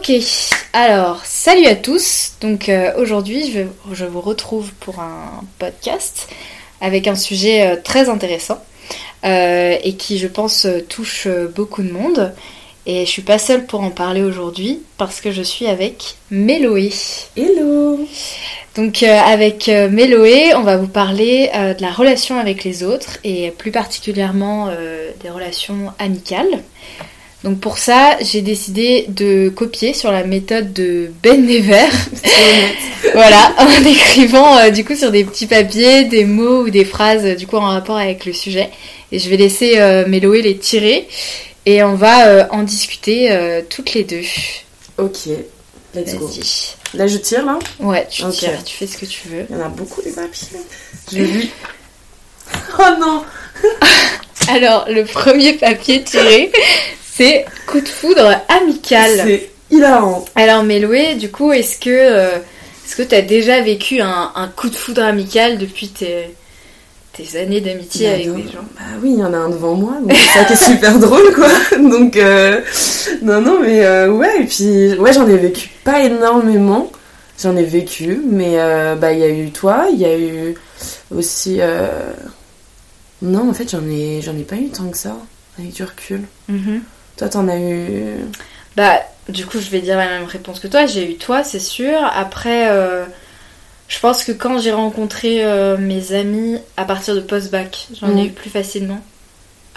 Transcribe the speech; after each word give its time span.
Ok, 0.00 0.14
alors 0.72 1.20
salut 1.26 1.66
à 1.66 1.74
tous. 1.74 2.32
Donc 2.40 2.70
euh, 2.70 2.90
aujourd'hui, 2.96 3.52
je, 3.52 3.94
je, 3.94 4.06
vous 4.06 4.22
retrouve 4.22 4.72
pour 4.80 4.98
un 4.98 5.44
podcast 5.58 6.26
avec 6.80 7.06
un 7.06 7.14
sujet 7.14 7.66
euh, 7.66 7.76
très 7.76 8.08
intéressant 8.08 8.64
euh, 9.26 9.76
et 9.84 9.96
qui, 9.96 10.18
je 10.18 10.26
pense, 10.26 10.66
touche 10.88 11.28
beaucoup 11.54 11.82
de 11.82 11.92
monde. 11.92 12.32
Et 12.86 13.04
je 13.04 13.10
suis 13.10 13.20
pas 13.20 13.38
seule 13.38 13.66
pour 13.66 13.82
en 13.82 13.90
parler 13.90 14.22
aujourd'hui 14.22 14.80
parce 14.96 15.20
que 15.20 15.32
je 15.32 15.42
suis 15.42 15.66
avec 15.66 16.16
Méloé. 16.30 16.94
Hello 17.36 18.00
Donc 18.76 19.02
avec 19.02 19.68
Méloé, 19.68 20.54
on 20.54 20.62
va 20.62 20.78
vous 20.78 20.88
parler 20.88 21.50
de 21.52 21.82
la 21.82 21.90
relation 21.90 22.40
avec 22.40 22.64
les 22.64 22.84
autres 22.84 23.18
et 23.22 23.50
plus 23.50 23.70
particulièrement 23.70 24.70
des 25.22 25.28
relations 25.28 25.92
amicales. 25.98 26.62
Donc 27.44 27.58
pour 27.58 27.78
ça, 27.78 28.18
j'ai 28.20 28.42
décidé 28.42 29.06
de 29.08 29.48
copier 29.48 29.94
sur 29.94 30.12
la 30.12 30.24
méthode 30.24 30.74
de 30.74 31.10
Ben 31.22 31.44
Never. 31.46 31.86
voilà, 33.14 33.54
en 33.58 33.84
écrivant 33.84 34.58
euh, 34.58 34.70
du 34.70 34.84
coup 34.84 34.94
sur 34.94 35.10
des 35.10 35.24
petits 35.24 35.46
papiers 35.46 36.04
des 36.04 36.24
mots 36.24 36.64
ou 36.64 36.70
des 36.70 36.84
phrases 36.84 37.36
du 37.36 37.46
coup 37.46 37.56
en 37.56 37.68
rapport 37.68 37.96
avec 37.96 38.26
le 38.26 38.34
sujet. 38.34 38.68
Et 39.10 39.18
je 39.18 39.30
vais 39.30 39.38
laisser 39.38 39.78
euh, 39.78 40.06
Méloé 40.06 40.42
les 40.42 40.58
tirer 40.58 41.08
et 41.64 41.82
on 41.82 41.94
va 41.94 42.28
euh, 42.28 42.44
en 42.50 42.62
discuter 42.62 43.30
toutes 43.70 43.94
les 43.94 44.04
deux. 44.04 44.22
Ok, 44.98 45.28
let's 45.94 46.16
go. 46.16 46.30
Là 46.92 47.06
je 47.06 47.16
tire 47.16 47.46
là 47.46 47.58
Ouais, 47.78 48.06
tu 48.10 48.22
tires, 48.30 48.62
tu 48.64 48.76
fais 48.76 48.86
ce 48.86 48.98
que 48.98 49.06
tu 49.06 49.28
veux. 49.28 49.46
Il 49.48 49.56
y 49.56 49.58
en 49.58 49.64
a 49.64 49.68
beaucoup 49.68 50.02
des 50.02 50.12
papiers. 50.12 50.58
Je 51.10 51.18
lui. 51.18 51.50
Oh 52.78 52.82
non 53.00 53.24
Alors, 54.48 54.86
le 54.88 55.04
premier 55.04 55.52
papier 55.52 56.02
tiré, 56.02 56.50
c'est 57.12 57.44
coup 57.66 57.80
de 57.80 57.88
foudre 57.88 58.40
amical. 58.48 59.22
C'est 59.24 59.50
hilarant. 59.70 60.24
Alors 60.34 60.62
Méloé, 60.62 61.14
du 61.16 61.30
coup, 61.30 61.52
est-ce 61.52 61.78
que 61.78 61.90
euh, 61.90 62.38
est-ce 62.86 62.96
que 62.96 63.02
tu 63.02 63.14
as 63.14 63.22
déjà 63.22 63.60
vécu 63.60 64.00
un, 64.00 64.50
coup 64.56 64.68
de 64.68 64.74
foudre 64.74 65.02
amical 65.02 65.58
depuis 65.58 65.88
tes, 65.88 66.34
tes 67.12 67.38
années 67.38 67.60
d'amitié 67.60 68.06
bah, 68.06 68.14
avec 68.14 68.26
des 68.26 68.52
gens? 68.52 68.64
Bah 68.74 68.82
oui, 69.02 69.12
il 69.14 69.20
y 69.20 69.24
en 69.24 69.32
a 69.32 69.36
un 69.36 69.50
devant 69.50 69.74
moi, 69.74 69.94
donc 70.00 70.12
c'est 70.12 70.38
ça 70.38 70.44
qui 70.44 70.52
est 70.54 70.64
super 70.64 70.98
drôle 70.98 71.34
quoi. 71.34 71.48
Donc 71.78 72.16
euh, 72.16 72.60
non 73.22 73.40
non 73.40 73.60
mais 73.60 73.84
euh, 73.84 74.10
ouais 74.10 74.42
et 74.42 74.46
puis 74.46 74.94
ouais 74.94 75.12
j'en 75.12 75.28
ai 75.28 75.36
vécu 75.36 75.68
pas 75.84 76.00
énormément. 76.00 76.90
J'en 77.42 77.56
ai 77.56 77.64
vécu, 77.64 78.20
mais 78.30 78.56
bah 79.00 79.12
il 79.14 79.18
y 79.18 79.22
a 79.22 79.30
eu 79.30 79.50
toi, 79.50 79.86
il 79.90 79.98
y 79.98 80.04
a 80.04 80.18
eu 80.18 80.54
aussi 81.10 81.58
non 83.22 83.48
en 83.48 83.54
fait 83.54 83.70
j'en 83.70 83.86
ai 83.88 84.20
j'en 84.22 84.36
ai 84.36 84.42
pas 84.42 84.56
eu 84.56 84.68
tant 84.68 84.88
que 84.90 84.98
ça 84.98 85.16
avec 85.58 85.72
du 85.72 85.82
recul. 85.82 86.20
Mm-hmm. 86.50 86.80
Toi, 87.20 87.28
t'en 87.28 87.48
as 87.48 87.58
eu. 87.58 88.14
Bah, 88.76 88.98
du 89.28 89.44
coup, 89.44 89.60
je 89.60 89.68
vais 89.68 89.80
dire 89.80 89.98
la 89.98 90.06
même 90.06 90.24
réponse 90.24 90.58
que 90.58 90.68
toi. 90.68 90.86
J'ai 90.86 91.12
eu 91.12 91.16
toi, 91.16 91.44
c'est 91.44 91.60
sûr. 91.60 91.98
Après, 92.14 92.70
euh, 92.70 93.04
je 93.88 94.00
pense 94.00 94.24
que 94.24 94.32
quand 94.32 94.58
j'ai 94.58 94.72
rencontré 94.72 95.44
euh, 95.44 95.76
mes 95.76 96.14
amis 96.14 96.56
à 96.78 96.86
partir 96.86 97.14
de 97.14 97.20
post-bac, 97.20 97.88
j'en 98.00 98.08
ai 98.16 98.22
mhm. 98.22 98.26
eu 98.28 98.30
plus 98.30 98.48
facilement. 98.48 99.02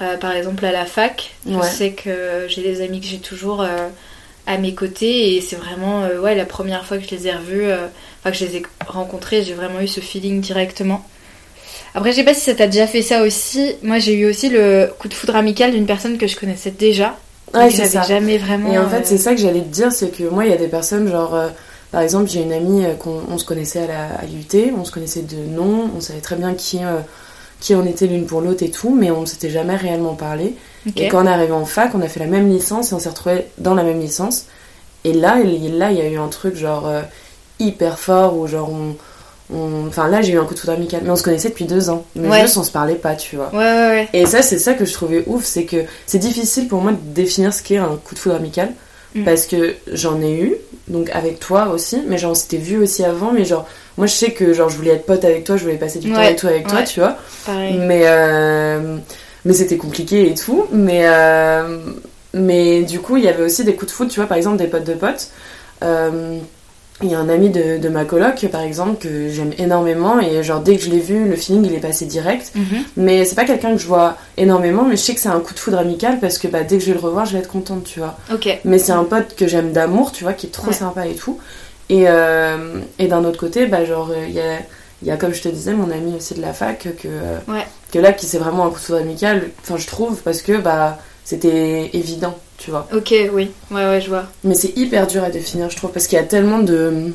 Euh, 0.01 0.15
par 0.15 0.31
exemple, 0.31 0.65
à 0.65 0.71
la 0.71 0.85
fac, 0.85 1.35
je 1.45 1.59
sais 1.63 1.91
que 1.91 2.45
j'ai 2.47 2.61
des 2.61 2.79
amis 2.79 3.01
que 3.01 3.07
j'ai 3.07 3.19
toujours 3.19 3.67
à 4.47 4.57
mes 4.57 4.73
côtés 4.73 5.35
et 5.35 5.41
c'est 5.41 5.57
vraiment 5.57 6.07
ouais, 6.21 6.35
la 6.35 6.45
première 6.45 6.85
fois 6.85 6.97
que 6.97 7.03
je 7.03 7.11
les 7.13 7.27
ai 7.27 7.33
revus, 7.33 7.65
enfin 8.21 8.31
que 8.31 8.37
je 8.37 8.45
les 8.45 8.55
ai 8.55 8.63
rencontrés, 8.87 9.43
j'ai 9.43 9.53
vraiment 9.53 9.81
eu 9.81 9.89
ce 9.89 9.99
feeling 9.99 10.39
directement. 10.39 11.05
Après, 11.93 12.11
je 12.11 12.15
sais 12.15 12.23
pas 12.23 12.33
si 12.33 12.39
ça 12.39 12.55
t'a 12.55 12.67
déjà 12.67 12.87
fait 12.87 13.01
ça 13.01 13.21
aussi. 13.21 13.75
Moi, 13.83 13.99
j'ai 13.99 14.13
eu 14.13 14.29
aussi 14.29 14.47
le 14.47 14.89
coup 14.97 15.09
de 15.09 15.13
foudre 15.13 15.35
amical 15.35 15.71
d'une 15.71 15.85
personne 15.85 16.17
que 16.17 16.25
je 16.25 16.37
connaissais 16.37 16.71
déjà 16.71 17.17
Ouais, 17.53 17.69
c'est 17.69 17.85
ça. 17.85 18.01
jamais 18.01 18.37
vraiment. 18.37 18.71
Et 18.71 18.77
en 18.77 18.89
fait, 18.89 19.05
c'est 19.05 19.15
euh, 19.15 19.17
ça 19.19 19.35
que 19.35 19.41
j'allais 19.41 19.61
te 19.61 19.67
dire, 19.67 19.91
c'est 19.91 20.09
que 20.09 20.23
moi, 20.23 20.45
il 20.45 20.51
y 20.51 20.53
a 20.53 20.57
des 20.57 20.67
personnes, 20.67 21.07
genre, 21.07 21.35
euh, 21.35 21.49
par 21.91 22.01
exemple, 22.01 22.29
j'ai 22.29 22.41
une 22.41 22.51
amie 22.51 22.85
euh, 22.85 22.95
qu'on 22.95 23.37
se 23.37 23.45
connaissait 23.45 23.87
à 23.89 24.25
l'UT, 24.25 24.73
on 24.77 24.83
se 24.83 24.91
connaissait 24.91 25.21
de 25.21 25.37
nom, 25.37 25.89
on 25.95 26.01
savait 26.01 26.21
très 26.21 26.35
bien 26.35 26.53
qui, 26.55 26.79
qui 27.59 27.75
on 27.75 27.85
était 27.85 28.07
l'une 28.07 28.25
pour 28.25 28.41
l'autre 28.41 28.63
et 28.63 28.71
tout, 28.71 28.95
mais 28.95 29.11
on 29.11 29.25
s'était 29.25 29.49
jamais 29.49 29.75
réellement 29.75 30.15
parlé. 30.15 30.55
Et 30.95 31.07
quand 31.07 31.23
on 31.23 31.27
est 31.27 31.31
arrivé 31.31 31.53
en 31.53 31.65
fac, 31.65 31.93
on 31.95 32.01
a 32.01 32.07
fait 32.07 32.19
la 32.19 32.25
même 32.25 32.49
licence 32.49 32.91
et 32.91 32.95
on 32.95 32.99
s'est 32.99 33.09
retrouvés 33.09 33.45
dans 33.57 33.75
la 33.75 33.83
même 33.83 33.99
licence. 33.99 34.45
Et 35.05 35.13
là, 35.13 35.37
là, 35.37 35.91
il 35.91 35.97
y 35.97 36.01
a 36.01 36.09
eu 36.09 36.17
un 36.17 36.29
truc, 36.29 36.55
genre, 36.55 36.89
hyper 37.59 37.99
fort, 37.99 38.37
où 38.37 38.47
genre, 38.47 38.71
on 38.71 38.95
Enfin 39.87 40.07
là 40.07 40.21
j'ai 40.21 40.33
eu 40.33 40.39
un 40.39 40.45
coup 40.45 40.53
de 40.53 40.59
foudre 40.59 40.73
amical, 40.73 41.01
mais 41.03 41.09
on 41.09 41.15
se 41.15 41.23
connaissait 41.23 41.49
depuis 41.49 41.65
deux 41.65 41.89
ans. 41.89 42.05
Mais 42.15 42.41
juste 42.41 42.57
on 42.57 42.63
se 42.63 42.71
parlait 42.71 42.95
pas, 42.95 43.15
tu 43.15 43.35
vois. 43.35 43.49
Ouais, 43.53 43.59
ouais, 43.59 44.09
Et 44.13 44.25
ça 44.25 44.41
c'est 44.41 44.59
ça 44.59 44.73
que 44.73 44.85
je 44.85 44.93
trouvais 44.93 45.23
ouf, 45.27 45.43
c'est 45.45 45.65
que 45.65 45.77
c'est 46.05 46.19
difficile 46.19 46.67
pour 46.67 46.81
moi 46.81 46.91
de 46.91 46.97
définir 47.13 47.53
ce 47.53 47.61
qu'est 47.61 47.77
un 47.77 47.99
coup 48.03 48.15
de 48.15 48.19
foudre 48.19 48.35
amical. 48.35 48.69
Mm. 49.15 49.23
Parce 49.25 49.45
que 49.45 49.75
j'en 49.91 50.21
ai 50.21 50.33
eu, 50.33 50.55
donc 50.87 51.09
avec 51.11 51.39
toi 51.39 51.69
aussi, 51.69 52.01
mais 52.07 52.17
genre 52.17 52.31
on 52.31 52.35
s'était 52.35 52.57
vu 52.57 52.77
aussi 52.77 53.03
avant, 53.03 53.31
mais 53.31 53.45
genre 53.45 53.67
moi 53.97 54.07
je 54.07 54.13
sais 54.13 54.31
que 54.31 54.53
genre 54.53 54.69
je 54.69 54.77
voulais 54.77 54.91
être 54.91 55.05
pote 55.05 55.23
avec 55.23 55.43
toi, 55.43 55.55
je 55.55 55.63
voulais 55.63 55.77
passer 55.77 55.99
du 55.99 56.11
temps 56.11 56.19
avec 56.19 56.37
toi 56.37 56.49
avec 56.49 56.67
toi, 56.67 56.83
tu 56.83 56.99
vois. 56.99 57.15
Pareil. 57.45 57.77
Mais 57.77 58.03
euh, 58.05 58.97
mais 59.45 59.53
c'était 59.53 59.77
compliqué 59.77 60.29
et 60.29 60.33
tout, 60.33 60.65
mais 60.71 61.01
euh, 61.03 61.77
mais 62.33 62.83
du 62.83 62.99
coup 62.99 63.17
il 63.17 63.23
y 63.23 63.27
avait 63.27 63.43
aussi 63.43 63.63
des 63.63 63.75
coups 63.75 63.91
de 63.91 63.95
foudre, 63.95 64.11
tu 64.11 64.19
vois, 64.19 64.27
par 64.27 64.37
exemple 64.37 64.57
des 64.57 64.67
potes 64.67 64.85
de 64.85 64.93
potes. 64.93 65.29
Euh, 65.83 66.39
il 67.01 67.09
y 67.09 67.15
a 67.15 67.19
un 67.19 67.29
ami 67.29 67.49
de, 67.49 67.89
ma 67.89 68.05
coloc, 68.05 68.47
par 68.51 68.61
exemple, 68.61 69.01
que 69.01 69.29
j'aime 69.29 69.51
énormément, 69.57 70.19
et 70.19 70.43
genre 70.43 70.61
dès 70.61 70.77
que 70.77 70.83
je 70.83 70.89
l'ai 70.89 70.99
vu, 70.99 71.27
le 71.27 71.35
feeling 71.35 71.65
il 71.65 71.73
est 71.73 71.79
passé 71.79 72.05
direct. 72.05 72.51
Mhm. 72.55 72.83
Mais 72.97 73.25
c'est 73.25 73.35
pas 73.35 73.45
quelqu'un 73.45 73.71
que 73.71 73.79
je 73.79 73.87
vois 73.87 74.15
énormément, 74.37 74.83
mais 74.83 74.95
je 74.95 75.01
sais 75.01 75.15
que 75.15 75.19
c'est 75.19 75.29
un 75.29 75.39
coup 75.39 75.53
de 75.53 75.59
foudre 75.59 75.79
amical 75.79 76.19
parce 76.19 76.37
que 76.37 76.47
bah, 76.47 76.63
dès 76.63 76.77
que 76.77 76.83
je 76.83 76.87
vais 76.87 76.99
le 76.99 77.05
revoir, 77.05 77.25
je 77.25 77.33
vais 77.33 77.39
être 77.39 77.51
contente, 77.51 77.83
tu 77.83 77.99
vois. 77.99 78.17
Mais 78.63 78.77
c'est 78.77 78.91
un 78.91 79.03
pote 79.03 79.35
que 79.35 79.47
j'aime 79.47 79.71
d'amour, 79.71 80.11
tu 80.11 80.23
vois, 80.23 80.33
qui 80.33 80.47
est 80.47 80.51
trop 80.51 80.71
sympa 80.71 81.07
et 81.07 81.15
tout. 81.15 81.39
Et, 81.89 82.05
euh, 82.07 82.79
et 82.99 83.07
d'un 83.07 83.25
autre 83.25 83.39
côté, 83.39 83.65
bah, 83.65 83.85
genre, 83.85 84.11
il 84.27 84.33
y 84.33 84.39
a, 84.39 84.59
y 85.03 85.11
a, 85.11 85.17
comme 85.17 85.33
je 85.33 85.41
te 85.41 85.49
disais, 85.49 85.73
mon 85.73 85.91
ami 85.91 86.15
aussi 86.15 86.35
de 86.35 86.41
la 86.41 86.53
fac, 86.53 86.87
que, 87.01 87.07
que 87.91 87.99
là, 87.99 88.13
qui 88.13 88.27
c'est 88.27 88.37
vraiment 88.37 88.65
un 88.65 88.69
coup 88.69 88.79
de 88.79 88.85
foudre 88.85 88.99
amical, 88.99 89.49
enfin, 89.61 89.77
je 89.77 89.87
trouve, 89.87 90.21
parce 90.21 90.41
que 90.41 90.57
bah, 90.57 90.99
c'était 91.25 91.89
évident 91.93 92.37
tu 92.63 92.71
vois. 92.71 92.87
Ok, 92.93 93.13
oui, 93.33 93.51
ouais, 93.71 93.85
ouais, 93.85 93.99
je 93.99 94.09
vois. 94.09 94.25
Mais 94.43 94.55
c'est 94.55 94.77
hyper 94.77 95.05
dur 95.07 95.23
à 95.23 95.29
définir, 95.29 95.69
je 95.69 95.75
trouve, 95.75 95.91
parce 95.91 96.07
qu'il 96.07 96.17
y 96.17 96.21
a 96.21 96.25
tellement 96.25 96.59
de, 96.59 97.11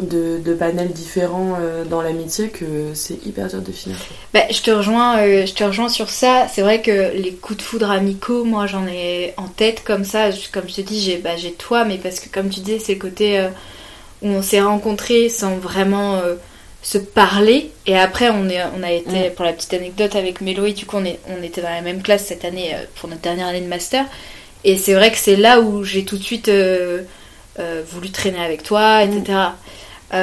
de, 0.00 0.54
panels 0.54 0.90
différents 0.90 1.56
euh, 1.60 1.84
dans 1.84 2.02
l'amitié 2.02 2.48
que 2.48 2.92
c'est 2.94 3.24
hyper 3.24 3.46
dur 3.48 3.60
de 3.60 3.66
définir. 3.66 3.96
Bah, 4.34 4.40
je, 4.50 4.60
te 4.60 4.70
rejoins, 4.72 5.18
euh, 5.18 5.46
je 5.46 5.54
te 5.54 5.62
rejoins 5.62 5.88
sur 5.88 6.10
ça. 6.10 6.48
C'est 6.52 6.62
vrai 6.62 6.82
que 6.82 7.12
les 7.14 7.34
coups 7.34 7.58
de 7.58 7.62
foudre 7.62 7.90
amicaux, 7.90 8.44
moi 8.44 8.66
j'en 8.66 8.86
ai 8.88 9.32
en 9.36 9.46
tête 9.46 9.84
comme 9.84 10.04
ça. 10.04 10.30
Comme 10.52 10.68
je 10.68 10.74
te 10.74 10.80
dis, 10.80 11.00
j'ai 11.00 11.18
bah, 11.18 11.30
toi, 11.58 11.84
mais 11.84 11.98
parce 11.98 12.18
que 12.18 12.28
comme 12.28 12.48
tu 12.48 12.60
dis, 12.60 12.80
c'est 12.80 12.94
le 12.94 13.00
côté 13.00 13.38
euh, 13.38 13.48
où 14.22 14.28
on 14.28 14.42
s'est 14.42 14.60
rencontrés 14.60 15.28
sans 15.28 15.56
vraiment 15.56 16.20
se 16.82 16.98
parler. 16.98 17.70
Et 17.86 17.96
après, 17.96 18.28
on, 18.28 18.48
est, 18.48 18.60
on 18.76 18.82
a 18.82 18.90
été, 18.90 19.30
mm. 19.30 19.34
pour 19.34 19.44
la 19.44 19.52
petite 19.52 19.72
anecdote 19.72 20.16
avec 20.16 20.40
Méloï, 20.40 20.74
du 20.74 20.84
coup, 20.84 20.96
on, 20.96 21.04
est, 21.04 21.20
on 21.28 21.42
était 21.42 21.62
dans 21.62 21.70
la 21.70 21.80
même 21.80 22.02
classe 22.02 22.26
cette 22.26 22.44
année 22.44 22.74
euh, 22.74 22.84
pour 22.96 23.08
notre 23.08 23.22
dernière 23.22 23.46
année 23.46 23.60
de 23.60 23.68
master. 23.68 24.04
Et 24.64 24.76
c'est 24.76 24.94
vrai 24.94 25.10
que 25.10 25.18
c'est 25.18 25.36
là 25.36 25.60
où 25.60 25.84
j'ai 25.84 26.04
tout 26.04 26.18
de 26.18 26.22
suite 26.22 26.48
euh, 26.48 27.02
euh, 27.58 27.82
voulu 27.88 28.10
traîner 28.10 28.44
avec 28.44 28.62
toi, 28.62 29.02
etc. 29.02 29.22
Mm. 30.12 30.16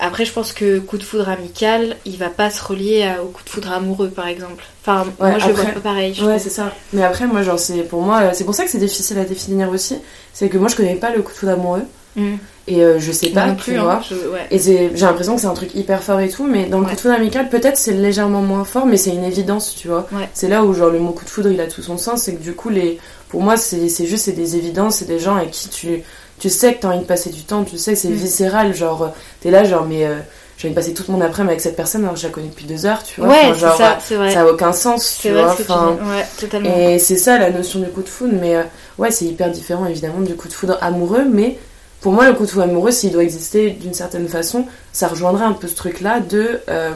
après, 0.00 0.24
je 0.24 0.32
pense 0.32 0.52
que 0.52 0.78
coup 0.78 0.96
de 0.96 1.02
foudre 1.02 1.28
amical, 1.28 1.96
il 2.04 2.16
va 2.16 2.30
pas 2.30 2.50
se 2.50 2.64
relier 2.64 3.12
au 3.22 3.26
coup 3.26 3.42
de 3.44 3.50
foudre 3.50 3.72
amoureux, 3.72 4.08
par 4.08 4.28
exemple. 4.28 4.64
Enfin, 4.82 5.06
moi, 5.18 5.38
je 5.38 5.48
le 5.48 5.52
vois 5.52 5.64
pas 5.66 5.80
pareil. 5.80 6.18
Ouais, 6.22 6.38
c'est 6.38 6.50
ça. 6.50 6.72
Mais 6.92 7.04
après, 7.04 7.26
moi, 7.26 7.42
genre, 7.42 7.58
c'est 7.58 7.82
pour 7.82 8.02
moi, 8.02 8.32
c'est 8.32 8.44
pour 8.44 8.54
ça 8.54 8.64
que 8.64 8.70
c'est 8.70 8.78
difficile 8.78 9.18
à 9.18 9.24
définir 9.24 9.68
aussi. 9.70 9.98
C'est 10.32 10.48
que 10.48 10.58
moi, 10.58 10.68
je 10.68 10.76
connais 10.76 10.96
pas 10.96 11.10
le 11.10 11.22
coup 11.22 11.32
de 11.32 11.36
foudre 11.36 11.52
amoureux. 11.52 11.84
Et 12.70 12.84
euh, 12.84 13.00
je 13.00 13.10
sais 13.10 13.30
pas, 13.30 13.50
tu 13.52 13.76
hein, 13.76 13.82
vois. 13.82 14.00
Et 14.50 14.58
j'ai 14.58 14.90
l'impression 14.94 15.34
que 15.34 15.40
c'est 15.40 15.48
un 15.48 15.54
truc 15.54 15.74
hyper 15.74 16.02
fort 16.04 16.20
et 16.20 16.28
tout, 16.28 16.46
mais 16.46 16.66
dans 16.66 16.78
le 16.78 16.86
coup 16.86 16.94
de 16.94 17.00
foudre 17.00 17.14
amical, 17.14 17.48
peut-être 17.48 17.76
c'est 17.76 17.92
légèrement 17.92 18.42
moins 18.42 18.64
fort, 18.64 18.86
mais 18.86 18.96
c'est 18.96 19.10
une 19.10 19.24
évidence, 19.24 19.74
tu 19.74 19.88
vois. 19.88 20.06
C'est 20.34 20.48
là 20.48 20.64
où, 20.64 20.72
genre, 20.72 20.90
le 20.90 21.00
mot 21.00 21.10
coup 21.10 21.24
de 21.24 21.30
foudre, 21.30 21.50
il 21.50 21.60
a 21.60 21.66
tout 21.66 21.82
son 21.82 21.98
sens, 21.98 22.22
c'est 22.22 22.34
que 22.34 22.42
du 22.42 22.54
coup, 22.54 22.68
les... 22.68 22.98
pour 23.28 23.42
moi, 23.42 23.56
c'est 23.56 23.88
juste 24.06 24.24
c'est 24.24 24.32
des 24.32 24.56
évidences, 24.56 24.96
c'est 24.96 25.08
des 25.08 25.18
gens 25.18 25.36
avec 25.36 25.50
qui 25.50 25.68
tu, 25.68 26.02
tu 26.38 26.48
sais 26.48 26.74
que 26.74 26.80
t'as 26.80 26.88
envie 26.88 27.00
de 27.00 27.04
passer 27.04 27.30
du 27.30 27.42
temps, 27.42 27.64
tu 27.64 27.76
sais 27.76 27.94
que 27.94 27.98
c'est 27.98 28.08
mm. 28.08 28.14
viscéral, 28.14 28.74
genre, 28.74 29.02
euh, 29.02 29.08
t'es 29.40 29.50
là, 29.50 29.64
genre, 29.64 29.84
mais. 29.86 30.06
Euh, 30.06 30.16
j'ai 30.56 30.68
envie 30.68 30.74
de 30.74 30.78
passer 30.78 30.92
toute 30.92 31.08
mon 31.08 31.22
après-midi 31.22 31.52
avec 31.52 31.62
cette 31.62 31.74
personne 31.74 32.02
alors 32.02 32.12
que 32.12 32.20
je 32.20 32.26
la 32.26 32.32
connais 32.34 32.48
depuis 32.48 32.66
deux 32.66 32.84
heures, 32.84 33.02
tu 33.02 33.22
vois. 33.22 33.30
Ouais, 33.30 33.54
genre, 33.54 33.74
ça, 33.78 33.98
vrai. 34.10 34.30
ça 34.30 34.42
a 34.42 34.44
aucun 34.44 34.74
sens, 34.74 35.18
tu 35.22 35.30
vois. 35.30 35.52
Enfin, 35.52 35.96
ouais, 36.02 36.26
totalement. 36.38 36.76
Et 36.76 36.98
c'est 36.98 37.16
ça 37.16 37.38
la 37.38 37.48
notion 37.48 37.80
du 37.80 37.88
coup 37.88 38.02
de 38.02 38.08
foudre, 38.10 38.34
mais 38.38 38.58
ouais, 38.98 39.10
c'est 39.10 39.24
hyper 39.24 39.50
différent 39.50 39.86
évidemment 39.86 40.20
du 40.20 40.34
coup 40.34 40.48
de 40.48 40.52
foudre 40.52 40.76
amoureux, 40.82 41.24
mais 41.24 41.56
pour 42.00 42.12
moi, 42.12 42.26
le 42.28 42.34
coup 42.34 42.44
de 42.44 42.50
foudre 42.50 42.64
amoureux, 42.64 42.90
s'il 42.90 43.12
doit 43.12 43.22
exister 43.22 43.70
d'une 43.70 43.94
certaine 43.94 44.28
façon, 44.28 44.64
ça 44.92 45.08
rejoindrait 45.08 45.44
un 45.44 45.52
peu 45.52 45.68
ce 45.68 45.74
truc-là 45.74 46.20
de. 46.20 46.60
Euh, 46.68 46.92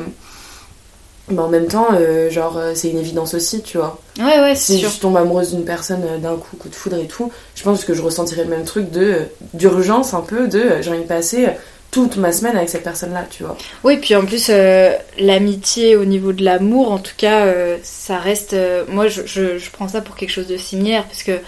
mais 1.31 1.41
en 1.41 1.49
même 1.49 1.67
temps, 1.67 1.89
euh, 1.93 2.31
genre, 2.31 2.59
euh, 2.59 2.73
c'est 2.75 2.91
une 2.91 2.99
évidence 2.99 3.35
aussi, 3.35 3.62
tu 3.62 3.79
vois. 3.79 3.99
Ouais, 4.19 4.41
ouais, 4.41 4.55
Si 4.55 4.79
je 4.79 4.89
tombe 5.01 5.17
amoureuse 5.17 5.55
d'une 5.55 5.65
personne 5.65 6.03
d'un 6.21 6.37
coup, 6.37 6.56
coup 6.56 6.69
de 6.69 6.75
foudre 6.75 6.99
et 6.99 7.06
tout, 7.06 7.31
je 7.55 7.62
pense 7.62 7.85
que 7.85 7.95
je 7.95 8.03
ressentirais 8.03 8.45
le 8.45 8.51
même 8.51 8.65
truc 8.65 8.91
de 8.91 9.23
d'urgence 9.53 10.15
un 10.15 10.21
peu, 10.21 10.49
de 10.49 10.81
j'ai 10.81 10.91
envie 10.91 11.01
de 11.01 11.06
passer 11.06 11.49
toute 11.91 12.17
ma 12.17 12.33
semaine 12.33 12.56
avec 12.56 12.69
cette 12.69 12.83
personne-là, 12.83 13.25
tu 13.31 13.45
vois. 13.45 13.56
Oui, 13.85 13.99
puis 13.99 14.17
en 14.17 14.25
plus, 14.25 14.51
l'amitié 15.19 15.97
au 15.97 16.05
niveau 16.05 16.33
de 16.33 16.45
l'amour, 16.45 16.91
en 16.91 16.99
tout 16.99 17.12
cas, 17.17 17.47
ça 17.83 18.19
reste. 18.19 18.56
moi, 18.89 19.06
je, 19.06 19.23
je, 19.27 19.59
je, 19.59 19.71
prends 19.71 19.89
ça 19.89 20.01
pour 20.01 20.17
quelque 20.17 20.31
chose 20.31 20.49
de 20.49 20.56
similaire, 20.56 21.05
parce 21.05 21.23
que 21.23 21.39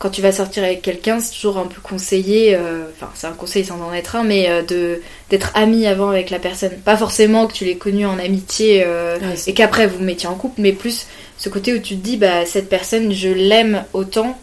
quand 0.00 0.08
tu 0.08 0.22
vas 0.22 0.32
sortir 0.32 0.64
avec 0.64 0.80
quelqu'un, 0.80 1.20
c'est 1.20 1.34
toujours 1.34 1.58
un 1.58 1.66
peu 1.66 1.78
conseillé, 1.82 2.54
euh, 2.54 2.86
enfin 2.96 3.10
c'est 3.14 3.26
un 3.26 3.32
conseil 3.32 3.66
sans 3.66 3.78
en 3.82 3.92
être 3.92 4.16
un, 4.16 4.24
mais 4.24 4.48
euh, 4.48 4.62
de 4.62 5.02
d'être 5.28 5.52
ami 5.54 5.86
avant 5.86 6.08
avec 6.08 6.30
la 6.30 6.38
personne. 6.38 6.72
Pas 6.82 6.96
forcément 6.96 7.46
que 7.46 7.52
tu 7.52 7.66
l'aies 7.66 7.76
connu 7.76 8.06
en 8.06 8.18
amitié 8.18 8.82
euh, 8.86 9.18
et 9.46 9.52
qu'après 9.52 9.86
vous 9.86 10.02
mettiez 10.02 10.26
en 10.26 10.36
couple, 10.36 10.62
mais 10.62 10.72
plus 10.72 11.06
ce 11.36 11.50
côté 11.50 11.74
où 11.74 11.78
tu 11.80 11.96
te 11.96 12.02
dis, 12.02 12.16
bah 12.16 12.46
cette 12.46 12.70
personne, 12.70 13.12
je 13.12 13.28
l'aime 13.28 13.84
autant 13.92 14.38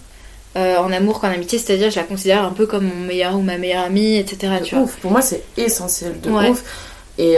en 0.56 0.92
amour 0.92 1.20
qu'en 1.20 1.28
amitié, 1.28 1.60
c'est-à-dire 1.60 1.92
je 1.92 1.98
la 1.98 2.04
considère 2.04 2.44
un 2.44 2.50
peu 2.50 2.66
comme 2.66 2.86
mon 2.86 3.06
meilleur 3.06 3.36
ou 3.36 3.42
ma 3.42 3.60
meilleure 3.60 3.84
amie, 3.84 4.18
etc. 4.18 4.54
tu 4.64 4.76
ouf. 4.76 4.96
Pour 4.98 5.12
moi 5.12 5.22
c'est 5.22 5.44
essentiel 5.56 6.20
de 6.20 6.32
ouf. 6.32 6.64
Et, 7.20 7.36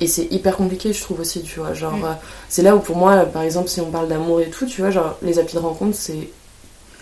et 0.00 0.06
c'est 0.06 0.30
hyper 0.30 0.56
compliqué, 0.56 0.92
je 0.92 1.00
trouve 1.02 1.20
aussi, 1.20 1.42
tu 1.42 1.60
vois. 1.60 1.74
Genre, 1.74 1.96
mm. 1.96 2.16
c'est 2.48 2.62
là 2.62 2.74
où 2.74 2.80
pour 2.80 2.96
moi, 2.96 3.24
par 3.26 3.42
exemple, 3.42 3.68
si 3.68 3.80
on 3.82 3.90
parle 3.90 4.08
d'amour 4.08 4.40
et 4.40 4.48
tout, 4.48 4.64
tu 4.64 4.80
vois, 4.80 4.90
genre, 4.90 5.18
les 5.20 5.38
applis 5.38 5.54
de 5.56 5.60
rencontre, 5.60 5.96
c'est 5.98 6.28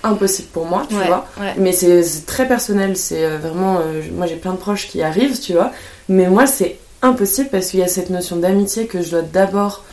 impossible 0.05 0.49
pour 0.53 0.67
moi, 0.67 0.87
tu 0.89 0.95
vois. 0.95 1.27
Mais 1.57 1.73
c'est 1.73 2.03
très 2.27 2.47
personnel, 2.47 2.97
c'est 2.97 3.25
euh, 3.25 3.39
vraiment. 3.39 3.79
Euh, 3.79 4.03
moi 4.13 4.27
j'ai 4.27 4.37
plein 4.37 4.53
de 4.53 4.59
proches 4.59 4.89
qui 4.89 5.03
arrivent, 5.03 5.41
tu 5.41 5.55
vois. 5.55 5.73
Mais 6.09 6.29
moi 6.29 6.47
c'est 6.47 6.79
impossible 7.03 7.49
parce 7.51 7.69
qu'il 7.69 7.81
y 7.81 7.83
a 7.83 7.89
cette 7.89 8.11
notion 8.11 8.37
d'amitié 8.37 8.87
que 8.87 9.03
je 9.03 9.11
dois 9.11 9.23
d'abord 9.23 9.85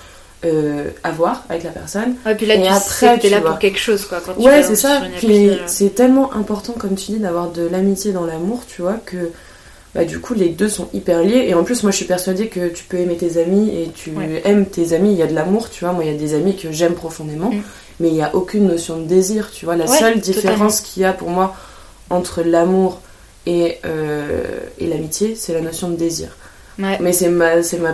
euh, 0.45 0.89
avoir 1.03 1.43
avec 1.49 1.63
la 1.63 1.71
personne. 1.71 2.15
et 2.27 2.35
puis 2.35 2.45
là, 2.45 2.57
tu 2.57 2.65
après, 2.65 3.19
tu 3.19 3.27
es 3.27 3.29
là 3.29 3.41
pour 3.41 3.59
quelque 3.59 3.79
chose, 3.79 4.05
quoi. 4.05 4.19
Quand 4.25 4.37
ouais, 4.41 4.63
c'est 4.63 4.75
ça. 4.75 5.01
c'est 5.67 5.95
tellement 5.95 6.33
important, 6.33 6.73
comme 6.73 6.95
tu 6.95 7.11
dis, 7.11 7.19
d'avoir 7.19 7.49
de 7.49 7.67
l'amitié 7.67 8.11
dans 8.11 8.25
l'amour, 8.25 8.63
tu 8.67 8.81
vois, 8.81 8.97
que 9.05 9.31
bah, 9.93 10.05
du 10.05 10.19
coup, 10.19 10.33
les 10.33 10.49
deux 10.49 10.69
sont 10.69 10.87
hyper 10.93 11.21
liés. 11.21 11.45
Et 11.47 11.53
en 11.53 11.63
plus, 11.63 11.83
moi, 11.83 11.91
je 11.91 11.97
suis 11.97 12.05
persuadée 12.05 12.47
que 12.47 12.69
tu 12.69 12.85
peux 12.85 12.97
aimer 12.97 13.17
tes 13.17 13.41
amis 13.41 13.69
et 13.69 13.91
tu 13.93 14.11
aimes 14.45 14.65
tes 14.65 14.93
amis. 14.93 15.11
Il 15.11 15.17
y 15.17 15.21
a 15.21 15.27
de 15.27 15.35
l'amour, 15.35 15.69
tu 15.69 15.83
vois. 15.83 15.93
Moi, 15.93 16.05
il 16.05 16.11
y 16.11 16.15
a 16.15 16.17
des 16.17 16.33
amis 16.33 16.55
que 16.55 16.71
j'aime 16.71 16.93
profondément. 16.93 17.51
Mm 17.51 17.61
mais 18.01 18.09
il 18.09 18.13
n'y 18.13 18.23
a 18.23 18.35
aucune 18.35 18.67
notion 18.67 18.97
de 18.97 19.05
désir, 19.05 19.51
tu 19.51 19.65
vois. 19.65 19.75
La 19.75 19.87
seule 19.87 20.19
différence 20.19 20.81
qu'il 20.81 21.03
y 21.03 21.05
a 21.05 21.13
pour 21.13 21.29
moi 21.29 21.55
entre 22.09 22.41
l'amour 22.41 22.99
et, 23.45 23.77
euh, 23.85 24.59
et 24.79 24.87
l'amitié, 24.87 25.35
c'est 25.35 25.53
la 25.53 25.61
notion 25.61 25.89
de 25.89 25.95
désir. 25.95 26.35
Mais 26.77 27.13
c'est 27.13 27.29
ma, 27.29 27.57
ma, 27.57 27.93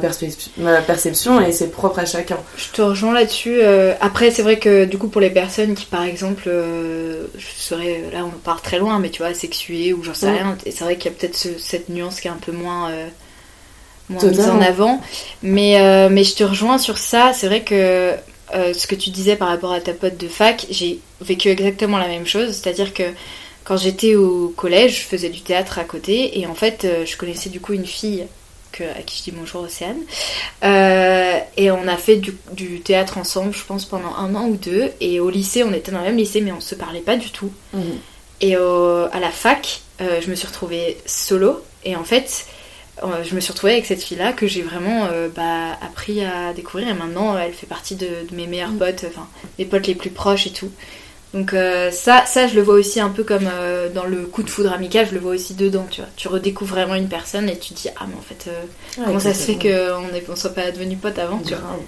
ma, 0.57 0.81
perception 0.81 1.41
et 1.41 1.51
c'est 1.51 1.71
propre 1.71 1.99
à 1.99 2.05
chacun. 2.05 2.37
Je 2.57 2.69
te 2.71 2.81
rejoins 2.81 3.13
là-dessus. 3.13 3.59
Euh, 3.61 3.93
après, 4.01 4.31
c'est 4.31 4.43
vrai 4.43 4.59
que 4.59 4.85
du 4.85 4.97
coup, 4.97 5.07
pour 5.07 5.21
les 5.21 5.29
personnes 5.29 5.75
qui, 5.75 5.85
par 5.85 6.03
exemple, 6.03 6.43
euh, 6.47 7.25
je 7.37 7.47
serais, 7.55 8.03
là 8.13 8.25
on 8.25 8.29
part 8.29 8.61
très 8.61 8.79
loin, 8.79 8.99
mais 8.99 9.09
tu 9.09 9.21
vois, 9.21 9.33
sexuées 9.33 9.93
ou 9.93 10.03
j'en 10.03 10.13
sais 10.13 10.29
rien, 10.29 10.57
et 10.65 10.71
c'est 10.71 10.83
vrai 10.83 10.95
qu'il 10.95 11.11
y 11.11 11.15
a 11.15 11.17
peut-être 11.17 11.35
cette 11.35 11.89
nuance 11.89 12.21
qui 12.21 12.27
est 12.27 12.31
un 12.31 12.39
peu 12.43 12.51
moins, 12.51 12.91
moins 14.09 14.23
mise 14.23 14.49
en 14.49 14.61
avant. 14.61 15.01
Mais, 15.43 16.09
mais 16.09 16.23
je 16.23 16.35
te 16.35 16.43
rejoins 16.43 16.77
sur 16.77 16.97
ça. 16.97 17.31
C'est 17.33 17.47
vrai 17.47 17.63
que 17.63 18.13
euh, 18.55 18.73
ce 18.73 18.87
que 18.87 18.95
tu 18.95 19.09
disais 19.09 19.35
par 19.35 19.49
rapport 19.49 19.73
à 19.73 19.81
ta 19.81 19.93
pote 19.93 20.17
de 20.17 20.27
fac, 20.27 20.67
j'ai 20.69 20.99
vécu 21.21 21.49
exactement 21.49 21.97
la 21.97 22.07
même 22.07 22.25
chose. 22.25 22.51
C'est-à-dire 22.51 22.93
que 22.93 23.03
quand 23.63 23.77
j'étais 23.77 24.15
au 24.15 24.53
collège, 24.55 24.99
je 24.99 25.03
faisais 25.03 25.29
du 25.29 25.41
théâtre 25.41 25.79
à 25.79 25.83
côté 25.83 26.39
et 26.39 26.47
en 26.47 26.55
fait, 26.55 26.85
euh, 26.85 27.05
je 27.05 27.17
connaissais 27.17 27.49
du 27.49 27.59
coup 27.59 27.73
une 27.73 27.85
fille 27.85 28.25
que, 28.77 28.83
à 28.83 29.01
qui 29.01 29.19
je 29.19 29.23
dis 29.23 29.31
bonjour 29.31 29.61
Océane. 29.61 29.97
Euh, 30.63 31.39
et 31.55 31.71
on 31.71 31.87
a 31.87 31.97
fait 31.97 32.17
du, 32.17 32.81
théâtre 32.81 33.17
ensemble, 33.17 33.53
je 33.53 33.63
pense, 33.63 33.85
pendant 33.85 34.15
un 34.15 34.35
an 34.35 34.47
ou 34.47 34.55
deux. 34.55 34.91
Et 35.01 35.19
au 35.19 35.29
lycée, 35.29 35.63
on 35.63 35.73
était 35.73 35.91
dans 35.91 35.99
le 35.99 36.05
même 36.05 36.17
lycée, 36.17 36.41
mais 36.41 36.51
on 36.51 36.61
se 36.61 36.75
parlait 36.75 37.01
pas 37.01 37.17
du 37.17 37.31
tout. 37.31 37.51
Mhm. 37.73 37.99
Et 38.41 38.55
à 38.55 39.19
la 39.19 39.31
fac, 39.31 39.81
je 39.99 40.29
me 40.29 40.35
suis 40.35 40.47
retrouvée 40.47 40.97
solo. 41.05 41.61
Et 41.83 41.95
en 41.95 42.03
fait, 42.03 42.45
euh, 43.03 43.23
je 43.23 43.35
me 43.35 43.39
suis 43.39 43.51
retrouvée 43.51 43.73
avec 43.73 43.85
cette 43.85 44.01
fille-là 44.01 44.33
que 44.33 44.47
j'ai 44.47 44.63
vraiment 44.63 45.07
euh, 45.11 45.27
bah, 45.33 45.77
appris 45.81 46.23
à 46.25 46.53
découvrir 46.53 46.87
et 46.87 46.93
maintenant 46.93 47.37
elle 47.37 47.53
fait 47.53 47.67
partie 47.67 47.95
de, 47.95 48.07
mes 48.31 48.47
meilleures 48.47 48.71
mm. 48.71 48.79
potes, 48.79 49.05
enfin 49.07 49.27
mes 49.59 49.65
potes 49.65 49.85
les 49.87 49.95
plus 49.95 50.09
proches 50.09 50.47
et 50.47 50.51
tout. 50.51 50.71
Donc 51.37 51.53
euh, 51.53 51.91
ça, 51.91 52.25
ça 52.25 52.47
je 52.47 52.55
le 52.55 52.61
vois 52.61 52.75
aussi 52.75 52.99
un 52.99 53.09
peu 53.09 53.23
comme 53.23 53.49
dans 53.93 54.05
le 54.05 54.25
coup 54.25 54.43
de 54.43 54.49
foudre 54.49 54.73
amical, 54.73 55.07
je 55.07 55.13
le 55.13 55.19
vois 55.19 55.33
aussi 55.33 55.53
dedans, 55.53 55.85
tu 55.89 56.01
vois. 56.01 56.09
Tu 56.15 56.27
redécouvres 56.27 56.75
vraiment 56.75 56.95
une 56.95 57.09
personne 57.09 57.47
et 57.49 57.57
tu 57.57 57.73
te 57.73 57.81
dis 57.81 57.89
ah 57.95 58.05
mais 58.07 58.15
en 58.15 58.21
fait 58.21 58.49
comment 58.95 59.19
ça 59.19 59.33
se 59.33 59.43
fait 59.43 59.55
qu'on 59.55 60.31
ne 60.31 60.35
soit 60.35 60.53
pas 60.53 60.71
devenus 60.71 60.99
potes 60.99 61.19
avant, 61.19 61.39
tu 61.39 61.53
vois. 61.53 61.79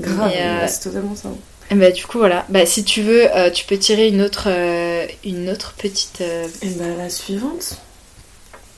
Grave, 0.00 0.32
c'est 0.68 0.80
totalement 0.80 1.14
ça. 1.14 1.28
Et 1.70 1.74
bah, 1.74 1.90
du 1.90 2.04
coup 2.04 2.18
voilà, 2.18 2.44
bah, 2.48 2.66
si 2.66 2.84
tu 2.84 3.02
veux, 3.02 3.28
tu 3.52 3.64
peux 3.64 3.78
tirer 3.78 4.08
une 4.08 4.22
autre, 4.22 4.48
une 5.24 5.50
autre 5.50 5.74
petite. 5.76 6.20
Et 6.20 6.70
bah 6.76 6.84
la 6.98 7.10
suivante. 7.10 7.78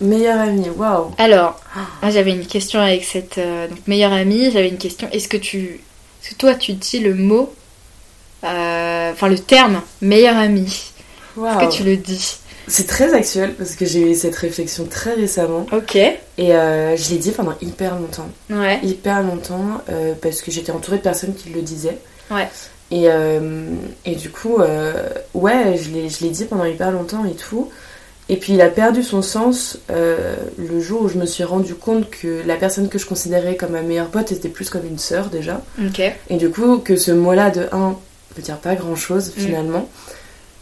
Meilleure 0.00 0.40
amie, 0.40 0.69
waouh. 0.70 1.12
Alors, 1.19 1.60
j'avais 2.02 2.32
une 2.32 2.46
question 2.46 2.81
avec 2.81 3.04
cette 3.04 3.38
euh, 3.38 3.69
donc 3.69 3.78
meilleure 3.86 4.12
amie. 4.12 4.50
J'avais 4.50 4.69
une 4.69 4.78
question. 4.78 5.08
Est-ce 5.12 5.28
que 5.28 5.36
tu, 5.36 5.81
est-ce 6.20 6.31
que 6.31 6.34
toi 6.34 6.54
tu 6.54 6.72
dis 6.72 6.98
le 6.98 7.14
mot, 7.14 7.42
euh, 7.42 7.63
enfin 8.44 9.29
le 9.29 9.38
terme 9.38 9.81
meilleure 10.00 10.37
amie 10.37 10.93
Est-ce 11.37 11.67
que 11.67 11.73
tu 11.73 11.82
le 11.85 11.96
dis 11.96 12.37
C'est 12.69 12.87
très 12.87 13.14
actuel 13.14 13.55
parce 13.55 13.76
que 13.76 13.85
j'ai 13.85 14.11
eu 14.11 14.14
cette 14.14 14.37
réflexion 14.37 14.87
très 14.87 15.14
récemment. 15.14 15.67
Ok. 15.73 15.96
Et 15.96 16.19
euh, 16.38 16.96
je 16.96 17.11
l'ai 17.11 17.19
dit 17.19 17.31
pendant 17.31 17.55
hyper 17.61 17.96
longtemps. 17.99 18.29
Ouais. 18.50 18.81
Hyper 18.82 19.23
longtemps 19.23 19.82
parce 20.20 20.43
que 20.43 20.50
j'étais 20.50 20.73
entourée 20.73 20.99
de 20.99 21.02
personnes 21.02 21.35
qui 21.35 21.50
le 21.50 21.62
disaient. 21.62 21.99
Ouais. 22.31 22.49
Et, 22.91 23.06
et 24.05 24.14
du 24.14 24.31
coup, 24.31 24.58
ouais, 25.35 25.76
je 25.76 25.91
l'ai, 25.91 26.08
je 26.08 26.23
l'ai 26.23 26.31
dit 26.31 26.44
pendant 26.44 26.64
hyper 26.64 26.91
longtemps 26.93 27.25
et 27.25 27.35
tout. 27.35 27.70
Et 28.29 28.37
puis 28.37 28.55
il 28.55 28.61
a 28.62 28.69
perdu 28.69 29.02
son 29.02 29.20
sens 29.20 29.79
euh, 29.91 30.37
le 30.56 30.81
jour 30.81 31.02
où 31.02 31.08
je 31.08 31.19
me 31.19 31.26
suis 31.26 31.44
rendu 31.44 31.75
compte 31.75 32.08
que 32.08 32.43
la 32.46 32.56
personne 32.56 32.88
que 32.88 32.99
je 32.99 33.06
considérais 33.06 33.56
comme 33.56 33.73
ma 33.73 33.82
meilleure 33.82 34.08
pote 34.08 34.32
était 34.32 34.49
plus 34.49 34.70
comme 34.70 34.87
une 34.87 34.99
sœur 34.99 35.26
déjà. 35.26 35.61
Et 36.31 36.37
du 36.37 36.50
coup, 36.50 36.79
que 36.79 36.96
ce 36.96 37.11
mot-là 37.11 37.50
de 37.50 37.67
un 37.73 37.96
veut 38.36 38.42
dire 38.42 38.58
pas 38.58 38.75
grand-chose 38.75 39.28
mm. 39.28 39.40
finalement, 39.40 39.88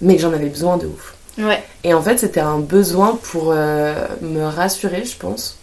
mais 0.00 0.16
que 0.16 0.22
j'en 0.22 0.32
avais 0.32 0.48
besoin 0.48 0.76
de 0.76 0.86
ouf. 0.86 1.14
Ouais. 1.38 1.62
Et 1.84 1.94
en 1.94 2.02
fait, 2.02 2.18
c'était 2.18 2.40
un 2.40 2.58
besoin 2.58 3.18
pour 3.22 3.52
euh, 3.52 3.94
me 4.20 4.44
rassurer, 4.44 5.04
je 5.04 5.16
pense, 5.16 5.58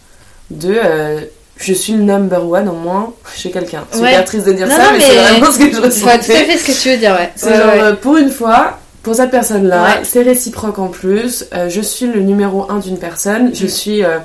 de 0.50 0.74
euh, 0.74 1.22
je 1.58 1.74
suis 1.74 1.94
le 1.94 2.04
number 2.04 2.50
one 2.50 2.68
au 2.70 2.74
moins 2.74 3.14
chez 3.36 3.52
quelqu'un. 3.52 3.86
C'est 3.92 4.02
ouais. 4.02 4.24
triste 4.24 4.48
de 4.48 4.54
dire 4.54 4.68
ça, 4.68 4.92
mais, 4.92 5.00
c'est 5.00 5.16
vraiment 5.16 5.52
ce 5.52 5.60
que 5.60 5.72
je 5.72 5.82
ressens. 5.82 6.02
tout 6.02 6.10
à 6.10 6.20
fait 6.20 6.58
ce 6.58 6.66
que 6.66 6.82
tu 6.82 6.90
veux 6.90 6.98
dire, 6.98 7.12
ouais. 7.12 7.32
C'est 7.36 7.56
genre, 7.56 7.98
pour 7.98 8.18
une 8.18 8.32
fois, 8.32 8.80
pour 9.04 9.16
cette 9.16 9.32
personne-là, 9.32 10.02
c'est 10.04 10.24
réciproque 10.24 10.80
en 10.80 10.88
plus. 10.88 11.46
Euh, 11.54 11.70
je 11.70 11.82
suis 11.82 12.08
le 12.08 12.22
numéro 12.22 12.70
un 12.70 12.80
d'une 12.80 12.98
personne. 12.98 13.56
Je 13.56 13.66
mm. 13.66 13.70
suis, 13.70 14.04
euh, 14.04 14.20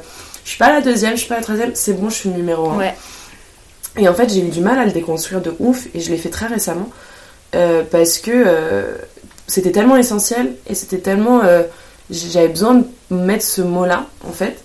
je 0.45 0.51
suis 0.51 0.59
pas 0.59 0.73
la 0.73 0.81
deuxième, 0.81 1.13
je 1.13 1.21
suis 1.21 1.29
pas 1.29 1.37
la 1.37 1.43
troisième. 1.43 1.71
C'est 1.75 1.95
bon, 1.95 2.11
je 2.11 2.15
suis 2.15 2.29
le 2.29 2.37
numéro 2.37 2.71
un. 2.71 2.81
Et 3.97 4.09
en 4.09 4.15
fait, 4.15 4.29
j'ai 4.29 4.41
eu 4.41 4.49
du 4.49 4.61
mal 4.61 4.79
à 4.79 4.85
le 4.85 4.91
déconstruire 4.91 5.41
de 5.41 5.55
ouf, 5.61 5.87
et 5.95 6.01
je 6.01 6.11
l'ai 6.11 6.19
fait 6.19 6.29
très 6.29 6.47
récemment 6.47 6.89
euh, 6.91 7.14
parce 7.91 8.19
que 8.19 8.45
c'était 9.47 9.73
tellement 9.73 9.97
essentiel 9.97 10.55
et 10.67 10.75
c'était 10.75 10.99
tellement, 10.99 11.43
j'avais 12.11 12.49
besoin 12.49 12.75
de 12.75 12.85
mettre 13.11 13.45
ce 13.45 13.63
mot-là 13.63 14.07
en 14.27 14.33
fait. 14.33 14.57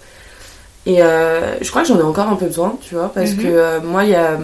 Et 0.85 0.97
je 0.97 1.69
crois 1.69 1.83
que 1.83 1.87
j'en 1.87 1.99
ai 1.99 2.03
encore 2.03 2.27
un 2.27 2.35
peu 2.35 2.47
besoin, 2.47 2.77
tu 2.81 2.95
vois, 2.95 3.11
parce 3.13 3.31
mm-hmm. 3.31 3.79
que 3.81 3.85
moi, 3.85 4.05
il 4.05 4.11
y 4.11 4.15
a, 4.15 4.39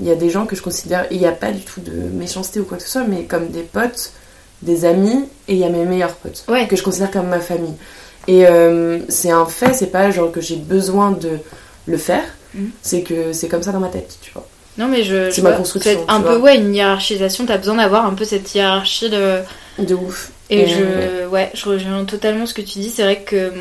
y 0.00 0.10
a 0.10 0.14
des 0.14 0.30
gens 0.30 0.46
que 0.46 0.56
je 0.56 0.62
considère, 0.62 1.06
il 1.10 1.18
n'y 1.18 1.26
a 1.26 1.32
pas 1.32 1.50
du 1.50 1.60
tout 1.62 1.80
de 1.80 1.92
méchanceté 1.92 2.60
ou 2.60 2.64
quoi 2.64 2.78
que 2.78 2.82
ce 2.82 2.88
soit, 2.88 3.04
mais 3.04 3.24
comme 3.24 3.48
des 3.48 3.62
potes 3.62 4.12
des 4.62 4.84
amis 4.84 5.24
et 5.48 5.54
il 5.54 5.58
y 5.58 5.64
a 5.64 5.68
mes 5.68 5.84
meilleurs 5.84 6.14
potes 6.14 6.44
que 6.68 6.76
je 6.76 6.82
considère 6.82 7.10
comme 7.10 7.28
ma 7.28 7.40
famille. 7.40 7.74
Et 8.28 8.46
euh, 8.46 9.00
c'est 9.08 9.30
un 9.30 9.46
fait, 9.46 9.74
c'est 9.74 9.88
pas 9.88 10.10
genre 10.10 10.30
que 10.30 10.40
j'ai 10.40 10.56
besoin 10.56 11.10
de 11.10 11.38
le 11.86 11.96
faire, 11.96 12.24
mhm. 12.54 12.70
c'est 12.80 13.02
que 13.02 13.32
c'est 13.32 13.48
comme 13.48 13.62
ça 13.62 13.72
dans 13.72 13.80
ma 13.80 13.88
tête, 13.88 14.16
tu 14.22 14.30
vois. 14.32 14.46
Non 14.78 14.88
mais 14.88 15.02
je. 15.02 15.30
C'est 15.30 15.42
ma 15.42 15.52
construction. 15.52 16.04
Un 16.08 16.20
peu 16.20 16.36
ouais 16.36 16.56
une 16.56 16.74
hiérarchisation. 16.74 17.46
T'as 17.46 17.58
besoin 17.58 17.76
d'avoir 17.76 18.06
un 18.06 18.14
peu 18.14 18.24
cette 18.24 18.54
hiérarchie 18.54 19.10
de. 19.10 19.40
De 19.78 19.94
ouf. 19.94 20.32
Et, 20.50 20.66
je 20.66 21.26
ouais 21.28 21.50
je 21.54 21.64
rejoins 21.66 22.04
totalement 22.04 22.44
ce 22.44 22.52
que 22.52 22.60
tu 22.60 22.78
dis. 22.78 22.90
C'est 22.90 23.02
vrai 23.02 23.20
que 23.20 23.52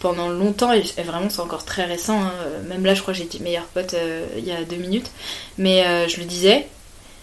pendant 0.00 0.28
longtemps 0.28 0.72
et 0.72 0.82
vraiment 1.02 1.30
c'est 1.30 1.40
encore 1.40 1.64
très 1.64 1.84
récent. 1.84 2.20
Hein, 2.20 2.32
même 2.68 2.84
là 2.84 2.94
je 2.94 3.00
crois 3.00 3.14
que 3.14 3.18
j'ai 3.18 3.26
dit 3.26 3.40
meilleur 3.42 3.64
pote 3.64 3.94
euh, 3.94 4.26
il 4.36 4.44
y 4.44 4.52
a 4.52 4.62
deux 4.64 4.76
minutes. 4.76 5.10
Mais 5.56 5.84
euh, 5.86 6.08
je 6.08 6.18
le 6.18 6.24
disais 6.24 6.66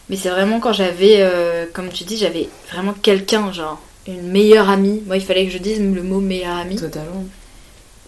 mais 0.10 0.16
c'est 0.16 0.30
vraiment 0.30 0.60
quand 0.60 0.74
j'avais, 0.74 1.18
euh, 1.20 1.66
comme 1.72 1.90
tu 1.90 2.04
dis, 2.04 2.18
j'avais 2.18 2.50
vraiment 2.72 2.94
quelqu'un, 2.94 3.52
genre 3.52 3.80
une 4.06 4.30
meilleure 4.30 4.70
amie. 4.70 5.02
Moi, 5.06 5.18
il 5.18 5.24
fallait 5.24 5.46
que 5.46 5.52
je 5.52 5.58
dise 5.58 5.80
le 5.80 6.04
mot 6.04 6.20
meilleure 6.20 6.58
amie. 6.58 6.76
Totalement. 6.76 7.26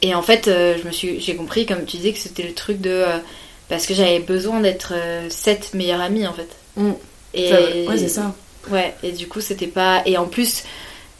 Et 0.02 0.14
en 0.14 0.22
fait, 0.22 0.48
euh, 0.48 0.78
je 0.82 0.86
me 0.86 0.92
suis, 0.92 1.22
j'ai 1.22 1.36
compris, 1.36 1.66
comme 1.66 1.86
tu 1.86 1.98
disais, 1.98 2.12
que 2.12 2.20
c'était 2.20 2.44
le 2.44 2.54
truc 2.54 2.82
de. 2.82 3.06
Euh, 3.66 3.76
parce 3.76 3.86
que 3.86 3.94
j'avais 3.94 4.20
besoin 4.20 4.60
d'être 4.60 4.94
cette 5.30 5.74
meilleure 5.74 6.02
amie, 6.02 6.28
en 6.28 6.34
fait. 6.34 6.50
Mm. 6.76 6.92
Et, 7.34 7.52
ouais, 7.88 7.98
c'est 7.98 8.10
ça. 8.10 8.34
Ouais, 8.70 8.94
et 9.04 9.12
du 9.12 9.28
coup, 9.28 9.42
c'était 9.42 9.68
pas. 9.68 10.02
Et 10.06 10.18
en 10.18 10.26
plus, 10.26 10.64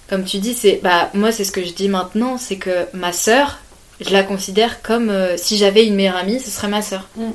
comme 0.10 0.24
tu 0.24 0.38
dis, 0.38 0.54
c'est. 0.54 0.80
Bah, 0.84 1.10
moi, 1.14 1.32
c'est 1.32 1.44
ce 1.44 1.52
que 1.52 1.64
je 1.64 1.74
dis 1.74 1.90
maintenant, 1.90 2.38
c'est 2.38 2.58
que 2.58 2.86
ma 2.94 3.12
sœur, 3.12 3.60
je 4.02 4.12
la 4.12 4.24
considère 4.24 4.82
comme 4.82 5.12
si 5.38 5.58
j'avais 5.58 5.86
une 5.86 5.96
meilleure 5.96 6.18
amie, 6.18 6.40
ce 6.40 6.50
serait 6.50 6.68
ma 6.68 6.82
sœur. 6.82 7.08
Mm. 7.16 7.32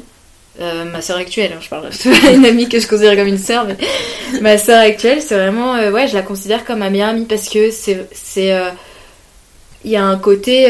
Euh, 0.60 0.84
ma 0.84 1.00
soeur 1.00 1.16
actuelle, 1.16 1.52
hein, 1.54 1.60
je 1.60 1.68
parle 1.68 1.88
une 2.34 2.44
amie 2.44 2.68
que 2.68 2.80
je 2.80 2.86
considère 2.86 3.16
comme 3.16 3.28
une 3.28 3.38
soeur, 3.38 3.66
mais 3.66 3.76
ma 4.40 4.58
soeur 4.58 4.80
actuelle, 4.80 5.22
c'est 5.22 5.36
vraiment, 5.36 5.76
euh, 5.76 5.92
ouais, 5.92 6.08
je 6.08 6.14
la 6.14 6.22
considère 6.22 6.64
comme 6.64 6.80
ma 6.80 6.90
meilleure 6.90 7.10
amie 7.10 7.24
parce 7.24 7.48
que 7.48 7.70
c'est, 7.70 8.06
c'est, 8.12 8.52
euh, 8.52 8.68
il 9.84 9.92
y 9.92 9.96
a 9.96 10.04
un 10.04 10.18
côté, 10.18 10.66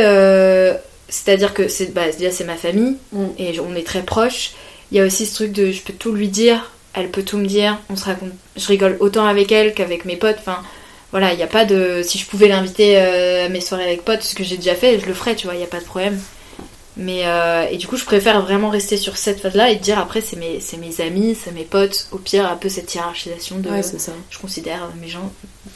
c'est-à-dire 1.11 1.53
que 1.53 1.69
c'est, 1.69 1.93
bah, 1.93 2.11
déjà 2.11 2.31
c'est 2.31 2.45
ma 2.45 2.57
famille 2.57 2.97
mm. 3.13 3.27
et 3.39 3.61
on 3.61 3.75
est 3.75 3.87
très 3.87 4.03
proches. 4.03 4.53
Il 4.91 4.97
y 4.99 5.01
a 5.01 5.05
aussi 5.05 5.27
ce 5.27 5.35
truc 5.35 5.53
de, 5.53 5.71
je 5.71 5.83
peux 5.83 5.93
tout 5.93 6.13
lui 6.13 6.29
dire, 6.29 6.73
elle 6.95 7.11
peut 7.11 7.23
tout 7.23 7.37
me 7.37 7.47
dire, 7.47 7.79
on 7.91 7.97
se 7.97 8.07
raconte, 8.07 8.33
je 8.57 8.67
rigole 8.67 8.97
autant 9.01 9.27
avec 9.27 9.53
elle 9.53 9.75
qu'avec 9.75 10.05
mes 10.05 10.17
potes. 10.17 10.39
Enfin, 10.39 10.63
voilà, 11.11 11.33
il 11.33 11.37
n'y 11.37 11.43
a 11.43 11.49
pas 11.49 11.65
de. 11.65 12.03
Si 12.05 12.19
je 12.19 12.27
pouvais 12.27 12.49
l'inviter 12.49 12.97
à 12.97 13.49
mes 13.49 13.61
soirées 13.61 13.85
avec 13.85 14.05
potes, 14.05 14.23
ce 14.23 14.35
que 14.35 14.45
j'ai 14.45 14.57
déjà 14.57 14.75
fait, 14.75 14.99
je 15.01 15.07
le 15.07 15.15
ferais, 15.15 15.35
tu 15.35 15.47
vois, 15.47 15.55
il 15.55 15.59
n'y 15.59 15.65
a 15.65 15.69
pas 15.69 15.81
de 15.81 15.85
problème. 15.85 16.19
Mais 16.97 17.25
et 17.71 17.77
du 17.79 17.87
coup, 17.87 17.97
je 17.97 18.05
préfère 18.05 18.43
vraiment 18.43 18.69
rester 18.69 18.97
sur 18.97 19.17
cette 19.17 19.41
phase-là 19.41 19.71
et 19.71 19.77
dire 19.77 19.99
après, 19.99 20.21
c'est 20.21 20.37
mes, 20.37 20.61
mes 20.79 21.01
amis, 21.01 21.37
c'est 21.41 21.53
mes 21.53 21.65
potes. 21.65 22.09
Au 22.13 22.19
pire, 22.19 22.47
un 22.47 22.57
peu 22.57 22.69
cette 22.69 22.95
hiérarchisation 22.95 23.59
de. 23.59 23.71
Ouais, 23.71 23.83
c'est 23.83 24.01
ça. 24.01 24.13
Je 24.31 24.39
considère 24.39 24.89
mes 25.01 25.09
gens, 25.09 25.33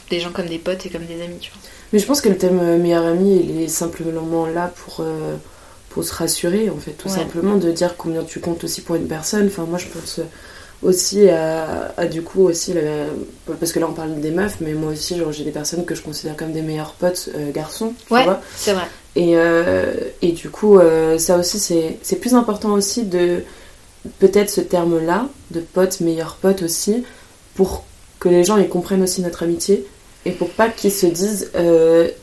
des 0.09 0.19
gens 0.19 0.31
comme 0.31 0.47
des 0.47 0.59
potes 0.59 0.85
et 0.85 0.89
comme 0.89 1.05
des 1.05 1.21
amis, 1.21 1.39
tu 1.41 1.51
vois. 1.51 1.61
Mais 1.95 1.99
je 1.99 2.05
pense 2.05 2.19
que 2.19 2.27
le 2.27 2.37
thème 2.37 2.77
meilleur 2.77 3.05
ami, 3.05 3.41
il 3.49 3.61
est 3.61 3.69
simplement 3.69 4.45
là 4.45 4.71
pour 4.75 5.01
faut 5.89 6.03
se 6.03 6.13
rassurer 6.13 6.69
en 6.69 6.75
fait 6.75 6.91
tout 6.91 7.07
simplement 7.07 7.55
de 7.55 7.71
dire 7.71 7.95
combien 7.97 8.25
tu 8.25 8.41
comptes 8.41 8.65
aussi 8.65 8.81
pour 8.81 8.97
une 8.97 9.07
personne. 9.07 9.47
Enfin 9.47 9.63
moi 9.63 9.79
je 9.79 9.87
pense 9.87 10.19
aussi 10.83 11.29
à, 11.29 12.05
du 12.05 12.21
coup 12.21 12.43
aussi 12.43 12.73
parce 13.59 13.71
que 13.71 13.79
là 13.79 13.87
on 13.89 13.93
parle 13.93 14.19
des 14.19 14.31
meufs 14.31 14.57
mais 14.59 14.73
moi 14.73 14.91
aussi 14.91 15.17
genre 15.17 15.31
j'ai 15.31 15.43
des 15.43 15.51
personnes 15.51 15.85
que 15.85 15.95
je 15.95 16.01
considère 16.01 16.35
comme 16.35 16.51
des 16.51 16.61
meilleurs 16.61 16.93
potes 16.93 17.29
euh, 17.35 17.51
garçons 17.51 17.93
ouais 18.11 18.25
c'est 18.55 18.73
vrai. 18.73 18.83
Et, 19.15 19.37
euh, 19.37 19.93
et 20.21 20.33
du 20.33 20.49
coup 20.49 20.77
euh, 20.77 21.17
ça 21.17 21.37
aussi 21.37 21.59
c'est 21.59 22.15
plus 22.17 22.35
important 22.35 22.73
aussi 22.73 23.03
de 23.03 23.43
peut-être 24.19 24.49
ce 24.49 24.61
terme 24.61 25.03
là 25.03 25.27
de 25.51 25.61
pote 25.61 26.01
meilleur 26.01 26.35
pote 26.41 26.61
aussi 26.61 27.03
pour 27.55 27.85
que 28.19 28.27
les 28.29 28.43
gens 28.43 28.57
ils 28.57 28.69
comprennent 28.69 29.03
aussi 29.03 29.21
notre 29.21 29.43
amitié 29.43 29.85
et 30.25 30.31
pour 30.31 30.49
pas 30.49 30.69
qu'ils 30.69 30.91
se 30.91 31.05
disent 31.05 31.51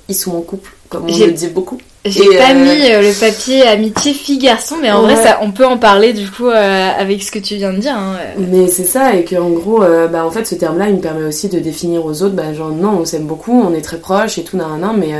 ils 0.08 0.14
sont 0.14 0.36
en 0.36 0.42
couple 0.42 0.72
comme 0.88 1.04
on 1.04 1.18
le 1.18 1.32
dit 1.32 1.48
beaucoup 1.48 1.78
j'ai 2.04 2.36
pas 2.36 2.50
euh, 2.50 2.54
mis 2.54 2.90
euh, 2.90 3.00
le 3.00 3.18
papier 3.18 3.62
amitié 3.62 4.12
fille-garçon, 4.12 4.76
mais 4.82 4.90
en 4.90 5.02
vrai, 5.02 5.14
ça, 5.14 5.38
on 5.40 5.52
peut 5.52 5.64
en 5.64 5.78
parler 5.78 6.12
du 6.12 6.28
coup 6.28 6.48
euh, 6.48 6.90
avec 6.98 7.22
ce 7.22 7.30
que 7.30 7.38
tu 7.38 7.54
viens 7.56 7.72
de 7.72 7.78
dire. 7.78 7.96
Hein. 7.96 8.16
Mais 8.38 8.66
c'est 8.66 8.84
ça, 8.84 9.14
et 9.14 9.24
qu'en 9.24 9.50
gros, 9.50 9.84
bah, 10.10 10.26
en 10.26 10.30
fait, 10.30 10.44
ce 10.44 10.56
terme-là, 10.56 10.88
il 10.88 10.96
me 10.96 11.00
permet 11.00 11.24
aussi 11.24 11.48
de 11.48 11.60
définir 11.60 12.04
aux 12.04 12.22
autres, 12.22 12.34
bah, 12.34 12.52
genre, 12.54 12.70
non, 12.70 12.98
on 13.00 13.04
s'aime 13.04 13.26
beaucoup, 13.26 13.52
on 13.52 13.72
est 13.72 13.82
très 13.82 13.98
proches 13.98 14.38
et 14.38 14.42
tout, 14.42 14.56
nan, 14.56 14.80
nan, 14.80 14.96
mais 14.98 15.12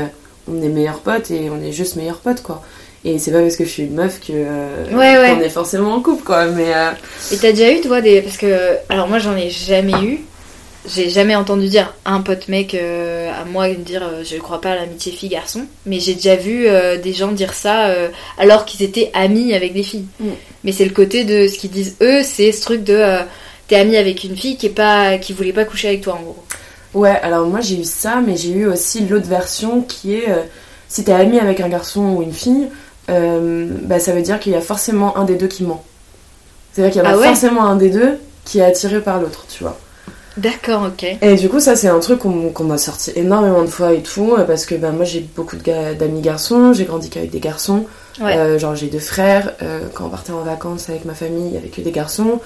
on 0.51 0.61
est 0.61 0.67
meilleurs 0.67 0.99
potes 0.99 1.31
et 1.31 1.49
on 1.49 1.65
est 1.65 1.71
juste 1.71 1.95
meilleurs 1.95 2.17
potes, 2.17 2.43
quoi. 2.43 2.61
Et 3.05 3.19
c'est 3.19 3.31
pas 3.31 3.41
parce 3.41 3.57
que 3.57 3.65
je 3.65 3.69
suis 3.69 3.83
une 3.83 3.95
meuf 3.95 4.19
que 4.19 4.31
qu'on 4.89 5.41
est 5.41 5.49
forcément 5.49 5.93
en 5.93 6.01
couple, 6.01 6.23
quoi. 6.23 6.47
Mais, 6.47 6.71
Et 7.31 7.37
t'as 7.37 7.51
déjà 7.51 7.71
eu, 7.71 7.79
toi, 7.79 8.01
des. 8.01 8.21
Parce 8.21 8.37
que. 8.37 8.75
Alors, 8.89 9.07
moi, 9.07 9.19
j'en 9.19 9.35
ai 9.37 9.49
jamais 9.49 9.93
eu 10.03 10.19
j'ai 10.85 11.09
jamais 11.09 11.35
entendu 11.35 11.67
dire 11.67 11.93
un 12.05 12.21
pote 12.21 12.47
mec 12.49 12.75
euh, 12.75 13.31
à 13.31 13.45
moi 13.45 13.69
dire 13.69 14.03
euh, 14.03 14.23
je 14.23 14.37
crois 14.37 14.59
pas 14.59 14.71
à 14.71 14.75
l'amitié 14.75 15.11
fille 15.11 15.29
garçon 15.29 15.61
mais 15.85 15.99
j'ai 15.99 16.13
déjà 16.13 16.35
vu 16.35 16.67
euh, 16.67 16.97
des 16.97 17.13
gens 17.13 17.31
dire 17.31 17.53
ça 17.53 17.89
alors 18.37 18.65
qu'ils 18.65 18.83
étaient 18.83 19.09
amis 19.13 19.53
avec 19.53 19.73
des 19.73 19.83
filles. 19.83 20.05
Mm. 20.19 20.29
mais 20.63 20.71
c'est 20.71 20.85
le 20.85 20.91
côté 20.91 21.23
de 21.23 21.47
ce 21.47 21.57
qu'ils 21.57 21.71
disent 21.71 21.95
eux 22.01 22.21
c'est 22.23 22.51
ce 22.51 22.61
truc 22.61 22.83
de 22.83 23.01
t'es 23.67 23.75
ami 23.75 23.95
avec 23.95 24.23
une 24.23 24.35
fille 24.35 24.57
qui 24.57 24.65
est 24.65 24.69
pas 24.69 25.17
qui 25.17 25.33
voulait 25.33 25.53
pas 25.53 25.65
coucher 25.65 25.87
avec 25.87 26.01
toi 26.01 26.15
en 26.15 26.21
gros. 26.21 26.43
Ouais 26.93 27.17
alors 27.21 27.47
moi 27.47 27.61
j'ai 27.61 27.79
eu 27.79 27.85
ça 27.85 28.21
mais 28.25 28.35
j'ai 28.35 28.51
eu 28.51 28.65
aussi 28.67 29.05
l'autre 29.05 29.27
version 29.27 29.81
qui 29.81 30.15
est 30.15 30.27
si 30.89 31.03
t'es 31.03 31.13
ami 31.13 31.39
avec 31.39 31.61
un 31.61 31.69
garçon 31.69 32.15
ou 32.15 32.21
une 32.21 32.33
fille 32.33 32.67
bah 33.07 33.99
ça 33.99 34.11
veut 34.11 34.21
dire 34.21 34.39
qu'il 34.39 34.51
y 34.51 34.55
a 34.55 34.61
forcément 34.61 35.17
un 35.17 35.23
des 35.23 35.35
deux 35.35 35.47
qui 35.47 35.63
ment. 35.63 35.83
C'est 36.73 36.81
à 36.81 36.85
dire 36.85 36.93
qu'il 36.93 37.03
y 37.03 37.05
a 37.05 37.17
ah 37.17 37.23
forcément 37.23 37.65
un 37.65 37.77
des 37.77 37.89
deux 37.89 38.17
qui 38.43 38.59
est 38.59 38.65
attiré 38.65 38.99
par 38.99 39.21
l'autre 39.21 39.45
tu 39.47 39.63
vois 39.63 39.79
D'accord, 40.37 40.87
ok. 40.87 41.05
Et 41.21 41.35
du 41.35 41.47
coup, 41.47 41.59
ça, 41.59 41.75
c'est 41.75 41.87
un 41.87 41.99
truc 41.99 42.19
qu'on 42.19 42.63
m'a 42.63 42.77
sorti 42.77 43.11
énormément 43.15 43.61
de 43.61 43.67
fois 43.67 43.93
et 43.93 44.01
tout, 44.01 44.35
euh, 44.37 44.45
parce 44.45 44.65
que 44.65 44.75
bah, 44.75 44.91
moi, 44.91 45.05
j'ai 45.05 45.19
beaucoup 45.19 45.57
d'amis 45.57 46.21
garçons, 46.21 46.73
j'ai 46.73 46.85
grandi 46.85 47.09
qu'avec 47.09 47.29
des 47.29 47.39
garçons. 47.39 47.85
Euh, 48.21 48.57
genre, 48.57 48.75
j'ai 48.75 48.87
deux 48.87 48.99
frères. 48.99 49.53
Euh, 49.61 49.81
quand 49.93 50.05
on 50.05 50.09
partait 50.09 50.31
en 50.31 50.41
vacances 50.41 50.89
avec 50.89 51.05
ma 51.05 51.13
famille, 51.13 51.45
il 51.45 51.51
n'y 51.51 51.57
avait 51.57 51.69
que 51.69 51.81
des 51.81 51.91
garçons. 51.91 52.41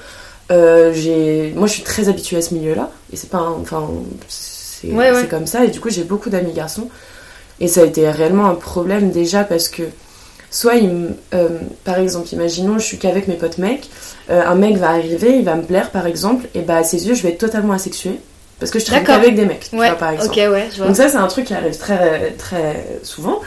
j'ai 0.50 1.54
moi, 1.56 1.68
je 1.68 1.74
suis 1.74 1.84
très 1.84 2.10
habituée 2.10 2.38
à 2.38 2.42
ce 2.42 2.54
milieu-là, 2.54 2.92
et 3.14 3.16
c'est 3.16 3.30
pas. 3.30 3.42
Enfin, 3.62 3.88
c'est 4.28 5.30
comme 5.30 5.48
ça, 5.48 5.64
et 5.64 5.70
du 5.70 5.80
coup, 5.80 5.90
j'ai 5.90 6.04
beaucoup 6.04 6.30
d'amis 6.30 6.54
garçons. 6.54 6.90
Et 7.60 7.68
ça 7.68 7.82
a 7.82 7.86
été 7.86 8.08
réellement 8.10 8.46
un 8.46 8.56
problème 8.56 9.10
déjà 9.12 9.44
parce 9.44 9.68
que 9.68 9.82
Soit, 10.50 10.76
il, 10.76 11.10
euh, 11.34 11.50
par 11.84 12.00
exemple, 12.00 12.30
imaginons, 12.32 12.80
je 12.80 12.86
suis 12.86 12.98
qu'avec 12.98 13.28
mes 13.28 13.36
potes 13.36 13.58
mecs, 13.58 13.90
euh, 14.30 14.42
un 14.46 14.56
mec 14.56 14.78
va 14.78 14.92
arriver, 14.92 15.38
il 15.38 15.44
va 15.44 15.56
me 15.56 15.64
plaire, 15.64 15.92
par 15.92 16.08
exemple, 16.08 16.48
et 16.56 16.62
bah 16.62 16.78
à 16.78 16.84
ses 16.84 17.08
yeux, 17.08 17.16
je 17.16 17.24
vais 17.24 17.30
être 17.30 17.38
totalement 17.38 17.74
asexuée. 17.74 18.20
Parce 18.60 18.72
que 18.72 18.80
je 18.80 18.86
traîne 18.86 19.04
qu'avec 19.04 19.36
des 19.36 19.46
mecs, 19.46 19.70
tu 19.70 19.76
vois, 19.76 19.92
par 19.92 20.12
exemple. 20.12 20.36
ouais, 20.36 20.70
Donc 20.80 20.96
ça, 20.96 21.10
c'est 21.10 21.18
un 21.18 21.28
truc 21.28 21.46
qui 21.46 21.54
arrive 21.54 21.78
très, 21.78 22.32
très 22.38 22.86
souvent. 23.04 23.42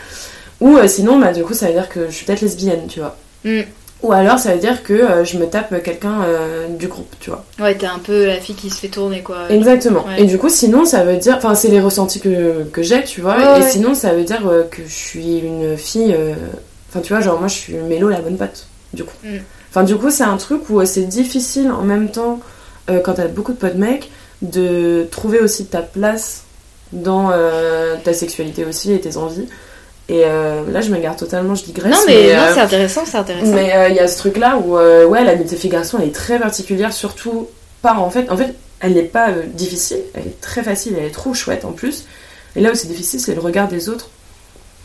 Ou 0.61 0.77
euh, 0.77 0.87
sinon, 0.87 1.19
bah, 1.19 1.33
du 1.33 1.43
coup, 1.43 1.55
ça 1.55 1.67
veut 1.67 1.73
dire 1.73 1.89
que 1.89 2.07
je 2.07 2.13
suis 2.13 2.27
peut-être 2.27 2.43
lesbienne, 2.43 2.87
tu 2.87 3.01
vois. 3.01 3.17
Mm. 3.45 3.63
Ou 4.03 4.13
alors, 4.13 4.39
ça 4.39 4.55
veut 4.55 4.61
dire 4.61 4.83
que 4.83 5.25
je 5.25 5.37
me 5.37 5.47
tape 5.47 5.83
quelqu'un 5.83 6.25
du 6.79 6.87
groupe, 6.87 7.15
tu 7.19 7.31
vois. 7.31 7.45
Ouais, 7.59 7.75
t'es 7.75 7.87
un 7.87 7.99
peu 7.99 8.25
la 8.25 8.37
fille 8.37 8.55
qui 8.55 8.71
se 8.71 8.77
fait 8.77 8.89
tourner, 8.89 9.21
quoi. 9.23 9.51
Exactement. 9.51 10.05
Et 10.17 10.25
du 10.25 10.39
coup, 10.39 10.49
sinon, 10.49 10.85
ça 10.85 11.03
veut 11.05 11.17
dire... 11.17 11.37
Enfin, 11.37 11.55
c'est 11.55 11.69
les 11.69 11.81
ressentis 11.81 12.21
que, 12.21 12.65
que 12.73 12.83
j'ai, 12.83 13.05
tu 13.05 13.21
vois. 13.21 13.59
et 13.59 13.63
sinon, 13.63 13.95
ça 13.95 14.13
veut 14.13 14.25
dire 14.25 14.43
que 14.71 14.83
je 14.87 14.95
suis 14.95 15.39
une 15.41 15.77
fille 15.77 16.15
Enfin, 16.91 17.01
tu 17.01 17.13
vois, 17.13 17.23
genre, 17.23 17.39
moi, 17.39 17.49
je 17.49 17.55
suis 17.55 17.75
Mélo, 17.75 18.09
la 18.09 18.21
bonne 18.21 18.37
pote, 18.37 18.67
du 18.93 19.05
coup. 19.05 19.15
Mm. 19.23 19.39
Enfin, 19.71 19.85
du 19.85 19.97
coup, 19.97 20.11
c'est 20.11 20.25
un 20.25 20.37
truc 20.37 20.69
où 20.69 20.85
c'est 20.85 21.05
difficile 21.05 21.71
en 21.71 21.83
même 21.83 22.11
temps, 22.11 22.41
euh, 22.91 22.99
quand 23.01 23.15
t'as 23.15 23.29
beaucoup 23.29 23.53
de 23.53 23.59
potes 23.59 23.77
mecs, 23.77 24.11
de 24.43 25.07
trouver 25.11 25.39
aussi 25.39 25.67
ta 25.67 25.83
place 25.83 26.43
dans 26.93 27.31
euh, 27.31 27.95
ta 28.03 28.13
sexualité 28.13 28.65
aussi 28.65 28.93
et 28.93 29.01
tes 29.01 29.17
envies. 29.17 29.47
Et 30.09 30.23
euh, 30.25 30.63
là, 30.73 30.81
je 30.81 30.91
m'égare 30.91 31.15
totalement, 31.15 31.55
je 31.55 31.63
digresse. 31.63 31.93
Non, 31.93 32.01
mais, 32.09 32.35
non, 32.35 32.43
c'est 32.53 32.61
intéressant, 32.61 33.03
c'est 33.07 33.19
intéressant. 33.19 33.53
Mais 33.53 33.91
il 33.91 33.95
y 33.95 34.01
a 34.01 34.09
ce 34.09 34.19
truc-là 34.19 34.59
où, 34.59 34.75
ouais, 34.75 35.25
la 35.25 35.37
fille 35.39 35.71
garçon, 35.71 35.99
elle 36.01 36.09
est 36.09 36.15
très 36.15 36.41
particulière, 36.41 36.93
surtout 36.93 37.47
par 37.83 38.03
en 38.03 38.11
fait. 38.11 38.29
En 38.31 38.37
fait, 38.37 38.57
elle 38.81 38.95
n'est 38.95 39.03
pas 39.03 39.31
difficile, 39.31 40.01
elle 40.15 40.27
est 40.27 40.41
très 40.41 40.65
facile, 40.65 40.95
elle 40.99 41.05
est 41.05 41.11
trop 41.11 41.33
chouette 41.33 41.65
en 41.65 41.71
plus. 41.71 42.07
Et 42.57 42.61
là 42.61 42.73
où 42.73 42.75
c'est 42.75 42.89
difficile, 42.89 43.21
c'est 43.21 43.35
le 43.35 43.41
regard 43.41 43.69
des 43.69 43.89
autres. 43.89 44.11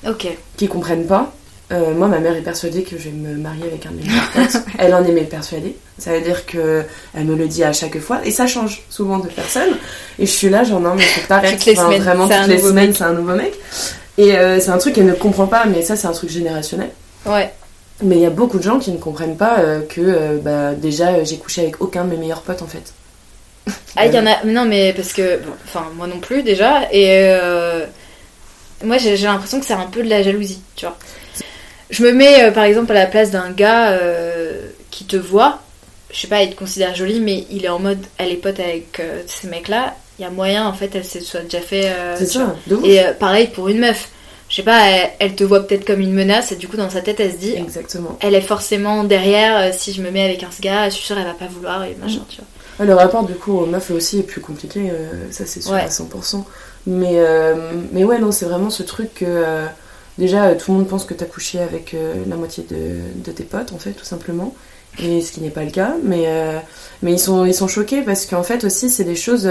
Ok. 0.08 0.28
Qui 0.58 0.68
comprennent 0.68 1.08
pas. 1.08 1.34
Euh, 1.72 1.96
moi, 1.96 2.08
ma 2.08 2.20
mère 2.20 2.36
est 2.36 2.42
persuadée 2.42 2.84
que 2.84 2.98
je 2.98 3.06
vais 3.06 3.12
me 3.12 3.36
marier 3.38 3.64
avec 3.64 3.86
un 3.88 3.92
de 3.92 3.96
mes 3.96 4.04
potes. 4.34 4.62
elle 4.78 4.94
en 4.94 5.04
est 5.04 5.12
même 5.12 5.26
persuadée. 5.26 5.76
Ça 5.98 6.12
veut 6.12 6.22
dire 6.22 6.46
que 6.46 6.84
elle 7.16 7.26
me 7.26 7.36
le 7.36 7.48
dit 7.48 7.64
à 7.64 7.74
chaque 7.74 7.98
fois 8.00 8.20
et 8.24 8.32
ça 8.32 8.46
change 8.46 8.84
souvent 8.90 9.18
de 9.18 9.28
personne. 9.28 9.70
Et 10.20 10.28
je 10.28 10.32
suis 10.32 10.50
là, 10.50 10.64
genre 10.64 10.80
non, 10.80 10.94
mais 10.96 11.02
faut 11.02 11.22
que 11.22 11.28
t'arrêtes. 11.28 11.58
Toutes 11.58 11.66
les 11.66 11.76
semaines, 11.76 12.02
vraiment 12.02 12.28
toutes 12.28 12.48
les 12.48 12.60
semaines, 12.60 12.94
c'est 12.94 13.04
un 13.04 13.14
nouveau 13.14 13.34
mec. 13.34 13.54
Et 14.18 14.38
euh, 14.38 14.60
c'est 14.60 14.70
un 14.70 14.78
truc 14.78 14.94
qu'elle 14.94 15.08
ne 15.08 15.14
comprend 15.14 15.48
pas, 15.48 15.66
mais 15.66 15.82
ça, 15.82 15.96
c'est 15.96 16.08
un 16.08 16.12
truc 16.12 16.30
générationnel. 16.30 16.92
Ouais. 17.26 17.52
Mais 18.04 18.16
il 18.16 18.22
y 18.22 18.26
a 18.26 18.30
beaucoup 18.30 18.60
de 18.60 18.64
gens 18.64 18.78
qui 18.78 18.92
ne 18.92 18.98
comprennent 18.98 19.38
pas 19.38 19.60
euh, 19.60 19.82
que 19.82 20.38
bah, 20.38 20.74
déjà 20.76 21.24
j'ai 21.24 21.38
couché 21.38 21.64
avec 21.64 21.82
aucun 21.82 22.04
de 22.04 22.12
mes 22.12 22.18
meilleurs 22.18 22.42
potes 22.42 22.62
en 22.62 22.68
fait. 22.68 22.94
Ah, 23.96 24.06
il 24.06 24.14
y 24.14 24.20
en 24.20 24.28
a. 24.28 24.44
Non, 24.46 24.66
mais 24.66 24.94
parce 24.94 25.14
que. 25.14 25.40
Enfin, 25.66 25.86
moi 25.96 26.06
non 26.06 26.20
plus 26.20 26.44
déjà. 26.44 26.84
Et. 26.92 27.36
Moi 28.84 28.98
j'ai 28.98 29.16
l'impression 29.16 29.60
que 29.60 29.66
c'est 29.66 29.74
un 29.74 29.88
peu 29.90 30.04
de 30.04 30.10
la 30.10 30.22
jalousie, 30.22 30.62
tu 30.76 30.86
vois. 30.86 30.98
Je 31.90 32.04
me 32.04 32.12
mets 32.12 32.44
euh, 32.44 32.52
par 32.52 32.64
exemple 32.64 32.92
à 32.92 32.96
la 32.96 33.06
place 33.06 33.32
d'un 33.32 33.52
gars 33.52 33.92
euh, 33.92 34.68
qui 34.92 35.06
te 35.06 35.16
voit, 35.16 35.60
je 36.12 36.20
sais 36.20 36.28
pas, 36.28 36.42
il 36.42 36.52
te 36.52 36.56
considère 36.56 36.96
jolie, 36.96 37.20
mais 37.20 37.46
il 37.52 37.66
est 37.66 37.70
en 37.70 37.80
mode 37.80 38.00
elle 38.18 38.32
est 38.32 38.38
pote 38.38 38.60
avec 38.60 39.00
euh, 39.00 39.22
ces 39.28 39.48
mecs-là. 39.48 39.96
Il 40.18 40.22
y 40.22 40.26
a 40.26 40.32
moyen 40.32 40.66
en 40.66 40.74
fait, 40.74 40.96
elle 40.96 41.04
se 41.04 41.20
soit 41.20 41.42
déjà 41.42 41.60
fait. 41.60 41.92
c'est 42.16 42.26
ça, 42.26 42.56
Et 42.86 43.02
pareil 43.20 43.48
pour 43.48 43.68
une 43.68 43.80
meuf. 43.80 44.10
Je 44.48 44.58
sais 44.58 44.64
pas, 44.64 44.80
elle, 45.20 45.36
te 45.36 45.44
voit 45.44 45.68
peut-être 45.68 45.86
comme 45.86 46.00
une 46.00 46.14
menace 46.14 46.52
et 46.52 46.56
du 46.56 46.68
coup 46.68 46.78
dans 46.78 46.90
sa 46.90 47.02
tête 47.02 47.20
elle 47.20 47.34
se 47.34 47.38
dit. 47.38 47.54
Exactement. 47.56 48.18
Elle 48.22 48.36
est 48.36 48.42
forcément 48.42 49.04
derrière. 49.04 49.74
si 49.74 49.92
je 49.92 50.02
me 50.02 50.12
mets 50.12 50.24
avec 50.24 50.42
un 50.44 50.52
ce 50.52 50.62
gars, 50.62 50.88
je 50.88 50.96
suis 50.96 51.04
sûre 51.04 51.18
elle 51.18 51.26
va 51.26 51.34
pas 51.34 51.48
vouloir 51.48 51.84
et 51.84 51.98
machin, 52.02 52.22
tu 52.30 52.38
vois. 52.38 52.86
Le 52.86 52.94
rapport 52.94 53.26
du 53.26 53.34
coup 53.34 53.58
aux 53.58 53.66
meufs 53.66 53.92
aussi 53.92 54.20
est 54.20 54.24
plus 54.24 54.40
compliqué, 54.40 54.90
ça 55.32 55.46
c'est 55.46 55.62
sûr 55.62 55.74
à 55.74 55.88
100%. 55.88 56.44
Mais, 56.88 57.20
mais 57.92 58.06
ouais, 58.06 58.20
non, 58.20 58.32
c'est 58.32 58.46
vraiment 58.46 58.70
ce 58.70 58.84
truc 58.84 59.16
que 59.16 59.66
déjà 60.18 60.46
euh, 60.46 60.56
tout 60.56 60.72
le 60.72 60.78
monde 60.78 60.88
pense 60.88 61.06
que 61.06 61.14
tu 61.14 61.24
as 61.24 61.28
couché 61.28 61.60
avec 61.60 61.94
euh, 61.94 62.24
la 62.28 62.36
moitié 62.36 62.66
de, 62.70 63.32
tes 63.32 63.44
potes 63.44 63.74
en 63.74 63.78
fait 63.78 63.92
tout 63.92 64.06
simplement 64.06 64.56
et 64.98 65.22
ce 65.22 65.34
qui 65.34 65.42
n'est 65.42 65.50
pas 65.50 65.64
le 65.64 65.72
cas 65.72 65.96
mais 66.04 66.24
euh, 66.28 66.58
mais 67.02 67.12
ils 67.12 67.20
sont 67.20 67.46
ils 67.46 67.54
sont 67.54 67.68
choqués 67.68 68.02
parce 68.02 68.26
qu'en 68.26 68.44
fait 68.44 68.64
aussi 68.64 68.90
c'est 68.90 69.04
des 69.04 69.16
choses 69.16 69.50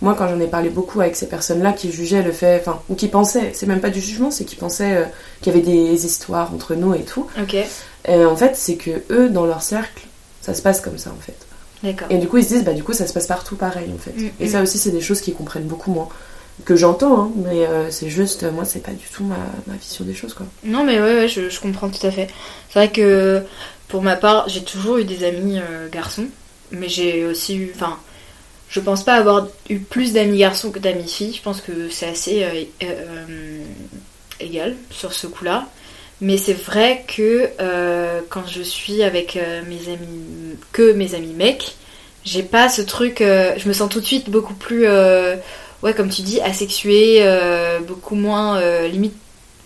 moi 0.00 0.14
quand 0.16 0.28
j'en 0.28 0.40
ai 0.40 0.46
parlé 0.46 0.70
beaucoup 0.70 1.00
avec 1.00 1.16
ces 1.16 1.28
personnes 1.28 1.62
là 1.62 1.72
qui 1.72 1.92
jugeaient 1.92 2.22
le 2.22 2.32
fait 2.32 2.58
enfin 2.60 2.80
ou 2.88 2.94
qui 2.94 3.08
pensaient 3.08 3.50
c'est 3.52 3.66
même 3.66 3.80
pas 3.80 3.90
du 3.90 4.00
jugement 4.00 4.30
c'est 4.30 4.44
qui 4.44 4.56
pensaient 4.56 5.06
qu'il 5.42 5.52
y 5.52 5.56
avait 5.56 5.64
des 5.64 6.06
histoires 6.06 6.54
entre 6.54 6.74
nous 6.74 6.94
et 6.94 7.02
tout 7.02 7.26
ok 7.40 7.56
et 8.08 8.24
en 8.24 8.36
fait 8.36 8.56
c'est 8.56 8.76
que 8.76 9.02
eux 9.10 9.28
dans 9.28 9.44
leur 9.44 9.62
cercle 9.62 10.06
ça 10.40 10.54
se 10.54 10.62
passe 10.62 10.80
comme 10.80 10.98
ça 10.98 11.10
en 11.10 11.20
fait 11.20 11.36
D'accord. 11.82 12.08
Et 12.10 12.18
du 12.18 12.26
coup, 12.26 12.38
ils 12.38 12.44
se 12.44 12.48
disent, 12.48 12.64
bah, 12.64 12.72
du 12.72 12.82
coup, 12.82 12.92
ça 12.92 13.06
se 13.06 13.12
passe 13.12 13.26
partout 13.26 13.56
pareil, 13.56 13.90
en 13.94 13.98
fait. 13.98 14.18
Mm, 14.18 14.30
et 14.40 14.48
ça 14.48 14.60
mm. 14.60 14.62
aussi, 14.62 14.78
c'est 14.78 14.90
des 14.90 15.00
choses 15.00 15.20
qu'ils 15.20 15.34
comprennent 15.34 15.66
beaucoup 15.66 15.92
moins 15.92 16.08
que 16.64 16.76
j'entends, 16.76 17.20
hein, 17.20 17.32
mais 17.36 17.66
euh, 17.66 17.90
c'est 17.90 18.08
juste, 18.08 18.44
moi, 18.44 18.64
c'est 18.64 18.80
pas 18.80 18.92
du 18.92 19.06
tout 19.12 19.24
ma, 19.24 19.36
vision 19.76 20.04
des 20.04 20.14
choses, 20.14 20.34
quoi. 20.34 20.46
Non, 20.64 20.84
mais 20.84 21.00
ouais, 21.00 21.14
ouais 21.16 21.28
je, 21.28 21.60
comprends 21.60 21.88
tout 21.88 22.04
à 22.06 22.10
fait. 22.10 22.28
C'est 22.68 22.78
vrai 22.78 22.90
que 22.90 23.42
pour 23.88 24.02
ma 24.02 24.16
part, 24.16 24.48
j'ai 24.48 24.64
toujours 24.64 24.98
eu 24.98 25.04
des 25.04 25.24
amis 25.24 25.58
euh, 25.58 25.88
garçons, 25.90 26.26
mais 26.70 26.88
j'ai 26.88 27.24
aussi 27.26 27.56
eu, 27.56 27.72
enfin, 27.74 27.98
je 28.68 28.80
pense 28.80 29.04
pas 29.04 29.14
avoir 29.14 29.46
eu 29.68 29.78
plus 29.78 30.14
d'amis 30.14 30.38
garçons 30.38 30.70
que 30.70 30.78
d'amis 30.78 31.08
filles. 31.08 31.34
Je 31.34 31.42
pense 31.42 31.60
que 31.60 31.90
c'est 31.90 32.08
assez 32.08 32.44
euh, 32.82 33.62
égal 34.40 34.74
sur 34.90 35.12
ce 35.12 35.26
coup-là. 35.26 35.68
Mais 36.22 36.38
c'est 36.38 36.54
vrai 36.54 37.04
que 37.06 37.50
quand 38.30 38.46
je 38.46 38.62
suis 38.62 39.02
avec 39.02 39.38
mes 39.68 39.92
amis, 39.92 40.56
que 40.72 40.92
mes 40.92 41.14
amis 41.14 41.34
mecs, 41.34 41.76
j'ai 42.24 42.42
pas 42.42 42.70
ce 42.70 42.80
truc. 42.80 43.18
je 43.20 43.68
me 43.68 43.74
sens 43.74 43.90
tout 43.90 44.00
de 44.00 44.06
suite 44.06 44.30
beaucoup 44.30 44.54
plus 44.54 44.86
ouais, 45.82 45.94
comme 45.94 46.08
tu 46.08 46.22
dis, 46.22 46.40
asexuée, 46.40 47.24
beaucoup 47.86 48.14
moins 48.14 48.60
limite 48.88 49.14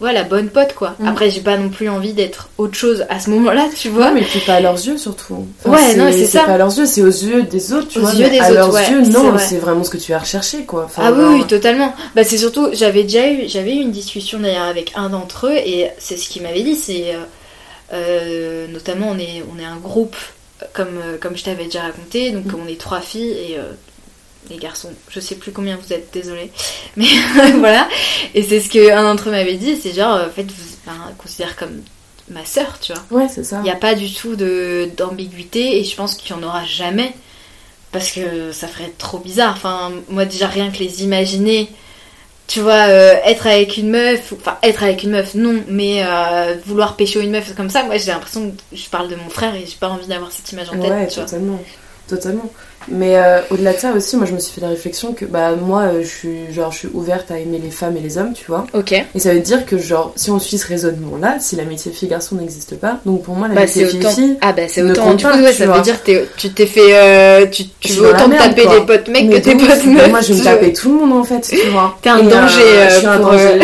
ouais, 0.01 0.13
la 0.13 0.25
bonne 0.25 0.49
pote, 0.49 0.75
quoi. 0.75 0.95
Mm. 0.99 1.09
Après, 1.09 1.31
j'ai 1.31 1.41
pas 1.41 1.57
non 1.57 1.69
plus 1.69 1.89
envie 1.89 2.13
d'être 2.13 2.49
autre 2.59 2.75
chose 2.75 3.05
à 3.09 3.21
ce 3.21 3.31
moment-là, 3.31 3.69
tu 3.77 3.89
vois. 3.89 4.11
mais 4.13 4.23
puis 4.23 4.41
pas 4.41 4.55
à 4.55 4.61
leurs 4.61 4.75
yeux, 4.75 4.97
surtout. 4.97 5.47
ouais, 5.67 5.97
non, 5.97 6.11
c'est 6.11 6.27
ça. 6.27 6.45
pas 6.45 6.55
à 6.55 6.59
leurs 6.59 6.77
yeux, 6.77 6.87
c'est 6.87 7.03
aux 7.03 7.07
yeux 7.07 7.43
des 7.43 7.73
autres, 7.73 7.89
tu 7.89 7.99
aux 7.99 8.03
vois. 8.03 8.15
Yeux 8.15 8.31
des 8.31 8.41
à 8.41 8.51
leurs 8.51 8.77
yeux, 8.91 9.03
non, 9.03 9.37
c'est 9.39 9.59
vraiment 9.59 9.85
ce 9.85 9.91
que 9.91 9.99
tu 9.99 10.13
as 10.13 10.19
recherché, 10.19 10.65
quoi. 10.65 10.89
ah 10.97 11.13
oui, 11.13 11.41
oui, 11.41 11.47
totalement. 11.47 11.95
Bah, 12.15 12.25
c'est 12.25 12.39
surtout, 12.39 12.69
j'avais 12.73 13.05
déjà 13.05 13.31
eu, 13.31 13.49
j'avais 13.49 13.75
eu 13.75 13.81
une 13.81 13.93
discussion 13.93 14.41
d'ailleurs 14.41 14.67
avec 14.67 14.93
un 14.97 15.11
d'entre 15.11 15.47
eux, 15.47 15.57
et 15.57 15.89
c'est 15.99 16.17
ce 16.17 16.29
qu'il 16.29 16.43
m'avait 16.43 16.63
dit, 16.63 16.77
c'est. 16.77 17.15
Euh, 17.15 17.25
euh, 17.93 18.69
notamment, 18.69 19.09
on 19.11 19.19
est, 19.19 19.43
on 19.53 19.59
est 19.59 19.65
un 19.65 19.77
groupe, 19.77 20.15
comme, 20.73 21.01
euh, 21.05 21.17
comme 21.21 21.37
je 21.37 21.43
t'avais 21.43 21.65
déjà 21.65 21.83
raconté, 21.83 22.31
donc 22.31 22.47
mm. 22.47 22.57
on 22.65 22.69
est 22.69 22.81
trois 22.81 23.01
filles, 23.01 23.33
et 23.33 23.59
les 24.49 24.57
garçons, 24.57 24.91
je 25.11 25.21
sais 25.21 25.35
plus 25.35 25.53
combien 25.53 25.77
vous 25.77 25.93
êtes, 25.93 26.13
désolé. 26.13 26.51
Mais 26.97 27.07
voilà. 27.59 27.89
Et 28.35 28.43
c'est 28.43 28.61
ce 28.61 28.71
qu'un 28.71 29.03
d'entre 29.03 29.29
eux 29.29 29.33
m'avait 29.33 29.57
dit, 29.57 29.77
c'est 29.77 29.93
genre, 29.93 30.21
en 30.27 30.31
fait, 30.31 30.45
vous 30.45 30.71
considère 31.19 31.57
comme 31.57 31.83
ma 32.31 32.45
sœur, 32.45 32.79
tu 32.81 32.93
vois. 32.93 33.21
Ouais, 33.23 33.29
c'est 33.29 33.45
ça. 33.45 33.59
Il 33.59 33.65
n'y 33.65 33.71
a 33.71 33.77
pas 33.77 33.95
du 33.95 34.13
tout 34.13 34.37
d'ambiguïté 34.37 35.79
et 35.79 35.85
je 35.85 35.95
pense 35.95 36.15
qu'il 36.15 36.35
n'y 36.35 36.43
en 36.43 36.47
aura 36.47 36.65
jamais. 36.65 37.13
Parce 37.93 38.13
que 38.13 38.53
ça 38.53 38.69
ferait 38.69 38.93
trop 38.99 39.19
bizarre. 39.19 39.53
Enfin, 39.53 39.93
moi 40.09 40.25
déjà 40.25 40.47
rien 40.47 40.71
que 40.71 40.79
les 40.79 41.03
imaginer, 41.03 41.69
tu 42.47 42.61
vois, 42.61 42.89
euh, 42.89 43.17
être 43.25 43.49
avec 43.49 43.77
une 43.77 43.91
meuf, 43.91 44.33
enfin 44.33 44.59
être 44.63 44.85
avec 44.85 45.03
une 45.03 45.11
meuf, 45.11 45.35
non, 45.35 45.63
mais 45.67 46.05
euh, 46.05 46.57
vouloir 46.67 46.95
pécho 46.95 47.21
une 47.21 47.33
meuf 47.33 47.53
comme 47.57 47.69
ça, 47.69 47.83
moi 47.83 47.97
j'ai 47.97 48.13
l'impression 48.13 48.51
que 48.53 48.77
je 48.77 48.89
parle 48.89 49.09
de 49.09 49.17
mon 49.17 49.29
frère 49.29 49.57
et 49.57 49.65
j'ai 49.67 49.77
pas 49.79 49.89
envie 49.89 50.07
d'avoir 50.07 50.31
cette 50.31 50.51
image 50.53 50.69
en 50.71 50.79
tête. 50.81 50.91
Ouais, 50.91 51.07
totalement. 51.09 51.61
Totalement. 52.07 52.53
Mais 52.89 53.17
euh, 53.17 53.41
au-delà 53.51 53.73
de 53.73 53.79
ça 53.79 53.93
aussi, 53.93 54.17
moi 54.17 54.27
je 54.27 54.33
me 54.33 54.39
suis 54.39 54.55
fait 54.55 54.61
la 54.61 54.69
réflexion 54.69 55.13
que 55.13 55.25
bah 55.25 55.53
moi 55.53 55.83
euh, 55.83 56.03
je 56.03 56.09
suis 56.09 56.53
genre 56.53 56.73
je 56.73 56.79
suis 56.79 56.89
ouverte 56.93 57.31
à 57.31 57.39
aimer 57.39 57.61
les 57.63 57.71
femmes 57.71 57.97
et 57.97 58.01
les 58.01 58.19
hommes, 58.19 58.33
tu 58.33 58.47
vois. 58.47 58.67
Ok. 58.73 58.93
Et 58.93 59.19
ça 59.19 59.35
veut 59.35 59.41
dire 59.41 59.67
que 59.67 59.79
genre 59.79 60.13
si 60.17 60.31
on 60.31 60.39
suit 60.39 60.59
ce 60.59 60.67
raisonnement 60.67 61.17
là, 61.21 61.37
si 61.41 61.57
l'amitié 61.57 61.93
fille 61.93 62.09
garçon 62.09 62.37
n'existe 62.37 62.77
pas, 62.77 62.99
donc 63.05 63.23
pour 63.23 63.35
moi 63.35 63.49
l'amitié 63.49 63.85
bah, 63.85 63.91
fille 63.91 64.07
fille 64.15 64.39
ah 64.41 64.53
bah 64.53 64.63
c'est 64.69 64.83
autant 64.83 65.15
du 65.15 65.25
coup 65.25 65.31
ouais, 65.31 65.53
ça 65.53 65.67
veut 65.67 65.81
dire 65.83 66.03
que 66.03 66.27
tu 66.37 66.51
t'es 66.51 66.67
fait 66.67 66.95
euh, 66.95 67.47
tu, 67.47 67.65
tu 67.81 67.93
veux 67.93 68.11
autant 68.11 68.31
taper 68.31 68.67
des 68.67 68.81
potes 68.87 69.09
mecs 69.09 69.31
que 69.31 69.37
tes 69.39 69.57
potes 69.57 69.85
meufs. 69.85 70.11
Moi 70.11 70.21
je 70.21 70.33
vais 70.33 70.39
me 70.39 70.45
taper 70.45 70.73
tout 70.73 70.93
le 70.93 71.07
monde 71.07 71.21
en 71.21 71.25
fait, 71.25 71.41
tu 71.41 71.69
vois. 71.69 71.97
T'es 72.03 72.11
un 72.11 72.23
danger. 72.23 72.61
je 72.89 72.95
suis 72.97 73.07
un 73.07 73.19
danger, 73.21 73.59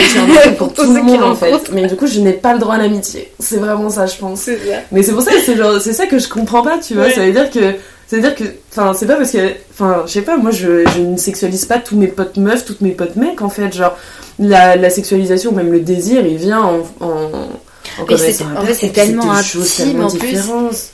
pour 0.58 0.72
tout 0.74 0.92
le 0.92 1.02
monde 1.02 1.22
en 1.22 1.34
fait. 1.34 1.52
Mais 1.72 1.86
du 1.86 1.96
coup 1.96 2.06
je 2.06 2.20
n'ai 2.20 2.32
pas 2.32 2.52
le 2.52 2.58
droit 2.58 2.74
à 2.74 2.78
l'amitié. 2.78 3.32
C'est 3.40 3.58
vraiment 3.58 3.88
ça 3.88 4.06
je 4.06 4.16
pense. 4.16 4.48
Mais 4.92 5.02
c'est 5.02 5.12
pour 5.12 5.22
ça 5.22 5.32
que 5.32 5.40
c'est 5.40 5.56
genre 5.56 5.80
c'est 5.80 5.92
ça 5.92 6.06
que 6.06 6.18
je 6.18 6.28
comprends 6.28 6.62
pas, 6.62 6.78
tu 6.78 6.94
vois. 6.94 7.10
Ça 7.10 7.24
veut 7.24 7.32
dire 7.32 7.50
que 7.50 7.74
c'est-à-dire 8.06 8.34
que, 8.34 8.44
enfin, 8.70 8.94
c'est 8.94 9.06
pas 9.06 9.16
parce 9.16 9.32
que, 9.32 9.52
enfin, 9.72 10.04
je 10.06 10.12
sais 10.12 10.22
pas, 10.22 10.36
moi 10.36 10.52
je, 10.52 10.86
je, 10.94 11.00
ne 11.00 11.16
sexualise 11.16 11.64
pas 11.64 11.78
tous 11.78 11.96
mes 11.96 12.06
potes 12.06 12.36
meufs, 12.36 12.64
toutes 12.64 12.80
mes 12.80 12.92
potes 12.92 13.16
mecs 13.16 13.42
en 13.42 13.48
fait. 13.48 13.74
Genre, 13.74 13.96
la, 14.38 14.76
la 14.76 14.90
sexualisation, 14.90 15.52
même 15.52 15.72
le 15.72 15.80
désir, 15.80 16.24
il 16.24 16.36
vient 16.36 16.62
en. 16.62 16.78
en, 17.00 17.30
en, 17.98 18.06
fait, 18.06 18.74
c'est 18.74 18.92
tellement 18.92 19.32
intime 19.32 20.04
en 20.04 20.10
plus. 20.10 20.38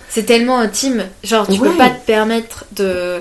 C'est 0.08 0.24
tellement 0.24 0.58
intime. 0.58 1.04
Genre, 1.22 1.46
tu 1.46 1.58
peux 1.58 1.76
pas 1.76 1.90
te 1.90 2.06
permettre 2.06 2.64
de 2.76 3.20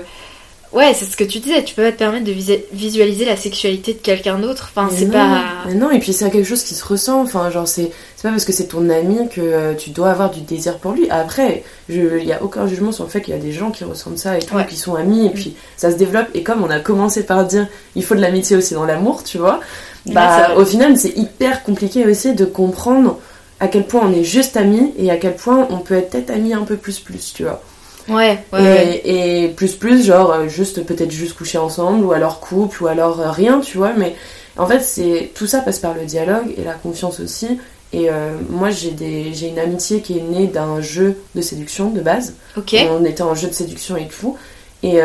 Ouais, 0.72 0.94
c'est 0.94 1.04
ce 1.04 1.18
que 1.18 1.24
tu 1.24 1.38
disais, 1.40 1.62
tu 1.64 1.74
peux 1.74 1.82
pas 1.82 1.92
te 1.92 1.98
permettre 1.98 2.24
de 2.24 2.32
visualiser 2.72 3.26
la 3.26 3.36
sexualité 3.36 3.92
de 3.92 3.98
quelqu'un 3.98 4.38
d'autre. 4.38 4.70
Enfin, 4.74 4.88
c'est 4.90 5.10
pas. 5.10 5.42
Mais 5.66 5.74
non, 5.74 5.90
et 5.90 5.98
puis 5.98 6.14
c'est 6.14 6.30
quelque 6.30 6.48
chose 6.48 6.62
qui 6.62 6.74
se 6.74 6.84
ressent. 6.84 7.20
Enfin, 7.20 7.50
genre, 7.50 7.68
c'est 7.68 7.90
pas 8.22 8.30
parce 8.30 8.46
que 8.46 8.52
c'est 8.52 8.68
ton 8.68 8.88
ami 8.88 9.28
que 9.28 9.40
euh, 9.40 9.74
tu 9.74 9.90
dois 9.90 10.10
avoir 10.10 10.30
du 10.30 10.40
désir 10.40 10.78
pour 10.78 10.92
lui. 10.92 11.10
Après, 11.10 11.62
il 11.90 12.24
y 12.24 12.32
a 12.32 12.42
aucun 12.42 12.66
jugement 12.66 12.90
sur 12.90 13.04
le 13.04 13.10
fait 13.10 13.20
qu'il 13.20 13.34
y 13.34 13.36
a 13.36 13.40
des 13.40 13.52
gens 13.52 13.70
qui 13.70 13.84
ressentent 13.84 14.18
ça 14.18 14.38
et 14.38 14.40
tout, 14.40 14.56
qui 14.68 14.76
sont 14.76 14.94
amis, 14.94 15.26
et 15.26 15.30
puis 15.30 15.56
ça 15.76 15.90
se 15.90 15.96
développe. 15.96 16.28
Et 16.34 16.42
comme 16.42 16.64
on 16.64 16.70
a 16.70 16.78
commencé 16.78 17.24
par 17.24 17.44
dire, 17.44 17.66
il 17.94 18.02
faut 18.02 18.14
de 18.14 18.20
l'amitié 18.20 18.56
aussi 18.56 18.72
dans 18.72 18.84
l'amour, 18.84 19.24
tu 19.24 19.36
vois, 19.36 19.60
bah, 20.06 20.54
au 20.56 20.64
final, 20.64 20.96
c'est 20.96 21.16
hyper 21.16 21.62
compliqué 21.64 22.06
aussi 22.06 22.34
de 22.34 22.46
comprendre 22.46 23.18
à 23.60 23.68
quel 23.68 23.86
point 23.86 24.00
on 24.04 24.12
est 24.12 24.24
juste 24.24 24.56
amis 24.56 24.92
et 24.98 25.10
à 25.10 25.16
quel 25.16 25.36
point 25.36 25.68
on 25.70 25.78
peut 25.78 25.94
être 25.94 26.10
peut-être 26.10 26.30
amis 26.30 26.54
un 26.54 26.64
peu 26.64 26.76
plus 26.76 26.98
plus, 26.98 27.32
tu 27.34 27.44
vois. 27.44 27.62
Ouais, 28.08 28.38
ouais, 28.52 29.00
et, 29.04 29.48
plus 29.48 29.74
plus, 29.74 30.04
genre 30.04 30.32
euh, 30.32 30.48
juste 30.48 30.84
peut-être 30.84 31.10
juste 31.10 31.36
coucher 31.36 31.58
ensemble, 31.58 32.04
ou 32.04 32.12
alors 32.12 32.40
couple, 32.40 32.82
ou 32.82 32.86
alors 32.86 33.20
euh, 33.20 33.30
rien, 33.30 33.60
tu 33.60 33.78
vois. 33.78 33.92
Mais 33.96 34.14
en 34.56 34.66
fait, 34.66 34.80
c'est 34.80 35.30
tout 35.34 35.46
ça 35.46 35.60
passe 35.60 35.78
par 35.78 35.94
le 35.94 36.04
dialogue 36.04 36.54
et 36.56 36.64
la 36.64 36.74
confiance 36.74 37.20
aussi. 37.20 37.58
Et 37.92 38.08
euh, 38.08 38.32
moi, 38.48 38.70
j'ai 38.70 39.48
une 39.48 39.58
amitié 39.58 40.00
qui 40.00 40.18
est 40.18 40.22
née 40.22 40.46
d'un 40.46 40.80
jeu 40.80 41.18
de 41.34 41.42
séduction 41.42 41.90
de 41.90 42.00
base. 42.00 42.34
Ok. 42.56 42.74
On 42.90 43.04
était 43.04 43.22
en 43.22 43.34
jeu 43.34 43.48
de 43.48 43.52
séduction 43.52 43.96
et 43.96 44.08
tout. 44.08 44.36
Et, 44.82 44.98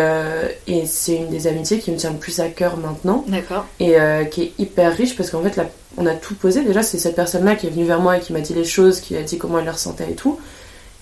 et 0.68 0.86
c'est 0.88 1.18
une 1.18 1.30
des 1.30 1.46
amitiés 1.46 1.78
qui 1.78 1.92
me 1.92 1.98
tient 1.98 2.12
le 2.12 2.18
plus 2.18 2.40
à 2.40 2.48
cœur 2.48 2.78
maintenant. 2.78 3.26
D'accord. 3.28 3.66
Et 3.82 3.96
qui 4.32 4.44
est 4.44 4.54
hyper 4.58 4.96
riche 4.96 5.18
parce 5.18 5.30
qu'en 5.30 5.44
fait, 5.44 5.62
on 5.98 6.06
a 6.06 6.14
tout 6.14 6.34
posé. 6.36 6.64
Déjà, 6.64 6.82
c'est 6.82 6.98
cette 6.98 7.16
personne-là 7.16 7.56
qui 7.56 7.68
est 7.68 7.72
venue 7.72 7.86
vers 7.86 8.00
moi 8.00 8.18
et 8.18 8.20
qui 8.22 8.32
m'a 8.32 8.40
dit 8.40 8.54
les 8.54 8.64
choses, 8.64 9.02
qui 9.02 9.18
a 9.18 9.22
dit 9.22 9.38
comment 9.38 9.60
elle 9.60 9.66
les 9.66 9.72
ressentait 9.72 10.12
et 10.12 10.16
tout. 10.16 10.40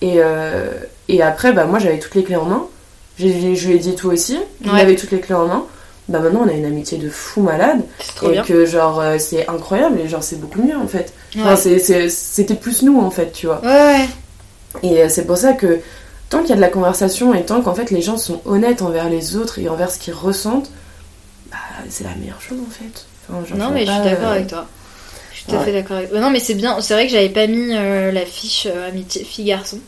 Et, 0.02 0.16
euh, 0.18 0.70
et 1.08 1.22
après, 1.22 1.52
bah, 1.52 1.64
moi 1.64 1.78
j'avais 1.78 1.98
toutes 1.98 2.14
les 2.14 2.24
clés 2.24 2.36
en 2.36 2.44
main. 2.44 2.66
Je, 3.18 3.26
lui 3.26 3.74
ai 3.74 3.78
dit 3.78 3.94
tout 3.94 4.10
aussi. 4.10 4.38
Il 4.62 4.70
avait 4.70 4.96
toutes 4.96 5.10
les 5.10 5.20
clés 5.20 5.34
en 5.34 5.46
main. 5.46 5.64
Bah 6.08 6.20
maintenant 6.20 6.42
on 6.44 6.48
a 6.48 6.52
une 6.52 6.64
amitié 6.64 6.98
de 6.98 7.08
fou 7.08 7.40
malade. 7.40 7.80
et 8.22 8.40
que 8.42 8.64
genre 8.64 9.00
euh, 9.00 9.16
c'est 9.18 9.48
incroyable 9.48 9.98
et 9.98 10.08
genre 10.08 10.22
c'est 10.22 10.40
beaucoup 10.40 10.62
mieux 10.62 10.76
en 10.76 10.86
fait. 10.86 11.12
c'était 12.08 12.54
plus 12.54 12.82
nous 12.82 13.00
en 13.00 13.10
fait, 13.10 13.32
tu 13.32 13.46
vois. 13.46 13.60
Ouais, 13.64 14.06
Et 14.84 15.02
euh, 15.02 15.08
c'est 15.08 15.26
pour 15.26 15.36
ça 15.36 15.54
que 15.54 15.80
tant 16.30 16.40
qu'il 16.40 16.50
y 16.50 16.52
a 16.52 16.56
de 16.56 16.60
la 16.60 16.68
conversation 16.68 17.34
et 17.34 17.44
tant 17.44 17.60
qu'en 17.60 17.74
fait 17.74 17.90
les 17.90 18.02
gens 18.02 18.18
sont 18.18 18.40
honnêtes 18.44 18.82
envers 18.82 19.08
les 19.08 19.34
autres 19.34 19.58
et 19.58 19.68
envers 19.68 19.90
ce 19.90 19.98
qu'ils 19.98 20.14
ressentent, 20.14 20.70
bah, 21.50 21.56
c'est 21.88 22.04
la 22.04 22.14
meilleure 22.14 22.40
chose 22.40 22.58
en 22.60 22.70
fait. 22.70 23.56
non 23.56 23.70
mais 23.70 23.84
je 23.84 23.90
suis 23.90 24.02
d'accord 24.02 24.30
avec 24.30 24.46
toi. 24.46 24.66
Tout 25.48 25.54
à 25.54 25.60
fait 25.60 25.72
d'accord 25.72 25.98
avec. 25.98 26.12
Non 26.12 26.30
mais 26.30 26.40
c'est 26.40 26.54
bien, 26.54 26.80
c'est 26.80 26.94
vrai 26.94 27.06
que 27.06 27.12
j'avais 27.12 27.28
pas 27.28 27.46
mis 27.46 27.72
la 27.72 28.26
fiche 28.26 28.66
amitié 28.66 29.24
fille-garçon. 29.24 29.78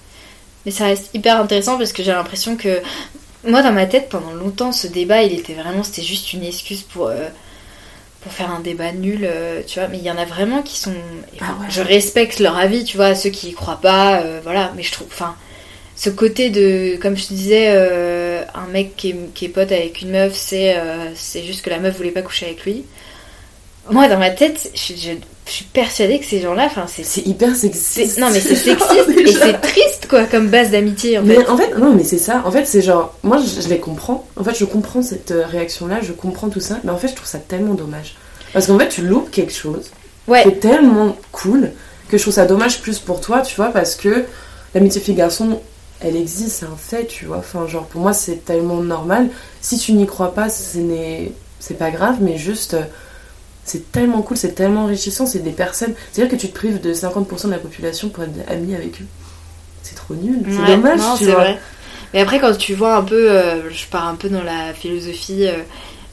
Mais 0.65 0.73
ça 0.73 0.87
reste 0.87 1.11
hyper 1.15 1.41
intéressant 1.41 1.79
parce 1.79 1.93
que 1.93 2.03
j'ai 2.03 2.13
l'impression 2.13 2.57
que 2.57 2.81
moi 3.45 3.63
dans 3.63 3.73
ma 3.73 3.87
tête 3.87 4.09
pendant 4.09 4.33
longtemps 4.33 4.73
ce 4.73 4.87
débat 4.87 5.23
il 5.23 5.39
était 5.39 5.55
vraiment 5.55 5.83
c'était 5.83 6.03
juste 6.03 6.33
une 6.33 6.45
excuse 6.45 6.83
pour 6.83 7.09
euh, 7.09 7.29
pour 8.21 8.33
faire 8.33 8.51
un 8.51 8.61
débat 8.61 8.93
nul 8.93 9.21
euh, 9.23 9.63
tu 9.67 9.79
vois 9.79 9.89
mais 9.89 9.99
il 9.99 10.05
y 10.05 10.11
en 10.11 10.19
a 10.19 10.25
vraiment 10.25 10.63
qui 10.63 10.79
sont 10.79 10.95
ah 11.41 11.55
je 11.69 11.81
respecte 11.81 12.41
leur 12.41 12.57
avis 12.57 12.85
tu 12.85 12.97
vois 12.97 13.15
ceux 13.15 13.31
qui 13.31 13.51
y 13.51 13.53
croient 13.53 13.81
pas 13.81 14.21
euh, 14.21 14.41
voilà 14.43 14.73
mais 14.77 14.83
je 14.83 14.93
trouve 14.93 15.07
enfin 15.07 15.37
ce 15.95 16.11
côté 16.11 16.51
de 16.51 16.97
comme 17.01 17.17
je 17.17 17.27
te 17.27 17.35
disais 17.35 17.69
un 18.55 18.67
mec 18.71 18.95
qui 18.97 19.11
est, 19.11 19.35
qui 19.35 19.47
est, 19.47 19.49
pote 19.49 19.73
avec 19.73 20.01
une 20.01 20.11
meuf 20.11 20.35
c'est 20.35 20.77
c'est 21.17 21.43
juste 21.43 21.63
que 21.63 21.71
la 21.71 21.81
meuf 21.81 21.97
voulait 21.97 22.13
pas 22.13 22.23
coucher 22.23 22.47
avec 22.47 22.65
lui 22.65 22.85
moi 23.91 24.07
dans 24.07 24.19
ma 24.19 24.31
tête 24.31 24.71
je, 24.75 24.95
je 24.95 25.11
je 25.49 25.55
suis 25.55 25.65
persuadée 25.65 26.19
que 26.19 26.27
ces 26.27 26.41
gens-là, 26.41 26.67
enfin, 26.67 26.87
c'est 26.87 27.27
hyper 27.27 27.57
sexiste. 27.57 28.19
Non, 28.19 28.29
mais 28.31 28.41
c'est 28.41 28.55
sexiste 28.55 29.09
et 29.09 29.33
c'est 29.33 29.61
triste, 29.61 30.07
quoi, 30.09 30.25
comme 30.25 30.49
base 30.49 30.71
d'amitié. 30.71 31.19
En 31.19 31.23
mais 31.23 31.47
en 31.49 31.57
fait, 31.57 31.77
non, 31.77 31.95
mais 31.95 32.05
c'est 32.05 32.19
ça. 32.19 32.43
En 32.45 32.51
fait, 32.51 32.67
c'est 32.67 32.83
genre, 32.83 33.17
moi, 33.23 33.39
je, 33.39 33.69
les 33.69 33.79
comprends. 33.79 34.27
En 34.37 34.45
fait, 34.45 34.57
je 34.57 34.65
comprends 34.65 35.03
cette 35.03 35.31
euh, 35.31 35.47
réaction-là, 35.47 36.01
je 36.03 36.13
comprends 36.13 36.49
tout 36.49 36.61
ça, 36.61 36.79
mais 36.85 36.91
en 36.91 36.99
fait, 36.99 37.09
je 37.09 37.15
trouve 37.15 37.29
ça 37.29 37.39
tellement 37.39 37.75
dommage. 37.75 38.17
Parce 38.53 38.67
qu'en 38.67 38.79
fait, 38.79 38.89
tu 38.89 39.03
loupes 39.03 39.31
quelque 39.31 39.53
chose. 39.53 39.91
Ouais. 40.27 40.43
C'est 40.45 40.61
tellement 40.61 41.17
cool 41.33 41.71
que 42.09 42.19
je 42.19 42.23
trouve 42.23 42.35
ça 42.35 42.45
dommage 42.47 42.81
plus 42.81 42.99
pour 42.99 43.21
toi, 43.21 43.41
tu 43.41 43.57
vois, 43.57 43.69
parce 43.69 43.95
que 43.95 44.25
l'amitié 44.75 45.01
fille-garçon, 45.01 45.61
elle 46.01 46.17
existe, 46.17 46.59
c'est 46.59 46.67
un 46.67 46.77
fait, 46.77 47.07
tu 47.07 47.25
vois. 47.27 47.39
Enfin, 47.39 47.67
genre, 47.67 47.87
pour 47.87 48.01
moi, 48.01 48.13
c'est 48.13 48.45
tellement 48.45 48.83
normal. 48.83 49.31
Si 49.61 49.79
tu 49.79 49.93
n'y 49.93 50.07
crois 50.07 50.35
pas, 50.35 50.49
c'est 50.49 51.75
pas 51.79 51.91
grave, 51.91 52.17
mais 52.21 52.37
juste 52.37 52.75
euh, 52.75 52.83
c'est 53.69 53.93
tellement 53.93 54.23
cool, 54.23 54.37
c'est 54.37 54.55
tellement 54.55 54.85
enrichissant, 54.85 55.27
c'est 55.27 55.41
des 55.41 55.53
personnes. 55.53 55.95
C'est-à-dire 56.13 56.37
que 56.37 56.41
tu 56.41 56.49
te 56.49 56.55
prives 56.55 56.81
de 56.81 56.93
50% 56.93 57.47
de 57.47 57.51
la 57.51 57.59
population 57.59 58.09
pour 58.09 58.25
être 58.25 58.33
ami 58.49 58.75
avec 58.75 59.01
eux. 59.01 59.07
C'est 59.83 59.95
trop 59.95 60.15
nul, 60.15 60.41
c'est 60.45 60.77
dommage, 60.77 61.01
tu 61.19 61.25
vois. 61.25 61.35
Vrai. 61.35 61.59
Mais 62.15 62.21
après, 62.21 62.39
quand 62.41 62.57
tu 62.57 62.75
vois 62.75 62.97
un 62.97 63.03
peu, 63.03 63.31
euh, 63.31 63.71
je 63.71 63.87
pars 63.87 64.07
un 64.07 64.15
peu 64.15 64.29
dans 64.29 64.43
la 64.43 64.73
philosophie, 64.73 65.47
euh, 65.47 65.59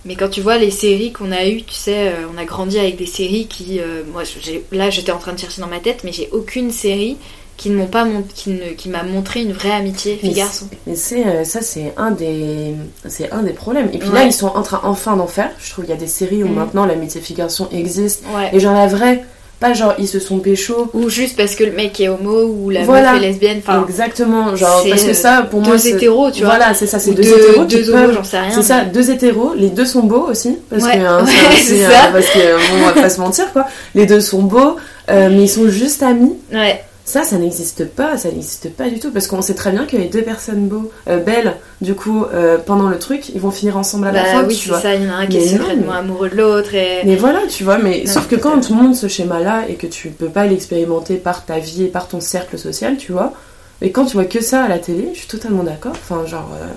mais 0.04 0.16
quand 0.16 0.30
tu 0.30 0.42
vois 0.42 0.58
les 0.58 0.72
séries 0.72 1.14
qu'on 1.14 1.32
a 1.32 1.46
eues, 1.48 1.64
tu 1.64 1.74
sais, 1.74 2.10
euh, 2.10 2.28
on 2.34 2.38
a 2.38 2.46
grandi 2.46 2.78
avec 2.78 2.98
des 2.98 3.06
séries 3.06 3.48
qui. 3.48 3.80
moi, 4.12 4.24
là, 4.72 4.90
j'étais 4.90 5.12
en 5.12 5.20
train 5.20 5.34
de 5.34 5.40
chercher 5.40 5.62
dans 5.62 5.68
ma 5.68 5.80
tête, 5.80 6.04
mais 6.04 6.12
j'ai 6.12 6.30
aucune 6.32 6.72
série 6.72 7.18
qui 7.58 7.70
ne 7.70 7.78
m'ont 7.78 7.88
pas 7.88 8.06
qui, 8.34 8.50
ne, 8.52 8.70
qui 8.72 8.90
m'a 8.90 9.04
montré 9.04 9.42
une 9.42 9.54
vraie 9.54 9.72
amitié 9.72 10.18
fille 10.18 10.34
garçon. 10.34 10.68
Mais 10.88 10.96
c'est 10.96 11.26
euh, 11.26 11.44
ça 11.44 11.62
c'est 11.62 11.94
un 11.98 12.12
des 12.12 12.76
c'est 13.08 13.32
un 13.32 13.44
des 13.44 13.54
problèmes. 13.54 13.90
Et 13.94 13.98
puis 13.98 14.10
là 14.10 14.24
ils 14.24 14.34
sont 14.34 14.48
en 14.48 14.62
train 14.62 14.82
enfin 14.84 15.16
d'en 15.16 15.28
faire. 15.28 15.50
Je 15.60 15.72
trouve 15.72 15.86
qu'il 15.86 15.94
y 15.94 15.98
a 15.98 16.00
des 16.00 16.08
séries 16.08 16.44
où 16.44 16.48
mm. 16.48 16.54
maintenant 16.54 16.86
l'amitié 16.86 17.22
fille 17.22 17.36
garçon 17.36 17.70
existe. 17.72 18.24
Et 18.52 18.60
genre 18.60 18.74
la 18.74 18.88
vraie 18.88 19.24
pas 19.58 19.74
genre 19.74 19.94
ils 19.98 20.08
se 20.08 20.20
sont 20.20 20.40
pécho. 20.40 20.90
Ou 20.94 21.10
juste 21.10 21.38
parce 21.38 21.56
que 21.56 21.64
le 21.64 21.72
mec 21.72 21.98
est 22.02 22.10
homo 22.10 22.44
ou 22.44 22.70
la 22.70 22.84
meuf 22.84 23.16
est 23.16 23.20
lesbienne 23.20 23.60
enfin 23.66 23.86
exactement. 23.88 24.54
Genre 24.58 24.86
parce 24.90 25.04
que 25.04 25.14
ça 25.14 25.44
pour 25.44 25.62
deux 25.62 25.70
moi 25.70 25.78
deux 25.78 25.88
hétéros 25.88 26.32
tu 26.32 26.44
vois. 26.44 26.58
voilà 26.58 26.74
c'est 26.74 26.88
ça 26.88 27.00
c'est 27.00 27.14
deux, 27.14 27.24
deux, 27.24 27.38
hétéros 27.38 27.64
deux 27.64 27.90
homos 27.90 28.14
j'en 28.14 28.24
sais 28.24 28.40
rien 28.40 28.52
c'est 28.52 28.64
ça 28.64 28.84
deux 28.84 29.10
hétéros 29.12 29.54
les 29.56 29.70
deux 29.70 29.86
sont 29.86 30.04
beaux 30.04 30.28
aussi 30.30 30.58
parce 30.70 30.84
que 30.84 30.98
hein, 30.98 31.26
c'est 31.56 31.78
ça. 31.90 32.10
parce 32.12 32.28
que 32.28 32.56
bon, 32.58 32.84
on 32.84 32.86
va 32.88 33.02
pas 33.02 33.10
se 33.10 33.22
mentir 33.22 33.52
quoi. 33.54 33.66
Les 33.94 34.06
deux 34.06 34.20
sont 34.20 34.44
beaux 34.44 34.76
euh, 35.10 35.30
mais 35.30 35.44
ils 35.44 35.50
sont 35.50 35.70
juste 35.70 36.04
amis. 36.04 36.34
Ouais 36.52 36.84
Ça, 37.06 37.24
ça 37.24 37.38
n'existe 37.38 37.86
pas, 37.86 38.18
ça 38.18 38.30
n'existe 38.30 38.72
pas 38.72 38.90
du 38.90 39.00
tout, 39.00 39.12
parce 39.12 39.28
qu'on 39.28 39.44
sait 39.44 39.54
très 39.54 39.72
bien 39.72 39.86
que 39.86 39.96
les 39.96 40.08
deux 40.08 40.24
personnes 40.24 40.68
beaux, 40.68 40.92
euh, 41.08 41.18
belles, 41.20 41.56
du 41.80 41.94
coup, 41.94 42.26
euh, 42.26 42.58
pendant 42.58 42.90
le 42.90 42.98
truc, 42.98 43.30
ils 43.30 43.40
vont 43.40 43.52
finir 43.52 43.78
ensemble 43.78 44.08
à 44.08 44.12
la 44.12 44.24
bah 44.24 44.30
fin. 44.30 44.44
Oui, 44.46 44.56
c'est 44.56 44.82
ça, 44.82 44.96
il 44.96 45.04
y 45.04 45.08
en 45.08 45.14
a 45.14 45.18
un 45.18 45.28
qui 45.28 45.38
est 45.38 45.48
secrètement 45.48 45.94
amoureux 45.94 46.30
de 46.30 46.36
l'autre. 46.36 46.74
Et... 46.74 47.04
Mais 47.06 47.16
voilà, 47.16 47.42
tu 47.48 47.64
vois, 47.64 47.78
mais 47.78 48.08
sauf 48.08 48.28
que 48.28 48.36
quand 48.36 48.60
tout 48.60 48.76
le 48.76 48.82
monde 48.82 48.96
ce 48.96 49.08
schéma-là 49.08 49.66
et 49.70 49.76
que 49.76 49.86
tu 49.86 50.10
peux 50.10 50.30
pas 50.30 50.48
l'expérimenter 50.48 51.18
par 51.18 51.46
ta 51.46 51.60
vie 51.60 51.84
et 51.84 51.90
par 51.90 52.08
ton 52.08 52.20
cercle 52.20 52.58
social, 52.58 52.98
tu 52.98 53.12
vois, 53.12 53.34
et 53.82 53.92
quand 53.92 54.06
tu 54.06 54.14
vois 54.14 54.26
que 54.26 54.42
ça 54.42 54.64
à 54.64 54.68
la 54.68 54.80
télé, 54.80 55.10
je 55.14 55.20
suis 55.20 55.28
totalement 55.28 55.64
d'accord, 55.64 55.92
enfin, 55.94 56.26
genre, 56.26 56.50
euh, 56.60 56.68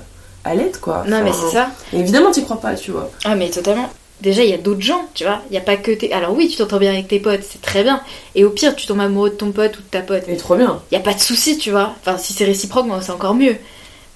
à 0.44 0.54
l'aide, 0.54 0.78
quoi. 0.78 1.04
non, 1.08 1.22
mais 1.24 1.32
c'est 1.32 1.54
ça. 1.54 1.70
évidemment, 1.94 2.30
t'y 2.30 2.44
crois 2.44 2.60
pas, 2.60 2.74
tu 2.74 2.90
vois. 2.90 3.10
Ah, 3.24 3.34
mais 3.34 3.48
totalement 3.48 3.88
déjà 4.20 4.44
il 4.44 4.50
y 4.50 4.54
a 4.54 4.58
d'autres 4.58 4.82
gens, 4.82 5.06
tu 5.14 5.24
vois. 5.24 5.42
Il 5.50 5.54
y 5.54 5.58
a 5.58 5.62
pas 5.62 5.76
que 5.76 5.90
tes. 5.90 6.12
Alors 6.12 6.34
oui, 6.34 6.48
tu 6.48 6.56
t'entends 6.56 6.78
bien 6.78 6.92
avec 6.92 7.08
tes 7.08 7.20
potes, 7.20 7.42
c'est 7.42 7.62
très 7.62 7.82
bien. 7.82 8.02
Et 8.34 8.44
au 8.44 8.50
pire, 8.50 8.74
tu 8.74 8.86
tombes 8.86 9.00
amoureux 9.00 9.30
de 9.30 9.34
ton 9.34 9.52
pote 9.52 9.78
ou 9.78 9.82
de 9.82 9.88
ta 9.90 10.00
pote. 10.00 10.24
Et 10.28 10.36
trop 10.36 10.56
bien. 10.56 10.82
Il 10.90 10.94
y 10.94 10.98
a 10.98 11.02
pas 11.02 11.14
de 11.14 11.20
souci, 11.20 11.58
tu 11.58 11.70
vois. 11.70 11.94
Enfin, 12.00 12.18
si 12.18 12.32
c'est 12.32 12.44
réciproque, 12.44 12.86
c'est 13.02 13.12
encore 13.12 13.34
mieux. 13.34 13.56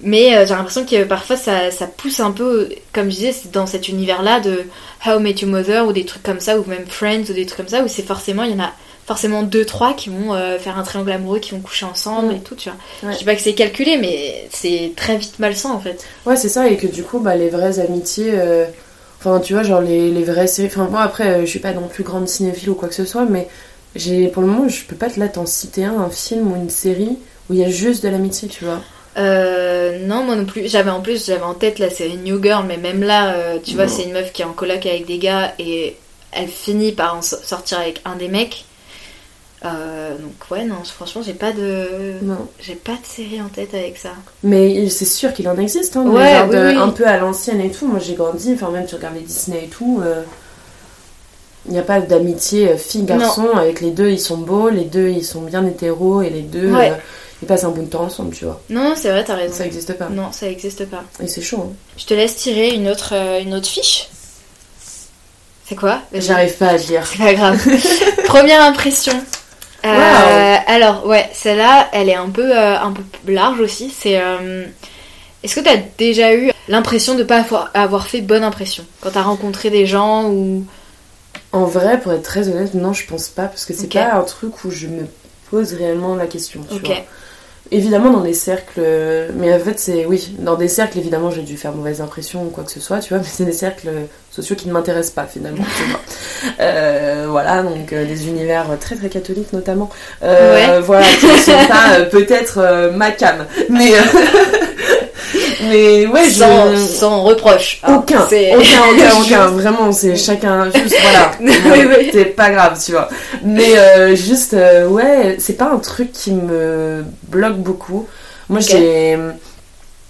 Mais 0.01 0.35
euh, 0.35 0.45
j'ai 0.45 0.53
l'impression 0.53 0.85
que 0.85 1.03
parfois 1.05 1.37
ça, 1.37 1.71
ça, 1.71 1.87
pousse 1.87 2.19
un 2.19 2.31
peu, 2.31 2.69
comme 2.91 3.09
je 3.09 3.15
disais, 3.15 3.33
dans 3.53 3.65
cet 3.65 3.87
univers-là 3.87 4.41
de 4.41 4.63
How 5.05 5.19
I 5.19 5.21
Met 5.21 5.35
Your 5.41 5.49
Mother 5.49 5.87
ou 5.87 5.93
des 5.93 6.05
trucs 6.05 6.23
comme 6.23 6.41
ça, 6.41 6.59
ou 6.59 6.65
même 6.65 6.85
Friends 6.87 7.29
ou 7.29 7.33
des 7.33 7.45
trucs 7.45 7.57
comme 7.57 7.67
ça, 7.69 7.83
où 7.83 7.87
c'est 7.87 8.03
forcément, 8.03 8.43
il 8.43 8.51
y 8.51 8.53
en 8.53 8.63
a 8.63 8.73
forcément 9.05 9.43
deux, 9.43 9.65
trois 9.65 9.93
qui 9.93 10.09
vont 10.09 10.33
euh, 10.33 10.59
faire 10.59 10.77
un 10.77 10.83
triangle 10.83 11.11
amoureux, 11.11 11.39
qui 11.39 11.51
vont 11.51 11.61
coucher 11.61 11.85
ensemble 11.85 12.33
mm. 12.33 12.35
et 12.35 12.39
tout, 12.39 12.55
tu 12.55 12.69
vois. 12.69 13.13
Je 13.13 13.17
dis 13.17 13.23
pas 13.23 13.35
que 13.35 13.41
c'est 13.41 13.53
calculé, 13.53 13.97
mais 13.97 14.47
c'est 14.49 14.91
très 14.97 15.15
vite 15.15 15.39
malsain 15.39 15.71
en 15.71 15.79
fait. 15.79 16.05
Ouais, 16.25 16.35
c'est 16.35 16.49
ça, 16.49 16.67
et 16.67 16.75
que 16.75 16.87
du 16.87 17.03
coup, 17.03 17.19
bah, 17.19 17.35
les 17.35 17.49
vraies 17.49 17.79
amitiés. 17.79 18.33
Enfin, 19.25 19.39
tu 19.39 19.53
vois, 19.53 19.63
genre 19.63 19.79
les, 19.79 20.11
les 20.11 20.23
vraies 20.23 20.47
séries. 20.47 20.67
Enfin, 20.67 20.87
moi, 20.89 21.01
après, 21.01 21.27
euh, 21.29 21.41
je 21.41 21.45
suis 21.45 21.59
pas 21.59 21.71
non 21.71 21.87
plus 21.87 22.03
grande 22.03 22.27
cinéphile 22.27 22.71
ou 22.71 22.75
quoi 22.75 22.89
que 22.89 22.95
ce 22.95 23.05
soit, 23.05 23.25
mais 23.25 23.47
j'ai 23.95 24.27
pour 24.27 24.41
le 24.41 24.49
moment, 24.49 24.67
je 24.67 24.83
peux 24.83 24.97
pas 24.97 25.09
te 25.09 25.17
là 25.19 25.29
t'en 25.29 25.45
citer 25.45 25.85
un, 25.85 25.97
un 25.97 26.09
film 26.09 26.51
ou 26.51 26.55
une 26.57 26.69
série 26.69 27.17
où 27.49 27.53
il 27.53 27.59
y 27.59 27.63
a 27.63 27.69
juste 27.69 28.03
de 28.03 28.09
l'amitié, 28.09 28.49
tu 28.49 28.65
vois. 28.65 28.81
Euh, 29.17 30.05
non, 30.05 30.23
moi 30.23 30.35
non 30.35 30.45
plus. 30.45 30.67
J'avais 30.67 30.89
en 30.89 31.01
plus, 31.01 31.25
j'avais 31.25 31.43
en 31.43 31.53
tête 31.53 31.79
la 31.79 31.89
série 31.89 32.17
New 32.17 32.41
Girl, 32.43 32.65
mais 32.67 32.77
même 32.77 33.01
là, 33.01 33.33
euh, 33.35 33.59
tu 33.63 33.75
vois, 33.75 33.87
c'est 33.87 34.03
une 34.03 34.11
meuf 34.11 34.33
qui 34.33 34.41
est 34.41 34.45
en 34.45 34.53
coloc 34.53 34.85
avec 34.85 35.05
des 35.05 35.19
gars 35.19 35.53
et 35.57 35.95
elle 36.31 36.47
finit 36.47 36.91
par 36.91 37.15
en 37.15 37.21
sortir 37.21 37.79
avec 37.79 38.01
un 38.05 38.15
des 38.15 38.27
mecs. 38.27 38.65
Euh, 39.65 40.17
donc 40.17 40.33
ouais 40.51 40.65
non 40.65 40.83
franchement 40.83 41.21
j'ai 41.25 41.33
pas 41.33 41.53
de 41.53 42.17
j'ai 42.59 42.75
pas 42.75 42.91
de 42.91 43.05
série 43.05 43.41
en 43.41 43.47
tête 43.47 43.73
avec 43.73 43.97
ça. 43.97 44.09
Mais 44.43 44.89
c'est 44.89 45.05
sûr 45.05 45.33
qu'il 45.33 45.47
en 45.47 45.57
existe 45.57 45.95
hein, 45.95 46.05
ouais, 46.05 46.33
un 46.33 46.89
peu 46.89 47.07
à 47.07 47.17
l'ancienne 47.17 47.61
et 47.61 47.71
tout. 47.71 47.87
Moi 47.87 47.99
j'ai 47.99 48.15
grandi 48.15 48.53
enfin 48.53 48.71
même 48.71 48.85
tu 48.85 48.95
regardes 48.95 49.15
les 49.15 49.21
Disney 49.21 49.65
et 49.65 49.67
tout 49.67 50.01
euh, 50.03 50.23
il 51.65 51.71
n'y 51.71 51.79
a 51.79 51.83
pas 51.83 52.01
d'amitié 52.01 52.71
euh, 52.71 52.77
fille 52.77 53.03
garçon. 53.03 53.51
Avec 53.55 53.79
les 53.79 53.91
deux 53.91 54.09
ils 54.09 54.19
sont 54.19 54.37
beaux 54.37 54.69
les 54.69 54.83
deux 54.83 55.07
ils 55.07 55.23
sont 55.23 55.41
bien 55.41 55.65
hétéros 55.65 56.21
et 56.21 56.29
les 56.29 56.41
deux 56.41 56.73
ils 57.41 57.47
passent 57.47 57.63
un 57.63 57.71
de 57.71 57.81
temps 57.83 58.03
ensemble 58.03 58.35
tu 58.35 58.43
vois. 58.43 58.61
Non 58.69 58.95
c'est 58.97 59.11
vrai 59.11 59.23
t'as 59.23 59.35
raison. 59.35 59.53
Ça 59.53 59.65
existe 59.65 59.93
pas. 59.93 60.09
Non 60.09 60.33
ça 60.33 60.47
existe 60.47 60.85
pas. 60.89 61.05
Et 61.21 61.27
c'est 61.27 61.41
chaud 61.41 61.69
hein. 61.69 61.73
je 61.95 62.05
te 62.05 62.13
laisse 62.13 62.35
tirer 62.35 62.71
une 62.71 62.89
autre 62.89 63.13
une 63.41 63.53
autre 63.53 63.67
fiche. 63.67 64.09
C'est 65.65 65.75
quoi? 65.75 66.01
J'arrive 66.13 66.57
pas 66.57 66.67
à 66.67 66.77
lire. 66.77 67.07
C'est 67.07 67.17
pas 67.17 67.33
grave. 67.33 67.57
Première 68.25 68.61
impression. 68.61 69.13
Euh, 69.85 70.55
alors, 70.67 71.05
ouais, 71.05 71.29
celle-là, 71.33 71.89
elle 71.91 72.09
est 72.09 72.15
un 72.15 72.29
peu, 72.29 72.57
euh, 72.57 72.79
un 72.79 72.91
peu 72.93 73.03
large 73.31 73.59
aussi. 73.59 73.89
C'est. 73.89 74.19
Euh, 74.19 74.65
est-ce 75.43 75.55
que 75.55 75.59
tu 75.59 75.69
as 75.69 75.77
déjà 75.97 76.33
eu 76.33 76.51
l'impression 76.69 77.15
de 77.15 77.19
ne 77.19 77.23
pas 77.23 77.45
avoir 77.73 78.07
fait 78.07 78.21
bonne 78.21 78.43
impression 78.43 78.85
quand 79.01 79.11
tu 79.11 79.17
as 79.17 79.23
rencontré 79.23 79.69
des 79.69 79.85
gens 79.85 80.29
ou? 80.29 80.65
En 81.51 81.65
vrai, 81.65 81.99
pour 81.99 82.13
être 82.13 82.23
très 82.23 82.47
honnête, 82.47 82.73
non, 82.73 82.93
je 82.93 83.05
pense 83.05 83.27
pas, 83.27 83.45
parce 83.45 83.65
que 83.65 83.73
c'est 83.73 83.91
pas 83.91 84.13
un 84.13 84.23
truc 84.23 84.63
où 84.63 84.71
je 84.71 84.87
me 84.87 85.05
pose 85.51 85.73
réellement 85.73 86.15
la 86.15 86.27
question. 86.27 86.61
Tu 86.69 86.79
vois 86.79 86.97
évidemment 87.71 88.11
dans 88.11 88.21
des 88.21 88.33
cercles 88.33 88.81
mais 89.35 89.51
en 89.51 89.57
fait 89.57 89.79
c'est 89.79 90.05
oui 90.05 90.35
dans 90.37 90.55
des 90.55 90.67
cercles 90.67 90.99
évidemment 90.99 91.31
j'ai 91.31 91.41
dû 91.43 91.55
faire 91.55 91.73
mauvaise 91.73 92.01
impression 92.01 92.43
ou 92.43 92.49
quoi 92.49 92.65
que 92.65 92.71
ce 92.71 92.81
soit 92.81 92.99
tu 92.99 93.13
vois 93.13 93.19
mais 93.19 93.27
c'est 93.27 93.45
des 93.45 93.53
cercles 93.53 93.89
sociaux 94.33 94.55
qui 94.55 94.67
ne 94.67 94.73
m'intéressent 94.73 95.13
pas 95.13 95.25
finalement. 95.25 95.63
Euh, 96.59 97.25
voilà 97.29 97.63
donc 97.63 97.93
euh, 97.93 98.05
des 98.05 98.27
univers 98.27 98.65
très 98.79 98.95
très 98.95 99.07
catholiques 99.07 99.53
notamment 99.53 99.89
euh, 100.23 100.81
voilà 100.83 101.05
qui 101.05 101.25
ne 101.27 101.37
sont 101.37 101.67
pas 101.69 102.01
peut-être 102.11 102.91
ma 102.93 103.11
cam 103.11 103.45
mais 103.69 103.91
Mais 105.69 106.05
ouais, 106.07 106.29
sans, 106.29 106.75
sans 106.77 107.23
reproche. 107.23 107.79
Hein. 107.83 107.95
Aucun, 107.97 108.23
aucun, 108.23 108.57
aucun, 108.91 109.21
aucun. 109.21 109.47
Vraiment, 109.47 109.91
c'est 109.91 110.15
chacun. 110.15 110.69
Juste 110.71 110.95
voilà. 111.01 111.31
C'est 112.11 112.25
pas 112.25 112.49
grave, 112.49 112.81
tu 112.83 112.91
vois. 112.91 113.09
Mais 113.43 113.77
euh, 113.77 114.15
juste, 114.15 114.53
euh, 114.53 114.87
ouais, 114.87 115.37
c'est 115.39 115.53
pas 115.57 115.71
un 115.71 115.77
truc 115.77 116.11
qui 116.11 116.31
me 116.31 117.03
bloque 117.29 117.57
beaucoup. 117.57 118.07
Moi, 118.49 118.59
j'ai. 118.59 119.17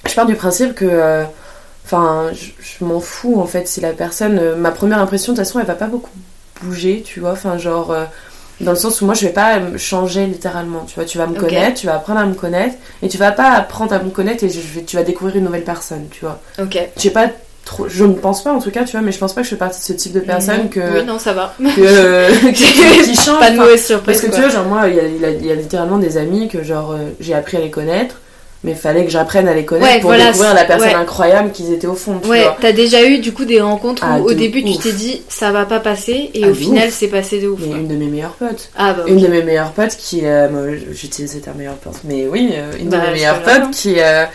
Je 0.07 0.13
pars 0.13 0.25
du 0.25 0.35
principe 0.35 0.73
que. 0.75 1.23
Euh, 1.83 1.85
enfin, 1.85 2.31
je, 2.33 2.85
m'en 2.85 2.99
fous 2.99 3.39
en 3.39 3.45
fait 3.45 3.67
si 3.67 3.81
la 3.81 3.93
personne. 3.93 4.55
ma 4.55 4.71
première 4.71 4.99
impression, 4.99 5.33
de 5.33 5.37
toute 5.37 5.45
façon, 5.45 5.59
elle 5.59 5.65
va 5.65 5.75
pas 5.75 5.87
beaucoup 5.87 6.11
bouger, 6.61 7.03
tu 7.05 7.19
vois. 7.19 7.31
Enfin, 7.31 7.57
genre 7.57 7.93
dans 8.61 8.71
le 8.71 8.77
sens 8.77 9.01
où 9.01 9.05
moi 9.05 9.13
je 9.13 9.25
vais 9.25 9.33
pas 9.33 9.59
changer 9.77 10.25
littéralement. 10.25 10.85
Tu 10.87 10.95
vois 10.95 11.05
tu 11.05 11.17
vas 11.17 11.27
me 11.27 11.35
connaître 11.35 11.79
tu 11.79 11.87
vas 11.87 11.95
apprendre 11.95 12.19
à 12.19 12.25
me 12.25 12.33
connaître 12.33 12.75
et 13.01 13.09
tu 13.09 13.17
vas 13.17 13.31
pas 13.31 13.51
apprendre 13.51 13.93
à 13.93 13.99
me 13.99 14.09
connaître 14.09 14.43
et 14.43 14.49
je 14.49 14.79
tu 14.79 14.95
vas 14.95 15.03
découvrir 15.03 15.37
une 15.37 15.45
nouvelle 15.45 15.63
personne 15.63 16.07
tu 16.11 16.21
vois. 16.21 16.39
Ok. 16.61 16.77
J'ai 16.97 17.09
pas 17.09 17.27
trop 17.65 17.87
je 17.87 18.03
ne 18.03 18.13
pense 18.13 18.43
pas 18.43 18.51
en 18.51 18.59
tout 18.59 18.71
cas 18.71 18.83
tu 18.83 18.91
vois 18.91 19.01
mais 19.01 19.11
je 19.11 19.17
pense 19.17 19.33
pas 19.33 19.41
que 19.41 19.45
je 19.45 19.51
fais 19.51 19.57
partie 19.57 19.79
de 19.79 19.85
ce 19.85 19.93
type 19.93 20.11
de 20.11 20.19
personne 20.19 20.69
que 20.69 20.99
oui 20.99 21.05
non 21.05 21.17
ça 21.17 21.33
va. 21.33 21.53
que, 21.59 22.51
qui, 23.05 23.15
change 23.15 23.39
pas 23.39 23.51
de 23.51 23.57
mauvaise 23.57 23.85
surprise 23.85 24.21
parce 24.21 24.29
que 24.29 24.35
tu 24.35 24.41
vois 24.41 24.49
genre 24.49 24.65
moi 24.65 24.87
il 24.89 24.95
y 24.95 24.99
a, 24.99 25.29
y 25.29 25.51
a, 25.51 25.55
littéralement 25.55 25.97
des 25.97 26.17
amis 26.17 26.47
que 26.49 26.63
genre 26.63 26.91
euh, 26.91 27.09
j'ai 27.19 27.33
appris 27.33 27.57
à 27.57 27.61
les 27.61 27.71
connaître 27.71 28.17
mais 28.63 28.71
il 28.71 28.77
fallait 28.77 29.03
que 29.03 29.11
j'apprenne 29.11 29.47
à 29.47 29.53
les 29.53 29.65
connaître 29.65 30.01
pour 30.01 30.11
découvrir 30.11 30.53
la 30.53 30.65
personne 30.65 30.95
incroyable 30.95 31.51
qu'ils 31.51 31.73
étaient 31.73 31.87
au 31.87 31.95
fond. 31.95 32.19
Tu 32.23 32.29
ouais, 32.29 32.45
t'as 32.61 32.71
déjà 32.71 33.03
eu 33.05 33.19
du 33.19 33.33
coup 33.33 33.45
des 33.45 33.61
rencontres 33.61 34.03
où 34.03 34.07
ah, 34.09 34.19
au 34.19 34.33
début 34.33 34.63
tu 34.63 34.77
t'es 34.77 34.93
dit 34.93 35.21
ça 35.29 35.51
va 35.51 35.65
pas 35.65 35.79
passer 35.79 36.31
et 36.33 36.43
ah, 36.43 36.49
au 36.49 36.53
final 36.53 36.89
c'est 36.91 37.07
passé 37.07 37.39
de 37.39 37.47
ouf. 37.47 37.59
Mais 37.61 37.75
une 37.75 37.87
de 37.87 37.95
mes 37.95 38.07
meilleures 38.07 38.35
potes. 38.35 38.69
Ah, 38.77 38.93
bah, 38.93 39.03
Une 39.07 39.19
de 39.19 39.27
mes 39.27 39.43
meilleures 39.43 39.71
potes 39.71 39.97
qui. 39.97 40.25
Euh, 40.25 40.77
J'utilise 40.91 41.39
ta 41.41 41.53
meilleure 41.53 41.75
pote, 41.75 41.99
mais 42.03 42.27
oui, 42.27 42.53
euh, 42.53 42.71
une 42.79 42.85
de 42.85 42.91
bah, 42.91 43.03
mes 43.07 43.13
meilleures 43.13 43.41
potes 43.41 43.71
qui. 43.71 43.95
Euh, 43.99 44.25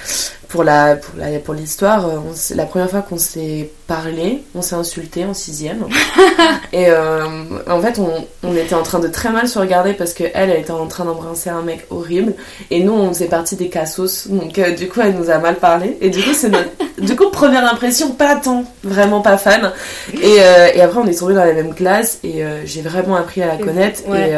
pour 0.49 0.65
la 0.65 0.97
pour 0.97 1.19
la 1.19 1.39
pour 1.39 1.53
l'histoire 1.53 2.09
euh, 2.09 2.19
la 2.55 2.65
première 2.65 2.89
fois 2.89 3.03
qu'on 3.03 3.19
s'est 3.19 3.71
parlé 3.87 4.43
on 4.55 4.63
s'est 4.63 4.75
insulté 4.75 5.25
en 5.25 5.35
sixième. 5.35 5.87
Et 6.73 6.87
euh, 6.89 7.27
en 7.69 7.81
fait 7.81 7.99
on, 7.99 8.27
on, 8.43 8.57
était 8.57 8.75
en 8.75 8.83
train 8.83 8.99
de 8.99 9.09
très 9.09 9.31
mal 9.31 9.47
se 9.47 9.59
regarder 9.59 9.93
parce 9.93 10.15
que 10.15 10.25
elle, 10.33 10.51
elle 10.51 10.61
était 10.61 10.71
en 10.71 10.87
train 10.87 11.05
d'embrasser 11.05 11.51
un 11.51 11.63
mec 11.63 11.87
horrible. 11.91 12.35
Et 12.71 12.83
nous 12.83 12.93
on 12.93 13.09
faisait 13.13 13.27
partie 13.27 13.57
des 13.57 13.69
cassos. 13.69 14.29
Donc 14.29 14.59
euh, 14.59 14.75
du 14.75 14.89
coup 14.89 15.01
elle 15.03 15.15
nous 15.15 15.31
a 15.31 15.39
mal 15.39 15.57
parlé. 15.57 15.99
Et 16.01 16.09
du 16.09 16.23
coup 16.23 16.33
c'est 16.33 16.49
notre 16.49 16.71
du 16.99 17.15
coup 17.15 17.31
première 17.31 17.71
impression 17.71 18.13
pas 18.13 18.37
tant 18.37 18.65
vraiment 18.83 19.21
pas 19.21 19.37
fan. 19.37 19.71
Et, 20.15 20.37
et 20.37 20.81
après 20.81 20.99
on 20.99 21.07
est 21.07 21.19
tombé 21.19 21.35
dans 21.35 21.45
la 21.45 21.53
même 21.53 21.75
classe. 21.75 22.21
Et 22.25 22.43
j'ai 22.65 22.81
vraiment 22.81 23.17
appris 23.17 23.43
à 23.43 23.49
la 23.49 23.57
connaître. 23.59 24.01
et, 24.15 24.33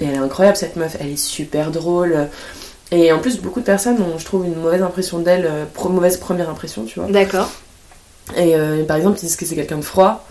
et 0.00 0.06
elle 0.06 0.14
est 0.14 0.18
incroyable 0.18 0.56
cette 0.56 0.76
meuf. 0.76 0.96
Elle 1.00 1.10
est 1.10 1.16
super 1.16 1.70
drôle 1.70 2.28
et 2.94 3.12
en 3.12 3.18
plus, 3.18 3.40
beaucoup 3.40 3.60
de 3.60 3.64
personnes 3.64 4.00
ont, 4.00 4.18
je 4.18 4.24
trouve, 4.24 4.44
une 4.44 4.56
mauvaise 4.56 4.82
impression 4.82 5.18
d'elle, 5.18 5.46
euh, 5.46 5.88
mauvaise 5.88 6.16
première 6.16 6.48
impression, 6.48 6.84
tu 6.84 7.00
vois. 7.00 7.10
D'accord. 7.10 7.50
Et 8.36 8.54
euh, 8.54 8.84
par 8.84 8.96
exemple, 8.96 9.18
ils 9.18 9.26
disent 9.26 9.36
que 9.36 9.44
c'est 9.44 9.54
quelqu'un 9.54 9.78
de 9.78 9.82
froid. 9.82 10.24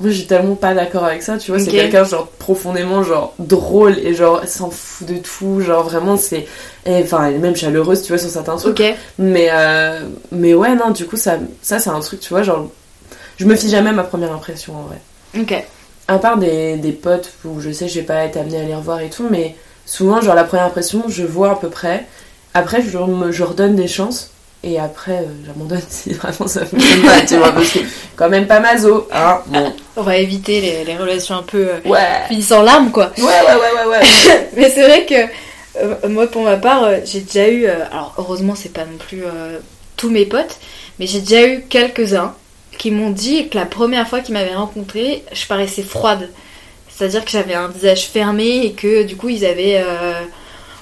Moi, 0.00 0.10
je 0.10 0.16
suis 0.16 0.26
tellement 0.26 0.56
pas 0.56 0.74
d'accord 0.74 1.04
avec 1.04 1.22
ça, 1.22 1.38
tu 1.38 1.52
vois. 1.52 1.60
C'est 1.60 1.70
quelqu'un, 1.70 2.04
genre, 2.04 2.26
profondément, 2.26 3.02
genre, 3.02 3.32
drôle 3.38 3.98
et 3.98 4.14
genre, 4.14 4.46
s'en 4.46 4.70
fout 4.70 5.06
de 5.06 5.18
tout. 5.18 5.60
Genre, 5.60 5.84
vraiment, 5.84 6.16
c'est. 6.16 6.46
Enfin, 6.86 7.26
elle 7.26 7.36
est 7.36 7.38
même 7.38 7.54
chaleureuse, 7.54 8.02
tu 8.02 8.08
vois, 8.08 8.18
sur 8.18 8.28
certains 8.30 8.56
trucs. 8.56 8.80
Ok. 8.80 8.94
Mais, 9.18 9.48
euh, 9.52 10.00
mais 10.32 10.54
ouais, 10.54 10.74
non, 10.74 10.90
du 10.90 11.06
coup, 11.06 11.16
ça, 11.16 11.38
ça 11.62 11.78
c'est 11.78 11.90
un 11.90 12.00
truc, 12.00 12.20
tu 12.20 12.30
vois, 12.30 12.42
genre. 12.42 12.68
Je 13.36 13.46
me 13.46 13.54
fie 13.56 13.68
jamais 13.68 13.90
à 13.90 13.92
ma 13.92 14.04
première 14.04 14.32
impression, 14.32 14.74
en 14.76 14.82
vrai. 14.82 15.00
Ok. 15.38 15.64
À 16.06 16.18
part 16.18 16.38
des, 16.38 16.76
des 16.76 16.92
potes 16.92 17.32
où 17.44 17.60
je 17.60 17.70
sais, 17.70 17.88
je 17.88 18.00
vais 18.00 18.06
pas 18.06 18.24
être 18.24 18.36
amenée 18.36 18.60
à 18.60 18.64
les 18.64 18.74
revoir 18.74 19.00
et 19.00 19.10
tout, 19.10 19.26
mais 19.30 19.56
souvent, 19.86 20.20
genre 20.20 20.34
la 20.34 20.44
première 20.44 20.66
impression, 20.66 21.04
je 21.08 21.24
vois 21.24 21.52
à 21.52 21.56
peu 21.56 21.68
près. 21.68 22.06
Après, 22.54 22.82
je, 22.82 22.96
me, 22.98 23.32
je 23.32 23.42
redonne 23.42 23.76
des 23.76 23.88
chances. 23.88 24.30
Et 24.62 24.78
après, 24.80 25.18
euh, 25.18 25.26
j'abandonne 25.46 25.82
si 25.88 26.14
vraiment 26.14 26.46
ça 26.46 26.64
fonctionne 26.64 27.02
pas, 27.02 27.20
tu 27.20 27.36
vois, 27.36 27.52
parce 27.52 27.70
que 27.70 27.80
quand 28.16 28.30
même 28.30 28.46
pas 28.46 28.60
mazo, 28.60 29.06
hein, 29.12 29.42
bon. 29.46 29.72
On 29.96 30.02
va 30.02 30.16
éviter 30.16 30.60
les, 30.60 30.84
les 30.84 30.96
relations 30.96 31.34
un 31.34 31.42
peu 31.42 31.68
euh, 31.68 31.80
ouais. 31.84 32.22
finissant 32.28 32.62
larmes, 32.62 32.90
quoi. 32.90 33.12
Ouais, 33.18 33.24
ouais, 33.24 33.54
ouais, 33.54 33.86
ouais, 33.86 33.98
ouais. 33.98 34.48
Mais 34.56 34.70
c'est 34.70 34.82
vrai 34.82 35.04
que, 35.04 35.14
euh, 35.82 36.08
moi, 36.08 36.26
pour 36.28 36.44
ma 36.44 36.56
part, 36.56 36.88
j'ai 37.04 37.20
déjà 37.20 37.48
eu, 37.48 37.66
alors 37.66 38.14
heureusement, 38.16 38.54
c'est 38.54 38.72
pas 38.72 38.86
non 38.86 38.96
plus 38.98 39.24
tous 39.96 40.08
mes 40.08 40.24
potes, 40.24 40.58
mais 40.98 41.06
j'ai 41.06 41.20
déjà 41.20 41.46
eu 41.46 41.62
quelques-uns 41.68 42.34
qui 42.78 42.90
m'ont 42.90 43.10
dit 43.10 43.48
que 43.48 43.58
la 43.58 43.66
première 43.66 44.08
fois 44.08 44.20
qu'ils 44.20 44.34
m'avaient 44.34 44.54
rencontré, 44.54 45.24
je 45.32 45.46
paraissais 45.46 45.82
froide. 45.82 46.28
C'est-à-dire 46.96 47.24
que 47.24 47.30
j'avais 47.30 47.54
un 47.54 47.68
visage 47.68 48.06
fermé 48.06 48.66
et 48.66 48.72
que 48.72 49.02
du 49.02 49.16
coup 49.16 49.28
ils 49.28 49.44
avaient. 49.44 49.82
Euh... 49.84 50.20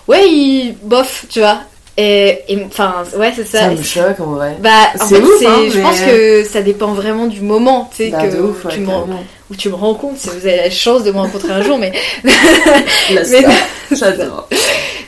Ouais, 0.09 0.29
ils... 0.29 0.77
bof, 0.83 1.27
tu 1.31 1.40
vois. 1.40 1.61
Et 1.98 2.38
enfin, 2.66 3.05
ouais, 3.18 3.33
c'est 3.37 3.44
ça. 3.44 3.61
Ça 3.61 3.70
me 3.70 3.83
choque 3.83 4.18
en 4.20 4.33
vrai. 4.33 4.57
Bah, 4.61 4.70
c'est 4.96 5.20
ouf, 5.20 5.46
hein, 5.46 5.64
je 5.70 5.81
pense 5.81 6.01
que 6.01 6.44
ça 6.44 6.62
dépend 6.62 6.92
vraiment 6.94 7.27
du 7.27 7.42
moment, 7.42 7.90
tu 7.90 8.05
sais, 8.05 8.11
bah, 8.11 8.27
que 8.27 8.37
ouf, 8.38 8.66
tu 8.70 8.81
où 9.51 9.55
tu 9.55 9.68
me 9.68 9.75
rends 9.75 9.94
compte, 9.94 10.16
si 10.16 10.31
vous 10.31 10.46
avez 10.46 10.57
la 10.57 10.70
chance 10.70 11.05
de 11.05 11.11
me 11.11 11.18
rencontrer 11.18 11.53
un 11.53 11.62
jour, 11.62 11.79
mais. 11.79 11.92
mais... 12.25 13.44
J'adore. 13.92 14.48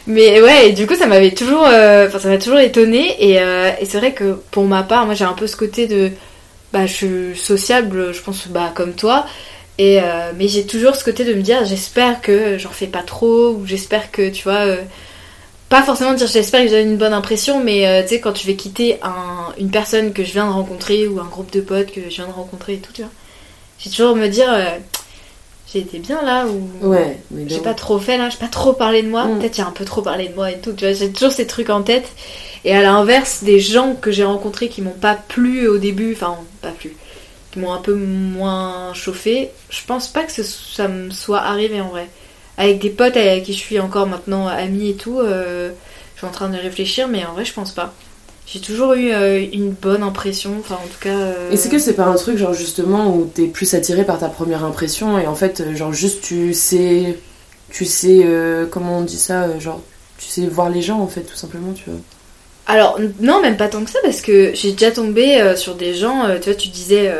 Mais 0.06 0.42
ouais, 0.42 0.68
et 0.68 0.72
du 0.72 0.86
coup, 0.86 0.94
ça 0.94 1.06
m'avait 1.06 1.30
toujours, 1.30 1.64
euh, 1.66 2.06
enfin, 2.06 2.18
ça 2.18 2.28
m'a 2.28 2.36
toujours 2.36 2.58
étonné. 2.58 3.16
Et, 3.18 3.40
euh, 3.40 3.70
et 3.80 3.86
c'est 3.86 3.96
vrai 3.96 4.12
que 4.12 4.36
pour 4.50 4.64
ma 4.64 4.82
part, 4.82 5.06
moi, 5.06 5.14
j'ai 5.14 5.24
un 5.24 5.32
peu 5.32 5.46
ce 5.46 5.56
côté 5.56 5.86
de, 5.86 6.10
bah, 6.74 6.84
je 6.84 6.92
suis 6.92 7.36
sociable, 7.36 8.12
je 8.12 8.20
pense, 8.20 8.46
bah, 8.48 8.70
comme 8.74 8.92
toi. 8.92 9.24
Et 9.78 10.00
euh, 10.00 10.32
mais 10.36 10.46
j'ai 10.48 10.66
toujours 10.66 10.94
ce 10.96 11.04
côté 11.04 11.24
de 11.24 11.34
me 11.34 11.42
dire, 11.42 11.64
j'espère 11.64 12.20
que 12.20 12.58
j'en 12.58 12.70
fais 12.70 12.86
pas 12.86 13.02
trop, 13.02 13.50
ou 13.50 13.66
j'espère 13.66 14.10
que, 14.10 14.30
tu 14.30 14.44
vois, 14.44 14.64
pas 15.68 15.82
forcément 15.82 16.14
dire 16.14 16.28
j'espère 16.28 16.62
que 16.62 16.68
j'ai 16.68 16.82
une 16.82 16.96
bonne 16.96 17.12
impression, 17.12 17.62
mais 17.62 18.02
tu 18.04 18.10
sais, 18.10 18.20
quand 18.20 18.32
tu 18.32 18.46
vais 18.46 18.54
quitter 18.54 18.98
un, 19.02 19.52
une 19.58 19.70
personne 19.70 20.12
que 20.12 20.22
je 20.22 20.32
viens 20.32 20.46
de 20.46 20.52
rencontrer, 20.52 21.08
ou 21.08 21.18
un 21.18 21.24
groupe 21.24 21.52
de 21.52 21.60
potes 21.60 21.90
que 21.90 22.02
je 22.02 22.14
viens 22.16 22.28
de 22.28 22.32
rencontrer 22.32 22.74
et 22.74 22.78
tout, 22.78 22.92
tu 22.92 23.02
vois, 23.02 23.10
j'ai 23.78 23.90
toujours 23.90 24.14
me 24.14 24.28
dire 24.28 24.48
j'ai 25.74 25.80
été 25.80 25.98
bien 25.98 26.22
là 26.22 26.46
ou 26.46 26.88
ouais, 26.88 27.18
j'ai 27.48 27.58
pas 27.58 27.74
trop 27.74 27.98
fait 27.98 28.16
là, 28.16 28.28
j'ai 28.28 28.38
pas 28.38 28.48
trop 28.48 28.72
parlé 28.72 29.02
de 29.02 29.08
moi, 29.08 29.24
mm. 29.24 29.38
peut-être 29.38 29.56
j'ai 29.56 29.62
un 29.62 29.72
peu 29.72 29.84
trop 29.84 30.02
parlé 30.02 30.28
de 30.28 30.34
moi 30.34 30.50
et 30.52 30.58
tout, 30.58 30.72
tu 30.72 30.84
vois, 30.84 30.94
j'ai 30.94 31.10
toujours 31.10 31.32
ces 31.32 31.46
trucs 31.46 31.70
en 31.70 31.82
tête. 31.82 32.06
Et 32.64 32.74
à 32.74 32.80
l'inverse, 32.80 33.42
des 33.42 33.60
gens 33.60 33.94
que 33.94 34.10
j'ai 34.10 34.24
rencontrés 34.24 34.68
qui 34.68 34.80
m'ont 34.80 34.90
pas 34.90 35.14
plu 35.14 35.68
au 35.68 35.78
début, 35.78 36.14
enfin 36.14 36.36
pas 36.62 36.70
plu, 36.70 36.96
m'ont 37.58 37.72
un 37.72 37.80
peu 37.80 37.94
moins 37.94 38.92
chauffé, 38.94 39.50
je 39.70 39.80
pense 39.86 40.08
pas 40.08 40.24
que 40.24 40.42
ça 40.42 40.88
me 40.88 41.10
soit 41.10 41.40
arrivé 41.40 41.80
en 41.80 41.88
vrai. 41.88 42.08
Avec 42.56 42.80
des 42.80 42.90
potes 42.90 43.16
avec 43.16 43.44
qui 43.44 43.52
je 43.52 43.58
suis 43.58 43.80
encore 43.80 44.06
maintenant 44.06 44.46
amie 44.46 44.90
et 44.90 44.94
tout, 44.94 45.18
euh, 45.18 45.70
je 46.14 46.18
suis 46.18 46.26
en 46.26 46.30
train 46.30 46.48
de 46.48 46.56
réfléchir, 46.56 47.08
mais 47.08 47.24
en 47.24 47.32
vrai 47.32 47.44
je 47.44 47.52
pense 47.52 47.72
pas. 47.72 47.92
J'ai 48.46 48.60
toujours 48.60 48.92
eu 48.92 49.10
euh, 49.10 49.42
une 49.52 49.70
bonne 49.70 50.02
impression, 50.02 50.54
enfin 50.60 50.74
en 50.76 50.86
tout 50.86 51.00
cas. 51.00 51.16
Euh... 51.16 51.50
Et 51.50 51.56
c'est 51.56 51.70
que 51.70 51.78
c'est 51.78 51.94
pas 51.94 52.04
un 52.04 52.14
truc 52.14 52.36
genre 52.36 52.52
justement 52.52 53.14
où 53.14 53.24
t'es 53.24 53.46
plus 53.46 53.72
attiré 53.74 54.04
par 54.04 54.18
ta 54.18 54.28
première 54.28 54.64
impression 54.64 55.18
et 55.18 55.26
en 55.26 55.34
fait 55.34 55.74
genre 55.74 55.92
juste 55.92 56.22
tu 56.22 56.52
sais, 56.52 57.18
tu 57.70 57.84
sais 57.86 58.20
euh, 58.24 58.66
comment 58.66 58.98
on 58.98 59.02
dit 59.02 59.18
ça, 59.18 59.58
genre 59.58 59.80
tu 60.18 60.28
sais 60.28 60.46
voir 60.46 60.68
les 60.68 60.82
gens 60.82 61.00
en 61.00 61.08
fait 61.08 61.22
tout 61.22 61.36
simplement 61.36 61.72
tu 61.72 61.84
vois? 61.90 61.98
Alors 62.66 62.98
non 63.20 63.42
même 63.42 63.56
pas 63.56 63.68
tant 63.68 63.84
que 63.84 63.90
ça 63.90 63.98
parce 64.02 64.22
que 64.22 64.54
j'ai 64.54 64.72
déjà 64.72 64.90
tombé 64.90 65.54
sur 65.56 65.74
des 65.74 65.94
gens, 65.94 66.26
tu 66.40 66.50
vois 66.50 66.54
tu 66.54 66.68
disais 66.68 67.12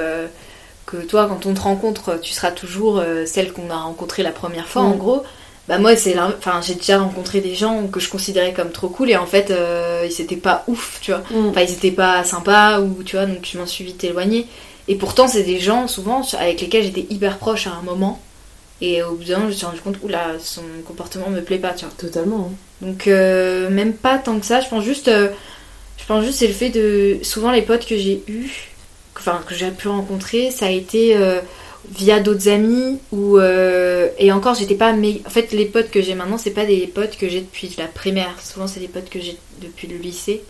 que 0.87 0.97
toi 0.99 1.27
quand 1.27 1.47
on 1.47 1.55
te 1.55 1.61
rencontre 1.61 2.19
tu 2.23 2.33
seras 2.33 2.51
toujours 2.51 3.03
celle 3.27 3.53
qu'on 3.53 3.69
a 3.71 3.77
rencontrée 3.77 4.23
la 4.23 4.33
première 4.33 4.69
fois 4.69 4.83
en 4.83 4.95
mm. 4.95 4.99
gros 4.99 5.23
bah 5.69 5.79
moi 5.79 5.97
c'est 5.97 6.19
enfin 6.19 6.61
j'ai 6.63 6.75
déjà 6.75 6.99
rencontré 6.99 7.41
des 7.41 7.55
gens 7.55 7.87
que 7.87 7.99
je 7.99 8.11
considérais 8.11 8.53
comme 8.53 8.71
trop 8.71 8.89
cool 8.89 9.11
et 9.11 9.17
en 9.17 9.27
fait 9.27 9.51
euh, 9.51 10.07
ils 10.09 10.21
étaient 10.21 10.37
pas 10.37 10.65
ouf 10.67 10.99
tu 11.01 11.11
vois 11.11 11.23
mm. 11.31 11.49
enfin 11.49 11.63
ils 11.63 11.73
étaient 11.73 11.91
pas 11.91 12.23
sympas 12.25 12.81
ou 12.81 13.03
tu 13.03 13.17
vois 13.17 13.27
donc 13.27 13.49
je 13.51 13.59
m'en 13.59 13.67
suis 13.67 13.85
vite 13.85 14.05
éloignée 14.05 14.47
et 14.89 14.97
pourtant 14.97 15.27
c'est 15.27 15.43
des 15.43 15.61
gens 15.61 15.89
souvent 15.89 16.23
avec 16.39 16.61
lesquels 16.61 16.85
j'étais 16.85 17.07
hyper 17.09 17.39
proche 17.39 17.67
à 17.67 17.71
un 17.71 17.83
moment 17.83 18.21
et 18.81 19.03
au 19.03 19.15
bout 19.15 19.25
d'un 19.25 19.37
moment 19.37 19.49
je 19.49 19.53
me 19.53 19.57
suis 19.57 19.67
rendu 19.67 19.81
compte 19.81 19.97
oula 20.03 20.33
son 20.41 20.63
comportement 20.87 21.31
me 21.31 21.41
plaît 21.41 21.59
pas 21.59 21.73
tu 21.73 21.85
vois. 21.85 21.95
Totalement 21.97 22.51
hein. 22.51 22.57
donc 22.87 23.07
euh, 23.07 23.71
même 23.71 23.95
pas 23.95 24.19
tant 24.19 24.39
que 24.39 24.47
ça 24.47 24.61
je 24.61 24.69
pense 24.69 24.85
juste 24.85 25.09
euh, 25.09 25.29
je 25.99 26.05
pense 26.07 26.25
juste 26.25 26.39
c'est 26.39 26.49
le 26.49 26.55
fait 26.55 26.71
de 26.71 27.19
souvent 27.23 27.51
les 27.51 27.63
potes 27.63 27.87
que 27.87 27.97
j'ai 27.97 28.23
eu 28.27 28.51
enfin 29.17 29.41
que 29.47 29.55
j'ai 29.55 29.71
pu 29.71 29.89
rencontrer 29.89 30.51
ça 30.51 30.67
a 30.67 30.71
été 30.71 31.17
via 31.91 32.21
d'autres 32.21 32.49
amis 32.49 32.99
ou 33.13 33.39
euh, 33.39 34.09
et 34.19 34.33
encore 34.33 34.55
j'étais 34.55 34.75
pas 34.75 34.93
mais 34.93 35.21
en 35.27 35.31
fait 35.31 35.53
les 35.53 35.67
potes 35.67 35.91
que 35.91 36.01
j'ai 36.01 36.15
maintenant 36.15 36.39
c'est 36.39 36.51
pas 36.51 36.65
des 36.65 36.87
potes 36.87 37.17
que 37.17 37.29
j'ai 37.29 37.41
depuis 37.41 37.75
la 37.79 37.87
primaire. 37.87 38.35
Souvent 38.43 38.67
c'est 38.67 38.81
des 38.81 38.89
potes 38.89 39.11
que 39.11 39.21
j'ai 39.21 39.37
depuis 39.61 39.87
le 39.87 39.97
lycée. 39.97 40.43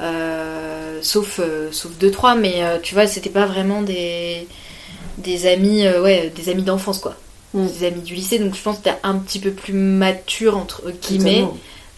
Euh, 0.00 0.98
sauf 1.02 1.40
euh, 1.40 1.68
sauf 1.72 1.92
deux 1.98 2.10
trois 2.10 2.34
mais 2.34 2.62
tu 2.82 2.94
vois 2.94 3.06
c'était 3.06 3.30
pas 3.30 3.46
vraiment 3.46 3.82
des 3.82 4.46
des 5.18 5.46
amis 5.46 5.88
ouais 5.88 6.32
des 6.34 6.48
amis 6.50 6.62
d'enfance 6.62 6.98
quoi 6.98 7.16
des 7.54 7.86
amis 7.86 8.02
du 8.02 8.14
lycée 8.14 8.38
donc 8.38 8.54
je 8.54 8.62
pense 8.62 8.78
que 8.78 8.84
t'es 8.84 8.94
un 9.02 9.16
petit 9.16 9.38
peu 9.38 9.50
plus 9.50 9.72
mature 9.72 10.56
entre 10.56 10.90
guillemets 10.90 11.46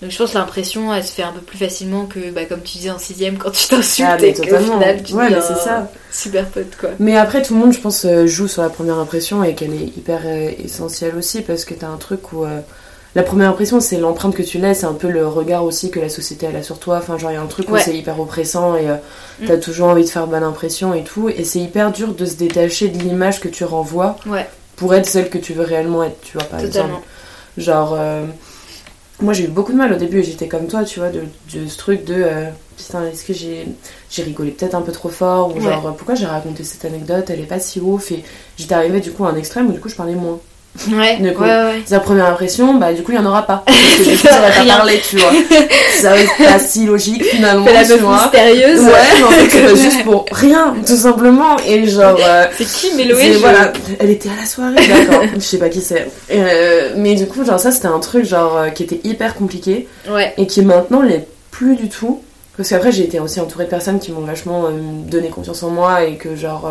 donc 0.02 0.10
je 0.10 0.16
pense 0.16 0.32
que 0.32 0.38
l'impression, 0.38 0.94
elle 0.94 1.04
se 1.04 1.12
fait 1.12 1.22
un 1.22 1.32
peu 1.32 1.40
plus 1.40 1.58
facilement 1.58 2.06
que, 2.06 2.30
bah, 2.30 2.46
comme 2.46 2.62
tu 2.62 2.78
disais 2.78 2.90
en 2.90 2.98
sixième, 2.98 3.36
quand 3.36 3.50
tu 3.50 3.68
t'insultes 3.68 4.08
ah, 4.08 4.24
et 4.24 4.32
final, 4.32 5.02
tu 5.02 5.12
ouais, 5.12 5.28
c'est 5.28 5.56
ça. 5.56 5.90
super 6.10 6.46
pote, 6.46 6.74
quoi. 6.80 6.90
Mais 6.98 7.18
après, 7.18 7.42
tout 7.42 7.52
le 7.52 7.60
monde, 7.60 7.74
je 7.74 7.80
pense, 7.80 8.06
euh, 8.06 8.26
joue 8.26 8.48
sur 8.48 8.62
la 8.62 8.70
première 8.70 8.98
impression 8.98 9.44
et 9.44 9.54
qu'elle 9.54 9.74
est 9.74 9.96
hyper 9.96 10.22
euh, 10.24 10.52
essentielle 10.64 11.16
aussi 11.16 11.42
parce 11.42 11.64
que 11.64 11.74
t'as 11.74 11.88
un 11.88 11.98
truc 11.98 12.32
où... 12.32 12.44
Euh, 12.44 12.60
la 13.16 13.24
première 13.24 13.50
impression, 13.50 13.80
c'est 13.80 13.98
l'empreinte 13.98 14.36
que 14.36 14.42
tu 14.42 14.58
laisses, 14.58 14.80
c'est 14.80 14.86
un 14.86 14.94
peu 14.94 15.10
le 15.10 15.26
regard 15.26 15.64
aussi 15.64 15.90
que 15.90 15.98
la 15.98 16.08
société 16.08 16.46
elle 16.46 16.54
a 16.54 16.62
sur 16.62 16.78
toi. 16.78 16.98
Enfin, 16.98 17.18
genre, 17.18 17.32
il 17.32 17.34
y 17.34 17.36
a 17.36 17.42
un 17.42 17.46
truc 17.46 17.68
où 17.68 17.76
c'est 17.76 17.96
hyper 17.96 18.20
oppressant 18.20 18.76
et 18.76 18.86
mm. 18.86 19.46
t'as 19.48 19.56
toujours 19.56 19.88
envie 19.88 20.04
de 20.04 20.08
faire 20.08 20.28
bonne 20.28 20.44
impression 20.44 20.94
et 20.94 21.02
tout. 21.02 21.28
Et 21.28 21.42
c'est 21.42 21.58
hyper 21.58 21.90
dur 21.90 22.14
de 22.14 22.24
se 22.24 22.36
détacher 22.36 22.86
de 22.86 22.98
l'image 23.02 23.40
que 23.40 23.48
tu 23.48 23.64
renvoies 23.64 24.16
pour 24.81 24.93
être 24.97 25.07
celle 25.07 25.31
que 25.31 25.38
tu 25.38 25.53
veux 25.53 25.62
réellement 25.64 26.03
être, 26.03 26.21
tu 26.23 26.37
vois, 26.37 26.47
par 26.47 26.59
exemple. 26.59 27.05
Genre, 27.57 27.97
moi 29.23 29.33
j'ai 29.33 29.45
eu 29.45 29.49
beaucoup 29.49 29.73
de 29.73 29.77
mal 29.77 29.93
au 29.93 29.97
début 29.97 30.21
et 30.21 30.23
j'étais 30.23 30.49
comme 30.49 30.66
toi, 30.66 30.85
tu 30.85 31.01
vois, 31.01 31.11
de, 31.11 31.23
ce 31.66 31.77
truc 31.77 32.05
de 32.05 32.14
euh, 32.16 32.51
putain, 32.77 33.07
est-ce 33.07 33.25
que 33.25 33.33
j'ai, 33.33 33.66
j'ai 34.11 34.23
rigolé 34.23 34.51
peut-être 34.51 34.75
un 34.75 34.83
peu 34.83 34.93
trop 34.93 35.09
fort 35.09 35.55
ou 35.55 35.61
genre 35.61 35.95
pourquoi 35.97 36.14
j'ai 36.14 36.27
raconté 36.27 36.64
cette 36.64 36.85
anecdote, 36.85 37.29
elle 37.31 37.40
est 37.40 37.45
pas 37.45 37.61
si 37.61 37.81
ouf 37.81 38.12
et 38.12 38.25
j'étais 38.57 38.75
arrivée 38.75 39.01
du 39.01 39.12
coup 39.12 39.25
à 39.25 39.31
un 39.31 39.37
extrême 39.37 39.69
où 39.69 39.73
du 39.73 39.81
coup 39.81 39.88
je 39.88 39.97
parlais 39.97 40.14
moins. 40.14 40.40
Ouais, 40.88 41.18
coup, 41.35 41.42
ouais, 41.42 41.83
la 41.90 42.00
première 42.00 42.26
impression, 42.26 42.74
bah 42.74 42.92
du 42.92 43.02
coup 43.02 43.11
il 43.11 43.16
y 43.16 43.18
en 43.18 43.26
aura 43.26 43.42
pas. 43.42 43.64
Parce 43.66 43.96
que 43.96 44.02
du 44.04 44.16
coup 44.16 44.28
j'aurais 44.30 44.52
pas 44.52 44.76
parlé, 44.76 45.00
tu 45.06 45.16
vois. 45.16 45.33
Ça 46.00 46.14
va 46.14 46.44
pas 46.44 46.59
si 46.61 46.87
logique 46.87 47.24
finalement. 47.24 47.66
la 47.66 47.85
meuf 47.85 48.00
mystérieuse. 48.00 48.80
Ouais, 48.80 48.92
mais 49.18 49.24
en 49.24 49.30
fait 49.30 49.48
c'est 49.50 49.76
juste 49.83 50.04
pour 50.04 50.26
rien, 50.30 50.74
tout 50.87 50.96
simplement. 50.96 51.56
Et 51.66 51.87
genre. 51.88 52.18
Euh, 52.24 52.46
c'est 52.56 52.64
qui 52.64 52.94
Méloé 52.94 53.33
Voilà, 53.33 53.72
elle 53.98 54.11
était 54.11 54.28
à 54.28 54.40
la 54.40 54.46
soirée, 54.46 54.76
d'accord. 54.76 55.24
je 55.35 55.40
sais 55.40 55.59
pas 55.59 55.68
qui 55.68 55.80
c'est. 55.80 56.09
Euh, 56.30 56.94
mais 56.96 57.16
du 57.16 57.26
coup, 57.26 57.44
genre 57.44 57.59
ça 57.59 57.72
c'était 57.72 57.88
un 57.88 57.98
truc 57.98 58.24
genre 58.24 58.56
euh, 58.56 58.68
qui 58.68 58.85
était 58.85 59.00
hyper 59.02 59.35
compliqué. 59.35 59.88
Ouais. 60.09 60.33
Et 60.38 60.46
qui 60.46 60.62
maintenant 60.62 61.02
l'est 61.02 61.26
plus 61.50 61.74
du 61.74 61.88
tout. 61.88 62.22
Parce 62.56 62.68
qu'après 62.68 62.92
j'ai 62.92 63.04
été 63.04 63.18
aussi 63.18 63.40
entourée 63.40 63.64
de 63.64 63.70
personnes 63.70 63.98
qui 63.98 64.12
m'ont 64.12 64.20
vachement 64.20 64.66
donné 64.70 65.30
confiance 65.30 65.62
en 65.62 65.70
moi 65.70 66.04
et 66.04 66.14
que 66.16 66.37
genre 66.37 66.70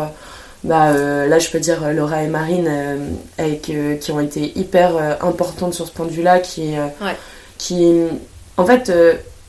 bah, 0.62 0.90
euh, 0.90 1.26
là 1.26 1.38
je 1.38 1.48
peux 1.48 1.58
dire 1.58 1.82
euh, 1.82 1.92
Laura 1.92 2.22
et 2.22 2.26
Marine 2.26 2.66
euh, 2.68 2.96
avec, 3.38 3.72
qui 4.00 4.12
ont 4.12 4.20
été 4.20 4.52
hyper 4.58 5.16
importantes 5.22 5.74
sur 5.74 5.86
ce 5.86 5.92
point 5.92 6.06
de 6.06 6.10
vue 6.10 6.22
là 6.22 6.38
qui, 6.38 6.74
qui 7.58 7.94
en 8.56 8.66
fait 8.66 8.92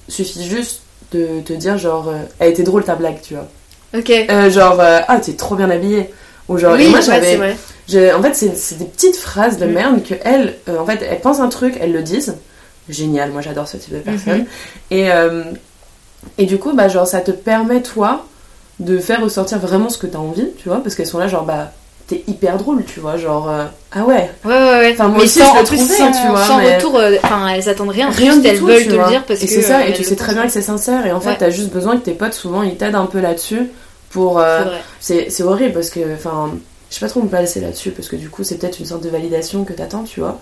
suffit 0.08 0.46
juste 0.46 0.82
de 1.12 1.42
te 1.42 1.54
dire 1.54 1.78
genre 1.78 2.14
elle 2.40 2.52
était 2.52 2.64
drôle 2.64 2.84
ta 2.84 2.96
blague 2.96 3.22
tu 3.22 3.34
vois. 3.34 3.48
Ok. 3.94 4.12
Genre 4.50 4.80
ah 4.80 5.20
t'es 5.20 5.34
trop 5.34 5.56
bien 5.56 5.70
habillée. 5.70 6.14
Ou 6.48 6.58
genre 6.58 6.76
oui, 6.76 6.90
moi 6.90 7.02
j'avais 7.02 7.38
en 8.14 8.22
fait 8.22 8.34
c'est 8.34 8.78
des 8.78 8.86
petites 8.86 9.18
phrases 9.18 9.58
de 9.58 9.66
mm. 9.66 9.72
merde 9.72 10.04
que 10.04 10.16
elles 10.24 10.56
en 10.68 10.86
fait 10.86 11.06
elles 11.10 11.20
pensent 11.20 11.40
un 11.40 11.50
truc 11.50 11.78
elles 11.80 11.92
le 11.92 12.04
disent 12.04 12.36
génial 12.90 13.32
moi 13.32 13.42
j'adore 13.42 13.68
ce 13.68 13.78
type 13.78 13.94
de 13.94 14.00
personne. 14.00 14.46
Mm-hmm. 14.92 15.46
et 16.38 16.44
et 16.44 16.46
du 16.46 16.58
coup 16.58 16.74
bah 16.74 16.88
genre 16.88 17.08
ça 17.08 17.20
te 17.20 17.32
permet 17.32 17.82
toi 17.82 18.26
de 18.80 18.98
faire 18.98 19.22
ressortir 19.22 19.60
vraiment 19.60 19.90
ce 19.90 19.98
que 19.98 20.08
t'as 20.08 20.18
envie, 20.18 20.48
tu 20.58 20.70
vois, 20.70 20.82
parce 20.82 20.96
qu'elles 20.96 21.08
sont 21.08 21.20
là, 21.20 21.28
genre, 21.28 21.44
bah, 21.44 21.72
t'es 22.08 22.24
hyper 22.28 22.58
drôle, 22.58 22.84
tu 22.86 23.00
vois, 23.00 23.18
genre, 23.18 23.50
euh, 23.50 23.66
ah 23.92 24.04
ouais. 24.04 24.30
Ouais, 24.44 24.52
ouais, 24.52 24.80
ouais. 24.80 24.92
Enfin, 24.94 25.08
moi 25.08 25.20
mais 25.20 25.24
aussi, 25.26 25.40
sans, 25.40 25.66
je 25.66 25.72
le 25.72 25.78
sans, 25.78 26.12
tu 26.12 26.28
vois. 26.28 26.46
Sans 26.46 26.58
retour, 26.58 26.98
euh, 26.98 27.16
enfin, 27.24 27.48
elles 27.50 27.70
attendent 27.70 27.90
rien, 27.90 28.10
rien 28.10 28.34
juste 28.34 28.46
elles 28.46 28.60
veulent 28.60 28.86
te 28.86 28.96
le 28.96 29.08
dire 29.10 29.24
parce 29.26 29.42
et 29.42 29.48
que. 29.48 29.52
c'est 29.54 29.62
ça, 29.62 29.86
et 29.88 29.94
tu 29.94 30.04
sais 30.04 30.16
très 30.16 30.34
bien 30.34 30.44
que 30.44 30.52
c'est 30.52 30.62
sincère, 30.62 31.06
et 31.06 31.12
en 31.12 31.22
fait, 31.22 31.38
t'as 31.38 31.50
juste 31.50 31.72
besoin 31.72 31.98
que 31.98 32.04
tes 32.04 32.14
potes, 32.14 32.34
souvent, 32.34 32.64
ils 32.64 32.76
t'aident 32.76 32.96
un 32.96 33.06
peu 33.06 33.20
là-dessus 33.20 33.70
pour. 34.10 34.40
Euh, 34.40 34.66
c'est 35.00 35.44
horrible 35.44 35.74
parce 35.74 35.90
que, 35.90 36.14
enfin, 36.14 36.52
je 36.90 36.96
sais 36.96 37.06
pas 37.06 37.10
trop 37.10 37.22
me 37.22 37.30
placer 37.30 37.62
là-dessus, 37.62 37.92
parce 37.92 38.08
que 38.08 38.16
du 38.16 38.30
coup, 38.30 38.44
c'est 38.44 38.56
peut-être 38.56 38.80
une 38.80 38.86
sorte 38.86 39.04
de 39.04 39.10
validation 39.10 39.64
que 39.64 39.74
t'attends, 39.74 40.04
tu 40.04 40.20
vois. 40.20 40.40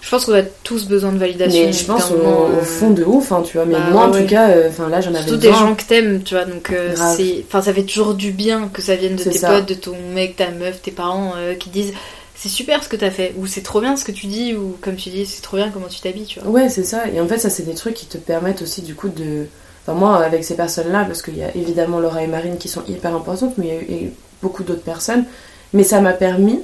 Je 0.00 0.10
pense 0.10 0.24
qu'on 0.24 0.34
a 0.34 0.42
tous 0.42 0.86
besoin 0.86 1.10
de 1.10 1.18
validation. 1.18 1.66
Mais 1.66 1.72
je 1.72 1.84
pense 1.84 2.12
au, 2.12 2.14
au, 2.14 2.62
fond 2.62 2.90
de 2.90 3.02
ouf, 3.02 3.32
hein, 3.32 3.42
tu 3.44 3.56
vois. 3.56 3.66
Mais 3.66 3.74
bah 3.74 3.88
moi, 3.90 4.04
en 4.04 4.10
tout 4.12 4.24
cas, 4.24 4.50
euh, 4.50 4.68
enfin 4.68 4.88
là, 4.88 5.00
j'en 5.00 5.12
avais 5.12 5.22
Surtout 5.22 5.36
des 5.36 5.50
gens 5.52 5.74
que 5.74 5.82
t'aimes, 5.82 6.22
tu 6.22 6.34
vois. 6.34 6.44
Donc, 6.44 6.70
euh, 6.70 6.94
c'est, 7.16 7.44
enfin, 7.48 7.60
ça 7.60 7.74
fait 7.74 7.82
toujours 7.82 8.14
du 8.14 8.30
bien 8.30 8.68
que 8.72 8.82
ça 8.82 8.94
vienne 8.94 9.16
de 9.16 9.24
tes 9.24 9.40
potes, 9.40 9.66
de 9.66 9.74
ton 9.74 9.96
mec, 10.14 10.36
ta 10.36 10.50
meuf, 10.52 10.80
tes 10.80 10.92
parents, 10.92 11.32
euh, 11.36 11.54
qui 11.54 11.70
disent 11.70 11.92
c'est 12.36 12.48
super 12.50 12.84
ce 12.84 12.88
que 12.88 12.96
t'as 12.96 13.10
fait, 13.10 13.34
ou 13.38 13.46
c'est 13.46 13.62
trop 13.62 13.80
bien 13.80 13.96
ce 13.96 14.04
que 14.04 14.12
tu 14.12 14.26
dis, 14.26 14.54
ou 14.54 14.76
comme 14.80 14.96
tu 14.96 15.08
dis, 15.08 15.26
c'est 15.26 15.42
trop 15.42 15.56
bien 15.56 15.70
comment 15.70 15.88
tu 15.88 16.00
t'habilles, 16.00 16.26
tu 16.26 16.38
vois. 16.38 16.50
Ouais, 16.50 16.68
c'est 16.68 16.84
ça. 16.84 17.08
Et 17.08 17.20
en 17.20 17.26
fait, 17.26 17.38
ça, 17.38 17.50
c'est 17.50 17.64
des 17.64 17.74
trucs 17.74 17.94
qui 17.94 18.06
te 18.06 18.18
permettent 18.18 18.62
aussi, 18.62 18.82
du 18.82 18.94
coup, 18.94 19.08
de. 19.08 19.46
Enfin, 19.82 19.98
moi, 19.98 20.22
avec 20.22 20.44
ces 20.44 20.54
personnes-là, 20.54 21.04
parce 21.04 21.22
qu'il 21.22 21.36
y 21.36 21.42
a 21.42 21.54
évidemment 21.56 21.98
Laura 21.98 22.22
et 22.22 22.26
Marine 22.26 22.58
qui 22.58 22.68
sont 22.68 22.82
hyper 22.86 23.14
importantes, 23.14 23.54
mais 23.56 23.80
il 23.88 23.96
y 23.96 23.98
a 23.98 24.02
eu 24.02 24.12
beaucoup 24.42 24.62
d'autres 24.62 24.82
personnes. 24.82 25.24
Mais 25.72 25.82
ça 25.82 26.00
m'a 26.00 26.12
permis 26.12 26.60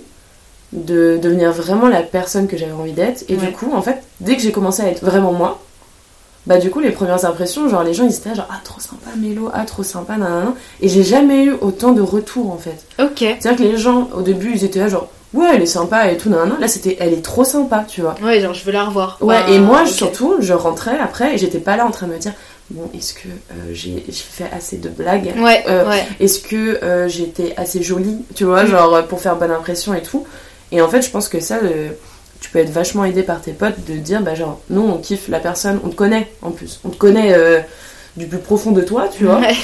de 0.72 1.18
devenir 1.22 1.52
vraiment 1.52 1.88
la 1.88 2.02
personne 2.02 2.46
que 2.46 2.56
j'avais 2.56 2.72
envie 2.72 2.92
d'être. 2.92 3.24
Et 3.28 3.36
du 3.36 3.52
coup, 3.52 3.72
en 3.74 3.82
fait, 3.82 4.02
dès 4.20 4.36
que 4.36 4.42
j'ai 4.42 4.52
commencé 4.52 4.82
à 4.82 4.88
être 4.88 5.04
vraiment 5.04 5.32
moi, 5.32 5.60
bah 6.46 6.58
du 6.58 6.70
coup, 6.70 6.80
les 6.80 6.90
premières 6.90 7.24
impressions, 7.24 7.68
genre 7.68 7.84
les 7.84 7.94
gens 7.94 8.04
ils 8.04 8.14
étaient 8.14 8.34
genre 8.34 8.48
ah 8.50 8.60
trop 8.64 8.80
sympa 8.80 9.10
Mélo, 9.16 9.50
ah 9.54 9.64
trop 9.64 9.84
sympa, 9.84 10.16
nanana. 10.16 10.54
Et 10.80 10.88
j'ai 10.88 11.04
jamais 11.04 11.44
eu 11.44 11.52
autant 11.52 11.92
de 11.92 12.02
retours 12.02 12.50
en 12.50 12.58
fait. 12.58 12.84
Ok. 13.00 13.18
C'est-à-dire 13.18 13.56
que 13.56 13.62
les 13.62 13.76
gens 13.76 14.08
au 14.14 14.22
début 14.22 14.52
ils 14.52 14.64
étaient 14.64 14.80
là 14.80 14.88
genre 14.88 15.08
ouais, 15.34 15.50
elle 15.54 15.62
est 15.62 15.66
sympa 15.66 16.10
et 16.10 16.16
tout, 16.16 16.28
non. 16.28 16.58
Là, 16.58 16.68
c'était, 16.68 16.96
elle 17.00 17.12
est 17.12 17.22
trop 17.22 17.44
sympa, 17.44 17.84
tu 17.88 18.02
vois. 18.02 18.14
Ouais, 18.22 18.40
genre, 18.40 18.54
je 18.54 18.64
veux 18.64 18.72
la 18.72 18.84
revoir. 18.84 19.18
Ouais, 19.20 19.40
et 19.50 19.58
moi, 19.58 19.86
surtout, 19.86 20.36
je 20.40 20.52
rentrais 20.52 20.98
après 20.98 21.34
et 21.34 21.38
j'étais 21.38 21.58
pas 21.58 21.76
là 21.76 21.86
en 21.86 21.90
train 21.90 22.06
de 22.06 22.12
me 22.12 22.18
dire, 22.18 22.32
bon, 22.70 22.90
est-ce 22.94 23.14
que 23.14 23.28
euh, 23.28 23.72
j'ai 23.72 24.02
fait 24.10 24.50
assez 24.52 24.76
de 24.76 24.88
blagues 24.88 25.32
Ouais, 25.38 25.64
euh, 25.68 25.88
ouais. 25.88 26.04
Est-ce 26.20 26.40
que 26.40 26.82
euh, 26.82 27.08
j'étais 27.08 27.54
assez 27.56 27.82
jolie, 27.82 28.18
tu 28.34 28.44
vois, 28.44 28.64
mm. 28.64 28.68
genre, 28.68 29.06
pour 29.06 29.20
faire 29.20 29.36
bonne 29.36 29.50
impression 29.50 29.94
et 29.94 30.02
tout? 30.02 30.26
Et 30.72 30.80
en 30.80 30.88
fait, 30.88 31.02
je 31.02 31.10
pense 31.10 31.28
que 31.28 31.38
ça, 31.38 31.60
tu 32.40 32.50
peux 32.50 32.58
être 32.58 32.70
vachement 32.70 33.04
aidé 33.04 33.22
par 33.22 33.40
tes 33.40 33.52
potes 33.52 33.84
de 33.86 33.94
dire, 33.94 34.22
bah, 34.22 34.34
genre, 34.34 34.60
nous, 34.70 34.82
on 34.82 34.98
kiffe 34.98 35.28
la 35.28 35.38
personne, 35.38 35.78
on 35.84 35.88
te 35.88 35.94
connaît 35.94 36.32
en 36.42 36.50
plus. 36.50 36.80
On 36.84 36.88
te 36.88 36.96
connaît 36.96 37.36
du 38.16 38.26
plus 38.26 38.38
profond 38.38 38.72
de 38.72 38.82
toi, 38.82 39.08
tu 39.08 39.24
vois. 39.24 39.38
Ouais. 39.38 39.54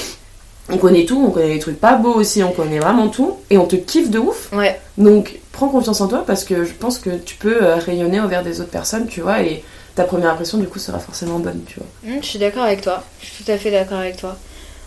On 0.71 0.77
connaît 0.77 1.05
tout, 1.05 1.19
on 1.25 1.31
connaît 1.31 1.49
les 1.49 1.59
trucs 1.59 1.79
pas 1.79 1.95
beaux 1.95 2.13
aussi, 2.13 2.43
on 2.43 2.51
connaît 2.51 2.77
vraiment 2.77 3.07
tout, 3.07 3.37
et 3.49 3.57
on 3.57 3.65
te 3.65 3.75
kiffe 3.75 4.11
de 4.11 4.19
ouf. 4.19 4.49
Ouais. 4.53 4.79
Donc 4.99 5.39
prends 5.51 5.67
confiance 5.67 5.99
en 5.99 6.07
toi 6.07 6.23
parce 6.25 6.43
que 6.43 6.63
je 6.63 6.73
pense 6.73 6.99
que 6.99 7.09
tu 7.09 7.35
peux 7.37 7.63
euh, 7.63 7.77
rayonner 7.77 8.19
envers 8.19 8.43
des 8.43 8.61
autres 8.61 8.69
personnes, 8.69 9.07
tu 9.07 9.21
vois, 9.21 9.41
et 9.41 9.63
ta 9.95 10.03
première 10.03 10.29
impression 10.29 10.59
du 10.59 10.67
coup 10.67 10.77
sera 10.77 10.99
forcément 10.99 11.39
bonne, 11.39 11.63
tu 11.65 11.79
vois. 11.79 11.87
Mmh, 12.03 12.21
je 12.21 12.25
suis 12.27 12.37
d'accord 12.37 12.63
avec 12.63 12.81
toi, 12.81 13.03
je 13.19 13.25
suis 13.25 13.43
tout 13.43 13.51
à 13.51 13.57
fait 13.57 13.71
d'accord 13.71 13.97
avec 13.97 14.17
toi. 14.17 14.37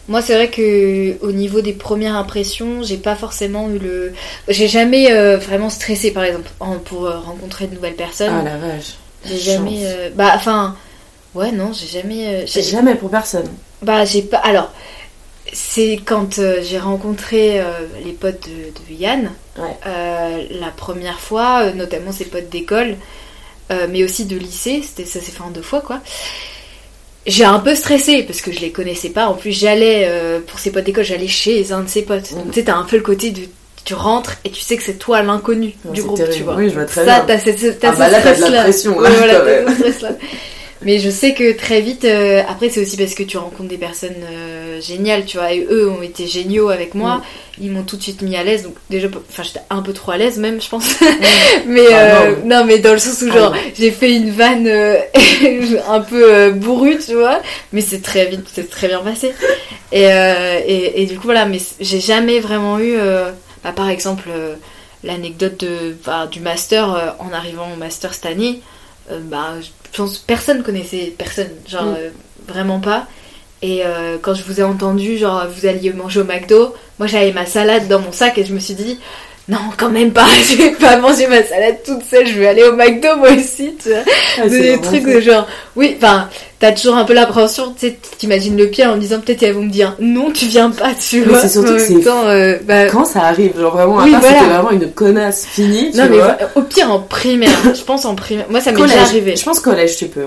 Moi, 0.08 0.20
c'est 0.20 0.34
vrai 0.34 0.48
que 0.48 1.16
au 1.24 1.32
niveau 1.32 1.60
des 1.60 1.72
premières 1.72 2.16
impressions, 2.16 2.82
j'ai 2.82 2.96
pas 2.96 3.14
forcément 3.14 3.70
eu 3.70 3.78
le. 3.78 4.12
J'ai 4.48 4.68
jamais 4.68 5.12
euh, 5.12 5.36
vraiment 5.36 5.70
stressé, 5.70 6.10
par 6.10 6.24
exemple, 6.24 6.50
pour 6.84 7.06
euh, 7.06 7.18
rencontrer 7.20 7.66
de 7.66 7.74
nouvelles 7.74 7.94
personnes. 7.94 8.34
Ah 8.40 8.42
la 8.42 8.56
vache. 8.56 8.94
J'ai 9.24 9.38
jamais. 9.38 9.86
Bah, 10.14 10.32
enfin. 10.34 10.76
Ouais, 11.34 11.52
non, 11.52 11.72
j'ai 11.72 11.86
jamais. 11.86 12.44
J'ai 12.46 12.62
jamais 12.62 12.94
pour 12.94 13.10
personne. 13.10 13.48
Bah, 13.80 14.04
j'ai 14.04 14.22
pas. 14.22 14.38
Alors, 14.38 14.70
c'est 15.52 16.00
quand 16.04 16.38
euh, 16.38 16.60
j'ai 16.62 16.78
rencontré 16.78 17.60
euh, 17.60 17.86
les 18.04 18.12
potes 18.12 18.48
de, 18.48 18.94
Yann, 18.94 19.30
euh, 19.58 20.46
la 20.50 20.68
première 20.68 21.20
fois, 21.20 21.72
notamment 21.72 22.12
ses 22.12 22.24
potes 22.24 22.48
d'école, 22.48 22.96
mais 23.88 24.04
aussi 24.04 24.26
de 24.26 24.36
lycée, 24.36 24.82
ça 24.82 25.02
s'est 25.02 25.20
fait 25.20 25.40
en 25.40 25.48
deux 25.48 25.62
fois 25.62 25.80
quoi. 25.80 26.00
J'ai 27.26 27.44
un 27.44 27.58
peu 27.60 27.74
stressé 27.74 28.22
parce 28.22 28.40
que 28.40 28.50
je 28.52 28.60
les 28.60 28.70
connaissais 28.70 29.10
pas. 29.10 29.26
En 29.26 29.34
plus, 29.34 29.52
j'allais 29.52 30.08
pour 30.46 30.58
ses 30.58 30.70
potes 30.70 30.84
d'école, 30.84 31.04
j'allais 31.04 31.28
chez 31.28 31.72
un 31.72 31.82
de 31.82 31.88
ses 31.88 32.02
potes. 32.02 32.32
Donc, 32.32 32.48
tu 32.48 32.54
sais, 32.54 32.64
t'as 32.64 32.76
un 32.76 32.84
peu 32.84 32.96
le 32.96 33.02
côté 33.02 33.30
de 33.30 33.42
tu 33.84 33.94
rentres 33.94 34.36
et 34.44 34.50
tu 34.50 34.60
sais 34.60 34.76
que 34.76 34.82
c'est 34.82 34.94
toi 34.94 35.22
l'inconnu 35.22 35.74
du 35.92 36.02
groupe, 36.02 36.20
tu 36.30 36.42
vois. 36.44 36.54
Oui, 36.54 36.68
je 36.68 36.74
vois 36.74 36.84
très 36.84 37.04
ça, 37.04 37.24
t'as 37.26 37.38
cette, 37.38 37.84
ah 37.84 37.92
bah 37.92 38.08
là, 38.08 38.20
la 38.50 38.62
pression. 38.62 38.96
Ouais, 38.96 39.10
voilà, 39.16 39.42
stress 39.74 40.02
là. 40.02 40.10
Mais 40.84 40.98
je 40.98 41.10
sais 41.10 41.34
que 41.34 41.52
très 41.56 41.80
vite, 41.80 42.04
euh, 42.04 42.42
après 42.48 42.68
c'est 42.68 42.80
aussi 42.80 42.96
parce 42.96 43.14
que 43.14 43.22
tu 43.22 43.36
rencontres 43.36 43.68
des 43.68 43.78
personnes 43.78 44.22
euh, 44.30 44.80
géniales, 44.80 45.24
tu 45.24 45.36
vois, 45.36 45.52
et 45.52 45.66
eux 45.70 45.88
ont 45.88 46.02
été 46.02 46.26
géniaux 46.26 46.70
avec 46.70 46.94
moi, 46.94 47.16
mm. 47.16 47.22
ils 47.62 47.70
m'ont 47.70 47.82
tout 47.82 47.96
de 47.96 48.02
suite 48.02 48.22
mis 48.22 48.36
à 48.36 48.42
l'aise, 48.42 48.64
donc 48.64 48.74
déjà, 48.90 49.08
enfin 49.30 49.42
j'étais 49.42 49.60
un 49.70 49.82
peu 49.82 49.92
trop 49.92 50.12
à 50.12 50.16
l'aise 50.16 50.38
même, 50.38 50.60
je 50.60 50.68
pense. 50.68 51.00
Mm. 51.00 51.04
mais 51.66 51.86
ah, 51.92 52.22
euh, 52.22 52.36
non. 52.44 52.64
mais 52.64 52.78
dans 52.78 52.92
le 52.92 52.98
sens 52.98 53.22
où 53.22 53.28
ah, 53.30 53.34
genre 53.34 53.54
j'ai 53.78 53.90
fait 53.90 54.14
une 54.14 54.30
vanne 54.30 54.68
un 55.88 56.00
peu 56.00 56.50
bourrue, 56.50 56.98
tu 56.98 57.14
vois, 57.14 57.40
mais 57.72 57.80
c'est 57.80 58.02
très 58.02 58.26
vite, 58.26 58.46
c'est 58.52 58.68
très 58.68 58.88
bien 58.88 59.00
passé. 59.00 59.32
Et, 59.92 60.04
et, 60.04 61.02
et, 61.02 61.06
du 61.06 61.16
coup 61.16 61.24
voilà, 61.24 61.44
mais 61.44 61.58
j'ai 61.80 62.00
jamais 62.00 62.40
vraiment 62.40 62.78
eu, 62.80 62.96
bah, 63.62 63.72
par 63.72 63.88
exemple, 63.88 64.30
l'anecdote 65.04 65.60
de, 65.60 65.96
bah, 66.04 66.26
du 66.26 66.40
master 66.40 67.14
en 67.18 67.32
arrivant 67.32 67.72
au 67.72 67.76
master 67.76 68.14
cette 68.14 68.26
année. 68.26 68.62
bah, 69.10 69.54
je 69.92 69.98
pense 69.98 70.18
personne 70.18 70.62
connaissait 70.62 71.14
personne, 71.16 71.50
genre 71.68 71.84
mm. 71.84 71.96
euh, 71.98 72.10
vraiment 72.48 72.80
pas. 72.80 73.06
Et 73.60 73.84
euh, 73.84 74.18
quand 74.20 74.34
je 74.34 74.42
vous 74.42 74.58
ai 74.58 74.64
entendu, 74.64 75.16
genre 75.16 75.46
vous 75.46 75.66
alliez 75.66 75.92
manger 75.92 76.20
au 76.20 76.24
McDo, 76.24 76.74
moi 76.98 77.06
j'avais 77.06 77.32
ma 77.32 77.46
salade 77.46 77.86
dans 77.86 78.00
mon 78.00 78.10
sac 78.10 78.36
et 78.38 78.44
je 78.44 78.52
me 78.52 78.58
suis 78.58 78.74
dit 78.74 78.98
non, 79.52 79.58
quand 79.76 79.90
même 79.90 80.12
pas, 80.12 80.26
je 80.50 80.56
vais 80.56 80.70
pas 80.70 80.96
manger 80.96 81.26
ma 81.26 81.42
salade 81.42 81.76
toute 81.84 82.02
seule, 82.10 82.26
je 82.26 82.38
vais 82.38 82.46
aller 82.46 82.62
au 82.64 82.74
McDo 82.74 83.16
moi 83.18 83.28
aussi, 83.32 83.74
tu 83.80 83.90
vois. 83.90 83.98
Ah, 84.38 84.48
des 84.48 84.80
trucs 84.80 85.04
de 85.04 85.20
genre, 85.20 85.46
oui, 85.76 85.94
enfin, 85.98 86.30
t'as 86.58 86.72
toujours 86.72 86.96
un 86.96 87.04
peu 87.04 87.12
l'appréhension, 87.12 87.74
tu 87.78 87.88
sais, 87.88 87.98
t'imagines 88.16 88.56
le 88.56 88.68
pire 88.68 88.90
en 88.90 88.96
me 88.96 89.00
disant 89.00 89.20
peut-être 89.20 89.42
elles 89.42 89.52
vont 89.52 89.62
me 89.62 89.70
dire 89.70 89.94
non, 90.00 90.30
tu 90.30 90.46
viens 90.46 90.70
pas, 90.70 90.92
tu 90.94 91.20
vois. 91.20 91.40
c'est 91.40 91.50
surtout 91.50 91.74
que 91.74 91.80
c'est 91.80 92.08
euh, 92.08 92.58
bah... 92.64 92.86
quand 92.86 93.04
ça 93.04 93.24
arrive, 93.24 93.58
genre 93.58 93.74
vraiment, 93.74 93.98
à 93.98 94.08
part 94.08 94.22
c'était 94.22 94.44
vraiment 94.44 94.70
une 94.70 94.90
connasse 94.90 95.44
finie, 95.44 95.90
tu 95.90 95.98
non, 95.98 96.06
mais 96.08 96.18
au 96.54 96.62
pire 96.62 96.90
en 96.90 97.00
primaire, 97.00 97.50
je 97.74 97.82
pense 97.82 98.06
en 98.06 98.14
primaire, 98.14 98.46
moi 98.48 98.60
ça 98.60 98.72
m'est 98.72 98.80
déjà 98.80 99.02
arrivé. 99.02 99.36
Je 99.36 99.44
pense 99.44 99.60
collège 99.60 99.96
tu 99.96 100.06
peux. 100.06 100.24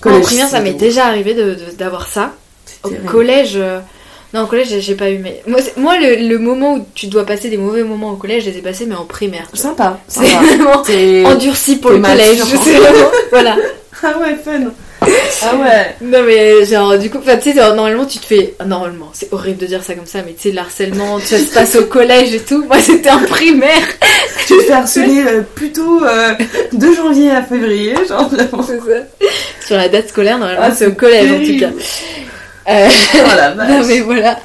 Collège, 0.00 0.18
en 0.18 0.22
primaire 0.24 0.48
ça 0.48 0.60
m'est 0.60 0.72
déjà 0.72 1.06
arrivé 1.06 1.36
d'avoir 1.78 2.08
ça. 2.08 2.32
Au 2.82 2.90
collège. 3.06 3.52
Euh, 3.54 3.78
non, 4.34 4.42
au 4.42 4.46
collège, 4.46 4.80
j'ai 4.80 4.96
pas 4.96 5.10
eu. 5.12 5.18
Mais 5.18 5.40
moi, 5.46 5.60
moi 5.76 5.94
le, 5.96 6.38
moment 6.38 6.74
où 6.74 6.86
tu 6.92 7.06
dois 7.06 7.24
passer 7.24 7.50
des 7.50 7.56
mauvais 7.56 7.84
moments 7.84 8.10
au 8.10 8.16
collège, 8.16 8.44
je 8.44 8.50
les 8.50 8.58
ai 8.58 8.62
passés, 8.62 8.84
mais 8.84 8.96
en 8.96 9.04
primaire. 9.04 9.48
Sympa. 9.54 10.00
C'est 10.08 10.26
vraiment 10.26 10.82
endurci 11.30 11.76
pour 11.76 11.92
le 11.92 12.00
collège. 12.00 12.40
Vraiment... 12.40 13.10
voilà. 13.30 13.56
Ah 14.02 14.18
ouais, 14.18 14.36
fun. 14.44 14.72
Ah 15.42 15.56
ouais. 15.56 15.96
Non 16.00 16.22
mais 16.24 16.64
genre 16.64 16.98
du 16.98 17.10
coup, 17.10 17.18
tu 17.18 17.52
sais, 17.52 17.54
normalement 17.54 18.06
tu 18.06 18.18
te 18.18 18.26
fais, 18.26 18.54
normalement, 18.66 19.10
c'est 19.12 19.32
horrible 19.32 19.58
de 19.58 19.66
dire 19.66 19.84
ça 19.84 19.94
comme 19.94 20.06
ça, 20.06 20.20
mais 20.26 20.32
tu 20.32 20.48
sais, 20.48 20.50
le 20.50 20.58
harcèlement, 20.58 21.20
ça 21.20 21.38
se 21.38 21.52
passe 21.52 21.76
au 21.76 21.84
collège 21.84 22.34
et 22.34 22.40
tout. 22.40 22.64
Moi 22.64 22.80
c'était 22.80 23.10
en 23.10 23.20
primaire. 23.20 23.86
Tu 24.46 24.56
te 24.56 24.62
fais 24.62 24.72
harceler 24.72 25.24
euh, 25.26 25.42
plutôt 25.54 26.04
euh, 26.04 26.34
de 26.72 26.92
janvier 26.92 27.30
à 27.30 27.42
février, 27.42 27.94
genre 28.08 28.28
vraiment. 28.28 28.62
C'est 28.62 28.78
ça. 28.78 29.26
Sur 29.66 29.76
la 29.76 29.88
date 29.88 30.08
scolaire, 30.08 30.38
normalement 30.38 30.64
ah, 30.66 30.74
c'est 30.74 30.86
au 30.86 30.92
collège 30.92 31.30
en 31.30 31.44
tout 31.44 31.58
cas. 31.60 31.70
Euh, 32.68 32.88
oh 33.14 33.36
la 33.36 33.50
vache. 33.54 33.68
non 33.68 33.86
mais 33.86 34.00
voilà. 34.00 34.38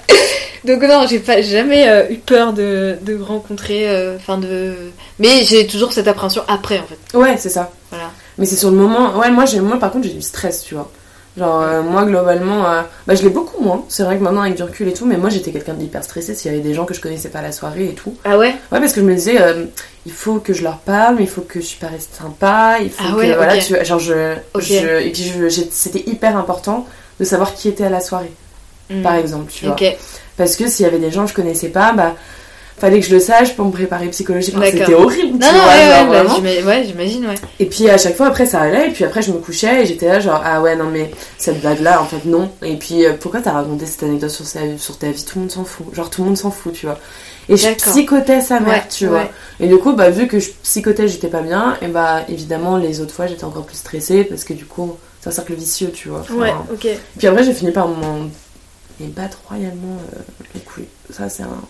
Donc 0.66 0.82
non, 0.84 1.06
j'ai 1.08 1.20
pas 1.20 1.42
jamais 1.42 1.88
euh, 1.88 2.10
eu 2.10 2.18
peur 2.18 2.52
de, 2.54 2.98
de 3.02 3.18
rencontrer, 3.22 3.90
euh, 3.90 4.18
enfin 4.18 4.38
de. 4.38 4.74
Mais 5.18 5.44
j'ai 5.44 5.66
toujours 5.68 5.94
cette 5.94 6.08
appréhension 6.08 6.44
après 6.48 6.80
en 6.80 6.84
fait. 6.84 7.18
Ouais, 7.18 7.36
c'est 7.38 7.50
ça. 7.50 7.72
Voilà. 7.92 8.12
Mais 8.38 8.46
c'est 8.46 8.58
sur 8.58 8.70
le 8.70 8.78
moment. 8.78 9.18
Ouais, 9.18 9.32
moi 9.32 9.46
j'ai, 9.46 9.62
moi 9.62 9.78
par 9.80 9.92
contre 9.92 10.08
j'ai 10.08 10.14
du 10.14 10.22
stress, 10.22 10.64
tu 10.64 10.76
vois. 10.76 10.92
Genre 11.38 11.84
moi 11.84 12.04
globalement, 12.04 12.64
bah 13.08 13.16
je 13.16 13.22
l'ai 13.24 13.30
beaucoup 13.30 13.64
moins. 13.64 13.86
C'est 13.88 14.04
vrai 14.04 14.18
que 14.18 14.24
maintenant 14.24 14.42
avec 14.42 14.56
du 14.56 14.64
recul 14.64 14.90
et 14.90 14.94
tout, 14.94 15.06
mais 15.06 15.16
moi 15.16 15.30
j'étais 15.30 15.52
quelqu'un 15.52 15.76
d'hyper 15.76 16.04
stressé 16.04 16.34
s'il 16.34 16.52
y 16.52 16.54
avait 16.54 16.64
des 16.64 16.74
gens 16.74 16.84
que 16.86 16.94
je 16.94 17.00
connaissais 17.00 17.30
pas 17.30 17.40
à 17.40 17.44
la 17.44 17.54
soirée 17.54 17.86
et 17.86 17.94
tout. 17.94 18.14
Ah 18.26 18.38
ouais? 18.38 18.56
Ouais 18.72 18.80
parce 18.80 18.92
que 18.92 19.00
je 19.00 19.06
me 19.06 19.14
disais, 19.14 19.38
il 20.06 20.12
faut 20.12 20.40
que 20.40 20.52
je 20.52 20.64
leur 20.64 20.80
parle, 20.80 21.16
mais 21.16 21.24
il 21.24 21.30
faut 21.30 21.42
que 21.42 21.62
je 21.62 21.76
paraisse 21.78 22.10
sympa, 22.12 22.78
il 22.82 22.90
faut 22.90 23.04
ah 23.08 23.12
que 23.22 23.36
voilà, 23.36 23.58
tu, 23.58 23.76
genre 23.86 24.00
je, 24.00 24.36
je 24.58 25.02
et 25.02 25.12
puis 25.12 25.32
c'était 25.72 26.04
hyper 26.10 26.36
important 26.36 26.86
de 27.20 27.26
savoir 27.26 27.54
qui 27.54 27.68
était 27.68 27.86
à 27.86 27.90
la 27.90 28.02
soirée, 28.02 28.32
hmm. 28.90 29.02
par 29.02 29.16
exemple, 29.16 29.52
tu 29.52 29.66
vois. 29.66 29.76
Parce 30.38 30.56
que 30.56 30.68
s'il 30.70 30.86
y 30.86 30.88
avait 30.88 31.00
des 31.00 31.12
gens 31.12 31.24
que 31.24 31.32
je 31.32 31.36
connaissais 31.36 31.70
pas, 31.70 31.92
bah 31.92 32.16
fallait 32.80 33.00
que 33.00 33.06
je 33.06 33.14
le 33.14 33.20
sache 33.20 33.56
pour 33.56 33.66
me 33.66 33.72
préparer 33.72 34.08
psychologiquement. 34.08 34.64
C'était 34.66 34.94
horrible, 34.94 35.38
non, 35.38 35.48
tu 35.48 35.54
non, 35.54 36.06
vois, 36.08 36.40
ouais, 36.40 36.64
ouais, 36.64 36.84
j'imagine, 36.86 37.28
ouais. 37.28 37.36
Et 37.60 37.66
puis 37.66 37.90
à 37.90 37.98
chaque 37.98 38.16
fois, 38.16 38.28
après, 38.28 38.46
ça 38.46 38.62
allait, 38.62 38.88
et 38.88 38.92
puis 38.92 39.04
après, 39.04 39.22
je 39.22 39.32
me 39.32 39.38
couchais, 39.38 39.84
et 39.84 39.86
j'étais 39.86 40.08
là, 40.08 40.20
genre, 40.20 40.42
ah 40.44 40.62
ouais, 40.62 40.76
non, 40.76 40.86
mais 40.86 41.12
cette 41.38 41.62
blague-là, 41.62 42.02
en 42.02 42.06
fait, 42.06 42.26
non. 42.26 42.50
Et 42.64 42.78
puis, 42.78 43.06
euh, 43.06 43.14
pourquoi 43.20 43.42
t'as 43.42 43.52
raconté 43.52 43.86
cette 43.86 44.04
anecdote 44.04 44.30
sur, 44.30 44.46
sur 44.46 44.98
ta 44.98 45.12
vie? 45.12 45.24
Tout 45.24 45.40
le 45.40 45.42
monde 45.42 45.52
s'en 45.52 45.66
fout. 45.66 45.94
Genre, 45.94 46.10
tout 46.10 46.22
le 46.22 46.28
monde 46.28 46.38
s'en 46.38 46.52
fout, 46.52 46.74
tu 46.74 46.86
vois. 46.86 46.98
Et 47.50 47.58
je 47.58 47.70
psychotais 47.70 48.42
sa 48.42 48.60
mère, 48.60 48.88
tu 48.88 49.08
vois. 49.08 49.26
Et 49.60 49.68
du 49.68 49.78
coup, 49.78 49.94
bah, 49.94 50.10
vu 50.10 50.28
que 50.28 50.40
je 50.40 50.50
psychotais, 50.64 51.08
j'étais 51.08 51.28
pas 51.28 51.42
bien, 51.42 51.78
et 51.82 51.88
bah, 51.88 52.22
évidemment, 52.30 52.78
les 52.78 53.02
autres 53.02 53.14
fois, 53.14 53.28
j'étais 53.28 53.44
encore 53.44 53.66
plus 53.66 53.78
stressée, 53.78 54.24
parce 54.24 54.44
que 54.44 54.54
du 54.54 54.66
coup, 54.66 54.96
c'est 55.22 55.30
un 55.30 55.32
cercle 55.32 55.54
vicieux, 55.54 55.92
tu 55.92 56.10
vois. 56.10 56.24
ouais, 56.32 56.54
ok. 56.72 56.88
Puis 57.18 57.28
après, 57.28 57.44
j'ai 57.44 57.54
fini 57.54 57.72
par 57.72 57.88
m'en 57.88 58.30
battre 59.08 59.40
royalement 59.48 59.98
euh, 60.14 60.20
les 60.54 60.62
couilles. 60.62 60.88
Ça, 61.10 61.30
c'est 61.30 61.44
un. 61.44 61.62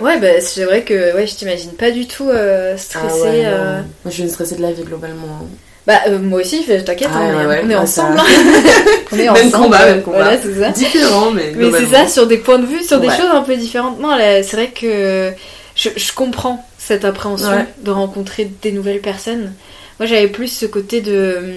Ouais, 0.00 0.18
bah, 0.18 0.40
c'est 0.40 0.64
vrai 0.64 0.82
que 0.82 1.14
ouais, 1.14 1.26
je 1.26 1.34
t'imagine 1.34 1.72
pas 1.72 1.90
du 1.90 2.06
tout 2.06 2.28
euh, 2.28 2.76
stressée. 2.76 3.44
Ah 3.46 3.48
euh. 3.48 3.80
Moi, 3.80 3.86
je 4.06 4.10
suis 4.10 4.22
une 4.22 4.30
stressée 4.30 4.56
de 4.56 4.62
la 4.62 4.72
vie 4.72 4.82
globalement. 4.82 5.46
Bah, 5.86 6.00
moi 6.20 6.40
aussi, 6.40 6.64
t'inquiète, 6.64 7.08
ah 7.12 7.20
on, 7.20 7.50
est, 7.50 7.64
on 7.64 7.70
est 7.70 7.76
ensemble. 7.76 8.20
on 9.12 9.16
est 9.16 9.30
même 9.30 9.50
Combat, 9.50 9.86
même 9.86 10.02
combat. 10.02 10.22
Voilà, 10.22 10.38
c'est 10.42 10.60
ça. 10.60 10.70
Différent, 10.70 11.30
mais. 11.30 11.52
Mais 11.54 11.70
c'est 11.72 11.86
ça, 11.86 12.08
sur 12.08 12.26
des 12.26 12.38
points 12.38 12.58
de 12.58 12.66
vue, 12.66 12.82
sur 12.82 13.00
des 13.00 13.08
choses 13.08 13.30
un 13.32 13.42
peu 13.42 13.56
différentes. 13.56 14.00
Non, 14.00 14.16
c'est 14.18 14.56
vrai 14.56 14.68
que 14.68 15.32
je, 15.74 15.90
je, 15.96 16.12
comprends 16.12 16.66
cette 16.78 17.04
appréhension 17.04 17.66
de 17.78 17.90
rencontrer 17.90 18.50
des 18.62 18.72
nouvelles 18.72 19.00
personnes. 19.00 19.52
Moi, 19.98 20.06
j'avais 20.06 20.28
plus 20.28 20.48
ce 20.48 20.66
côté 20.66 21.00
de 21.00 21.56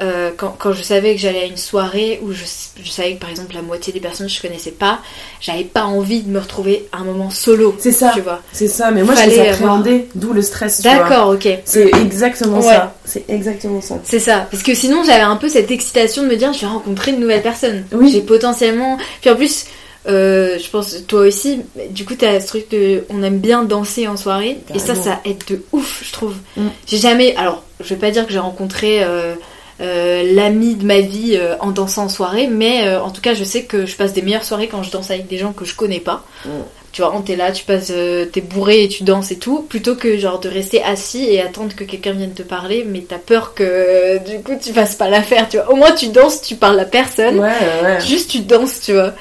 euh, 0.00 0.30
quand, 0.36 0.54
quand, 0.56 0.72
je 0.72 0.82
savais 0.82 1.14
que 1.16 1.20
j'allais 1.20 1.42
à 1.42 1.46
une 1.46 1.56
soirée 1.56 2.20
où 2.22 2.32
je, 2.32 2.44
je, 2.80 2.88
savais 2.88 3.14
que 3.14 3.20
par 3.20 3.30
exemple 3.30 3.54
la 3.54 3.62
moitié 3.62 3.92
des 3.92 3.98
personnes 3.98 4.28
je 4.28 4.40
connaissais 4.40 4.70
pas, 4.70 5.00
j'avais 5.40 5.64
pas 5.64 5.84
envie 5.84 6.22
de 6.22 6.30
me 6.30 6.38
retrouver 6.38 6.86
un 6.92 7.02
moment 7.02 7.30
solo. 7.30 7.74
C'est 7.80 7.90
ça. 7.90 8.12
Tu 8.14 8.20
vois. 8.20 8.40
C'est 8.52 8.68
ça, 8.68 8.92
mais 8.92 9.02
moi 9.02 9.16
je 9.16 9.28
les 9.28 9.40
appréhendais, 9.40 10.06
d'où 10.14 10.32
le 10.32 10.42
stress. 10.42 10.82
D'accord, 10.82 11.30
ok. 11.30 11.48
C'est 11.64 11.90
exactement 11.96 12.62
ça. 12.62 12.94
C'est 13.04 13.28
exactement 13.28 13.80
ça. 13.80 13.98
C'est 14.04 14.20
ça, 14.20 14.46
parce 14.50 14.62
que 14.62 14.72
sinon 14.72 15.02
j'avais 15.04 15.22
un 15.22 15.36
peu 15.36 15.48
cette 15.48 15.72
excitation 15.72 16.22
de 16.22 16.28
me 16.28 16.36
dire 16.36 16.52
je 16.52 16.60
vais 16.60 16.66
rencontrer 16.66 17.10
une 17.10 17.20
nouvelle 17.20 17.42
personne. 17.42 17.84
Oui. 17.92 18.10
J'ai 18.12 18.20
potentiellement. 18.20 18.98
Puis 19.20 19.30
en 19.30 19.36
plus. 19.36 19.66
Euh, 20.06 20.58
je 20.58 20.70
pense 20.70 21.04
toi 21.06 21.20
aussi, 21.20 21.60
du 21.90 22.06
coup, 22.06 22.14
t'as 22.14 22.40
ce 22.40 22.46
truc 22.46 22.70
de. 22.70 23.04
On 23.10 23.22
aime 23.22 23.40
bien 23.40 23.64
danser 23.64 24.06
en 24.08 24.16
soirée, 24.16 24.56
et 24.74 24.78
ça, 24.78 24.94
ça 24.94 25.20
aide 25.26 25.42
de 25.48 25.62
ouf, 25.72 26.02
je 26.02 26.12
trouve. 26.12 26.34
Mm. 26.56 26.68
J'ai 26.86 26.96
jamais. 26.96 27.36
Alors, 27.36 27.64
je 27.80 27.88
vais 27.90 27.96
pas 27.96 28.10
dire 28.10 28.24
que 28.26 28.32
j'ai 28.32 28.38
rencontré. 28.38 29.02
Euh, 29.02 29.34
l'ami 29.80 30.74
de 30.74 30.84
ma 30.84 31.00
vie 31.00 31.36
euh, 31.36 31.56
en 31.60 31.70
dansant 31.70 32.04
en 32.04 32.08
soirée, 32.08 32.48
mais 32.48 32.86
euh, 32.86 33.00
en 33.00 33.10
tout 33.10 33.20
cas, 33.20 33.34
je 33.34 33.44
sais 33.44 33.62
que 33.62 33.86
je 33.86 33.96
passe 33.96 34.12
des 34.12 34.22
meilleures 34.22 34.44
soirées 34.44 34.66
quand 34.66 34.82
je 34.82 34.90
danse 34.90 35.10
avec 35.10 35.28
des 35.28 35.38
gens 35.38 35.52
que 35.52 35.64
je 35.64 35.74
connais 35.76 36.00
pas. 36.00 36.24
Mm. 36.44 36.48
tu 36.90 37.02
vois, 37.02 37.14
t'es 37.24 37.36
là, 37.36 37.52
tu 37.52 37.64
passes, 37.64 37.92
euh, 37.94 38.26
t'es 38.26 38.40
bourré 38.40 38.84
et 38.84 38.88
tu 38.88 39.04
danses 39.04 39.30
et 39.30 39.36
tout, 39.36 39.62
plutôt 39.68 39.94
que 39.94 40.18
genre 40.18 40.40
de 40.40 40.48
rester 40.48 40.82
assis 40.82 41.24
et 41.24 41.40
attendre 41.40 41.76
que 41.76 41.84
quelqu'un 41.84 42.12
vienne 42.12 42.34
te 42.34 42.42
parler, 42.42 42.84
mais 42.88 43.04
t'as 43.08 43.18
peur 43.18 43.54
que 43.54 44.18
du 44.28 44.42
coup 44.42 44.54
tu 44.60 44.72
fasses 44.72 44.96
pas 44.96 45.08
l'affaire, 45.08 45.48
tu 45.48 45.58
vois. 45.58 45.70
Au 45.70 45.76
moins 45.76 45.92
tu 45.92 46.08
danses, 46.08 46.42
tu 46.42 46.56
parles 46.56 46.80
à 46.80 46.84
personne, 46.84 47.38
ouais, 47.38 47.52
ouais. 47.82 48.00
juste 48.00 48.30
tu 48.30 48.40
danses, 48.40 48.80
tu 48.80 48.94
vois. 48.94 49.12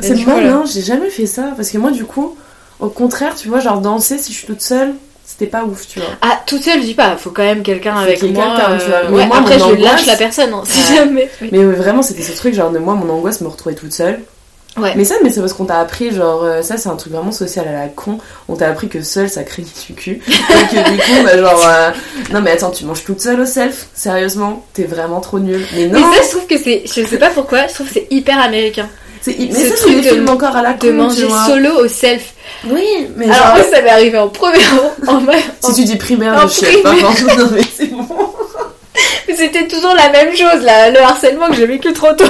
C'est 0.00 0.14
mal, 0.24 0.48
non, 0.48 0.64
j'ai 0.64 0.82
jamais 0.82 1.10
fait 1.10 1.26
ça, 1.26 1.52
parce 1.56 1.70
que 1.70 1.76
moi 1.76 1.90
du 1.90 2.04
coup, 2.04 2.36
au 2.80 2.88
contraire, 2.88 3.34
tu 3.34 3.48
vois, 3.48 3.60
genre 3.60 3.80
danser 3.80 4.16
si 4.16 4.32
je 4.32 4.38
suis 4.38 4.46
toute 4.46 4.62
seule, 4.62 4.94
c'était 5.38 5.50
pas 5.50 5.64
ouf, 5.64 5.86
tu 5.86 6.00
vois. 6.00 6.08
Ah, 6.20 6.40
toute 6.46 6.62
seule, 6.62 6.80
je 6.80 6.86
dis 6.86 6.94
pas, 6.94 7.16
faut 7.16 7.30
quand 7.30 7.44
même 7.44 7.62
quelqu'un 7.62 7.96
avec 7.96 8.20
moi. 8.22 8.56
tu 8.80 8.86
vois. 8.86 8.96
Euh, 8.96 9.26
moi, 9.26 9.36
après, 9.38 9.58
je 9.58 9.82
lâche 9.82 10.06
la 10.06 10.16
personne, 10.16 10.52
hein, 10.52 10.62
si 10.64 10.96
jamais. 10.96 11.30
Mais 11.52 11.62
vraiment, 11.64 12.02
c'était 12.02 12.22
ce 12.22 12.36
truc, 12.36 12.54
genre, 12.54 12.72
de 12.72 12.78
moi, 12.78 12.94
mon 12.94 13.08
angoisse 13.08 13.40
me 13.40 13.48
retrouvait 13.48 13.76
toute 13.76 13.92
seule. 13.92 14.20
Mais 14.94 15.04
ça, 15.04 15.16
mais 15.24 15.30
c'est 15.30 15.40
parce 15.40 15.54
qu'on 15.54 15.64
t'a 15.64 15.80
appris, 15.80 16.12
genre, 16.12 16.44
euh, 16.44 16.62
ça 16.62 16.76
c'est 16.76 16.88
un 16.88 16.94
truc 16.94 17.12
vraiment 17.12 17.32
social 17.32 17.66
à 17.66 17.72
la 17.72 17.88
con. 17.88 18.18
On 18.48 18.54
t'a 18.54 18.68
appris 18.68 18.88
que 18.88 19.02
seul 19.02 19.28
ça 19.28 19.42
crée 19.42 19.64
du 19.64 19.94
cul. 19.94 20.20
Donc 20.28 20.70
du 20.70 20.98
coup, 20.98 21.24
bah, 21.24 21.36
genre, 21.36 21.60
euh, 21.66 21.90
non 22.32 22.40
mais 22.42 22.52
attends, 22.52 22.70
tu 22.70 22.84
manges 22.84 23.02
toute 23.02 23.20
seule 23.20 23.40
au 23.40 23.44
self? 23.44 23.88
Sérieusement, 23.92 24.64
t'es 24.74 24.84
vraiment 24.84 25.20
trop 25.20 25.40
nul. 25.40 25.66
Mais 25.74 25.86
non. 25.88 25.98
Mais 25.98 26.16
ça, 26.16 26.22
je 26.22 26.30
trouve 26.30 26.46
que 26.46 26.58
c'est, 26.58 26.84
je 26.86 27.04
sais 27.04 27.18
pas 27.18 27.30
pourquoi, 27.30 27.66
je 27.66 27.74
trouve 27.74 27.88
que 27.88 27.94
c'est 27.94 28.06
hyper 28.10 28.38
américain. 28.40 28.88
C'est 29.20 29.36
mais 29.38 29.70
ça, 29.70 29.74
truc 29.76 30.02
de, 30.02 30.28
encore 30.28 30.56
à 30.56 30.62
la 30.62 30.74
con, 30.74 30.86
de 30.86 30.92
manger 30.92 31.28
solo 31.46 31.84
au 31.84 31.88
self. 31.88 32.34
Oui, 32.66 33.08
mais 33.16 33.26
alors 33.26 33.54
moi 33.56 33.64
ça 33.70 33.82
m'est 33.82 33.90
arrivé 33.90 34.18
en 34.18 34.28
première, 34.28 34.74
en, 35.06 35.20
Si 35.60 35.74
tu 35.74 35.84
dis 35.84 35.96
primaire, 35.96 36.46
je 36.48 36.52
sais 36.52 36.76
pas. 36.78 36.94
Non 37.38 37.48
mais 37.52 37.62
c'est 37.76 37.86
bon. 37.86 38.06
mais 39.26 39.36
c'était 39.36 39.66
toujours 39.66 39.94
la 39.94 40.10
même 40.10 40.34
chose 40.34 40.62
là, 40.62 40.90
le 40.90 41.00
harcèlement 41.00 41.48
que 41.48 41.56
j'ai 41.56 41.66
vécu 41.66 41.92
trop 41.92 42.12
tôt. 42.12 42.24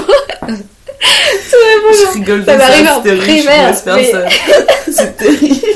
je 1.00 2.12
rigole 2.14 2.44
ça 2.44 2.54
en 2.96 3.00
primaire. 3.00 3.74
Mais... 3.86 4.12
C'est 4.90 5.16
terrible. 5.16 5.66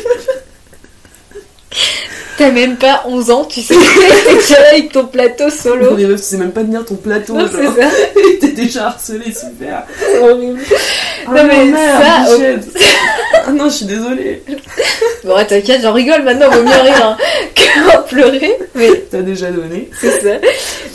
T'as 2.39 2.51
même 2.51 2.77
pas 2.77 3.05
11 3.07 3.31
ans, 3.31 3.45
tu 3.45 3.61
sais, 3.61 3.75
t'es 3.75 4.35
déjà 4.35 4.61
avec 4.71 4.93
ton 4.93 5.07
plateau 5.07 5.51
solo. 5.51 5.91
Non, 5.91 5.97
mais 5.97 6.05
meuf, 6.05 6.21
tu 6.21 6.27
sais 6.27 6.37
même 6.39 6.53
pas 6.53 6.63
tenir 6.63 6.85
ton 6.85 6.95
plateau. 6.95 7.35
Non, 7.35 7.47
c'est 7.51 7.81
ça. 7.81 7.89
T'es 8.41 8.53
déjà 8.53 8.87
harcelé, 8.87 9.33
super. 9.33 9.85
C'est 9.99 10.19
horrible. 10.19 10.61
Oh, 11.27 11.31
non, 11.31 11.45
mais 11.45 11.65
merde, 11.67 12.63
ça. 12.73 12.89
ah 13.47 13.53
non, 13.53 13.67
je 13.67 13.75
suis 13.75 13.85
désolée. 13.85 14.43
Bon, 15.25 15.37
t'inquiète, 15.47 15.83
j'en 15.83 15.93
rigole 15.93 16.23
maintenant, 16.23 16.51
vaut 16.51 16.63
mieux 16.63 16.71
rire 16.71 17.07
hein, 17.07 17.17
que 17.55 18.09
pleurer. 18.09 18.57
Mais... 18.75 19.05
T'as 19.11 19.23
déjà 19.23 19.51
donné. 19.51 19.91
C'est 20.01 20.21
ça. 20.21 20.39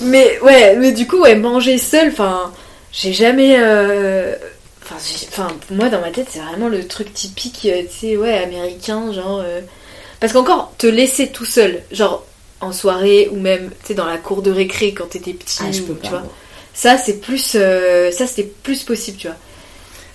Mais 0.02 0.40
ouais, 0.42 0.76
mais 0.76 0.92
du 0.92 1.06
coup, 1.08 1.20
ouais, 1.20 1.36
manger 1.36 1.78
seul, 1.78 2.10
enfin 2.10 2.52
j'ai 2.92 3.14
jamais. 3.14 3.58
Euh, 3.60 4.36
enfin, 4.84 5.48
pour 5.68 5.78
moi, 5.78 5.90
dans 5.90 6.02
ma 6.02 6.10
tête, 6.10 6.28
c'est 6.32 6.40
vraiment 6.40 6.68
le 6.68 6.88
truc 6.88 7.14
typique, 7.14 7.66
euh, 7.66 7.84
tu 7.84 8.08
sais, 8.08 8.18
ouais, 8.18 8.38
américain, 8.38 9.12
genre. 9.14 9.42
Euh, 9.44 9.62
parce 10.20 10.34
qu'encore, 10.34 10.74
te 10.78 10.88
laisser 10.88 11.28
tout 11.28 11.46
seul, 11.46 11.82
genre 11.92 12.26
en 12.60 12.72
soirée 12.72 13.30
ou 13.32 13.40
même, 13.40 13.70
tu 13.82 13.88
sais, 13.88 13.94
dans 13.94 14.06
la 14.06 14.18
cour 14.18 14.42
de 14.42 14.52
récré 14.52 14.94
quand 14.94 15.10
t'étais 15.10 15.34
petit, 15.34 15.60
ah, 15.62 15.72
je 15.72 15.82
peux 15.82 15.94
pas, 15.94 16.04
tu 16.08 16.10
vois. 16.10 16.24
Ça, 16.74 16.98
c'est 16.98 17.20
plus. 17.20 17.58
ça, 18.12 18.28
c'était 18.28 18.44
plus 18.64 18.84
possible, 18.84 19.18
tu 19.18 19.28
vois. 19.28 19.38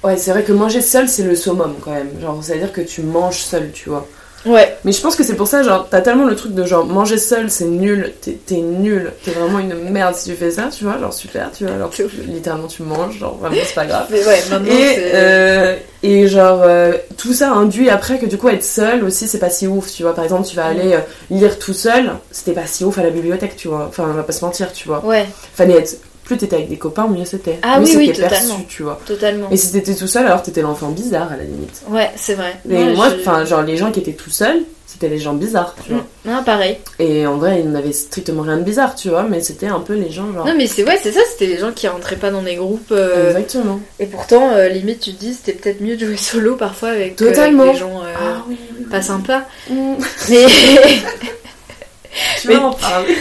Ouais, 0.05 0.16
c'est 0.16 0.32
vrai 0.32 0.42
que 0.42 0.53
manger 0.53 0.80
seul, 0.80 1.09
c'est 1.09 1.22
le 1.22 1.36
summum 1.36 1.76
quand 1.80 1.92
même. 1.92 2.20
Genre, 2.20 2.42
c'est-à-dire 2.42 2.72
que 2.72 2.80
tu 2.80 3.03
manges 3.03 3.38
seul, 3.38 3.70
tu 3.72 3.88
vois. 3.88 4.07
Ouais. 4.47 4.76
Mais 4.84 4.93
je 4.93 5.01
pense 5.01 5.16
que 5.16 5.22
c'est 5.22 5.36
pour 5.36 5.47
ça, 5.47 5.62
genre, 5.62 5.86
t'as 5.90 6.01
tellement 6.01 6.24
le 6.24 6.34
truc 6.36 6.55
de 6.55 6.64
genre 6.64 6.84
manger 6.84 7.18
seul, 7.18 7.51
c'est 7.51 7.64
nul, 7.64 8.12
t'es 8.20 8.57
nul, 8.57 9.12
t'es 9.24 9.30
vraiment 9.30 9.59
une 9.59 9.74
merde 9.90 10.14
si 10.14 10.30
tu 10.30 10.36
fais 10.36 10.51
ça, 10.51 10.68
tu 10.76 10.84
vois, 10.84 10.99
genre 10.99 11.12
super, 11.12 11.51
tu 11.53 11.64
vois, 11.64 11.74
alors 11.74 11.90
littéralement 12.26 12.66
tu 12.66 12.82
manges, 12.82 13.18
genre 13.18 13.36
vraiment 13.38 13.57
c'est 13.64 13.74
pas 13.74 13.86
grave. 13.86 14.07
Mais 14.11 14.24
ouais, 14.26 14.38
maintenant 14.51 14.72
et, 14.72 14.97
euh, 15.14 15.76
et 16.03 16.26
genre, 16.28 16.62
euh, 16.62 16.93
tout 17.16 17.32
ça 17.32 17.53
induit 17.53 17.90
après 17.90 18.18
que 18.18 18.26
du 18.26 18.38
coup 18.38 18.49
être 18.49 18.64
seul 18.64 19.05
aussi 19.05 19.28
c'est 19.28 19.38
pas 19.38 19.51
si 19.51 19.66
ouf, 19.66 19.93
tu 19.93 20.03
vois, 20.03 20.14
par 20.14 20.24
exemple 20.24 20.47
tu 20.49 20.57
vas 20.57 20.66
aller 20.66 20.95
euh, 20.95 21.01
lire 21.30 21.59
tout 21.59 21.74
seul, 21.74 22.12
c'était 22.30 22.53
pas 22.53 22.66
si 22.66 22.84
ouf 22.84 22.99
à 22.99 23.03
la 23.03 23.11
bibliothèque, 23.11 23.57
tu 23.57 23.68
vois, 23.68 23.86
enfin 23.88 24.07
on 24.09 24.14
va 24.14 24.22
pas 24.22 24.32
se 24.32 24.45
mentir, 24.45 24.72
tu 24.72 24.88
vois. 24.88 25.05
Ouais. 25.05 25.26
Fallait 25.55 25.78
être 25.78 25.97
plus 26.32 26.38
t'étais 26.38 26.56
avec 26.56 26.68
des 26.68 26.78
copains, 26.78 27.06
mieux 27.08 27.24
c'était. 27.24 27.58
Ah 27.62 27.78
oui, 27.80 27.94
oui, 27.96 28.12
totalement. 28.12 28.60
tu 28.68 28.82
vois. 28.82 29.00
Totalement. 29.06 29.50
Et 29.50 29.56
si 29.56 29.72
t'étais 29.72 29.94
tout 29.94 30.06
seul, 30.06 30.26
alors 30.26 30.42
t'étais 30.42 30.62
l'enfant 30.62 30.88
bizarre 30.88 31.32
à 31.32 31.36
la 31.36 31.44
limite. 31.44 31.82
Ouais, 31.88 32.10
c'est 32.16 32.34
vrai. 32.34 32.56
Et 32.68 32.94
moi, 32.94 33.08
enfin, 33.18 33.44
genre 33.44 33.62
les 33.62 33.76
gens 33.76 33.90
qui 33.90 34.00
étaient 34.00 34.12
tout 34.12 34.30
seuls, 34.30 34.62
c'était 34.86 35.08
les 35.08 35.18
gens 35.18 35.34
bizarres, 35.34 35.74
tu 35.84 35.92
vois. 35.92 36.04
Non, 36.24 36.38
ah, 36.40 36.42
pareil. 36.44 36.78
Et 36.98 37.26
en 37.26 37.36
vrai, 37.36 37.60
ils 37.60 37.70
n'avaient 37.70 37.92
strictement 37.92 38.42
rien 38.42 38.58
de 38.58 38.62
bizarre, 38.62 38.94
tu 38.94 39.08
vois, 39.08 39.22
mais 39.24 39.40
c'était 39.40 39.66
un 39.66 39.80
peu 39.80 39.94
les 39.94 40.10
gens 40.10 40.32
genre. 40.32 40.46
Non, 40.46 40.54
mais 40.56 40.66
c'est 40.66 40.84
ouais, 40.84 40.98
c'est 41.02 41.12
ça, 41.12 41.20
c'était 41.30 41.46
les 41.46 41.58
gens 41.58 41.72
qui 41.72 41.88
rentraient 41.88 42.16
pas 42.16 42.30
dans 42.30 42.42
des 42.42 42.56
groupes. 42.56 42.92
Euh, 42.92 43.28
Exactement. 43.28 43.80
Et 43.98 44.06
pourtant, 44.06 44.50
euh, 44.52 44.68
limite, 44.68 45.00
tu 45.00 45.12
te 45.12 45.18
dis, 45.18 45.34
c'était 45.34 45.52
peut-être 45.52 45.80
mieux 45.80 45.96
de 45.96 46.06
jouer 46.06 46.16
solo 46.18 46.56
parfois 46.56 46.90
avec, 46.90 47.20
euh, 47.20 47.28
Totalement. 47.28 47.72
des 47.72 47.78
gens 47.78 48.02
ah, 48.02 48.44
oui, 48.48 48.58
pas 48.90 49.02
sympas. 49.02 49.42
Mm. 49.70 49.94
Mais. 50.30 50.46
tu 52.40 52.48
veux 52.48 52.58
en 52.58 52.72
parler? 52.72 53.16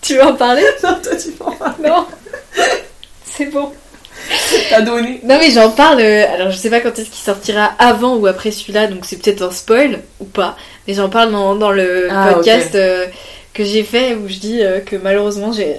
Tu 0.00 0.14
veux 0.16 0.22
en 0.22 0.34
parler? 0.34 0.64
Non, 0.82 0.96
toi, 1.02 1.16
tu 1.16 1.30
veux 1.30 1.46
en 1.46 1.52
parler. 1.52 1.88
Non 1.88 2.06
c'est 3.24 3.46
bon. 3.46 3.72
T'as 4.70 4.80
donné. 4.80 5.20
Non 5.24 5.38
mais 5.38 5.50
j'en 5.50 5.70
parle, 5.70 6.00
euh, 6.00 6.24
alors 6.32 6.50
je 6.50 6.56
sais 6.56 6.70
pas 6.70 6.80
quand 6.80 6.98
est-ce 6.98 7.10
qu'il 7.10 7.22
sortira 7.22 7.72
avant 7.78 8.16
ou 8.16 8.26
après 8.26 8.50
celui-là, 8.50 8.86
donc 8.86 9.04
c'est 9.04 9.20
peut-être 9.20 9.42
un 9.42 9.50
spoil 9.50 10.00
ou 10.20 10.24
pas, 10.24 10.56
mais 10.86 10.94
j'en 10.94 11.08
parle 11.08 11.32
dans, 11.32 11.54
dans, 11.54 11.70
le 11.70 12.08
ah, 12.10 12.32
podcast 12.32 12.74
euh, 12.74 13.06
que 13.52 13.64
j'ai 13.64 13.82
fait 13.82 14.14
où 14.14 14.28
je 14.28 14.36
dis 14.36 14.62
euh, 14.62 14.80
que 14.80 14.96
malheureusement 14.96 15.52
j'ai 15.52 15.76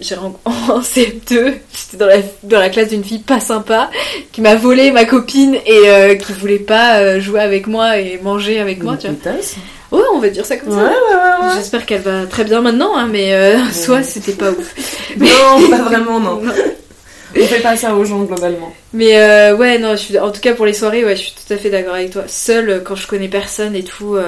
j'ai 0.00 0.16
en 0.44 0.80
CM2, 0.80 1.24
j'étais 1.30 1.96
dans 1.96 2.06
la, 2.06 2.18
dans 2.42 2.58
la 2.58 2.68
classe 2.68 2.90
d'une 2.90 3.02
fille 3.02 3.20
pas 3.20 3.40
sympa 3.40 3.90
qui 4.30 4.42
m'a 4.42 4.56
volé 4.56 4.90
ma 4.90 5.06
copine 5.06 5.56
et 5.66 6.18
qui 6.18 6.32
voulait 6.34 6.58
pas 6.58 7.18
jouer 7.18 7.40
avec 7.40 7.66
moi 7.66 7.98
et 7.98 8.20
manger 8.22 8.60
avec 8.60 8.82
moi, 8.82 8.98
tu 8.98 9.08
vois. 9.08 9.32
Ouais, 9.94 10.02
on 10.14 10.18
va 10.18 10.28
dire 10.28 10.46
ça 10.46 10.56
comme 10.56 10.72
ça. 10.72 10.92
J'espère 11.56 11.86
qu'elle 11.86 12.02
va 12.02 12.26
très 12.26 12.44
bien 12.44 12.60
maintenant, 12.60 12.96
hein, 12.96 13.08
mais 13.10 13.56
soit 13.72 14.02
c'était 14.02 14.32
pas 14.32 14.50
ouf. 14.50 14.74
non, 15.16 15.68
pas 15.70 15.82
vraiment, 15.82 16.20
non. 16.20 16.40
On 17.36 17.46
fait 17.46 17.60
pas 17.60 17.76
ça 17.76 17.94
aux 17.94 18.04
gens 18.04 18.22
globalement. 18.22 18.72
Mais 18.92 19.18
euh, 19.18 19.56
ouais, 19.56 19.78
non, 19.78 19.92
je 19.92 19.96
suis, 19.96 20.18
en 20.18 20.30
tout 20.30 20.40
cas 20.40 20.54
pour 20.54 20.66
les 20.66 20.72
soirées, 20.72 21.04
ouais, 21.04 21.16
je 21.16 21.22
suis 21.22 21.34
tout 21.34 21.52
à 21.52 21.56
fait 21.56 21.70
d'accord 21.70 21.94
avec 21.94 22.10
toi. 22.10 22.24
Seule, 22.28 22.70
euh, 22.70 22.80
quand 22.80 22.94
je 22.94 23.06
connais 23.06 23.28
personne 23.28 23.74
et 23.74 23.82
tout, 23.82 24.14
euh, 24.14 24.26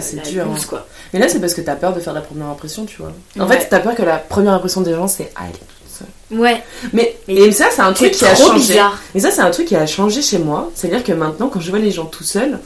c'est 0.00 0.22
dur. 0.30 0.46
Hein. 0.48 0.56
quoi. 0.68 0.86
Mais 1.12 1.20
là, 1.20 1.28
c'est 1.28 1.40
parce 1.40 1.54
que 1.54 1.60
t'as 1.60 1.76
peur 1.76 1.94
de 1.94 2.00
faire 2.00 2.14
la 2.14 2.20
première 2.20 2.46
impression, 2.46 2.86
tu 2.86 3.02
vois. 3.02 3.12
En 3.38 3.46
fait, 3.46 3.66
t'as 3.68 3.80
peur 3.80 3.94
que 3.94 4.02
la 4.02 4.16
première 4.16 4.54
impression 4.54 4.80
des 4.80 4.94
gens, 4.94 5.08
c'est 5.08 5.30
ah, 5.36 5.42
elle 5.44 5.54
est 5.54 5.58
toute 5.58 5.98
seule. 5.98 6.38
Ouais. 6.38 6.62
Mais, 6.92 7.16
et 7.28 7.52
ça, 7.52 7.66
c'est 7.70 7.82
un 7.82 7.92
truc 7.92 8.12
qui 8.12 8.24
a 8.24 8.34
changé. 8.34 8.80
Et 9.14 9.20
ça, 9.20 9.30
c'est 9.30 9.42
un 9.42 9.50
truc 9.50 9.66
qui 9.66 9.76
a 9.76 9.86
changé 9.86 10.22
chez 10.22 10.38
moi. 10.38 10.70
C'est-à-dire 10.74 11.04
que 11.04 11.12
maintenant, 11.12 11.48
quand 11.48 11.60
je 11.60 11.70
vois 11.70 11.78
les 11.78 11.90
gens 11.90 12.06
tout 12.06 12.24
seuls, 12.24 12.58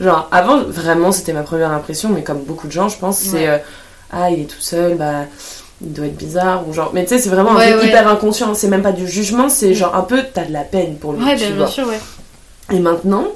genre 0.00 0.28
avant, 0.32 0.62
vraiment, 0.62 1.12
c'était 1.12 1.32
ma 1.32 1.42
première 1.42 1.72
impression, 1.72 2.08
mais 2.08 2.22
comme 2.22 2.42
beaucoup 2.42 2.66
de 2.66 2.72
gens, 2.72 2.88
je 2.88 2.98
pense, 2.98 3.18
c'est 3.18 3.62
ah, 4.10 4.30
il 4.30 4.40
est 4.40 4.46
tout 4.46 4.60
seul, 4.60 4.96
bah 4.96 5.24
il 5.80 5.92
doit 5.92 6.06
être 6.06 6.16
bizarre 6.16 6.68
ou 6.68 6.72
genre 6.72 6.90
mais 6.92 7.04
tu 7.04 7.10
sais 7.10 7.18
c'est 7.18 7.28
vraiment 7.28 7.56
un 7.56 7.70
truc 7.70 7.84
hyper 7.84 8.08
inconscient 8.08 8.54
c'est 8.54 8.68
même 8.68 8.82
pas 8.82 8.92
du 8.92 9.06
jugement 9.06 9.48
c'est 9.48 9.74
genre 9.74 9.94
un 9.94 10.02
peu 10.02 10.22
t'as 10.34 10.44
de 10.44 10.52
la 10.52 10.62
peine 10.62 10.96
pour 10.96 11.12
lui 11.12 11.24
ouais 11.24 11.36
tu 11.36 11.52
bien, 11.52 11.66
sûr 11.66 11.86
ouais. 11.86 12.00
Et 12.72 12.80
maintenant 12.80 13.28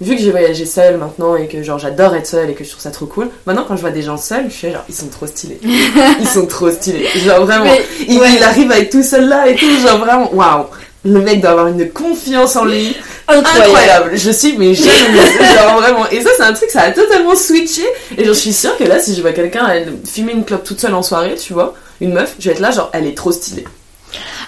vu 0.00 0.14
que 0.14 0.22
j'ai 0.22 0.30
voyagé 0.30 0.66
seule 0.66 0.98
maintenant 0.98 1.34
et 1.34 1.48
que 1.48 1.62
genre 1.62 1.78
j'adore 1.78 2.14
être 2.14 2.26
seule 2.26 2.50
et 2.50 2.54
que 2.54 2.62
je 2.62 2.70
trouve 2.70 2.82
ça 2.82 2.92
trop 2.92 3.06
cool 3.06 3.28
maintenant 3.44 3.64
quand 3.66 3.74
je 3.74 3.80
vois 3.80 3.90
des 3.90 4.02
gens 4.02 4.16
seuls 4.16 4.44
je 4.48 4.54
suis 4.54 4.70
genre 4.70 4.84
ils 4.88 4.94
sont 4.94 5.08
trop 5.08 5.26
stylés. 5.26 5.60
Ils 6.20 6.28
sont 6.28 6.46
trop 6.46 6.70
stylés. 6.70 7.06
Genre 7.24 7.44
vraiment. 7.44 7.72
Il, 8.08 8.42
arrive 8.42 8.70
à 8.70 8.78
être 8.78 8.90
tout 8.90 9.02
seul 9.02 9.28
là 9.28 9.48
et 9.48 9.56
tout 9.56 9.70
genre 9.80 9.98
vraiment 9.98 10.32
waouh 10.32 10.66
le 11.04 11.20
mec 11.20 11.40
doit 11.40 11.50
avoir 11.50 11.68
une 11.68 11.90
confiance 11.90 12.56
en 12.56 12.64
lui 12.64 12.94
incroyable. 13.26 14.12
Je 14.14 14.30
suis 14.30 14.56
mais 14.58 14.74
jamais 14.74 14.94
genre 15.56 15.80
vraiment. 15.80 16.08
Et 16.10 16.20
ça 16.20 16.30
c'est 16.36 16.42
un 16.42 16.52
truc 16.52 16.70
ça 16.70 16.82
a 16.82 16.90
totalement 16.90 17.34
switché 17.34 17.84
et 18.16 18.24
je 18.24 18.32
suis 18.32 18.52
sûre 18.52 18.76
que 18.76 18.84
là 18.84 18.98
si 18.98 19.14
je 19.14 19.22
vois 19.22 19.32
quelqu'un 19.32 19.68
fumer 20.04 20.32
une 20.32 20.44
clope 20.44 20.64
toute 20.64 20.80
seule 20.80 20.94
en 20.94 21.02
soirée, 21.02 21.36
tu 21.36 21.52
vois, 21.52 21.74
une 22.00 22.12
meuf, 22.12 22.34
je 22.38 22.46
vais 22.46 22.52
être 22.52 22.60
là 22.60 22.70
genre 22.70 22.90
elle 22.92 23.06
est 23.06 23.16
trop 23.16 23.32
stylée. 23.32 23.64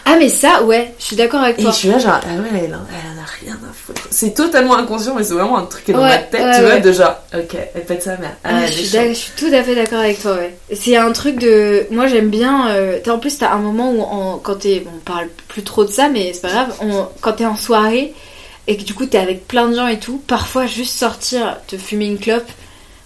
Ah 0.05 0.16
mais 0.18 0.28
ça 0.28 0.62
ouais, 0.64 0.92
je 0.98 1.05
suis 1.05 1.16
d'accord 1.16 1.40
avec 1.40 1.57
toi. 1.57 1.70
Et 1.70 1.72
je 1.72 1.76
suis 1.78 1.88
là 1.88 1.98
genre 1.98 2.20
ah 2.22 2.40
ouais 2.40 2.48
elle, 2.53 2.64
elle 2.64 2.74
en 2.74 2.78
a 2.78 3.26
rien 3.40 3.55
à 3.55 3.72
foutre. 3.72 4.03
C'est 4.11 4.34
totalement 4.34 4.76
inconscient 4.76 5.14
mais 5.14 5.24
c'est 5.24 5.34
vraiment 5.34 5.59
un 5.59 5.64
truc 5.64 5.84
qui 5.84 5.90
est 5.92 5.94
dans 5.94 6.00
ma 6.00 6.18
tête, 6.18 6.57
tu 6.57 6.62
vois, 6.62 6.80
de 6.80 6.92
genre 6.92 7.16
ok, 7.34 7.57
elle 7.74 7.84
fait 7.84 8.03
ça 8.03 8.16
mais 8.20 8.28
ah, 8.44 8.66
je, 8.66 8.72
suis 8.72 8.84
je, 8.86 9.14
suis 9.14 9.32
tout 9.36 9.53
à 9.53 9.62
fait 9.62 9.74
d'accord 9.74 10.00
avec 10.00 10.20
toi 10.20 10.34
ouais. 10.34 10.55
C'est 10.74 10.96
un 10.96 11.12
truc 11.12 11.38
de 11.38 11.86
moi 11.90 12.07
j'aime 12.07 12.30
bien 12.30 12.68
euh... 12.70 12.98
en 13.09 13.18
plus 13.18 13.38
t'as 13.38 13.53
un 13.53 13.59
moment 13.59 13.92
où 13.92 14.38
quand 14.38 14.57
t'es 14.57 14.84
on 14.86 14.98
parle 14.98 15.28
plus 15.48 15.62
trop 15.62 15.84
de 15.84 15.90
ça 15.90 16.09
mais 16.09 16.32
c'est 16.32 16.42
pas 16.42 16.50
grave, 16.50 16.74
on... 16.80 17.07
quand 17.20 17.32
t'es 17.34 17.46
en 17.46 17.57
soirée 17.57 18.12
et 18.66 18.76
que 18.76 18.82
du 18.82 18.94
coup 18.94 19.07
t'es 19.07 19.18
avec 19.18 19.46
plein 19.46 19.68
de 19.68 19.74
gens 19.74 19.88
et 19.88 19.98
tout, 19.98 20.22
parfois 20.26 20.66
juste 20.66 20.94
sortir, 20.94 21.59
te 21.66 21.76
fumer 21.76 22.07
une 22.07 22.18
clope, 22.18 22.48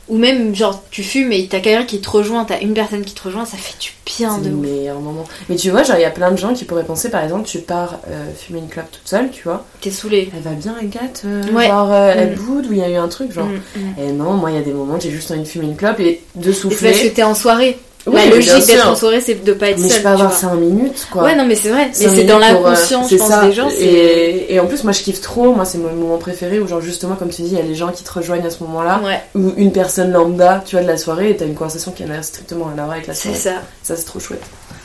ou 0.09 0.17
même 0.19 0.55
genre 0.55 0.83
tu 0.91 1.03
fumes 1.03 1.33
et 1.33 1.47
t'as 1.47 1.61
quelqu'un 1.61 1.85
qui 1.85 2.01
te 2.01 2.09
rejoint, 2.09 2.45
t'as 2.45 2.61
une 2.61 2.75
personne 2.75 3.05
qui 3.05 3.15
te 3.15 3.23
rejoint, 3.23 3.45
ça 3.45 3.57
fait 3.57 3.79
du 3.81 3.91
bien 4.05 4.39
de 4.39 4.49
le 4.49 4.55
meilleur 4.55 5.01
moment. 5.01 5.25
Mais 5.49 5.57
tu 5.57 5.71
vois, 5.71 5.83
genre 5.83 5.97
il 5.97 6.03
y 6.03 6.07
a 6.07 6.11
plein 6.11 6.31
de 6.31 6.37
gens 6.37 6.55
qui 6.55 6.65
pourraient 6.65 6.85
penser 6.85 7.11
par 7.11 7.25
exemple, 7.25 7.47
tu 7.49 7.59
pars 7.59 7.99
euh, 8.09 8.31
fumer 8.37 8.61
une 8.61 8.69
clope 8.69 8.91
toute 8.91 9.07
seule, 9.07 9.31
tu 9.31 9.43
vois. 9.45 9.65
T'es 9.81 9.91
saoulée. 9.91 10.31
Elle 10.35 10.43
va 10.43 10.53
bien, 10.53 10.77
Agathe 10.81 11.23
euh, 11.25 11.43
Genre 11.43 11.93
euh, 11.93 12.15
elle 12.17 12.33
mm. 12.33 12.35
boude 12.37 12.67
ou 12.67 12.73
il 12.73 12.79
y 12.79 12.83
a 12.83 12.91
eu 12.91 12.97
un 12.97 13.09
truc, 13.09 13.33
genre. 13.33 13.47
Mm, 13.47 13.81
mm. 13.81 13.95
Et 13.99 14.13
non, 14.13 14.35
moi 14.35 14.51
il 14.51 14.57
y 14.57 14.61
a 14.61 14.63
des 14.63 14.73
moments, 14.73 14.99
j'ai 15.01 15.11
juste 15.11 15.31
envie 15.31 15.43
de 15.43 15.49
fumer 15.49 15.67
une 15.67 15.77
clope 15.77 16.01
et 16.01 16.23
de 16.35 16.53
souffler. 16.53 16.89
Et 16.89 16.93
parce 16.93 17.03
que 17.03 17.09
t'es 17.09 17.23
en 17.23 17.35
soirée. 17.35 17.79
La 18.07 18.27
logique 18.27 18.67
d'être 18.67 18.89
en 18.89 18.95
soirée, 18.95 19.21
c'est 19.21 19.43
de 19.45 19.53
pas 19.53 19.71
être 19.71 19.79
mais 19.79 19.89
seule. 19.89 19.91
Mais 19.91 19.97
je 19.99 20.03
peux 20.03 20.09
avoir 20.09 20.33
5 20.33 20.55
minutes, 20.55 21.07
quoi. 21.11 21.25
Ouais, 21.25 21.35
non, 21.35 21.45
mais 21.45 21.55
c'est 21.57 21.71
vrai. 21.71 21.91
Mais 21.99 22.09
c'est 22.09 22.25
dans 22.25 22.39
l'inconscient, 22.39 23.07
je 23.07 23.17
pense, 23.17 23.41
des 23.43 23.53
gens. 23.53 23.69
Et, 23.79 24.55
et, 24.55 24.61
en 24.61 24.67
plus, 24.67 24.85
moi, 24.85 24.93
je 24.93 25.03
kiffe 25.03 25.21
trop. 25.21 25.53
Moi, 25.53 25.65
c'est 25.65 25.79
mon 25.79 25.93
moment 25.93 26.19
préféré 26.19 26.61
où, 26.61 26.69
genre, 26.69 26.81
justement, 26.81 27.17
comme 27.17 27.31
tu 27.31 27.43
dis, 27.43 27.49
il 27.49 27.57
y 27.57 27.61
a 27.61 27.65
les 27.65 27.75
gens 27.75 27.91
qui 27.91 28.05
te 28.05 28.13
rejoignent 28.13 28.47
à 28.47 28.51
ce 28.51 28.63
moment-là. 28.65 29.01
Ou 29.35 29.53
une 29.57 29.73
personne 29.73 30.13
lambda, 30.13 30.63
tu 30.65 30.77
vois, 30.77 30.83
de 30.83 30.89
la 30.89 30.97
soirée, 30.97 31.31
et 31.31 31.37
t'as 31.37 31.47
une 31.47 31.55
conversation 31.55 31.93
qui 31.93 32.05
n'a 32.05 32.23
strictement 32.23 32.67
rien 32.67 32.79
à 32.79 32.85
voir 32.85 32.93
avec 32.93 33.07
la 33.07 33.15
soirée. 33.15 33.37
C'est 33.37 33.51
ça. 33.51 33.57
Ça, 33.83 33.97
c'est 33.97 34.05
trop 34.05 34.21
chouette. 34.21 34.43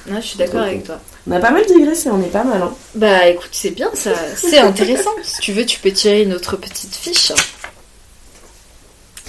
Non, 0.07 0.19
je 0.19 0.27
suis 0.27 0.37
d'accord 0.37 0.61
avec 0.61 0.83
toi. 0.83 0.99
On 1.27 1.31
a 1.31 1.39
pas 1.39 1.51
mal 1.51 1.63
digressé, 1.65 2.09
on 2.09 2.19
est 2.21 2.31
pas 2.31 2.43
mal. 2.43 2.61
Hein. 2.61 2.73
Bah 2.95 3.27
écoute, 3.27 3.49
c'est 3.51 3.69
bien 3.69 3.89
ça. 3.93 4.11
C'est 4.35 4.57
intéressant. 4.59 5.11
si 5.23 5.39
tu 5.41 5.53
veux, 5.53 5.65
tu 5.65 5.79
peux 5.79 5.91
tirer 5.91 6.23
une 6.23 6.33
autre 6.33 6.57
petite 6.57 6.95
fiche. 6.95 7.31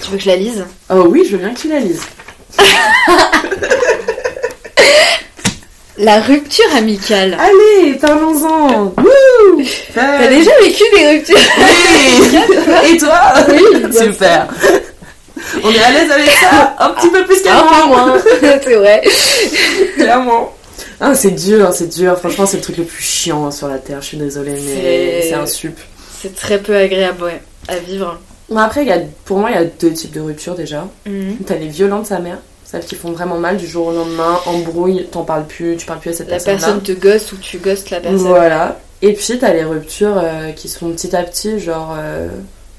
Tu 0.03 0.11
veux 0.11 0.17
que 0.17 0.23
je 0.23 0.29
la 0.29 0.37
lise? 0.37 0.65
Oh 0.91 1.05
oui, 1.09 1.25
je 1.27 1.33
veux 1.33 1.39
bien 1.39 1.53
que 1.53 1.61
tu 1.61 1.69
la 1.69 1.79
lises. 1.79 2.03
La 5.99 6.21
rupture 6.21 6.75
amicale. 6.75 7.37
Allez, 7.39 7.95
parlons-en. 7.95 8.95
T'as 9.95 10.27
déjà 10.27 10.51
vécu 10.61 10.83
des 10.97 11.11
ruptures 11.11 11.37
Et 12.91 12.97
toi? 12.97 13.35
Oui, 13.49 13.93
super. 13.93 14.49
On 15.63 15.71
est 15.71 15.83
à 15.83 15.91
l'aise 15.91 16.11
avec 16.11 16.29
ça? 16.29 16.75
Un 16.79 16.91
petit 16.91 17.09
peu 17.09 17.25
plus 17.25 17.43
qu'avant. 17.43 17.87
moins, 17.87 18.15
c'est 18.41 18.75
vrai. 18.75 19.03
Clairement. 19.97 20.55
Ah, 21.01 21.15
c'est 21.15 21.33
dur, 21.33 21.73
c'est 21.73 21.89
dur. 21.89 22.19
Franchement, 22.19 22.47
c'est 22.47 22.57
le 22.57 22.63
truc 22.63 22.79
le 22.79 22.85
plus 22.85 23.03
chiant 23.03 23.51
sur 23.51 23.69
la 23.69 23.79
Terre. 23.79 24.01
Je 24.01 24.07
suis 24.07 24.17
désolée, 24.17 24.53
mais 24.53 25.23
c'est 25.23 25.35
un 25.35 25.47
sup. 25.47 25.79
C'est 26.21 26.35
très 26.35 26.59
peu 26.59 26.77
agréable, 26.77 27.23
ouais, 27.25 27.43
à 27.69 27.77
vivre. 27.77 28.19
Après, 28.57 28.85
y 28.85 28.93
a, 28.93 29.01
pour 29.25 29.39
moi, 29.39 29.51
il 29.51 29.55
y 29.55 29.59
a 29.59 29.65
deux 29.65 29.93
types 29.93 30.13
de 30.13 30.21
ruptures 30.21 30.55
déjà. 30.55 30.89
Mhm. 31.07 31.39
T'as 31.47 31.57
les 31.57 31.69
violentes 31.69 32.07
sa 32.07 32.19
mère, 32.19 32.39
celles 32.65 32.85
qui 32.85 32.95
font 32.95 33.13
vraiment 33.13 33.39
mal 33.39 33.57
du 33.57 33.67
jour 33.67 33.89
au 33.89 33.93
lendemain, 33.93 34.39
embrouille, 34.47 35.07
t'en 35.11 35.25
parles 35.25 35.47
plus, 35.47 35.77
tu 35.77 35.87
parles 35.87 36.01
plus 36.01 36.11
à 36.11 36.15
cette 36.15 36.29
personne. 36.29 36.55
La 36.55 36.61
personne 36.61 36.83
te 36.83 36.93
gosse 36.93 37.33
ou 37.33 37.37
tu 37.37 37.59
gosses 37.59 37.91
la 37.91 38.01
personne. 38.01 38.19
Voilà. 38.19 38.81
Et 39.01 39.15
puis 39.15 39.39
t'as 39.39 39.53
les 39.53 39.65
ruptures 39.65 40.17
euh, 40.17 40.53
qui 40.53 40.69
sont 40.69 40.91
petit 40.91 41.15
à 41.15 41.23
petit, 41.23 41.59
genre. 41.59 41.95
Euh, 41.99 42.29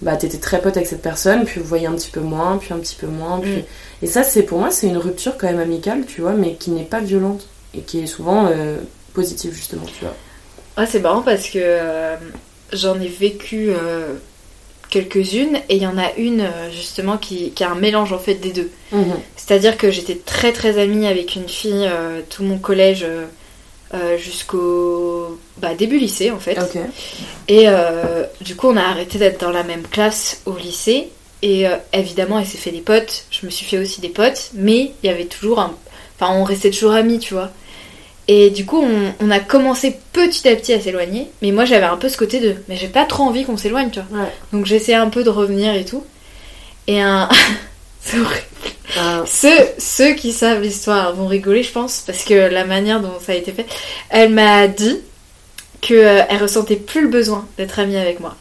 bah 0.02 0.18
t'étais 0.18 0.38
très 0.38 0.60
pote 0.60 0.76
avec 0.76 0.88
cette 0.88 1.02
personne, 1.02 1.46
puis 1.46 1.62
vous 1.62 1.66
voyez 1.66 1.88
un 1.88 1.94
petit 1.94 2.12
peu 2.12 2.20
moins, 2.20 2.58
puis 2.58 2.74
un 2.74 2.80
petit 2.80 2.96
peu 2.96 3.08
moins, 3.08 3.40
puis... 3.40 3.58
Mm. 3.58 3.64
Et 4.02 4.08
ça, 4.08 4.24
c'est 4.24 4.44
pour 4.44 4.60
moi, 4.60 4.70
c'est 4.70 4.88
une 4.88 4.98
rupture 4.98 5.38
quand 5.38 5.48
même 5.48 5.62
amicale, 5.62 6.04
tu 6.06 6.20
vois, 6.20 6.34
mais 6.34 6.56
qui 6.56 6.72
n'est 6.72 6.84
pas 6.84 7.00
violente, 7.00 7.48
et 7.74 7.80
qui 7.80 8.02
est 8.02 8.08
souvent 8.08 8.48
euh, 8.48 8.80
positive, 9.14 9.54
justement, 9.54 9.86
tu 9.86 10.04
vois. 10.04 10.14
Ah, 10.76 10.86
c'est 10.86 11.00
marrant 11.00 11.22
parce 11.22 11.48
que 11.48 11.78
j'en 12.74 13.00
ai 13.00 13.08
vécu 13.08 13.70
quelques-unes, 14.94 15.58
et 15.70 15.76
il 15.76 15.82
y 15.82 15.88
en 15.88 15.98
a 15.98 16.12
une, 16.18 16.48
justement, 16.72 17.18
qui, 17.18 17.52
qui, 17.52 17.64
a 17.64 17.72
un 17.72 17.76
mélange, 17.76 18.14
en 18.14 18.20
fait, 18.20 18.36
des 18.36 18.52
deux. 18.52 18.70
Mhm. 18.92 19.16
C'est-à-dire 19.36 19.78
que 19.78 19.92
j'étais 19.92 20.16
très 20.16 20.54
très 20.54 20.78
amie 20.78 21.08
avec 21.08 21.36
une 21.36 21.50
fille, 21.50 21.90
tout 22.30 22.44
mon 22.44 22.58
collège... 22.58 23.06
jusqu'au 24.18 25.38
bah, 25.58 25.76
début 25.76 26.00
lycée 26.00 26.32
en 26.32 26.40
fait. 26.40 26.58
Et 27.48 27.66
euh, 27.68 28.26
du 28.42 28.56
coup, 28.56 28.68
on 28.68 28.78
a 28.78 28.82
arrêté 28.82 29.18
d'être 29.18 29.40
dans 29.40 29.52
la 29.52 29.64
même 29.64 29.84
classe 29.84 30.42
au 30.46 30.58
lycée. 30.58 31.10
Et 31.42 31.68
euh, 31.68 31.76
évidemment, 31.92 32.40
elle 32.40 32.46
s'est 32.46 32.58
fait 32.58 32.72
des 32.72 32.82
potes. 32.82 33.26
Je 33.32 33.46
me 33.46 33.52
suis 33.52 33.66
fait 33.66 33.78
aussi 33.78 34.02
des 34.02 34.10
potes. 34.10 34.52
Mais 34.56 34.92
il 35.04 35.08
y 35.08 35.10
avait 35.10 35.26
toujours 35.26 35.60
un. 35.60 35.76
Enfin, 36.20 36.34
on 36.36 36.44
restait 36.44 36.72
toujours 36.72 36.94
amis, 36.94 37.20
tu 37.20 37.34
vois. 37.34 37.52
Et 38.28 38.50
du 38.50 38.66
coup, 38.66 38.84
on, 39.20 39.32
a 39.32 39.40
commencé 39.40 39.98
petit 40.14 40.48
à 40.48 40.56
petit 40.56 40.74
à 40.74 40.80
s'éloigner. 40.80 41.30
Mais 41.42 41.52
moi, 41.52 41.66
j'avais 41.66 41.86
un 41.86 41.98
peu 41.98 42.08
ce 42.08 42.18
côté 42.18 42.40
de. 42.40 42.56
Mais 42.70 42.78
j'ai 42.78 42.88
pas 42.88 43.06
trop 43.06 43.24
envie 43.24 43.44
qu'on 43.44 43.58
s'éloigne, 43.58 43.90
tu 43.90 44.00
vois. 44.00 44.28
Donc, 44.54 44.66
j'essayais 44.66 44.98
un 44.98 45.10
peu 45.10 45.24
de 45.24 45.30
revenir 45.30 45.74
et 45.74 45.86
tout. 45.86 46.04
Et 46.88 47.02
un. 47.02 47.28
C'est 48.02 48.20
horrible. 48.20 48.44
Ah. 48.98 49.24
Ceux, 49.26 49.58
ceux 49.78 50.14
qui 50.14 50.34
savent 50.34 50.62
l'histoire 50.62 51.14
vont 51.16 51.28
rigoler, 51.28 51.64
je 51.64 51.72
pense, 51.72 52.04
parce 52.06 52.24
que 52.24 52.34
la 52.34 52.66
manière 52.66 53.00
dont 53.00 53.20
ça 53.20 53.32
a 53.32 53.36
été 53.36 53.52
fait. 53.52 53.66
Elle 54.10 54.32
m'a 54.34 54.68
dit 54.68 55.00
qu'elle 55.82 56.28
euh, 56.32 56.38
ressentait 56.38 56.76
plus 56.76 57.02
le 57.02 57.08
besoin 57.08 57.48
d'être 57.58 57.80
amie 57.80 57.98
avec 57.98 58.20
moi. 58.20 58.36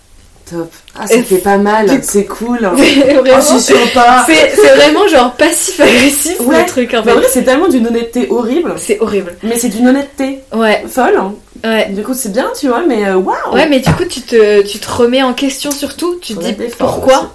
Top. 0.52 0.70
Ah, 0.94 1.06
ça 1.06 1.22
fait 1.22 1.38
pas 1.38 1.56
mal, 1.56 1.88
c'est 2.02 2.26
cool. 2.26 2.58
Vraiment, 2.60 3.38
oh, 3.38 3.58
C'est 3.58 4.76
vraiment 4.76 5.08
genre 5.08 5.32
passif-agressif 5.32 6.38
le 6.40 6.66
truc. 6.66 6.92
En, 6.94 7.02
fait. 7.02 7.12
vrai, 7.12 7.26
c'est 7.30 7.44
tellement 7.44 7.68
d'une 7.68 7.86
honnêteté 7.86 8.28
horrible. 8.28 8.74
C'est 8.76 9.00
horrible. 9.00 9.36
Mais 9.42 9.58
c'est 9.58 9.70
d'une 9.70 9.88
honnêteté 9.88 10.40
ouais. 10.52 10.84
folle. 10.86 11.16
Hein. 11.18 11.34
Ouais. 11.64 11.88
Du 11.90 12.02
coup, 12.02 12.12
c'est 12.12 12.32
bien, 12.32 12.50
tu 12.58 12.68
vois, 12.68 12.84
mais 12.86 13.06
euh, 13.06 13.16
waouh! 13.16 13.54
ouais, 13.54 13.68
mais 13.68 13.80
du 13.80 13.90
coup, 13.92 14.04
tu 14.04 14.20
te, 14.20 14.62
tu 14.62 14.78
te 14.78 14.90
remets 14.90 15.22
en 15.22 15.32
question 15.32 15.70
surtout. 15.70 16.18
Tu 16.20 16.34
te 16.34 16.40
dis 16.40 16.54
pourquoi? 16.78 17.34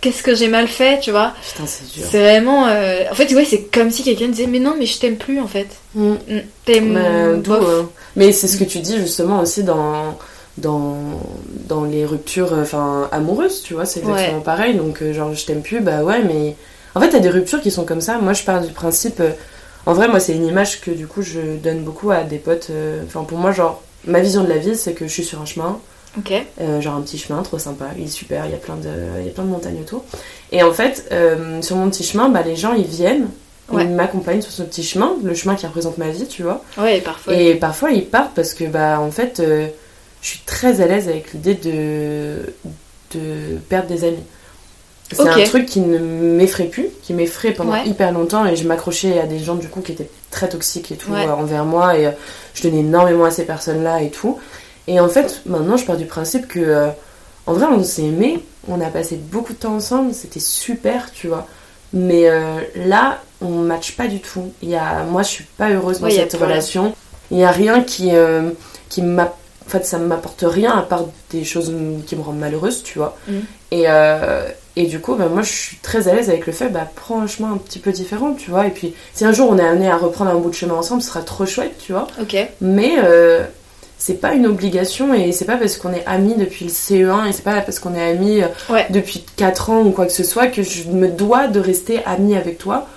qu'est-ce, 0.00 0.22
que 0.22 0.34
j'ai 0.34 0.48
mal 0.48 0.68
fait, 0.68 1.00
tu 1.00 1.10
vois? 1.10 1.32
Putain, 1.46 1.66
c'est 1.66 1.92
dur. 1.92 2.06
C'est 2.10 2.20
vraiment. 2.20 2.66
Euh, 2.68 3.04
en 3.10 3.14
fait, 3.14 3.32
ouais, 3.34 3.44
c'est 3.44 3.64
comme 3.64 3.90
si 3.90 4.02
quelqu'un 4.04 4.28
disait, 4.28 4.46
mais 4.46 4.60
non, 4.60 4.74
mais 4.78 4.86
je 4.86 4.98
t'aime 4.98 5.16
plus 5.16 5.40
en 5.40 5.48
fait. 5.48 5.68
Mm. 5.94 6.12
Mm. 6.12 6.16
T'aimes. 6.64 6.92
Mais, 6.92 7.48
euh, 7.50 7.82
mais 8.16 8.32
c'est 8.32 8.46
ce 8.46 8.56
que 8.56 8.64
tu 8.64 8.78
dis 8.78 8.96
justement 8.98 9.40
aussi 9.40 9.64
dans 9.64 10.16
dans, 10.58 10.96
dans 11.68 11.84
les 11.84 12.04
ruptures 12.04 12.52
enfin 12.52 13.08
amoureuses, 13.12 13.62
tu 13.62 13.74
vois, 13.74 13.86
c'est 13.86 14.00
exactement 14.00 14.40
pareil. 14.40 14.74
Donc, 14.74 15.02
genre, 15.12 15.34
je 15.34 15.44
t'aime 15.44 15.62
plus, 15.62 15.80
bah 15.80 16.02
ouais, 16.02 16.22
mais 16.22 16.56
en 16.94 17.00
fait, 17.00 17.10
t'as 17.10 17.20
des 17.20 17.30
ruptures 17.30 17.60
qui 17.60 17.70
sont 17.70 17.84
comme 17.84 18.00
ça. 18.00 18.18
Moi, 18.18 18.32
je 18.32 18.42
pars 18.44 18.60
du 18.60 18.72
principe, 18.72 19.22
en 19.86 19.94
vrai, 19.94 20.08
moi, 20.08 20.20
c'est 20.20 20.34
une 20.34 20.46
image 20.46 20.80
que 20.80 20.90
du 20.90 21.06
coup, 21.06 21.22
je 21.22 21.40
donne 21.62 21.82
beaucoup 21.82 22.10
à 22.10 22.22
des 22.22 22.38
potes. 22.38 22.68
Euh, 22.70 23.02
enfin, 23.04 23.24
pour 23.24 23.38
moi, 23.38 23.52
genre, 23.52 23.82
ma 24.04 24.20
vision 24.20 24.44
de 24.44 24.48
la 24.48 24.58
vie, 24.58 24.76
c'est 24.76 24.92
que 24.92 25.06
je 25.06 25.12
suis 25.12 25.24
sur 25.24 25.40
un 25.40 25.44
chemin. 25.44 25.78
Ok. 26.18 26.32
Euh, 26.60 26.80
genre 26.80 26.94
un 26.94 27.00
petit 27.00 27.16
chemin, 27.16 27.42
trop 27.42 27.58
sympa, 27.58 27.86
il 27.96 28.04
est 28.04 28.08
super, 28.08 28.44
il 28.44 28.52
y 28.52 28.54
a 28.54 28.58
plein 28.58 28.76
de, 28.76 28.90
il 29.20 29.26
y 29.26 29.30
a 29.30 29.32
plein 29.32 29.44
de 29.44 29.48
montagnes 29.48 29.80
autour. 29.80 30.04
Et 30.52 30.62
en 30.62 30.72
fait, 30.72 31.08
euh, 31.10 31.62
sur 31.62 31.76
mon 31.76 31.88
petit 31.88 32.04
chemin, 32.04 32.28
bah, 32.28 32.42
les 32.42 32.54
gens, 32.54 32.74
ils 32.74 32.84
viennent, 32.84 33.28
ils 33.72 33.88
m'accompagnent 33.88 34.42
sur 34.42 34.52
ce 34.52 34.62
petit 34.62 34.82
chemin, 34.82 35.14
le 35.24 35.34
chemin 35.34 35.54
qui 35.54 35.66
représente 35.66 35.96
ma 35.96 36.10
vie, 36.10 36.26
tu 36.26 36.42
vois. 36.42 36.62
Ouais, 36.76 36.98
et 36.98 37.00
parfois. 37.00 37.34
Et 37.34 37.54
parfois, 37.54 37.92
ils 37.92 38.04
partent 38.04 38.34
parce 38.34 38.52
que, 38.52 38.64
bah, 38.64 39.00
en 39.00 39.10
fait, 39.10 39.42
je 40.22 40.28
suis 40.28 40.40
très 40.46 40.80
à 40.80 40.86
l'aise 40.86 41.08
avec 41.08 41.32
l'idée 41.32 41.54
de, 41.54 42.54
de 43.14 43.58
perdre 43.68 43.88
des 43.88 44.04
amis. 44.04 44.22
C'est 45.12 45.28
un 45.28 45.44
truc 45.44 45.66
qui 45.66 45.80
ne 45.80 45.98
m'effraie 45.98 46.64
plus, 46.64 46.88
qui 47.02 47.12
m'effraie 47.12 47.52
pendant 47.52 47.76
hyper 47.76 48.12
longtemps 48.12 48.46
et 48.46 48.56
je 48.56 48.66
m'accrochais 48.66 49.20
à 49.20 49.26
des 49.26 49.38
gens 49.38 49.56
du 49.56 49.68
coup 49.68 49.80
qui 49.80 49.92
étaient 49.92 50.08
très 50.30 50.48
toxiques 50.48 50.90
et 50.90 50.96
tout 50.96 51.12
euh, 51.12 51.28
envers 51.28 51.66
moi 51.66 51.98
et 51.98 52.06
euh, 52.06 52.10
je 52.54 52.62
donnais 52.62 52.80
énormément 52.80 53.24
à 53.24 53.30
ces 53.30 53.44
personnes-là 53.44 54.00
et 54.00 54.10
tout. 54.10 54.38
Et 54.86 55.00
en 55.00 55.08
fait, 55.08 55.42
maintenant 55.44 55.76
je 55.76 55.84
pars 55.84 55.98
du 55.98 56.06
principe 56.06 56.48
que 56.48 56.60
euh, 56.60 56.88
en 57.46 57.52
vrai 57.52 57.66
on 57.66 57.82
s'est 57.84 58.04
aimé, 58.04 58.42
on 58.68 58.80
a 58.80 58.86
passé 58.86 59.16
beaucoup 59.16 59.52
de 59.52 59.58
temps 59.58 59.74
ensemble, 59.74 60.14
c'était 60.14 60.40
super, 60.40 61.12
tu 61.12 61.28
vois. 61.28 61.46
Mais 61.92 62.26
là, 62.74 63.20
on 63.42 63.50
match 63.50 63.96
pas 63.96 64.06
du 64.06 64.20
tout. 64.20 64.50
Il 64.62 64.70
y 64.70 64.76
a, 64.76 65.02
moi, 65.04 65.22
je 65.22 65.28
suis 65.28 65.44
pas 65.44 65.68
heureuse 65.68 66.00
dans 66.00 66.08
cette 66.08 66.32
relation. 66.32 66.94
Il 67.30 67.36
y 67.36 67.44
a 67.44 67.50
rien 67.50 67.82
qui, 67.82 68.12
qui 68.88 69.02
m'a 69.02 69.36
fait, 69.72 69.84
ça 69.84 69.98
ne 69.98 70.06
m'apporte 70.06 70.44
rien 70.46 70.72
à 70.72 70.82
part 70.82 71.06
des 71.30 71.44
choses 71.44 71.72
qui 72.06 72.16
me 72.16 72.22
rendent 72.22 72.38
malheureuse, 72.38 72.82
tu 72.82 72.98
vois. 72.98 73.16
Mm. 73.28 73.32
Et, 73.72 73.84
euh, 73.88 74.46
et 74.76 74.86
du 74.86 75.00
coup, 75.00 75.14
bah, 75.14 75.28
moi, 75.28 75.42
je 75.42 75.52
suis 75.52 75.76
très 75.78 76.08
à 76.08 76.14
l'aise 76.14 76.30
avec 76.30 76.46
le 76.46 76.52
fait, 76.52 76.68
bah, 76.68 76.88
prends 76.94 77.20
un 77.20 77.26
chemin 77.26 77.52
un 77.52 77.58
petit 77.58 77.78
peu 77.78 77.92
différent, 77.92 78.34
tu 78.34 78.50
vois. 78.50 78.66
Et 78.66 78.70
puis, 78.70 78.94
si 79.14 79.24
un 79.24 79.32
jour 79.32 79.50
on 79.50 79.58
est 79.58 79.66
amené 79.66 79.90
à 79.90 79.96
reprendre 79.96 80.30
un 80.30 80.36
bout 80.36 80.50
de 80.50 80.54
chemin 80.54 80.74
ensemble, 80.74 81.02
ce 81.02 81.08
sera 81.08 81.22
trop 81.22 81.46
chouette, 81.46 81.74
tu 81.78 81.92
vois. 81.92 82.06
Ok. 82.20 82.36
Mais 82.60 82.94
euh, 82.98 83.44
c'est 83.98 84.20
pas 84.20 84.34
une 84.34 84.46
obligation 84.46 85.14
et 85.14 85.30
c'est 85.32 85.44
pas 85.44 85.56
parce 85.56 85.76
qu'on 85.76 85.92
est 85.92 86.04
amis 86.06 86.34
depuis 86.34 86.64
le 86.64 86.70
CE1 86.70 87.28
et 87.28 87.32
c'est 87.32 87.44
pas 87.44 87.60
parce 87.60 87.78
qu'on 87.78 87.94
est 87.94 88.02
amis 88.02 88.42
euh, 88.42 88.78
depuis 88.90 89.24
4 89.36 89.70
ans 89.70 89.82
ou 89.82 89.90
quoi 89.90 90.06
que 90.06 90.12
ce 90.12 90.24
soit 90.24 90.48
que 90.48 90.62
je 90.62 90.88
me 90.88 91.08
dois 91.08 91.48
de 91.48 91.60
rester 91.60 92.02
amie 92.04 92.36
avec 92.36 92.58
toi. 92.58 92.88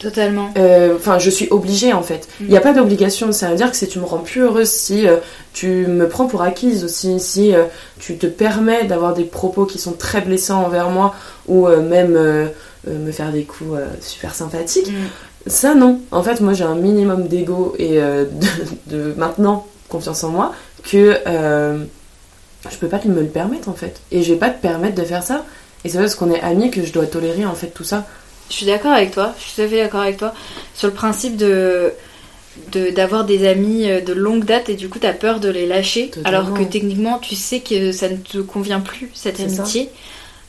Totalement. 0.00 0.48
Euh, 0.56 0.96
enfin, 0.96 1.18
je 1.18 1.28
suis 1.28 1.46
obligée 1.50 1.92
en 1.92 2.02
fait. 2.02 2.26
Il 2.40 2.46
n'y 2.46 2.56
a 2.56 2.60
mm. 2.60 2.62
pas 2.62 2.72
d'obligation. 2.72 3.32
Ça 3.32 3.50
veut 3.50 3.56
dire 3.56 3.70
que 3.70 3.76
si 3.76 3.86
tu 3.86 3.98
me 3.98 4.06
rends 4.06 4.20
plus 4.20 4.40
heureuse, 4.40 4.70
si 4.70 5.06
euh, 5.06 5.18
tu 5.52 5.86
me 5.86 6.08
prends 6.08 6.26
pour 6.26 6.40
acquise 6.40 6.84
aussi, 6.84 7.20
si 7.20 7.54
euh, 7.54 7.64
tu 7.98 8.16
te 8.16 8.26
permets 8.26 8.84
d'avoir 8.84 9.12
des 9.12 9.24
propos 9.24 9.66
qui 9.66 9.78
sont 9.78 9.92
très 9.92 10.22
blessants 10.22 10.64
envers 10.64 10.88
moi 10.88 11.14
ou 11.48 11.68
même 11.68 12.50
me 12.86 13.12
faire 13.12 13.30
des 13.30 13.42
coups 13.42 13.78
super 14.00 14.34
sympathiques, 14.34 14.90
mm. 14.90 15.48
ça 15.50 15.74
non. 15.74 16.00
En 16.12 16.22
fait, 16.22 16.40
moi 16.40 16.54
j'ai 16.54 16.64
un 16.64 16.76
minimum 16.76 17.28
d'ego 17.28 17.74
et 17.78 17.98
de, 18.86 19.14
maintenant 19.18 19.66
confiance 19.90 20.24
en 20.24 20.30
moi 20.30 20.54
que 20.82 21.18
je 21.26 22.76
peux 22.78 22.88
pas 22.88 23.00
me 23.04 23.20
le 23.20 23.26
permettre 23.26 23.68
en 23.68 23.74
fait. 23.74 24.00
Et 24.12 24.22
je 24.22 24.32
vais 24.32 24.38
pas 24.38 24.48
te 24.48 24.62
permettre 24.62 24.94
de 24.94 25.04
faire 25.04 25.22
ça. 25.22 25.44
Et 25.84 25.90
c'est 25.90 25.98
parce 25.98 26.14
qu'on 26.14 26.30
est 26.30 26.40
amis 26.40 26.70
que 26.70 26.84
je 26.84 26.92
dois 26.92 27.06
tolérer 27.06 27.44
en 27.44 27.54
fait 27.54 27.68
tout 27.68 27.84
ça. 27.84 28.06
Je 28.50 28.56
suis 28.56 28.66
d'accord 28.66 28.92
avec 28.92 29.12
toi, 29.12 29.32
je 29.38 29.44
suis 29.44 29.54
tout 29.54 29.62
à 29.62 29.68
fait 29.68 29.82
d'accord 29.82 30.00
avec 30.00 30.16
toi 30.16 30.34
sur 30.74 30.88
le 30.88 30.94
principe 30.94 31.36
de 31.36 31.94
d'avoir 32.72 33.24
des 33.24 33.46
amis 33.46 33.88
euh, 33.88 34.00
de 34.00 34.12
longue 34.12 34.44
date 34.44 34.68
et 34.68 34.74
du 34.74 34.88
coup 34.88 34.98
tu 34.98 35.06
as 35.06 35.12
peur 35.12 35.40
de 35.40 35.48
les 35.48 35.66
lâcher 35.66 36.10
alors 36.24 36.52
que 36.52 36.62
techniquement 36.62 37.18
tu 37.18 37.34
sais 37.34 37.60
que 37.60 37.92
ça 37.92 38.08
ne 38.08 38.16
te 38.16 38.38
convient 38.38 38.80
plus 38.80 39.08
cette 39.14 39.40
amitié. 39.40 39.88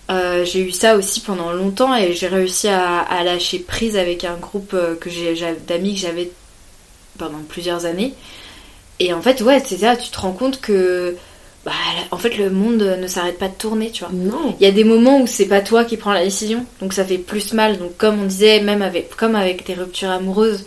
Euh, 0.10 0.44
j'ai 0.44 0.60
eu 0.60 0.72
ça 0.72 0.98
aussi 0.98 1.22
pendant 1.22 1.54
longtemps 1.54 1.96
et 1.96 2.14
j'ai 2.14 2.28
réussi 2.28 2.68
à, 2.68 3.24
lâcher 3.24 3.60
prise 3.60 3.96
avec 3.96 4.26
un 4.26 4.36
groupe 4.36 4.74
euh, 4.74 4.96
que 4.96 5.10
j'ai 5.10 5.34
d'amis 5.68 5.94
que 5.94 6.02
j'avais 6.02 6.32
pendant 7.18 7.40
plusieurs 7.48 7.86
années. 7.86 8.14
Et 9.00 9.14
en 9.14 9.22
fait 9.22 9.42
ouais 9.42 9.62
c'est 9.66 9.78
ça, 9.78 9.96
tu 9.96 10.10
te 10.10 10.20
rends 10.20 10.34
compte 10.34 10.60
que 10.60 11.16
bah, 11.66 11.72
en 12.10 12.18
fait, 12.18 12.38
le 12.38 12.50
monde 12.50 12.82
ne 12.82 13.08
s'arrête 13.08 13.38
pas 13.38 13.48
de 13.48 13.54
tourner, 13.54 13.92
tu 13.92 14.04
vois. 14.04 14.14
Non. 14.14 14.56
Il 14.60 14.64
y 14.64 14.70
a 14.70 14.72
des 14.72 14.84
moments 14.84 15.22
où 15.22 15.28
c'est 15.28 15.46
pas 15.46 15.62
toi 15.62 15.86
qui 15.86 15.96
prends 15.96 16.14
la 16.14 16.24
décision, 16.24 16.66
donc 16.82 16.94
ça 16.94 17.06
fait 17.06 17.20
plus 17.20 17.54
mal. 17.54 17.78
Donc, 17.78 17.98
comme 17.98 18.22
on 18.22 18.26
disait, 18.26 18.62
même 18.62 18.82
avec, 18.82 19.16
comme 19.16 19.36
avec 19.36 19.64
tes 19.64 19.76
ruptures 19.76 20.10
amoureuses, 20.10 20.66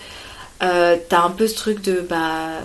euh, 0.62 0.96
t'as 1.08 1.22
un 1.22 1.30
peu 1.30 1.46
ce 1.46 1.56
truc 1.56 1.82
de 1.82 2.00
bah. 2.08 2.60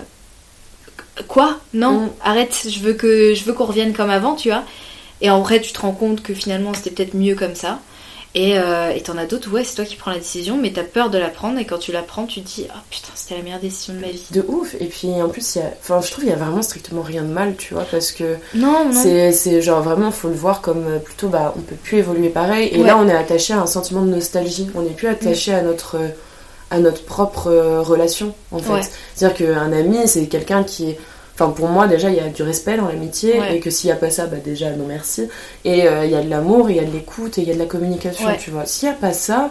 Quoi? 1.26 1.58
Non, 1.74 2.02
mm. 2.02 2.10
arrête, 2.22 2.66
je 2.68 2.78
veux 2.80 2.94
que 2.94 3.34
je 3.34 3.44
veux 3.44 3.52
qu'on 3.52 3.66
revienne 3.66 3.92
comme 3.92 4.10
avant, 4.10 4.36
tu 4.36 4.48
vois. 4.48 4.62
Et 5.20 5.28
en 5.28 5.42
vrai, 5.42 5.60
tu 5.60 5.72
te 5.72 5.80
rends 5.80 5.92
compte 5.92 6.22
que 6.22 6.32
finalement, 6.32 6.72
c'était 6.72 6.90
peut-être 6.90 7.14
mieux 7.14 7.34
comme 7.34 7.54
ça. 7.54 7.80
Et 8.34 8.58
euh, 8.58 8.92
t'en 9.04 9.18
as 9.18 9.26
d'autres, 9.26 9.50
ouais, 9.50 9.64
c'est 9.64 9.74
toi 9.74 9.84
qui 9.84 9.96
prends 9.96 10.12
la 10.12 10.18
décision, 10.18 10.56
mais 10.56 10.72
t'as 10.72 10.84
peur 10.84 11.10
de 11.10 11.18
la 11.18 11.28
prendre, 11.28 11.58
et 11.58 11.64
quand 11.64 11.78
tu 11.78 11.90
la 11.90 12.02
prends, 12.02 12.26
tu 12.26 12.42
te 12.42 12.46
dis, 12.46 12.66
oh 12.68 12.78
putain, 12.88 13.08
c'était 13.16 13.36
la 13.36 13.42
meilleure 13.42 13.58
décision 13.58 13.94
de 13.94 13.98
ma 13.98 14.06
vie. 14.06 14.24
De 14.30 14.44
ouf, 14.46 14.76
et 14.78 14.86
puis 14.86 15.08
en 15.20 15.28
plus, 15.28 15.56
y 15.56 15.58
a... 15.58 15.64
enfin, 15.80 16.00
je 16.00 16.12
trouve 16.12 16.22
qu'il 16.22 16.32
y 16.32 16.36
a 16.36 16.38
vraiment 16.38 16.62
strictement 16.62 17.02
rien 17.02 17.22
de 17.22 17.32
mal, 17.32 17.56
tu 17.56 17.74
vois, 17.74 17.84
parce 17.90 18.12
que. 18.12 18.36
Non, 18.54 18.84
non. 18.92 19.02
C'est 19.02 19.62
genre 19.62 19.82
vraiment, 19.82 20.12
faut 20.12 20.28
le 20.28 20.34
voir 20.34 20.60
comme 20.60 20.86
euh, 20.86 20.98
plutôt, 20.98 21.28
bah, 21.28 21.52
on 21.56 21.60
peut 21.60 21.74
plus 21.74 21.98
évoluer 21.98 22.28
pareil, 22.28 22.68
et 22.68 22.82
là, 22.82 22.96
on 22.98 23.08
est 23.08 23.16
attaché 23.16 23.52
à 23.52 23.60
un 23.60 23.66
sentiment 23.66 24.02
de 24.02 24.10
nostalgie, 24.10 24.68
on 24.76 24.82
n'est 24.82 24.90
plus 24.90 25.08
attaché 25.08 25.52
à 25.52 25.62
notre. 25.62 25.96
à 26.70 26.78
notre 26.78 27.04
propre 27.04 27.48
euh, 27.48 27.82
relation 27.82 28.32
en 28.52 28.60
fait. 28.60 28.92
C'est-à-dire 29.16 29.54
qu'un 29.54 29.72
ami 29.72 30.06
c'est 30.06 30.26
quelqu'un 30.26 30.62
qui 30.62 30.94
Enfin, 31.40 31.52
pour 31.52 31.68
moi, 31.68 31.88
déjà, 31.88 32.10
il 32.10 32.16
y 32.16 32.20
a 32.20 32.28
du 32.28 32.42
respect 32.42 32.76
dans 32.76 32.86
l'amitié, 32.86 33.40
et 33.50 33.60
que 33.60 33.70
s'il 33.70 33.88
n'y 33.88 33.92
a 33.92 33.96
pas 33.96 34.10
ça, 34.10 34.26
bah 34.26 34.36
déjà, 34.44 34.70
non 34.72 34.84
merci. 34.86 35.26
Et 35.64 35.88
euh, 35.88 36.04
il 36.04 36.10
y 36.10 36.14
a 36.14 36.22
de 36.22 36.28
l'amour, 36.28 36.68
il 36.68 36.76
y 36.76 36.80
a 36.80 36.84
de 36.84 36.92
l'écoute, 36.92 37.38
et 37.38 37.40
il 37.40 37.48
y 37.48 37.50
a 37.50 37.54
de 37.54 37.58
la 37.58 37.64
communication, 37.64 38.28
tu 38.38 38.50
vois. 38.50 38.66
S'il 38.66 38.90
n'y 38.90 38.94
a 38.94 38.98
pas 38.98 39.14
ça, 39.14 39.50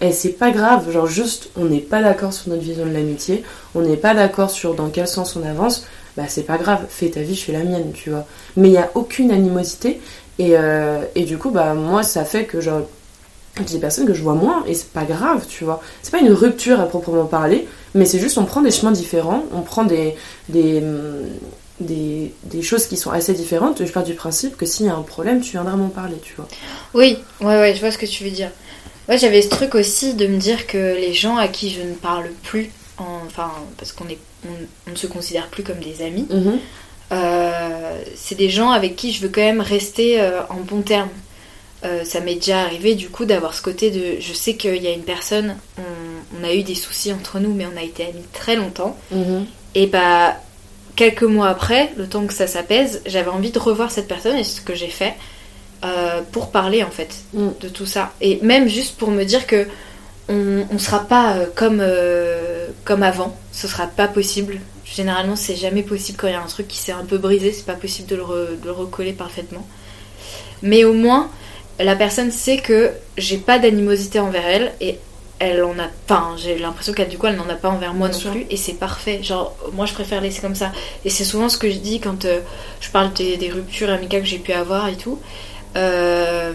et 0.00 0.06
eh, 0.06 0.12
c'est 0.12 0.30
pas 0.30 0.50
grave, 0.50 0.90
genre 0.90 1.06
juste, 1.06 1.50
on 1.54 1.66
n'est 1.66 1.80
pas 1.80 2.02
d'accord 2.02 2.32
sur 2.32 2.48
notre 2.48 2.62
vision 2.62 2.86
de 2.86 2.92
l'amitié, 2.92 3.44
on 3.74 3.82
n'est 3.82 3.98
pas 3.98 4.14
d'accord 4.14 4.50
sur 4.50 4.74
dans 4.74 4.88
quel 4.88 5.06
sens 5.06 5.36
on 5.36 5.46
avance, 5.46 5.86
bah 6.16 6.24
c'est 6.28 6.42
pas 6.42 6.56
grave, 6.56 6.80
fais 6.88 7.10
ta 7.10 7.20
vie, 7.20 7.34
je 7.34 7.44
fais 7.44 7.52
la 7.52 7.62
mienne, 7.62 7.92
tu 7.92 8.10
vois. 8.10 8.26
Mais 8.56 8.68
il 8.68 8.72
n'y 8.72 8.78
a 8.78 8.90
aucune 8.94 9.30
animosité, 9.30 10.00
et, 10.38 10.56
euh, 10.56 11.02
et 11.14 11.24
du 11.24 11.36
coup, 11.36 11.50
bah 11.50 11.74
moi, 11.74 12.02
ça 12.02 12.24
fait 12.24 12.46
que 12.46 12.60
genre, 12.60 12.80
des 13.60 13.78
personnes 13.78 14.06
que 14.06 14.14
je 14.14 14.22
vois 14.22 14.34
moins, 14.34 14.64
et 14.66 14.74
c'est 14.74 14.88
pas 14.88 15.04
grave, 15.04 15.44
tu 15.46 15.64
vois. 15.64 15.82
C'est 16.02 16.10
pas 16.10 16.20
une 16.20 16.32
rupture 16.32 16.80
à 16.80 16.86
proprement 16.86 17.26
parler, 17.26 17.68
mais 17.94 18.04
c'est 18.04 18.18
juste 18.18 18.38
on 18.38 18.44
prend 18.44 18.62
des 18.62 18.70
chemins 18.70 18.92
différents, 18.92 19.44
on 19.52 19.62
prend 19.62 19.84
des, 19.84 20.14
des, 20.48 20.82
des, 21.80 22.32
des 22.44 22.62
choses 22.62 22.86
qui 22.86 22.96
sont 22.96 23.10
assez 23.10 23.34
différentes. 23.34 23.84
Je 23.84 23.92
pars 23.92 24.04
du 24.04 24.14
principe 24.14 24.56
que 24.56 24.66
s'il 24.66 24.86
y 24.86 24.88
a 24.88 24.94
un 24.94 25.02
problème, 25.02 25.40
tu 25.40 25.52
viendras 25.52 25.76
m'en 25.76 25.88
parler, 25.88 26.16
tu 26.22 26.34
vois. 26.34 26.48
Oui, 26.94 27.18
ouais, 27.40 27.58
ouais, 27.58 27.74
je 27.74 27.80
vois 27.80 27.90
ce 27.90 27.98
que 27.98 28.06
tu 28.06 28.24
veux 28.24 28.30
dire. 28.30 28.50
Ouais, 29.08 29.18
j'avais 29.18 29.42
ce 29.42 29.48
truc 29.48 29.74
aussi 29.74 30.14
de 30.14 30.26
me 30.26 30.38
dire 30.38 30.66
que 30.66 30.94
les 30.96 31.12
gens 31.12 31.36
à 31.36 31.48
qui 31.48 31.70
je 31.70 31.82
ne 31.82 31.94
parle 31.94 32.30
plus, 32.44 32.70
enfin, 32.98 33.50
parce 33.76 33.92
qu'on 33.92 34.08
est, 34.08 34.18
on, 34.46 34.90
ne 34.90 34.96
se 34.96 35.06
considère 35.06 35.48
plus 35.48 35.64
comme 35.64 35.80
des 35.80 36.02
amis, 36.02 36.26
mhm. 36.30 36.58
euh, 37.12 37.98
c'est 38.14 38.36
des 38.36 38.48
gens 38.48 38.70
avec 38.70 38.94
qui 38.94 39.12
je 39.12 39.20
veux 39.22 39.28
quand 39.28 39.40
même 39.40 39.60
rester 39.60 40.20
euh, 40.20 40.42
en 40.48 40.60
bon 40.60 40.82
terme. 40.82 41.08
Euh, 41.84 42.04
ça 42.04 42.20
m'est 42.20 42.36
déjà 42.36 42.60
arrivé 42.60 42.94
du 42.94 43.08
coup 43.08 43.24
d'avoir 43.24 43.54
ce 43.54 43.62
côté 43.62 43.90
de 43.90 44.20
je 44.20 44.32
sais 44.32 44.54
qu'il 44.54 44.80
y 44.80 44.86
a 44.86 44.92
une 44.92 45.02
personne 45.02 45.56
on, 45.78 46.44
a 46.44 46.54
eu 46.54 46.62
des 46.62 46.76
soucis 46.76 47.12
entre 47.12 47.40
nous 47.40 47.52
mais 47.52 47.66
on 47.66 47.76
a 47.76 47.82
été 47.82 48.04
amis 48.04 48.22
très 48.32 48.54
longtemps. 48.54 48.96
Mhm. 49.10 49.46
et 49.74 49.88
bah 49.88 50.36
quelques 50.94 51.24
mois 51.24 51.48
après 51.48 51.90
le 51.96 52.06
temps 52.06 52.24
que 52.26 52.34
ça 52.34 52.46
s'apaise 52.46 53.02
j'avais 53.04 53.30
envie 53.30 53.50
de 53.50 53.58
revoir 53.58 53.90
cette 53.90 54.06
personne 54.06 54.36
et 54.36 54.44
ce 54.44 54.60
que 54.60 54.76
j'ai 54.76 54.90
fait 54.90 55.14
euh, 55.84 56.20
pour 56.30 56.52
parler 56.52 56.84
en 56.84 56.90
fait 56.90 57.16
mm. 57.34 57.48
de 57.60 57.68
tout 57.68 57.86
ça. 57.86 58.12
Et 58.20 58.38
même 58.42 58.68
juste 58.68 58.96
pour 58.96 59.10
me 59.10 59.24
dire 59.24 59.48
que 59.48 59.66
on, 60.28 60.64
on 60.70 60.78
sera 60.78 61.00
pas 61.00 61.34
euh, 61.34 61.46
comme 61.52 61.82
comme 62.84 63.02
avant. 63.02 63.36
Ce 63.50 63.66
sera 63.66 63.88
pas 63.88 64.06
possible. 64.06 64.60
Généralement 64.84 65.34
c'est 65.34 65.56
jamais 65.56 65.82
possible 65.82 66.16
quand 66.16 66.28
il 66.28 66.34
y 66.34 66.36
a 66.36 66.42
un 66.42 66.46
truc 66.46 66.68
qui 66.68 66.78
s'est 66.78 66.92
un 66.92 67.04
peu 67.04 67.18
brisé. 67.18 67.50
C'est 67.50 67.66
pas 67.66 67.74
possible 67.74 68.08
de 68.08 68.14
le, 68.14 68.22
de 68.62 68.66
le 68.66 68.70
recoller 68.72 69.12
parfaitement. 69.12 69.66
Mais 70.62 70.84
au 70.84 70.92
moins 70.92 71.28
la 71.78 71.96
personne 71.96 72.30
sait 72.30 72.58
que 72.58 72.90
j'ai 73.18 73.38
pas 73.38 73.58
d'animosité 73.58 74.20
envers 74.20 74.46
elle 74.46 74.72
et 74.80 74.98
elle 75.38 75.64
en 75.64 75.76
a 75.78 75.88
pas. 76.06 76.34
J'ai 76.36 76.56
l'impression 76.58 76.92
qu'elle 76.92 77.08
du 77.08 77.18
coup 77.18 77.26
elle 77.26 77.36
n'en 77.36 77.48
a 77.48 77.54
pas 77.54 77.68
envers 77.68 77.94
moi 77.94 78.08
non 78.08 78.18
plus 78.18 78.46
et 78.48 78.56
c'est 78.56 78.74
parfait. 78.74 79.22
Genre 79.22 79.56
moi 79.72 79.86
je 79.86 79.92
préfère 79.92 80.20
laisser 80.20 80.40
comme 80.40 80.54
ça. 80.54 80.70
Et 81.04 81.10
c'est 81.10 81.24
souvent 81.24 81.48
ce 81.48 81.58
que 81.58 81.68
je 81.70 81.78
dis 81.78 81.98
quand 82.00 82.24
euh, 82.24 82.40
je 82.80 82.90
parle 82.90 83.12
des, 83.12 83.50
ruptures 83.52 83.90
amicales 83.90 84.22
que 84.22 84.28
j'ai 84.28 84.38
pu 84.38 84.52
avoir 84.52 84.88
et 84.88 84.96
tout. 84.96 85.18
Euh, 85.76 86.52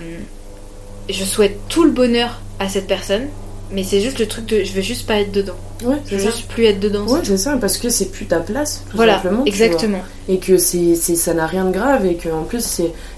je 1.09 1.23
souhaite 1.23 1.59
tout 1.67 1.83
le 1.83 1.91
bonheur 1.91 2.39
à 2.59 2.69
cette 2.69 2.87
personne 2.87 3.27
mais 3.71 3.83
c'est 3.83 4.01
juste 4.01 4.19
le 4.19 4.27
truc 4.27 4.45
de 4.45 4.63
je 4.63 4.71
veux 4.73 4.81
juste 4.81 5.05
pas 5.07 5.19
être 5.19 5.31
dedans. 5.31 5.55
Ouais, 5.83 5.97
je 6.05 6.15
veux 6.15 6.21
juste 6.21 6.47
plus 6.47 6.65
être 6.65 6.79
dedans. 6.79 7.05
Ouais, 7.05 7.19
c'est 7.23 7.37
ça, 7.37 7.57
parce 7.57 7.77
que 7.77 7.89
c'est 7.89 8.11
plus 8.11 8.25
ta 8.25 8.39
place, 8.39 8.83
tout 8.89 8.97
voilà, 8.97 9.15
simplement. 9.15 9.45
Exactement. 9.45 10.01
Et 10.27 10.39
que 10.39 10.57
c'est, 10.57 10.95
ça 10.95 11.33
n'a 11.33 11.45
rien 11.45 11.65
de 11.65 11.71
grave, 11.71 12.05
et 12.05 12.15
que 12.15 12.29
en 12.29 12.43
plus, 12.43 12.63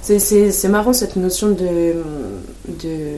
c'est, 0.02 0.20
c'est, 0.20 0.68
marrant 0.68 0.94
cette 0.94 1.16
notion 1.16 1.50
de, 1.50 1.94
de, 2.68 3.18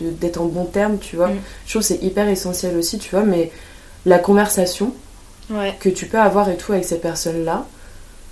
d'être 0.00 0.40
en 0.40 0.46
bon 0.46 0.64
terme, 0.64 0.98
tu 0.98 1.16
vois. 1.16 1.28
Mm. 1.28 1.38
Je 1.66 1.70
trouve 1.70 1.82
que 1.82 1.88
c'est 1.88 2.02
hyper 2.02 2.28
essentiel 2.28 2.76
aussi, 2.76 2.98
tu 2.98 3.10
vois, 3.10 3.24
mais 3.24 3.50
la 4.06 4.18
conversation 4.18 4.92
que 5.80 5.88
tu 5.88 6.06
peux 6.06 6.18
avoir 6.18 6.48
et 6.48 6.56
tout 6.56 6.72
avec 6.72 6.84
ces 6.84 6.98
personnes-là, 6.98 7.66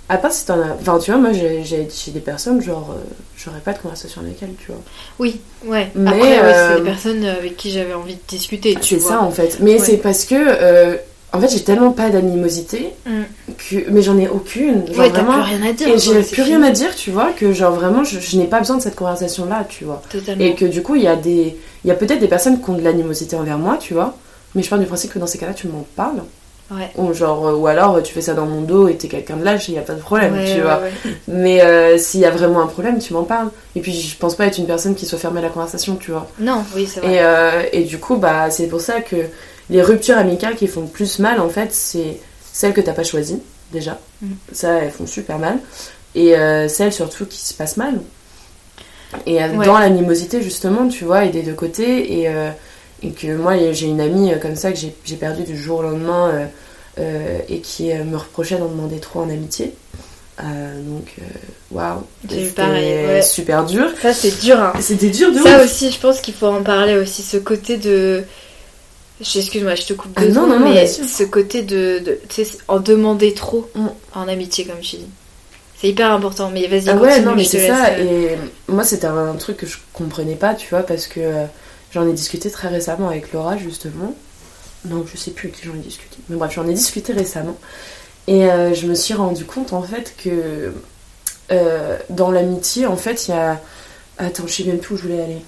à 0.09 0.17
part 0.17 0.31
si 0.31 0.45
t'en 0.45 0.59
as. 0.59 0.73
Enfin, 0.81 0.97
tu 0.97 1.11
vois, 1.11 1.19
moi, 1.19 1.31
j'ai, 1.31 1.63
j'ai, 1.63 2.11
des 2.11 2.19
personnes, 2.19 2.61
genre, 2.61 2.95
euh, 2.95 3.01
j'aurais 3.37 3.59
pas 3.59 3.73
de 3.73 3.77
conversation 3.77 4.21
avec 4.21 4.41
elles, 4.41 4.55
tu 4.57 4.71
vois. 4.71 4.81
Oui, 5.19 5.39
ouais. 5.65 5.91
Mais 5.93 6.09
Après, 6.09 6.21
c'est 6.21 6.75
des 6.75 6.81
euh, 6.81 6.83
personnes 6.83 7.25
avec 7.25 7.55
qui 7.55 7.69
j'avais 7.69 7.93
envie 7.93 8.15
de 8.15 8.19
discuter. 8.27 8.73
Tu 8.75 8.95
c'est 8.95 9.01
ça, 9.01 9.21
en 9.21 9.31
fait. 9.31 9.59
Mais 9.61 9.77
c'est 9.77 9.97
parce 9.97 10.25
que. 10.25 10.35
Euh, 10.35 10.97
en 11.31 11.39
fait, 11.39 11.49
j'ai 11.49 11.61
tellement 11.61 11.91
pas 11.91 12.09
d'animosité 12.09 12.89
mm. 13.05 13.11
que. 13.55 13.91
Mais 13.91 14.01
j'en 14.01 14.17
ai 14.17 14.27
aucune. 14.27 14.87
Genre 14.87 14.97
ouais, 14.97 15.09
vraiment. 15.09 15.43
plus 15.43 15.55
rien 15.55 15.69
à 15.69 15.73
dire. 15.73 15.87
Et 15.87 15.99
j'ai 15.99 16.23
plus 16.23 16.41
rien 16.41 16.63
à 16.63 16.71
dire, 16.71 16.95
tu 16.95 17.11
vois, 17.11 17.31
que 17.31 17.53
genre 17.53 17.73
vraiment, 17.73 18.03
je, 18.03 18.35
n'ai 18.35 18.47
pas 18.47 18.59
besoin 18.59 18.77
de 18.77 18.81
cette 18.81 18.95
conversation-là, 18.95 19.67
tu 19.69 19.85
vois. 19.85 20.01
Totalement. 20.09 20.43
Et 20.43 20.55
que 20.55 20.65
du 20.65 20.81
coup, 20.81 20.95
il 20.95 21.03
y 21.03 21.07
a 21.07 21.15
des. 21.15 21.55
Il 21.85 21.87
y 21.87 21.91
a 21.91 21.95
peut-être 21.95 22.19
des 22.19 22.27
personnes 22.27 22.59
qui 22.59 22.69
ont 22.71 22.73
de 22.73 22.81
l'animosité 22.81 23.35
envers 23.35 23.59
moi, 23.59 23.77
tu 23.79 23.93
vois. 23.93 24.17
Mais 24.55 24.63
je 24.63 24.69
pars 24.69 24.79
du 24.79 24.87
principe 24.87 25.13
que 25.13 25.19
dans 25.19 25.27
ces 25.27 25.37
cas-là, 25.37 25.53
tu 25.53 25.67
m'en 25.67 25.85
parles. 25.95 26.23
Ou, 26.95 27.13
genre, 27.13 27.47
euh, 27.47 27.55
ou 27.55 27.67
alors 27.67 28.01
tu 28.03 28.13
fais 28.13 28.21
ça 28.21 28.33
dans 28.33 28.45
mon 28.45 28.61
dos 28.61 28.87
et 28.87 28.95
t'es 28.95 29.07
quelqu'un 29.07 29.37
de 29.37 29.43
lâche, 29.43 29.69
il 29.69 29.71
n'y 29.71 29.79
a 29.79 29.83
pas 29.83 29.95
de 29.95 29.99
problème, 29.99 30.35
tu 30.45 30.61
vois. 30.61 30.81
Mais 31.27 31.61
euh, 31.61 31.97
s'il 31.97 32.19
y 32.19 32.25
a 32.25 32.31
vraiment 32.31 32.61
un 32.61 32.67
problème, 32.67 32.99
tu 32.99 33.13
m'en 33.13 33.23
parles. 33.23 33.49
Et 33.75 33.81
puis 33.81 33.93
je 33.93 34.15
pense 34.17 34.35
pas 34.35 34.45
être 34.45 34.57
une 34.57 34.67
personne 34.67 34.95
qui 34.95 35.05
soit 35.05 35.17
fermée 35.17 35.39
à 35.39 35.43
la 35.43 35.49
conversation, 35.49 35.95
tu 35.95 36.11
vois. 36.11 36.27
Non, 36.39 36.63
oui, 36.75 36.87
c'est 36.87 36.99
vrai. 36.99 37.13
Et, 37.13 37.19
euh, 37.21 37.63
et, 37.71 37.83
du 37.83 37.97
coup, 37.97 38.17
bah, 38.17 38.51
c'est 38.51 38.67
pour 38.67 38.81
ça 38.81 39.01
que 39.01 39.15
les 39.69 39.81
ruptures 39.81 40.17
amicales 40.17 40.55
qui 40.55 40.67
font 40.67 40.81
le 40.81 40.87
plus 40.87 41.19
mal, 41.19 41.39
en 41.39 41.49
fait, 41.49 41.73
c'est 41.73 42.19
celles 42.51 42.73
que 42.73 42.81
t'as 42.81 42.93
pas 42.93 43.03
choisies, 43.03 43.41
déjà. 43.71 43.97
Mm. 44.21 44.27
Ça, 44.51 44.73
elles 44.73 44.91
font 44.91 45.07
super 45.07 45.39
mal. 45.39 45.57
Et 46.15 46.33
celles 46.67 46.91
surtout 46.91 47.25
qui 47.27 47.37
se 47.37 47.53
passent 47.53 47.77
mal. 47.77 47.99
Et 49.27 49.39
dans 49.63 49.77
l'animosité, 49.77 50.41
justement, 50.41 50.87
tu 50.87 51.05
vois, 51.05 51.25
et 51.25 51.29
des 51.29 51.43
deux 51.43 51.53
côtés. 51.53 52.19
Et 52.19 52.27
et 53.03 53.11
que 53.11 53.35
moi 53.35 53.55
j'ai 53.71 53.87
une 53.87 54.01
amie 54.01 54.31
euh, 54.31 54.37
comme 54.37 54.55
ça 54.55 54.71
que 54.71 54.77
j'ai 54.77 55.15
perdu 55.15 55.43
du 55.43 55.57
jour 55.57 55.79
au 55.79 55.83
lendemain 55.83 56.29
euh, 56.29 56.45
euh, 56.99 57.39
et 57.47 57.59
qui 57.59 57.93
me 57.93 58.17
reprochait 58.17 58.57
d'en 58.57 58.67
demander 58.67 58.99
trop 58.99 59.21
en 59.21 59.29
amitié. 59.29 59.73
donc, 60.39 61.15
waouh, 61.71 62.03
c'était 62.27 63.21
super 63.21 63.65
dur. 63.65 63.89
Ça, 64.01 64.13
c'est 64.13 64.41
dur. 64.41 64.59
Hein. 64.59 64.73
C'était 64.81 65.09
dur 65.09 65.31
de 65.31 65.39
Ça 65.39 65.63
aussi, 65.63 65.91
je 65.91 65.99
pense 65.99 66.19
qu'il 66.19 66.33
faut 66.33 66.47
en 66.47 66.63
parler 66.63 66.97
aussi. 66.97 67.21
Ce 67.21 67.37
côté 67.37 67.77
de. 67.77 68.23
Excuse-moi, 69.21 69.75
je 69.75 69.83
te 69.83 69.93
coupe 69.93 70.11
ah, 70.15 70.21
deux 70.21 70.31
non, 70.31 70.47
non, 70.47 70.59
non, 70.59 70.73
mais 70.73 70.87
ce 70.87 71.23
côté 71.23 71.61
de, 71.61 71.99
de 71.99 72.19
tu 72.29 72.45
sais, 72.45 72.57
en 72.69 72.79
demander 72.79 73.33
trop 73.33 73.69
mm. 73.75 73.87
en 74.15 74.27
amitié, 74.29 74.65
comme 74.65 74.79
tu 74.79 74.97
dis. 74.97 75.07
C'est 75.79 75.89
hyper 75.89 76.11
important, 76.11 76.49
mais 76.53 76.67
vas-y, 76.67 76.89
ah 76.89 76.95
ouais, 76.97 77.21
non, 77.21 77.35
mais 77.35 77.45
c'est 77.45 77.67
ça. 77.67 77.97
Et 77.97 78.37
moi, 78.67 78.83
c'était 78.83 79.07
un 79.07 79.35
truc 79.35 79.57
que 79.57 79.65
je 79.65 79.77
comprenais 79.93 80.35
pas, 80.35 80.53
tu 80.53 80.67
vois, 80.69 80.83
parce 80.83 81.07
que 81.07 81.21
J'en 81.91 82.07
ai 82.07 82.13
discuté 82.13 82.51
très 82.51 82.67
récemment 82.67 83.09
avec 83.09 83.33
Laura, 83.33 83.57
justement. 83.57 84.13
Donc, 84.85 85.07
je 85.11 85.17
sais 85.17 85.31
plus 85.31 85.47
avec 85.47 85.59
qui 85.59 85.67
j'en 85.67 85.73
ai 85.73 85.79
discuté. 85.79 86.17
Mais 86.29 86.37
bref, 86.37 86.53
j'en 86.53 86.67
ai 86.67 86.73
discuté 86.73 87.13
récemment. 87.13 87.57
Et 88.27 88.45
euh, 88.45 88.73
je 88.73 88.85
me 88.87 88.93
suis 88.93 89.13
rendu 89.13 89.45
compte, 89.45 89.73
en 89.73 89.81
fait, 89.81 90.13
que 90.17 90.73
euh, 91.51 91.97
dans 92.09 92.31
l'amitié, 92.31 92.85
en 92.85 92.95
fait, 92.95 93.27
il 93.27 93.31
y 93.31 93.33
a. 93.33 93.59
Attends, 94.17 94.43
je 94.45 94.53
sais 94.53 94.63
même 94.65 94.79
plus 94.79 94.95
où 94.95 94.97
je 94.97 95.03
voulais 95.03 95.21
aller. 95.21 95.41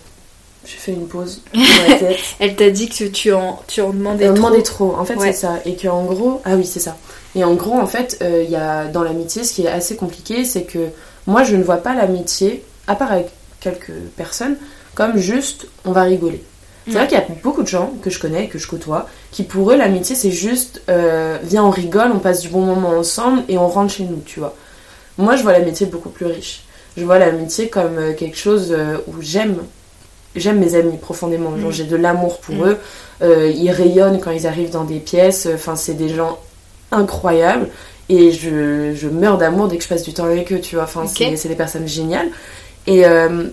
J'ai 0.65 0.77
fait 0.77 0.93
une 0.93 1.07
pause 1.07 1.41
dans 1.53 1.59
ma 1.89 1.95
tête. 1.99 2.19
Elle 2.39 2.55
t'a 2.55 2.69
dit 2.69 2.87
que 2.87 3.05
tu 3.05 3.33
en, 3.33 3.61
tu 3.67 3.81
en 3.81 3.91
demandais 3.91 4.25
trop. 4.25 4.35
demandais 4.35 4.63
trop, 4.63 4.95
en 4.95 5.05
fait, 5.05 5.19
c'est 5.19 5.33
ça. 5.33 5.59
Et 5.65 5.75
qu'en 5.75 6.05
gros. 6.05 6.41
Ah 6.45 6.55
oui, 6.55 6.65
c'est 6.65 6.79
ça. 6.79 6.97
Et 7.35 7.43
en 7.43 7.53
gros, 7.53 7.79
en 7.79 7.87
fait, 7.87 8.17
euh, 8.21 8.43
il 8.43 8.49
y 8.49 8.55
a 8.55 8.85
dans 8.85 9.03
l'amitié, 9.03 9.43
ce 9.43 9.53
qui 9.53 9.63
est 9.63 9.69
assez 9.69 9.95
compliqué, 9.95 10.45
c'est 10.45 10.63
que 10.63 10.89
moi, 11.27 11.43
je 11.43 11.55
ne 11.55 11.63
vois 11.63 11.77
pas 11.77 11.95
l'amitié, 11.95 12.63
à 12.87 12.95
part 12.95 13.11
avec 13.11 13.29
quelques 13.59 13.93
personnes, 14.15 14.57
comme 14.95 15.17
juste 15.17 15.67
on 15.85 15.91
va 15.91 16.03
rigoler. 16.03 16.43
C'est 16.87 16.93
vrai 16.93 17.07
qu'il 17.07 17.17
y 17.17 17.21
a 17.21 17.25
beaucoup 17.43 17.61
de 17.61 17.67
gens 17.67 17.93
que 18.01 18.09
je 18.09 18.19
connais, 18.19 18.47
que 18.47 18.57
je 18.57 18.67
côtoie, 18.67 19.07
qui 19.31 19.43
pour 19.43 19.71
eux 19.71 19.77
l'amitié 19.77 20.15
c'est 20.15 20.31
juste 20.31 20.81
euh, 20.89 21.37
viens 21.43 21.63
on 21.63 21.69
rigole, 21.69 22.11
on 22.11 22.19
passe 22.19 22.41
du 22.41 22.49
bon 22.49 22.61
moment 22.61 22.89
ensemble 22.89 23.43
et 23.47 23.57
on 23.57 23.67
rentre 23.67 23.93
chez 23.93 24.03
nous, 24.03 24.21
tu 24.25 24.39
vois. 24.39 24.55
Moi 25.17 25.35
je 25.35 25.43
vois 25.43 25.53
l'amitié 25.53 25.85
beaucoup 25.85 26.09
plus 26.09 26.25
riche. 26.25 26.63
Je 26.97 27.05
vois 27.05 27.19
l'amitié 27.19 27.69
comme 27.69 27.97
euh, 27.97 28.13
quelque 28.13 28.37
chose 28.37 28.73
euh, 28.75 28.97
où 29.07 29.21
j'aime 29.21 29.57
j'aime 30.35 30.59
mes 30.59 30.75
amis 30.75 30.97
profondément. 30.97 31.55
Genre 31.57 31.69
mm. 31.69 31.73
j'ai 31.73 31.83
de 31.83 31.95
l'amour 31.95 32.39
pour 32.39 32.55
mm. 32.55 32.75
eux. 33.21 33.51
ils 33.53 33.71
rayonnent 33.71 34.19
quand 34.19 34.31
ils 34.31 34.47
arrivent 34.47 34.71
dans 34.71 34.83
des 34.83 34.99
pièces. 34.99 35.47
Enfin 35.53 35.75
c'est 35.75 35.93
des 35.93 36.09
gens 36.09 36.39
incroyables. 36.91 37.69
et 38.09 38.31
je, 38.31 38.93
je 38.95 39.07
meurs 39.07 39.37
d'amour 39.37 39.67
dès 39.67 39.77
que 39.77 39.83
je 39.83 39.87
passe 39.87 40.03
du 40.03 40.13
temps 40.13 40.25
avec 40.25 40.51
eux, 40.51 40.59
tu 40.59 40.75
vois. 40.75 40.83
Enfin, 40.85 41.05
c'est 41.07 41.47
des 41.47 41.55
personnes 41.55 41.87
géniales. 41.87 42.29
Et 42.87 43.05
euh, 43.05 43.45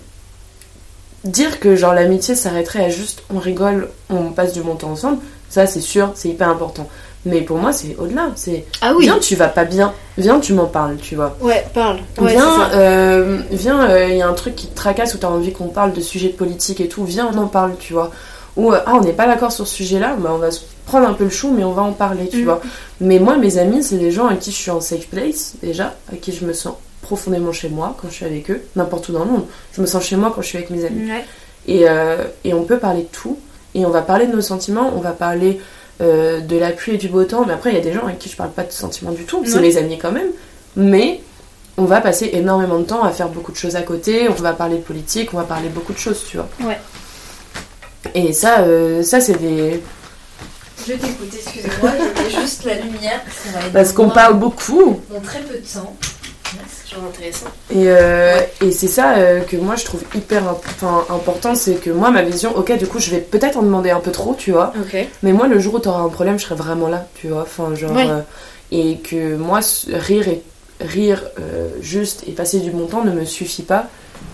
dire 1.28 1.60
que 1.60 1.76
genre 1.76 1.94
l'amitié 1.94 2.34
s'arrêterait 2.34 2.84
à 2.84 2.90
juste 2.90 3.22
on 3.32 3.38
rigole, 3.38 3.88
on 4.10 4.30
passe 4.30 4.52
du 4.52 4.62
bon 4.62 4.74
temps 4.74 4.90
ensemble, 4.90 5.18
ça 5.48 5.66
c'est 5.66 5.80
sûr, 5.80 6.12
c'est 6.14 6.28
hyper 6.28 6.48
important. 6.48 6.88
Mais 7.24 7.40
pour 7.40 7.58
moi, 7.58 7.72
c'est 7.72 7.96
au-delà. 7.98 8.30
C'est 8.36 8.64
ah 8.80 8.92
oui. 8.96 9.04
viens, 9.04 9.18
tu 9.18 9.34
vas 9.34 9.48
pas 9.48 9.64
bien. 9.64 9.92
Viens, 10.16 10.38
tu 10.40 10.54
m'en 10.54 10.66
parles, 10.66 10.96
tu 10.96 11.16
vois. 11.16 11.36
Ouais, 11.40 11.66
parle. 11.74 11.98
viens, 12.20 12.70
euh, 12.72 13.40
viens. 13.50 13.86
Il 13.88 13.92
euh, 13.92 14.08
y 14.14 14.22
a 14.22 14.28
un 14.28 14.34
truc 14.34 14.54
qui 14.54 14.68
te 14.68 14.76
tracasse 14.76 15.14
où 15.14 15.18
t'as 15.18 15.28
envie 15.28 15.52
qu'on 15.52 15.68
parle 15.68 15.92
de 15.92 16.00
sujets 16.00 16.28
politiques 16.28 16.80
et 16.80 16.88
tout. 16.88 17.04
Viens, 17.04 17.28
on 17.34 17.38
en 17.38 17.48
parle, 17.48 17.72
tu 17.78 17.92
vois. 17.92 18.12
Ou 18.56 18.72
ah, 18.72 18.84
on 18.94 19.00
n'est 19.00 19.12
pas 19.12 19.26
d'accord 19.26 19.52
sur 19.52 19.66
ce 19.66 19.74
sujet-là, 19.74 20.16
bah, 20.18 20.30
on 20.32 20.38
va 20.38 20.50
se 20.50 20.60
prendre 20.86 21.06
un 21.08 21.12
peu 21.12 21.24
le 21.24 21.30
chou, 21.30 21.52
mais 21.54 21.64
on 21.64 21.72
va 21.72 21.82
en 21.82 21.92
parler, 21.92 22.28
tu 22.28 22.42
mm. 22.42 22.44
vois. 22.44 22.60
Mais 23.00 23.18
moi, 23.18 23.36
mes 23.36 23.58
amis, 23.58 23.82
c'est 23.82 23.98
des 23.98 24.10
gens 24.10 24.26
à 24.26 24.34
qui 24.34 24.50
je 24.50 24.56
suis 24.56 24.70
en 24.70 24.80
safe 24.80 25.06
place 25.06 25.54
déjà, 25.62 25.94
à 26.12 26.16
qui 26.16 26.32
je 26.32 26.44
me 26.44 26.52
sens 26.52 26.74
profondément 27.08 27.52
chez 27.52 27.70
moi 27.70 27.96
quand 27.98 28.08
je 28.10 28.14
suis 28.18 28.24
avec 28.32 28.50
eux, 28.50 28.60
n'importe 28.76 29.08
où 29.08 29.12
dans 29.12 29.24
le 29.24 29.30
monde. 29.30 29.46
Je 29.74 29.80
me 29.80 29.86
sens 29.86 30.04
chez 30.04 30.16
moi 30.16 30.30
quand 30.34 30.42
je 30.42 30.48
suis 30.48 30.58
avec 30.58 30.70
mes 30.70 30.84
amis. 30.84 31.08
Et, 31.66 31.88
euh, 31.88 32.24
et 32.44 32.52
on 32.54 32.64
peut 32.64 32.78
parler 32.78 33.02
de 33.02 33.12
tout. 33.20 33.38
Et 33.74 33.84
on 33.84 33.90
va 33.90 34.02
parler 34.02 34.26
de 34.26 34.32
nos 34.32 34.40
sentiments, 34.52 34.92
on 34.96 35.00
va 35.00 35.12
parler 35.12 35.60
euh, 36.00 36.40
de 36.40 36.56
la 36.56 36.70
pluie 36.70 36.94
et 36.94 36.96
du 36.96 37.08
beau 37.08 37.24
temps, 37.24 37.44
mais 37.46 37.52
après 37.52 37.70
il 37.70 37.76
y 37.76 37.78
a 37.78 37.82
des 37.82 37.92
gens 37.92 38.04
avec 38.04 38.18
qui 38.18 38.28
je 38.28 38.36
parle 38.36 38.50
pas 38.50 38.64
de 38.64 38.72
sentiments 38.72 39.12
du 39.12 39.24
tout, 39.24 39.42
c'est 39.44 39.60
mes 39.60 39.76
amis 39.76 39.98
quand 39.98 40.12
même, 40.12 40.30
mais 40.74 41.20
on 41.76 41.84
va 41.84 42.00
passer 42.00 42.30
énormément 42.32 42.78
de 42.78 42.84
temps 42.84 43.04
à 43.04 43.12
faire 43.12 43.28
beaucoup 43.28 43.52
de 43.52 43.56
choses 43.56 43.76
à 43.76 43.82
côté, 43.82 44.28
on 44.28 44.32
va 44.34 44.52
parler 44.52 44.76
de 44.76 44.82
politique, 44.82 45.34
on 45.34 45.36
va 45.36 45.44
parler 45.44 45.68
beaucoup 45.68 45.92
de 45.92 45.98
choses, 45.98 46.24
tu 46.28 46.38
vois. 46.38 46.48
Ouais. 46.66 46.78
Et 48.14 48.32
ça, 48.32 48.60
euh, 48.60 49.02
ça 49.02 49.20
c'est 49.20 49.38
des... 49.38 49.82
Je 50.86 50.92
t'écoute, 50.94 51.32
excusez-moi, 51.34 51.90
mets 51.90 52.30
juste 52.30 52.64
la 52.64 52.76
lumière 52.76 53.20
parce 53.72 53.92
qu'on 53.92 54.08
parle 54.08 54.38
beaucoup. 54.38 55.00
Dans 55.12 55.20
très 55.20 55.40
peu 55.40 55.54
de 55.54 55.66
temps. 55.66 55.94
C'est 56.68 56.90
toujours 56.90 57.04
intéressant. 57.04 57.46
Et, 57.70 57.84
euh, 57.88 58.40
et 58.60 58.70
c'est 58.70 58.88
ça 58.88 59.16
euh, 59.16 59.40
que 59.40 59.56
moi 59.56 59.76
je 59.76 59.84
trouve 59.84 60.02
hyper 60.14 60.42
important, 60.48 61.54
c'est 61.54 61.74
que 61.74 61.90
moi 61.90 62.10
ma 62.10 62.22
vision, 62.22 62.56
ok 62.56 62.76
du 62.78 62.86
coup 62.86 62.98
je 62.98 63.10
vais 63.10 63.20
peut-être 63.20 63.56
en 63.56 63.62
demander 63.62 63.90
un 63.90 64.00
peu 64.00 64.10
trop, 64.10 64.34
tu 64.36 64.52
vois. 64.52 64.72
Mais 65.22 65.32
moi 65.32 65.46
le 65.46 65.58
jour 65.58 65.74
où 65.74 65.80
tu 65.80 65.88
auras 65.88 66.00
un 66.00 66.08
problème, 66.08 66.38
je 66.38 66.44
serai 66.44 66.54
vraiment 66.54 66.88
là, 66.88 67.06
tu 67.14 67.28
vois. 67.28 67.42
Enfin 67.42 67.74
genre 67.74 67.96
euh, 67.96 68.20
et 68.72 68.98
que 68.98 69.36
moi 69.36 69.60
rire 69.92 70.28
et 70.28 70.42
rire 70.80 71.24
juste 71.80 72.24
et 72.28 72.32
passer 72.32 72.60
du 72.60 72.70
bon 72.70 72.86
temps 72.86 73.04
ne 73.04 73.10
me 73.10 73.24
suffit 73.24 73.62
pas 73.62 73.86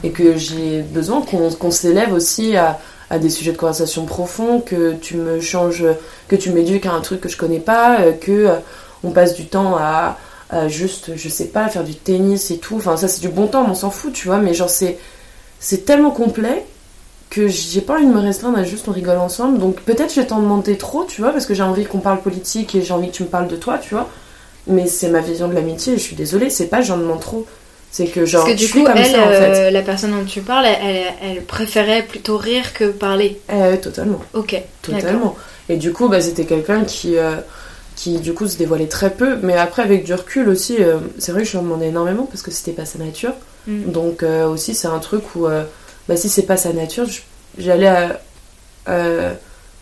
et 0.02 0.10
que 0.10 0.36
j'ai 0.36 0.82
besoin 0.82 1.22
qu'on 1.22 1.70
s'élève 1.70 2.12
aussi 2.12 2.56
à, 2.56 2.78
à, 3.10 3.18
des 3.18 3.30
sujets 3.30 3.52
de 3.52 3.56
conversation 3.56 4.04
profonds, 4.04 4.60
que 4.60 4.92
tu 4.94 5.16
me 5.16 5.40
changes, 5.40 5.84
que 6.28 6.36
tu 6.36 6.50
m'éduques 6.50 6.86
à 6.86 6.92
un 6.92 7.00
truc 7.00 7.20
que 7.20 7.28
je 7.28 7.36
connais 7.36 7.60
pas, 7.60 7.98
que 8.20 8.48
on 9.02 9.10
passe 9.10 9.34
du 9.34 9.46
temps 9.46 9.76
à 9.78 10.18
juste, 10.68 11.16
je 11.16 11.28
sais 11.28 11.46
pas, 11.46 11.68
faire 11.68 11.84
du 11.84 11.94
tennis 11.94 12.50
et 12.50 12.58
tout. 12.58 12.76
Enfin, 12.76 12.96
ça, 12.96 13.08
c'est 13.08 13.20
du 13.20 13.28
bon 13.28 13.46
temps, 13.46 13.66
on 13.68 13.74
s'en 13.74 13.90
fout, 13.90 14.12
tu 14.12 14.28
vois. 14.28 14.38
Mais 14.38 14.54
genre, 14.54 14.70
c'est, 14.70 14.98
c'est 15.58 15.84
tellement 15.84 16.10
complet 16.10 16.64
que 17.34 17.48
j'ai 17.48 17.80
pas 17.80 17.94
envie 17.94 18.06
de 18.06 18.12
me 18.12 18.20
restreindre 18.20 18.58
à 18.58 18.64
juste 18.64 18.86
on 18.86 18.92
rigole 18.92 19.18
ensemble. 19.18 19.58
Donc 19.58 19.80
peut-être 19.80 20.14
je 20.14 20.20
vais 20.20 20.26
t'en 20.26 20.40
demander 20.40 20.78
trop, 20.78 21.04
tu 21.04 21.20
vois, 21.20 21.32
parce 21.32 21.46
que 21.46 21.54
j'ai 21.54 21.64
envie 21.64 21.84
qu'on 21.84 21.98
parle 21.98 22.20
politique 22.20 22.74
et 22.76 22.82
j'ai 22.82 22.92
envie 22.92 23.08
que 23.08 23.16
tu 23.16 23.24
me 23.24 23.28
parles 23.28 23.48
de 23.48 23.56
toi, 23.56 23.78
tu 23.78 23.94
vois. 23.94 24.08
Mais 24.68 24.86
c'est 24.86 25.08
ma 25.08 25.20
vision 25.20 25.48
de 25.48 25.54
l'amitié 25.54 25.94
et 25.94 25.98
je 25.98 26.02
suis 26.02 26.16
désolée, 26.16 26.48
c'est 26.48 26.68
pas 26.68 26.80
j'en 26.80 26.96
demande 26.96 27.20
trop. 27.20 27.44
C'est 27.90 28.06
que 28.06 28.24
genre, 28.24 28.44
Parce 28.44 28.54
que 28.54 28.58
du 28.58 28.70
coup, 28.70 28.86
elle, 28.86 29.06
ça, 29.06 29.22
en 29.22 29.28
fait. 29.28 29.56
Euh, 29.56 29.70
la 29.70 29.82
personne 29.82 30.12
dont 30.12 30.24
tu 30.24 30.40
parles, 30.40 30.66
elle, 30.66 31.04
elle, 31.22 31.42
préférait 31.42 32.02
plutôt 32.02 32.36
rire 32.36 32.72
que 32.72 32.86
parler. 32.86 33.40
Euh, 33.52 33.76
totalement. 33.76 34.20
Ok. 34.32 34.60
Totalement. 34.82 35.36
Et 35.68 35.76
du 35.76 35.92
coup, 35.92 36.08
bah, 36.08 36.20
c'était 36.20 36.44
quelqu'un 36.44 36.84
qui. 36.84 37.16
Euh, 37.16 37.36
qui 37.96 38.18
du 38.18 38.34
coup 38.34 38.46
se 38.48 38.56
dévoilait 38.56 38.86
très 38.86 39.10
peu. 39.10 39.36
Mais 39.42 39.56
après, 39.56 39.82
avec 39.82 40.04
du 40.04 40.14
recul 40.14 40.48
aussi, 40.48 40.76
euh, 40.80 40.98
c'est 41.18 41.32
vrai 41.32 41.42
que 41.42 41.48
je 41.48 41.52
lui 41.52 41.58
en 41.58 41.62
demandais 41.62 41.88
énormément 41.88 42.24
parce 42.24 42.42
que 42.42 42.50
c'était 42.50 42.72
pas 42.72 42.84
sa 42.84 42.98
nature. 42.98 43.34
Mm. 43.66 43.90
Donc 43.90 44.22
euh, 44.22 44.46
aussi, 44.46 44.74
c'est 44.74 44.88
un 44.88 44.98
truc 44.98 45.34
où, 45.34 45.46
euh, 45.46 45.64
bah, 46.08 46.16
si 46.16 46.28
c'est 46.28 46.42
pas 46.42 46.56
sa 46.56 46.72
nature, 46.72 47.06
j'allais 47.58 48.08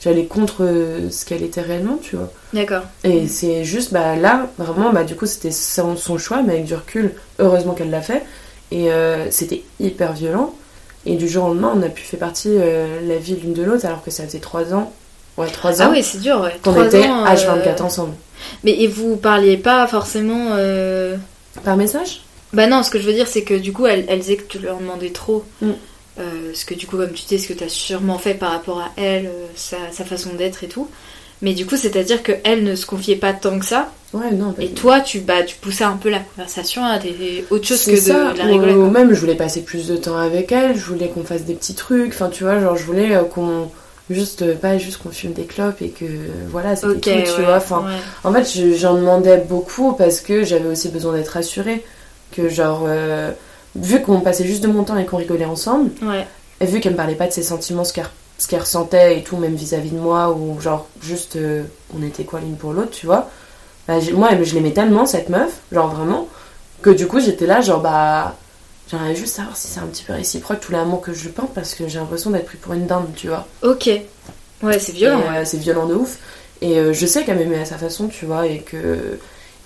j'allais 0.01 0.27
contre 0.27 0.69
ce 1.11 1.25
qu'elle 1.25 1.45
était 1.45 1.61
réellement, 1.61 1.97
tu 2.03 2.17
vois. 2.17 2.33
D'accord. 2.53 2.83
Et 3.05 3.29
c'est 3.29 3.65
juste, 3.65 3.93
bah 3.93 4.17
là, 4.17 4.49
vraiment, 4.59 4.93
bah 4.93 5.05
du 5.05 5.15
coup, 5.15 5.27
c'était 5.27 5.53
son, 5.53 5.97
choix, 6.19 6.43
mais 6.43 6.55
avec 6.55 6.65
du 6.65 6.75
recul, 6.75 7.15
heureusement 7.39 7.75
qu'elle 7.75 7.91
l'a 7.91 8.01
fait. 8.01 8.25
Et 8.73 8.89
c'était 9.31 9.63
hyper 9.79 10.13
violent. 10.13 10.55
Et 11.07 11.15
du 11.15 11.29
jour 11.29 11.45
au 11.45 11.49
lendemain, 11.49 11.73
on 11.77 11.83
a 11.83 11.89
pu 11.89 12.03
faire 12.03 12.19
partie 12.19 12.53
la 12.57 13.17
vie 13.17 13.37
l'une 13.37 13.53
de 13.53 13.63
l'autre, 13.63 13.87
alors 13.87 14.03
que 14.03 14.11
ça 14.11 14.25
faisait 14.25 14.41
trois 14.41 14.75
ans 14.75 14.93
Ouais, 15.37 15.49
3 15.49 15.71
ah 15.71 15.85
ans. 15.85 15.89
Ah 15.89 15.93
oui, 15.93 16.03
c'est 16.03 16.21
dur, 16.21 16.41
ouais. 16.41 16.57
Qu'on 16.63 16.85
était 16.85 17.01
H24 17.01 17.81
euh, 17.81 17.85
ensemble. 17.85 18.15
Mais 18.65 18.73
et 18.73 18.87
vous 18.87 19.17
parliez 19.17 19.57
pas 19.57 19.87
forcément. 19.87 20.49
Euh, 20.53 21.17
Par 21.65 21.77
message? 21.77 22.23
Bah 22.53 22.67
non, 22.67 22.83
ce 22.83 22.91
que 22.91 23.01
je 23.01 23.07
veux 23.07 23.15
dire, 23.15 23.27
c'est 23.27 23.43
que 23.43 23.55
du 23.55 23.73
coup, 23.73 23.87
elle, 23.87 24.05
elle 24.09 24.21
disait 24.21 24.37
que 24.37 24.59
tu 24.59 24.69
en 24.69 24.79
demandais 24.79 25.11
trop. 25.11 25.45
Mm. 25.63 25.71
Euh, 26.21 26.51
ce 26.53 26.67
que 26.67 26.75
du 26.75 26.87
coup, 26.87 26.99
comme 26.99 27.13
tu 27.13 27.25
dis, 27.27 27.39
ce 27.39 27.49
que 27.49 27.55
tu 27.55 27.65
as 27.65 27.71
sûrement 27.71 28.19
fait 28.19 28.35
par 28.35 28.51
rapport 28.51 28.81
à 28.81 28.91
elle, 28.97 29.31
sa, 29.57 29.79
sa, 29.91 30.05
façon 30.05 30.35
d'être 30.35 30.63
et 30.63 30.69
tout. 30.69 30.89
Mais 31.41 31.55
du 31.55 31.65
coup, 31.65 31.77
c'est-à-dire 31.77 32.23
qu'elle 32.23 32.63
ne 32.63 32.75
se 32.75 32.85
confiait 32.85 33.17
pas 33.17 33.33
tant 33.33 33.59
que 33.59 33.65
ça. 33.65 33.91
Ouais, 34.13 34.31
non. 34.31 34.55
Et 34.61 34.69
toi, 34.69 35.01
tu, 35.01 35.21
bah, 35.21 35.43
tu 35.43 35.57
poussais 35.57 35.85
un 35.85 35.97
peu 35.97 36.11
la 36.11 36.19
conversation 36.19 36.85
à 36.85 36.99
des 36.99 37.47
autre 37.51 37.67
chose 37.67 37.83
que 37.85 37.93
de, 37.93 38.39
la 38.39 38.45
rigolade. 38.45 38.77
Ou 38.77 38.91
même, 38.91 39.15
je 39.15 39.19
voulais 39.19 39.35
passer 39.35 39.63
plus 39.63 39.89
de 39.89 39.97
temps 39.97 40.19
avec 40.19 40.53
elle, 40.53 40.77
je 40.77 40.85
voulais 40.85 41.09
qu'on 41.09 41.25
fasse 41.25 41.45
des 41.45 41.55
petits 41.55 41.75
trucs. 41.75 42.13
Enfin, 42.13 42.29
tu 42.29 42.45
vois, 42.45 42.61
genre, 42.61 42.77
je 42.77 42.85
voulais 42.85 43.19
qu'on 43.35 43.71
juste 44.11 44.43
euh, 44.43 44.55
pas 44.55 44.79
juste 44.79 45.03
qu'on 45.03 45.11
fume 45.11 45.33
des 45.33 45.45
clopes 45.45 45.81
et 45.83 45.91
que 45.91 46.05
voilà 46.51 46.77
c'est 46.77 46.87
okay, 46.87 47.25
tout 47.25 47.37
tu 47.37 47.43
vois. 47.43 47.57
Enfin 47.57 47.85
en 48.25 48.33
fait 48.33 48.77
j'en 48.77 48.95
demandais 48.95 49.39
beaucoup 49.39 49.93
parce 49.93 50.21
que 50.21 50.45
j'avais 50.45 50.69
aussi 50.69 50.89
besoin 50.89 51.15
d'être 51.15 51.29
rassurée 51.29 51.85
que 52.33 52.49
genre 52.49 52.85
euh, 52.87 53.31
vu 53.77 54.03
qu'on 54.03 54.21
passait 54.21 54.45
juste 54.45 54.63
de 54.63 54.69
mon 54.69 54.85
temps 54.85 54.97
et 54.97 55.07
qu'on 55.07 55.19
rigolait 55.19 55.45
ensemble 55.45 55.91
et 56.61 56.67
vu 56.67 56.81
qu'elle 56.81 56.93
me 56.93 56.97
parlait 56.97 57.15
pas 57.15 57.27
de 57.27 57.33
ses 57.33 57.43
sentiments 57.43 57.85
ce 57.85 57.93
qu'elle 57.93 58.61
ressentait 58.61 59.19
et 59.19 59.23
tout 59.23 59.37
même 59.37 59.55
vis-à-vis 59.55 59.91
de 59.91 59.99
moi 59.99 60.31
ou 60.31 60.61
genre 60.61 60.89
juste 61.03 61.37
euh, 61.37 61.63
on 61.97 62.03
était 62.03 62.25
quoi 62.25 62.41
l'une 62.41 62.57
pour 62.57 62.73
l'autre 62.73 62.91
tu 62.91 63.07
vois. 63.07 63.31
Bah, 63.89 63.95
moi 64.15 64.31
je 64.43 64.55
l'aimais 64.55 64.73
tellement 64.73 65.07
cette 65.07 65.29
meuf 65.29 65.61
genre 65.73 65.95
vraiment 65.95 66.29
que 66.83 66.91
du 66.91 67.07
coup 67.07 67.21
j'étais 67.21 67.47
là 67.47 67.61
genre 67.61 67.81
bah 67.81 68.37
J'aimerais 68.93 69.17
juste 69.17 69.37
savoir 69.37 69.57
si 69.57 69.69
c'est 69.69 69.81
un 69.81 69.87
petit 69.87 70.05
peu 70.05 70.13
réciproque 70.13 70.61
tout 70.61 70.71
l'amour 70.71 71.01
que 71.01 71.15
je 71.15 71.31
pense 71.31 71.49
parce 71.55 71.75
que 71.75 71.89
j'ai 71.89 71.99
l'impression 71.99 72.29
d'être 72.29 72.45
pris 72.45 72.59
pour 72.59 72.75
une 72.75 72.87
dinde, 72.87 73.09
tu 73.17 73.29
vois. 73.29 73.49
Ok. 73.63 73.89
Ouais, 74.63 74.79
c'est 74.79 74.93
violent. 74.93 75.23
c'est 75.47 75.57
violent 75.57 75.87
de 75.87 75.95
ouf. 75.95 76.19
Et 76.61 76.79
euh, 76.79 76.93
je 76.93 77.07
sais 77.07 77.25
qu'elle 77.25 77.39
m'aimait 77.39 77.61
à 77.61 77.65
sa 77.65 77.79
façon, 77.79 78.09
tu 78.09 78.27
vois, 78.27 78.47
et 78.47 78.59
que, 78.59 79.19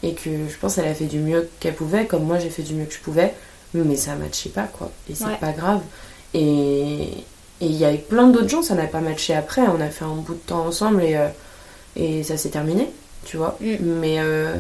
et 0.04 0.14
que 0.14 0.30
je 0.48 0.56
pense 0.60 0.76
qu'elle 0.76 0.86
a 0.86 0.94
fait 0.94 1.06
du 1.06 1.18
mieux 1.18 1.48
qu'elle 1.58 1.74
pouvait, 1.74 2.06
comme 2.06 2.22
moi 2.22 2.38
j'ai 2.38 2.50
fait 2.50 2.62
du 2.62 2.74
mieux 2.74 2.84
que 2.84 2.94
je 2.94 3.00
pouvais, 3.00 3.34
mais 3.74 3.96
ça 3.96 4.14
matchait 4.14 4.50
pas, 4.50 4.68
quoi. 4.78 4.92
Et 5.10 5.16
c'est 5.16 5.40
pas 5.40 5.50
grave. 5.50 5.80
Et 6.32 7.08
il 7.60 7.72
y 7.72 7.84
a 7.84 7.92
eu 7.92 7.98
plein 7.98 8.28
d'autres 8.28 8.48
gens, 8.48 8.62
ça 8.62 8.76
n'a 8.76 8.86
pas 8.86 9.00
matché 9.00 9.34
après. 9.34 9.62
On 9.62 9.80
a 9.80 9.88
fait 9.88 10.04
un 10.04 10.14
bout 10.14 10.34
de 10.34 10.38
temps 10.38 10.66
ensemble 10.66 11.02
et, 11.02 11.16
euh, 11.16 11.28
et 11.96 12.22
ça 12.22 12.36
s'est 12.36 12.50
terminé, 12.50 12.88
tu 13.24 13.38
vois. 13.38 13.58
Mm. 13.60 13.76
Mais 13.80 14.16
euh, 14.20 14.54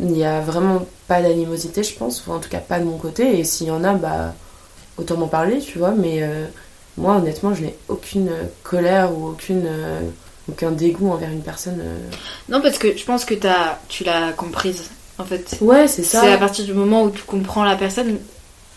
il 0.00 0.06
n'y 0.06 0.24
a 0.24 0.40
vraiment 0.40 0.86
pas 1.08 1.20
d'animosité, 1.20 1.82
je 1.82 1.94
pense, 1.94 2.26
ou 2.26 2.32
en 2.32 2.38
tout 2.38 2.48
cas 2.48 2.58
pas 2.58 2.78
de 2.80 2.84
mon 2.84 2.96
côté. 2.96 3.38
Et 3.38 3.44
s'il 3.44 3.66
y 3.66 3.70
en 3.70 3.84
a, 3.84 3.94
bah, 3.94 4.34
autant 4.96 5.16
m'en 5.16 5.28
parler, 5.28 5.58
tu 5.58 5.78
vois. 5.78 5.90
Mais 5.90 6.22
euh, 6.22 6.46
moi, 6.96 7.16
honnêtement, 7.16 7.54
je 7.54 7.62
n'ai 7.62 7.76
aucune 7.88 8.30
colère 8.62 9.12
ou 9.16 9.28
aucune, 9.28 9.64
euh, 9.66 10.00
aucun 10.48 10.70
dégoût 10.70 11.10
envers 11.10 11.30
une 11.30 11.42
personne. 11.42 11.80
Euh. 11.80 11.98
Non, 12.48 12.60
parce 12.62 12.78
que 12.78 12.96
je 12.96 13.04
pense 13.04 13.24
que 13.24 13.34
as, 13.46 13.78
tu 13.88 14.04
l'as 14.04 14.32
comprise, 14.32 14.84
en 15.18 15.24
fait. 15.24 15.58
Ouais, 15.60 15.86
c'est 15.86 16.02
ça. 16.02 16.22
C'est 16.22 16.32
à 16.32 16.38
partir 16.38 16.64
du 16.64 16.72
moment 16.72 17.02
où 17.02 17.10
tu 17.10 17.22
comprends 17.22 17.64
la 17.64 17.76
personne. 17.76 18.18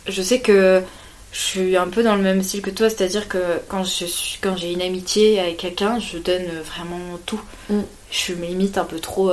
Je 0.08 0.22
sais 0.22 0.40
que 0.40 0.82
je 1.32 1.40
suis 1.40 1.78
un 1.78 1.88
peu 1.88 2.04
dans 2.04 2.16
le 2.16 2.22
même 2.22 2.44
style 2.44 2.62
que 2.62 2.70
toi, 2.70 2.90
c'est-à-dire 2.90 3.30
que 3.30 3.62
quand 3.70 3.86
je 3.86 4.06
suis, 4.06 4.40
quand 4.42 4.58
j'ai 4.58 4.74
une 4.74 4.82
amitié 4.82 5.40
avec 5.40 5.58
quelqu'un, 5.58 6.00
je 6.00 6.18
donne 6.18 6.48
vraiment 6.66 7.18
tout. 7.26 7.42
Mm. 7.70 7.80
Je 8.12 8.18
suis 8.18 8.36
limite 8.36 8.78
un 8.78 8.84
peu 8.84 9.00
trop 9.00 9.32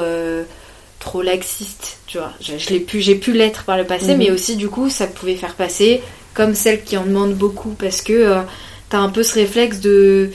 trop 1.01 1.23
laxiste, 1.23 1.99
tu 2.07 2.19
vois. 2.19 2.33
Je, 2.41 2.53
l'ai 2.69 2.79
pu, 2.79 3.01
j'ai 3.01 3.17
pu 3.17 3.33
l'être 3.33 3.65
par 3.65 3.77
le 3.77 3.85
passé, 3.85 4.13
mhm. 4.13 4.19
mais 4.19 4.31
aussi 4.31 4.55
du 4.55 4.69
coup, 4.69 4.89
ça 4.89 5.09
pouvait 5.09 5.35
faire 5.35 5.55
passer 5.55 6.03
comme 6.35 6.55
celle 6.55 6.85
qui 6.85 6.97
en 6.97 7.05
demande 7.05 7.35
beaucoup 7.35 7.71
parce 7.71 8.03
que 8.03 8.13
euh, 8.13 8.43
t'as 8.89 8.99
un 8.99 9.09
peu 9.09 9.25
ce 9.25 9.35
réflexe 9.35 9.81
de, 9.81 10.31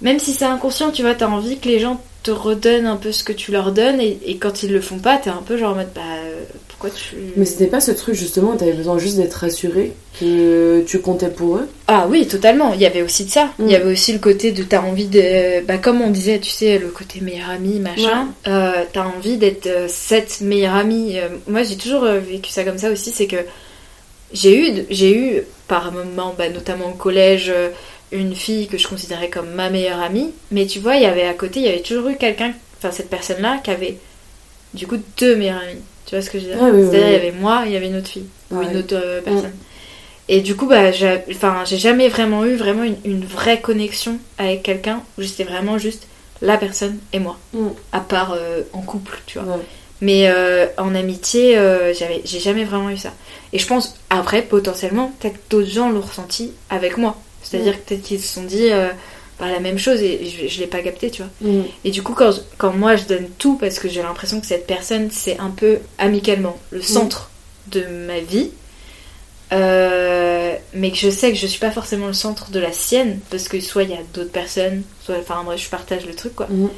même 0.00 0.18
si 0.18 0.32
c'est 0.32 0.44
inconscient, 0.44 0.90
tu 0.90 1.02
vois, 1.02 1.14
t'as 1.14 1.28
envie 1.28 1.58
que 1.58 1.68
les 1.68 1.78
gens 1.78 2.02
te 2.24 2.30
redonnent 2.32 2.86
un 2.86 2.96
peu 2.96 3.12
ce 3.12 3.22
que 3.22 3.32
tu 3.32 3.52
leur 3.52 3.70
donnes 3.70 4.00
et, 4.00 4.38
quand 4.38 4.64
ils 4.64 4.72
le 4.72 4.80
font 4.80 4.98
pas, 4.98 5.18
t'es 5.18 5.30
un 5.30 5.42
peu 5.46 5.56
genre 5.56 5.72
en 5.72 5.76
mode 5.76 5.92
bah 5.94 6.02
pourquoi 6.78 6.96
tu. 6.96 7.16
Mais 7.36 7.44
c'était 7.44 7.66
pas 7.66 7.80
ce 7.80 7.90
truc 7.90 8.14
justement, 8.14 8.56
t'avais 8.56 8.72
besoin 8.72 8.98
juste 8.98 9.16
d'être 9.16 9.34
rassuré 9.34 9.92
que 10.20 10.84
tu 10.86 11.00
comptais 11.00 11.28
pour 11.28 11.56
eux 11.56 11.68
Ah 11.88 12.06
oui, 12.08 12.26
totalement. 12.28 12.72
Il 12.72 12.80
y 12.80 12.86
avait 12.86 13.02
aussi 13.02 13.24
de 13.24 13.30
ça. 13.30 13.50
Il 13.58 13.68
y 13.68 13.72
mm. 13.72 13.74
avait 13.74 13.92
aussi 13.92 14.12
le 14.12 14.20
côté 14.20 14.52
de 14.52 14.62
t'as 14.62 14.82
envie 14.82 15.08
de. 15.08 15.64
Bah, 15.66 15.78
comme 15.78 16.00
on 16.00 16.10
disait, 16.10 16.38
tu 16.38 16.50
sais, 16.50 16.78
le 16.78 16.88
côté 16.88 17.20
meilleure 17.20 17.50
amie, 17.50 17.80
machin. 17.80 18.28
Euh, 18.46 18.84
t'as 18.92 19.04
envie 19.04 19.38
d'être 19.38 19.66
euh, 19.66 19.86
cette 19.88 20.40
meilleure 20.40 20.76
amie. 20.76 21.18
Euh, 21.18 21.28
moi, 21.48 21.64
j'ai 21.64 21.76
toujours 21.76 22.04
vécu 22.04 22.50
ça 22.50 22.62
comme 22.62 22.78
ça 22.78 22.90
aussi, 22.90 23.10
c'est 23.10 23.26
que 23.26 23.38
j'ai 24.32 24.56
eu, 24.56 24.84
j'ai 24.90 25.16
eu 25.16 25.42
par 25.66 25.90
moments, 25.90 26.34
bah, 26.38 26.48
notamment 26.48 26.90
au 26.90 26.94
collège, 26.94 27.52
une 28.12 28.36
fille 28.36 28.68
que 28.68 28.78
je 28.78 28.86
considérais 28.86 29.30
comme 29.30 29.50
ma 29.50 29.68
meilleure 29.68 30.00
amie. 30.00 30.30
Mais 30.52 30.66
tu 30.66 30.78
vois, 30.78 30.94
il 30.94 31.02
y 31.02 31.06
avait 31.06 31.26
à 31.26 31.34
côté, 31.34 31.58
il 31.58 31.66
y 31.66 31.68
avait 31.68 31.82
toujours 31.82 32.08
eu 32.08 32.16
quelqu'un, 32.16 32.52
enfin 32.78 32.92
cette 32.92 33.10
personne-là, 33.10 33.60
qui 33.64 33.70
avait 33.72 33.98
du 34.74 34.86
coup 34.86 34.98
deux 35.18 35.34
meilleures 35.34 35.62
amies 35.62 35.82
Tu 36.08 36.14
vois 36.14 36.22
ce 36.22 36.30
que 36.30 36.38
je 36.38 36.46
veux 36.46 36.54
dire 36.54 36.90
C'est-à-dire, 36.90 37.08
il 37.08 37.12
y 37.12 37.16
avait 37.16 37.32
moi, 37.32 37.64
il 37.66 37.72
y 37.72 37.76
avait 37.76 37.88
une 37.88 37.96
autre 37.96 38.08
fille, 38.08 38.24
ou 38.50 38.62
une 38.62 38.78
autre 38.78 38.94
euh, 38.94 39.20
personne. 39.20 39.52
Et 40.30 40.40
du 40.40 40.56
coup, 40.56 40.66
bah, 40.66 40.90
j'ai 40.90 41.76
jamais 41.76 42.08
vraiment 42.08 42.46
eu 42.46 42.54
vraiment 42.54 42.82
une, 43.04 43.24
vraie 43.26 43.60
connexion 43.60 44.18
avec 44.38 44.62
quelqu'un 44.62 45.02
où 45.18 45.22
j'étais 45.22 45.44
vraiment 45.44 45.76
juste 45.76 46.06
la 46.40 46.56
personne 46.56 46.98
et 47.12 47.18
moi. 47.18 47.38
Mm. 47.52 47.66
À 47.92 48.00
part 48.00 48.32
euh, 48.32 48.62
en 48.72 48.80
couple, 48.80 49.20
tu 49.26 49.38
vois. 49.38 49.58
Mais 50.00 50.30
euh, 50.30 50.66
en 50.78 50.94
amitié, 50.94 51.56
j'avais 51.98 52.22
j'ai 52.24 52.40
jamais 52.40 52.64
vraiment 52.64 52.88
eu 52.88 52.96
ça. 52.96 53.12
Et 53.52 53.58
je 53.58 53.66
pense, 53.66 53.94
après, 54.08 54.40
potentiellement, 54.40 55.12
peut-être 55.20 55.34
que 55.34 55.50
d'autres 55.50 55.70
gens 55.70 55.90
l'ont 55.90 56.00
ressenti 56.00 56.52
avec 56.70 56.96
moi. 56.96 57.20
C'est-à-dire 57.42 57.74
mm. 57.74 57.80
peut-être 57.86 58.02
qu'ils 58.02 58.20
se 58.20 58.32
sont 58.32 58.44
dit 58.44 58.70
bah, 59.38 59.50
la 59.50 59.60
même 59.60 59.78
chose 59.78 60.02
et 60.02 60.26
je, 60.26 60.48
je 60.48 60.60
l'ai 60.60 60.66
pas 60.66 60.82
capté, 60.82 61.10
tu 61.10 61.22
vois. 61.22 61.30
Mm. 61.40 61.64
Et 61.84 61.90
du 61.90 62.02
coup, 62.02 62.14
quand, 62.14 62.32
quand 62.56 62.72
moi 62.72 62.96
je 62.96 63.04
donne 63.04 63.28
tout 63.38 63.56
parce 63.56 63.78
que 63.78 63.88
j'ai 63.88 64.02
l'impression 64.02 64.40
que 64.40 64.46
cette 64.46 64.66
personne, 64.66 65.10
c'est 65.10 65.38
un 65.38 65.50
peu 65.50 65.78
amicalement 65.98 66.58
le 66.70 66.82
centre 66.82 67.30
de 67.70 67.84
ma 68.06 68.20
vie, 68.20 68.50
euh, 69.52 70.54
mais 70.74 70.90
que 70.90 70.98
je 70.98 71.08
sais 71.08 71.32
que 71.32 71.38
je 71.38 71.46
suis 71.46 71.60
pas 71.60 71.70
forcément 71.70 72.06
le 72.06 72.12
centre 72.12 72.50
de 72.50 72.60
la 72.60 72.72
sienne 72.72 73.20
parce 73.30 73.48
que 73.48 73.60
soit 73.60 73.84
il 73.84 73.90
y 73.90 73.94
a 73.94 74.02
d'autres 74.12 74.32
personnes, 74.32 74.82
soit 75.02 75.16
enfin 75.18 75.42
moi 75.42 75.56
je 75.56 75.68
partage 75.68 76.06
le 76.06 76.14
truc 76.14 76.34
quoi. 76.34 76.46
Mhm. 76.50 76.68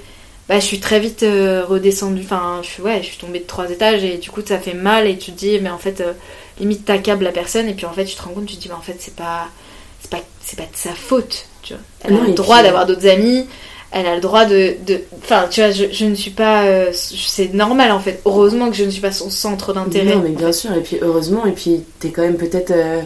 Bah 0.48 0.58
je 0.58 0.64
suis 0.64 0.80
très 0.80 1.00
vite 1.00 1.22
euh, 1.22 1.64
redescendue, 1.64 2.22
enfin 2.24 2.60
je 2.62 2.68
suis 2.68 2.82
ouais 2.82 2.98
je 3.02 3.08
suis 3.08 3.18
tombée 3.18 3.40
de 3.40 3.46
trois 3.46 3.70
étages 3.70 4.04
et 4.04 4.18
du 4.18 4.30
coup 4.30 4.40
ça 4.46 4.58
fait 4.58 4.74
mal 4.74 5.08
et 5.08 5.16
tu 5.18 5.32
te 5.32 5.38
dis 5.38 5.58
mais 5.60 5.70
en 5.70 5.78
fait 5.78 6.00
euh, 6.00 6.12
limite 6.60 6.84
t'accables 6.84 7.24
la 7.24 7.32
personne 7.32 7.68
et 7.68 7.74
puis 7.74 7.86
en 7.86 7.92
fait 7.92 8.04
tu 8.04 8.14
te 8.14 8.22
rends 8.22 8.30
compte 8.30 8.46
tu 8.46 8.56
te 8.56 8.60
dis 8.60 8.68
mais 8.68 8.74
en 8.74 8.80
fait 8.80 8.96
c'est 8.98 9.16
pas 9.16 9.48
c'est 10.10 10.18
pas 10.18 10.24
c'est 10.42 10.58
pas 10.58 10.64
de 10.64 10.76
sa 10.76 10.94
faute 10.94 11.46
tu 11.62 11.74
vois. 11.74 11.82
Elle 12.04 12.14
a 12.14 12.26
le 12.26 12.32
droit 12.32 12.62
d'avoir 12.62 12.86
d'autres 12.86 13.06
amis, 13.06 13.46
elle 13.92 14.06
a 14.06 14.14
le 14.14 14.20
droit 14.20 14.44
de. 14.44 14.76
Enfin, 15.22 15.46
tu 15.50 15.60
vois, 15.60 15.70
je, 15.70 16.04
ne 16.04 16.14
suis 16.14 16.30
pas. 16.30 16.64
Euh, 16.64 16.90
c'est 16.92 17.52
normal 17.52 17.92
en 17.92 18.00
fait. 18.00 18.20
Heureusement 18.24 18.70
que 18.70 18.76
je 18.76 18.84
ne 18.84 18.90
suis 18.90 19.00
pas 19.00 19.12
son 19.12 19.30
centre 19.30 19.72
d'intérêt. 19.72 20.14
Non, 20.14 20.22
mais 20.22 20.30
bien 20.30 20.52
sûr. 20.52 20.72
Et 20.74 20.80
puis 20.80 20.98
heureusement, 21.02 21.46
et 21.46 21.52
puis 21.52 21.84
t'es 21.98 22.10
quand 22.10 22.22
même 22.22 22.36
peut-être. 22.36 22.70
Euh, 22.70 23.02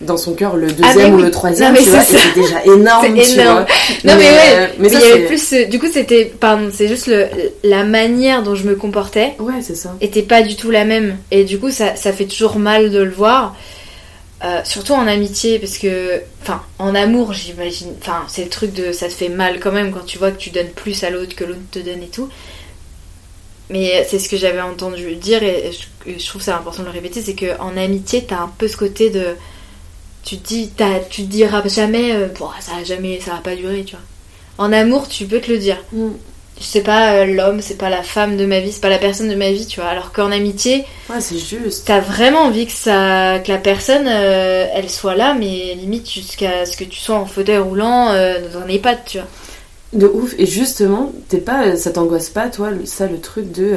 dans 0.00 0.16
son 0.16 0.32
cœur 0.32 0.56
le 0.56 0.68
ah, 0.82 0.94
deuxième 0.94 1.14
ou 1.16 1.18
le 1.18 1.30
troisième 1.30 1.76
tu 1.76 1.82
vois 1.90 2.00
c'est 2.00 2.34
déjà 2.34 2.64
énorme, 2.64 3.04
tu 3.22 3.32
énorme. 3.32 3.66
non 4.04 4.14
mais, 4.16 4.30
ouais 4.30 4.38
euh, 4.54 4.66
mais, 4.78 4.88
il 4.88 4.98
y 4.98 5.04
avait 5.04 5.26
plus 5.26 5.52
du 5.68 5.78
coup 5.78 5.88
c'était 5.92 6.24
pardon 6.24 6.70
c'est 6.72 6.88
juste 6.88 7.06
le, 7.06 7.26
la 7.64 7.84
manière 7.84 8.42
dont 8.42 8.54
je 8.54 8.64
me 8.64 8.76
comportais 8.76 9.34
ouais 9.40 9.60
c'est 9.60 9.74
ça 9.74 9.94
était 10.00 10.22
pas 10.22 10.40
du 10.40 10.56
tout 10.56 10.70
la 10.70 10.86
même 10.86 11.18
et 11.30 11.44
du 11.44 11.58
coup 11.58 11.70
ça, 11.70 11.96
ça 11.96 12.14
fait 12.14 12.24
toujours 12.24 12.58
mal 12.58 12.90
de 12.90 13.00
le 13.00 13.10
voir 13.10 13.54
euh, 14.42 14.62
surtout 14.64 14.94
en 14.94 15.06
amitié, 15.06 15.58
parce 15.58 15.76
que, 15.76 16.22
enfin, 16.42 16.62
en 16.78 16.94
amour, 16.94 17.32
j'imagine, 17.34 17.94
enfin, 18.00 18.24
c'est 18.28 18.44
le 18.44 18.48
truc 18.48 18.72
de, 18.72 18.92
ça 18.92 19.08
te 19.08 19.12
fait 19.12 19.28
mal 19.28 19.60
quand 19.60 19.72
même 19.72 19.92
quand 19.92 20.06
tu 20.06 20.18
vois 20.18 20.30
que 20.30 20.38
tu 20.38 20.50
donnes 20.50 20.70
plus 20.70 21.04
à 21.04 21.10
l'autre 21.10 21.36
que 21.36 21.44
l'autre 21.44 21.60
te 21.70 21.78
donne 21.78 22.02
et 22.02 22.08
tout. 22.08 22.28
Mais 23.68 24.04
c'est 24.08 24.18
ce 24.18 24.28
que 24.28 24.36
j'avais 24.36 24.60
entendu 24.60 25.14
dire 25.16 25.42
et 25.42 25.70
je, 26.06 26.26
trouve 26.26 26.42
ça 26.42 26.56
important 26.56 26.82
de 26.82 26.88
le 26.88 26.94
répéter, 26.94 27.22
c'est 27.22 27.34
que 27.34 27.58
en 27.60 27.76
amitié, 27.76 28.24
t'as 28.24 28.40
un 28.40 28.52
peu 28.58 28.66
ce 28.66 28.76
côté 28.76 29.10
de, 29.10 29.36
tu 30.24 30.38
te 30.38 30.48
dis, 30.48 30.70
tu 31.10 31.22
te 31.22 31.28
diras 31.28 31.62
jamais, 31.68 32.12
euh, 32.14 32.28
ça 32.60 32.72
va 32.76 32.84
jamais, 32.84 33.20
ça 33.20 33.32
va 33.32 33.38
pas 33.38 33.54
durer, 33.54 33.84
tu 33.84 33.94
vois. 33.94 34.04
En 34.58 34.72
amour, 34.72 35.08
tu 35.08 35.26
peux 35.26 35.40
te 35.40 35.50
le 35.50 35.58
dire. 35.58 35.78
Mm 35.92 36.10
c'est 36.60 36.82
pas 36.82 37.14
euh, 37.14 37.24
l'homme, 37.24 37.60
c'est 37.60 37.76
pas 37.78 37.88
la 37.88 38.02
femme 38.02 38.36
de 38.36 38.44
ma 38.46 38.60
vie, 38.60 38.72
c'est 38.72 38.80
pas 38.80 38.88
la 38.88 38.98
personne 38.98 39.28
de 39.28 39.34
ma 39.34 39.50
vie, 39.50 39.66
tu 39.66 39.80
vois. 39.80 39.88
Alors 39.88 40.12
qu'en 40.12 40.30
amitié, 40.30 40.84
ouais, 41.08 41.20
c'est 41.20 41.38
juste. 41.38 41.86
T'as 41.86 42.00
vraiment 42.00 42.40
envie 42.40 42.66
que 42.66 42.72
ça, 42.72 43.38
que 43.40 43.50
la 43.50 43.58
personne, 43.58 44.06
euh, 44.06 44.66
elle 44.74 44.90
soit 44.90 45.14
là, 45.14 45.34
mais 45.34 45.74
limite 45.74 46.10
jusqu'à 46.10 46.66
ce 46.66 46.76
que 46.76 46.84
tu 46.84 46.98
sois 46.98 47.16
en 47.16 47.26
fauteuil 47.26 47.58
roulant 47.58 48.10
euh, 48.10 48.48
dans 48.52 48.60
un 48.60 48.68
EHPAD, 48.68 48.98
tu 49.06 49.18
vois. 49.18 49.28
De 49.92 50.06
ouf. 50.06 50.34
Et 50.38 50.46
justement, 50.46 51.12
t'es 51.28 51.38
pas, 51.38 51.76
ça 51.76 51.90
t'angoisse 51.90 52.28
pas, 52.28 52.48
toi, 52.48 52.70
ça, 52.84 53.06
le 53.06 53.20
truc 53.20 53.50
de, 53.50 53.76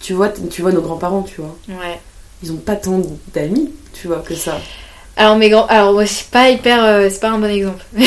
tu 0.00 0.12
vois, 0.12 0.28
tu 0.28 0.62
vois 0.62 0.72
nos 0.72 0.82
grands-parents, 0.82 1.22
tu 1.22 1.40
vois. 1.40 1.56
Ouais. 1.68 2.00
Ils 2.42 2.52
ont 2.52 2.56
pas 2.56 2.76
tant 2.76 3.00
d'amis, 3.32 3.70
tu 3.92 4.08
vois, 4.08 4.18
que 4.18 4.34
ça. 4.34 4.60
Alors, 5.20 5.36
mes 5.36 5.50
grands. 5.50 5.66
Alors, 5.66 6.00
c'est 6.06 6.30
pas 6.30 6.48
hyper. 6.48 6.82
Euh, 6.82 7.08
c'est 7.10 7.20
pas 7.20 7.28
un 7.28 7.38
bon 7.38 7.50
exemple. 7.50 7.84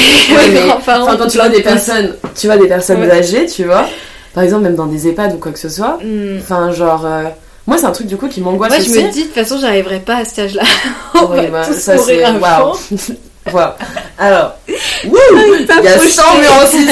quand 0.88 1.28
tu 1.28 1.38
vois 1.38 1.47
des 1.47 1.61
personnes, 1.61 2.16
tu 2.36 2.47
vois 2.47 2.57
des 2.57 2.68
personnes 2.68 3.03
âgées, 3.03 3.45
tu 3.45 3.66
vois, 3.66 3.88
par 4.34 4.43
exemple, 4.43 4.64
même 4.64 4.76
dans 4.76 4.88
des 4.88 5.07
EHPAD 5.07 5.36
ou 5.36 5.38
quoi 5.38 5.51
que 5.51 5.59
ce 5.59 5.70
soit, 5.70 5.99
hmm. 6.03 6.39
enfin, 6.39 6.72
genre. 6.72 7.05
Euh, 7.05 7.26
moi, 7.68 7.78
c'est 7.78 7.86
un 7.86 7.91
truc 7.91 8.07
du 8.07 8.18
coup 8.18 8.28
qui 8.28 8.41
m'angoisse 8.41 8.72
Moi, 8.72 8.80
je 8.80 8.89
me 8.89 9.11
dis, 9.11 9.22
de 9.22 9.26
toute 9.28 9.36
façon, 9.36 9.59
j'arriverai 9.61 9.99
pas 9.99 10.18
à 10.18 10.26
cet 10.26 10.39
âge-là. 10.39 10.64
oui, 11.30 11.47
bah, 11.51 11.66
ça, 11.72 11.99
c'est. 11.99 12.24
Waouh! 12.24 12.76
Waouh! 13.53 13.72
Alors, 14.18 14.55
wouh! 15.05 15.20
Il 15.59 15.84
y 15.84 15.88
a 15.88 15.99
100 15.99 16.24
ici! 16.66 16.88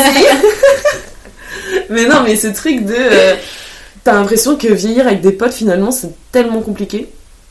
mais 1.90 2.06
non, 2.06 2.22
mais 2.24 2.36
ce 2.36 2.50
truc 2.50 2.86
de. 2.86 2.94
Euh, 2.96 3.36
t'as 4.04 4.14
l'impression 4.14 4.56
que 4.56 4.68
vieillir 4.68 5.08
avec 5.08 5.22
des 5.22 5.32
potes, 5.32 5.54
finalement, 5.54 5.90
c'est 5.90 6.12
tellement 6.32 6.62
compliqué. 6.62 7.10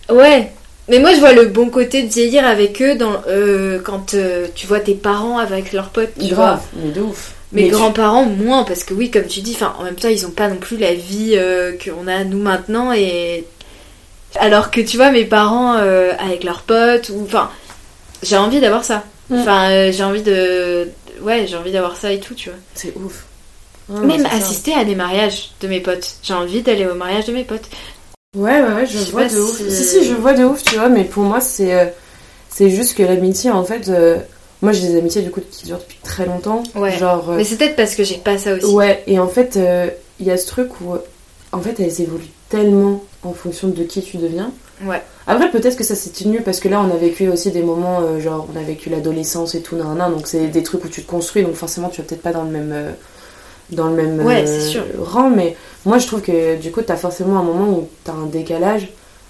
Ouais, 0.08 0.52
mais 0.90 0.98
moi, 0.98 1.14
je 1.14 1.20
vois 1.20 1.32
le 1.32 1.46
bon 1.46 1.70
côté 1.70 2.02
de 2.02 2.08
vieillir 2.08 2.44
avec 2.44 2.82
eux 2.82 2.96
dans, 2.96 3.22
euh, 3.28 3.78
quand 3.80 4.14
euh, 4.14 4.48
tu 4.56 4.66
vois 4.66 4.80
tes 4.80 4.94
parents 4.94 5.38
avec 5.38 5.72
leurs 5.72 5.90
potes. 5.90 6.10
Tu 6.18 6.34
Grave, 6.34 6.60
mais 6.74 6.90
de 6.90 7.00
ouf. 7.00 7.34
Mes 7.52 7.68
grands-parents, 7.68 8.24
moins, 8.24 8.64
parce 8.64 8.82
que 8.82 8.92
oui, 8.92 9.08
comme 9.08 9.26
tu 9.26 9.40
dis, 9.40 9.56
en 9.78 9.84
même 9.84 9.94
temps, 9.94 10.08
ils 10.08 10.26
ont 10.26 10.30
pas 10.30 10.48
non 10.48 10.56
plus 10.56 10.76
la 10.76 10.94
vie 10.94 11.34
euh, 11.34 11.72
qu'on 11.72 12.08
a 12.08 12.24
nous 12.24 12.40
maintenant. 12.40 12.92
et 12.92 13.44
Alors 14.36 14.72
que 14.72 14.80
tu 14.80 14.96
vois, 14.96 15.12
mes 15.12 15.24
parents 15.24 15.74
avec 15.74 16.42
leurs 16.42 16.62
potes, 16.62 17.10
ou 17.10 17.22
enfin, 17.24 17.50
j'ai 18.24 18.36
envie 18.36 18.60
d'avoir 18.60 18.84
ça. 18.84 19.04
Mm. 19.30 19.38
Enfin, 19.38 19.90
j'ai 19.92 20.02
envie 20.02 20.22
de. 20.22 20.88
Ouais, 21.22 21.46
j'ai 21.46 21.56
envie 21.56 21.72
d'avoir 21.72 21.96
ça 21.96 22.12
et 22.12 22.18
tout, 22.18 22.34
tu 22.34 22.48
vois. 22.48 22.58
C'est 22.74 22.92
ouf. 22.96 23.26
Même 23.88 24.26
assister 24.26 24.74
à 24.74 24.84
des 24.84 24.94
mariages 24.94 25.50
de 25.60 25.68
mes 25.68 25.80
potes. 25.80 26.16
J'ai 26.22 26.34
envie 26.34 26.62
d'aller 26.62 26.86
au 26.86 26.94
mariage 26.94 27.26
de 27.26 27.32
mes 27.32 27.44
potes. 27.44 27.68
Ouais, 28.36 28.62
ouais, 28.62 28.74
ouais, 28.74 28.86
je, 28.86 29.10
vois 29.10 29.26
de 29.26 29.40
ouf. 29.40 29.56
Si... 29.56 29.84
si, 29.84 30.04
je 30.04 30.14
vois 30.14 30.34
de 30.34 30.44
ouf, 30.44 30.62
tu 30.62 30.76
vois, 30.76 30.88
mais 30.88 31.02
pour 31.02 31.24
moi, 31.24 31.40
c'est 31.40 31.74
euh, 31.74 31.86
c'est 32.48 32.70
juste 32.70 32.96
que 32.96 33.02
l'amitié, 33.02 33.50
en 33.50 33.64
fait, 33.64 33.88
euh, 33.88 34.18
moi 34.62 34.70
j'ai 34.70 34.86
des 34.86 34.98
amitiés 34.98 35.22
du 35.22 35.32
coup 35.32 35.40
qui 35.50 35.66
durent 35.66 35.80
depuis 35.80 35.98
très 36.04 36.26
longtemps. 36.26 36.62
Ouais. 36.76 36.96
Genre, 36.96 37.30
euh, 37.30 37.36
mais 37.38 37.42
c'est 37.42 37.56
peut-être 37.56 37.74
parce 37.74 37.96
que 37.96 38.04
j'ai 38.04 38.18
pas 38.18 38.38
ça 38.38 38.54
aussi. 38.54 38.66
Ouais, 38.66 39.02
et 39.08 39.18
en 39.18 39.26
fait, 39.26 39.58
il 40.20 40.26
y 40.26 40.30
a 40.30 40.36
ce 40.36 40.46
truc 40.46 40.80
où, 40.80 40.94
en 41.50 41.60
fait, 41.60 41.80
elles 41.80 42.00
évoluent 42.00 42.30
tellement 42.48 43.02
en 43.24 43.32
fonction 43.32 43.66
de 43.66 43.82
qui 43.82 44.00
tu 44.00 44.16
deviens. 44.16 44.52
Ouais. 44.84 45.02
Après, 45.26 45.50
peut-être 45.50 45.76
que 45.76 45.82
ça 45.82 45.96
s'est 45.96 46.10
tenu 46.10 46.40
parce 46.40 46.60
que 46.60 46.68
là, 46.68 46.80
on 46.80 46.94
a 46.94 46.98
vécu 46.98 47.28
aussi 47.28 47.50
des 47.50 47.62
moments, 47.62 48.20
genre, 48.20 48.46
on 48.54 48.56
a 48.56 48.62
vécu 48.62 48.90
l'adolescence 48.90 49.56
et 49.56 49.62
tout, 49.62 49.74
nan, 49.74 49.98
nan, 49.98 50.12
donc 50.12 50.28
c'est 50.28 50.46
des 50.46 50.62
trucs 50.62 50.84
où 50.84 50.88
tu 50.88 51.02
te 51.02 51.10
construis, 51.10 51.42
donc 51.42 51.54
forcément, 51.54 51.88
tu 51.88 52.00
vas 52.00 52.06
peut-être 52.06 52.22
pas 52.22 52.32
dans 52.32 52.44
le 52.44 52.50
même 52.50 52.94
dans 53.72 53.88
le 53.88 53.94
même 53.94 54.20
euh, 54.20 54.82
rang. 54.98 55.30
Mais 55.30 55.56
moi, 55.84 55.98
je 55.98 56.06
trouve 56.06 56.22
que 56.22 56.56
du 56.56 56.70
coup, 56.70 56.82
tu 56.82 56.92
as 56.92 56.96
forcément 56.96 57.38
un 57.38 57.42
moment 57.42 57.68
où 57.70 57.88
tu 58.04 58.10
as 58.10 58.14
un 58.14 58.26
décalage 58.26 58.88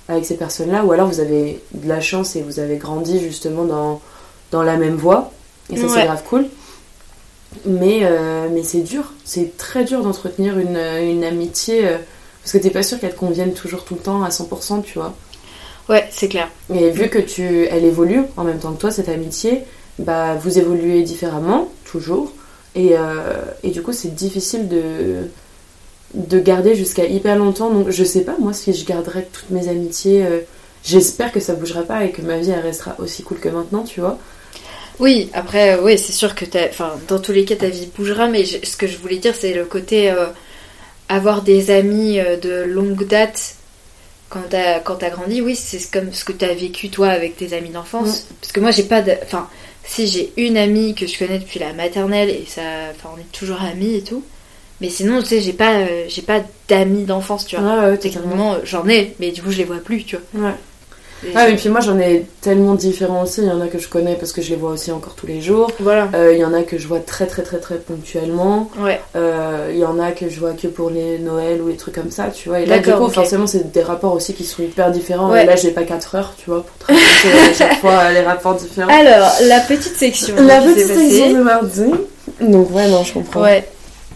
avec 0.09 0.25
ces 0.25 0.37
personnes-là, 0.37 0.85
ou 0.85 0.93
alors 0.93 1.09
vous 1.09 1.21
avez 1.21 1.61
de 1.73 1.89
la 1.89 2.01
chance 2.01 2.35
et 2.35 2.43
vous 2.43 2.59
avez 2.59 2.77
grandi 2.77 3.21
justement 3.21 3.65
dans, 3.65 4.01
dans 4.51 4.63
la 4.63 4.77
même 4.77 4.97
voie. 4.97 5.31
Et 5.73 5.77
ça, 5.77 5.89
c'est 5.89 6.05
grave 6.05 6.23
cool. 6.29 6.47
Mais, 7.65 8.01
euh, 8.03 8.49
mais 8.53 8.63
c'est 8.63 8.81
dur. 8.81 9.13
C'est 9.25 9.57
très 9.57 9.85
dur 9.85 10.03
d'entretenir 10.03 10.59
une, 10.59 10.77
une 10.77 11.25
amitié 11.25 11.87
euh, 11.87 11.99
parce 12.43 12.53
que 12.53 12.59
t'es 12.59 12.71
pas 12.71 12.83
sûr 12.83 12.99
qu'elle 12.99 13.13
te 13.13 13.19
convienne 13.19 13.53
toujours 13.53 13.85
tout 13.85 13.95
le 13.95 14.01
temps 14.01 14.23
à 14.23 14.31
100%, 14.31 14.83
tu 14.83 14.99
vois. 14.99 15.15
Ouais, 15.89 16.09
c'est 16.11 16.29
clair. 16.29 16.49
Et 16.73 16.91
vu 16.91 17.09
que 17.09 17.19
tu, 17.19 17.67
elle 17.67 17.85
évolue 17.85 18.23
en 18.37 18.45
même 18.45 18.59
temps 18.59 18.73
que 18.73 18.81
toi, 18.81 18.91
cette 18.91 19.09
amitié, 19.09 19.63
bah 19.99 20.37
vous 20.37 20.59
évoluez 20.59 21.03
différemment, 21.03 21.69
toujours. 21.85 22.33
Et, 22.75 22.91
euh, 22.93 23.43
et 23.63 23.71
du 23.71 23.83
coup, 23.83 23.93
c'est 23.93 24.15
difficile 24.15 24.69
de, 24.69 25.29
de 26.15 26.39
garder 26.39 26.75
jusqu'à 26.75 27.05
hyper 27.05 27.37
longtemps. 27.37 27.71
Donc, 27.71 27.91
je 27.91 28.05
sais 28.05 28.23
pas, 28.23 28.37
moi, 28.39 28.53
si 28.53 28.73
je 28.73 28.85
garderai 28.85 29.27
toutes 29.33 29.51
mes 29.51 29.69
amitiés, 29.69 30.25
euh, 30.25 30.41
j'espère 30.85 31.33
que 31.33 31.41
ça 31.41 31.55
bougera 31.55 31.83
pas 31.83 32.05
et 32.05 32.11
que 32.11 32.23
ma 32.23 32.39
vie, 32.39 32.51
elle 32.51 32.61
restera 32.61 32.95
aussi 32.99 33.23
cool 33.23 33.39
que 33.39 33.49
maintenant, 33.49 33.83
tu 33.83 34.01
vois. 34.01 34.19
Oui, 34.99 35.31
après, 35.33 35.79
oui, 35.81 35.99
c'est 35.99 36.13
sûr 36.13 36.35
que 36.35 36.45
enfin, 36.69 36.93
dans 37.09 37.19
tous 37.19 37.33
les 37.33 37.45
cas, 37.45 37.57
ta 37.57 37.69
vie 37.71 37.89
bougera, 37.97 38.29
mais 38.29 38.45
ce 38.45 38.77
que 38.77 38.87
je 38.87 38.99
voulais 38.99 39.17
dire, 39.17 39.35
c'est 39.35 39.55
le 39.55 39.65
côté 39.65 40.11
euh, 40.11 40.27
avoir 41.09 41.43
des 41.43 41.71
amis 41.71 42.19
de 42.43 42.65
longue 42.65 43.07
date 43.07 43.57
quand 44.31 44.43
t'as 44.49 44.79
quand 44.79 45.03
as 45.03 45.11
grandi, 45.11 45.43
oui, 45.43 45.57
c'est 45.57 45.91
comme 45.91 46.13
ce 46.13 46.25
que 46.25 46.33
tu 46.33 46.45
as 46.45 46.55
vécu 46.55 46.89
toi 46.89 47.09
avec 47.09 47.37
tes 47.37 47.53
amis 47.53 47.71
d'enfance. 47.71 48.29
Parce 48.41 48.53
que 48.53 48.61
moi, 48.61 48.71
j'ai 48.71 48.85
pas 48.85 49.03
de. 49.03 49.13
Enfin, 49.25 49.49
si 49.85 50.07
j'ai 50.07 50.33
une 50.37 50.57
amie 50.57 50.95
que 50.95 51.07
je 51.07 51.19
connais 51.19 51.39
depuis 51.39 51.59
la 51.59 51.73
maternelle 51.73 52.31
et 52.31 52.45
ça, 52.47 52.63
enfin, 52.91 53.11
on 53.15 53.21
est 53.21 53.33
toujours 53.33 53.61
amis 53.63 53.97
et 53.97 54.03
tout. 54.03 54.25
Mais 54.81 54.89
sinon, 54.89 55.21
tu 55.21 55.29
sais, 55.29 55.41
j'ai 55.41 55.53
pas, 55.53 55.81
euh, 55.81 56.05
j'ai 56.09 56.23
pas 56.23 56.41
d'amis 56.69 57.05
d'enfance, 57.05 57.47
tu 57.47 57.57
vois. 57.57 57.91
Ouais, 57.91 57.99
Techniquement, 57.99 58.57
j'en 58.65 58.89
ai, 58.89 59.15
mais 59.21 59.31
du 59.31 59.43
coup, 59.43 59.51
je 59.51 59.59
les 59.59 59.65
vois 59.65 59.79
plus, 59.79 60.05
tu 60.05 60.17
vois. 60.33 60.49
Ouais. 60.49 60.55
Et 61.27 61.33
ah, 61.35 61.49
et 61.49 61.57
puis 61.57 61.69
moi 61.69 61.81
j'en 61.81 61.99
ai 61.99 62.27
tellement 62.41 62.75
différents 62.75 63.23
aussi. 63.23 63.43
Il 63.43 63.49
y 63.49 63.51
en 63.51 63.61
a 63.61 63.67
que 63.67 63.79
je 63.79 63.89
connais 63.89 64.15
parce 64.15 64.33
que 64.33 64.41
je 64.41 64.51
les 64.51 64.57
vois 64.57 64.71
aussi 64.71 64.91
encore 64.91 65.15
tous 65.15 65.27
les 65.27 65.41
jours. 65.41 65.71
Voilà. 65.81 66.09
Euh, 66.15 66.33
il 66.33 66.39
y 66.39 66.45
en 66.45 66.55
a 66.55 66.63
que 66.63 66.79
je 66.79 66.89
vois 66.89 67.01
très 67.01 67.27
très 67.27 67.43
très 67.43 67.59
très 67.59 67.77
ponctuellement. 67.77 68.71
Ouais. 68.79 69.01
Euh, 69.17 69.71
il 69.73 69.79
y 69.79 69.85
en 69.85 69.99
a 69.99 70.13
que 70.13 70.29
je 70.29 70.41
vois 70.41 70.53
que 70.53 70.67
pour 70.67 70.91
les 70.91 71.19
Noël 71.19 71.61
ou 71.61 71.69
les 71.69 71.77
trucs 71.77 71.95
comme 71.95 72.11
ça, 72.11 72.29
tu 72.29 72.49
vois. 72.49 72.61
Et 72.61 72.67
là, 72.67 72.79
du 72.79 72.91
coup, 72.93 73.09
forcément, 73.09 73.47
c'est 73.47 73.71
des 73.71 73.83
rapports 73.83 74.15
aussi 74.15 74.35
qui 74.35 74.45
sont 74.45 74.63
hyper 74.63 74.91
différents. 74.91 75.35
Et 75.35 75.45
là, 75.45 75.57
j'ai 75.57 75.71
pas 75.71 75.85
4 75.85 76.15
heures, 76.15 76.35
tu 76.39 76.51
vois, 76.51 76.65
pour 76.65 76.77
travailler 76.79 77.51
à 77.51 77.55
chaque 77.55 77.81
fois 77.81 78.11
les 78.13 78.23
rapports 78.23 78.55
différents. 78.55 78.91
Alors, 78.91 79.33
la 79.43 79.61
petite 79.61 79.97
section. 79.97 80.35
La 80.37 80.61
petite 80.61 80.87
section 80.87 81.33
de 81.33 81.43
mardi. 81.43 81.91
Donc, 82.41 82.75
ouais, 82.75 82.89
non, 82.89 83.05
je 83.05 83.13
comprends. 83.13 83.43
Ouais. 83.43 83.69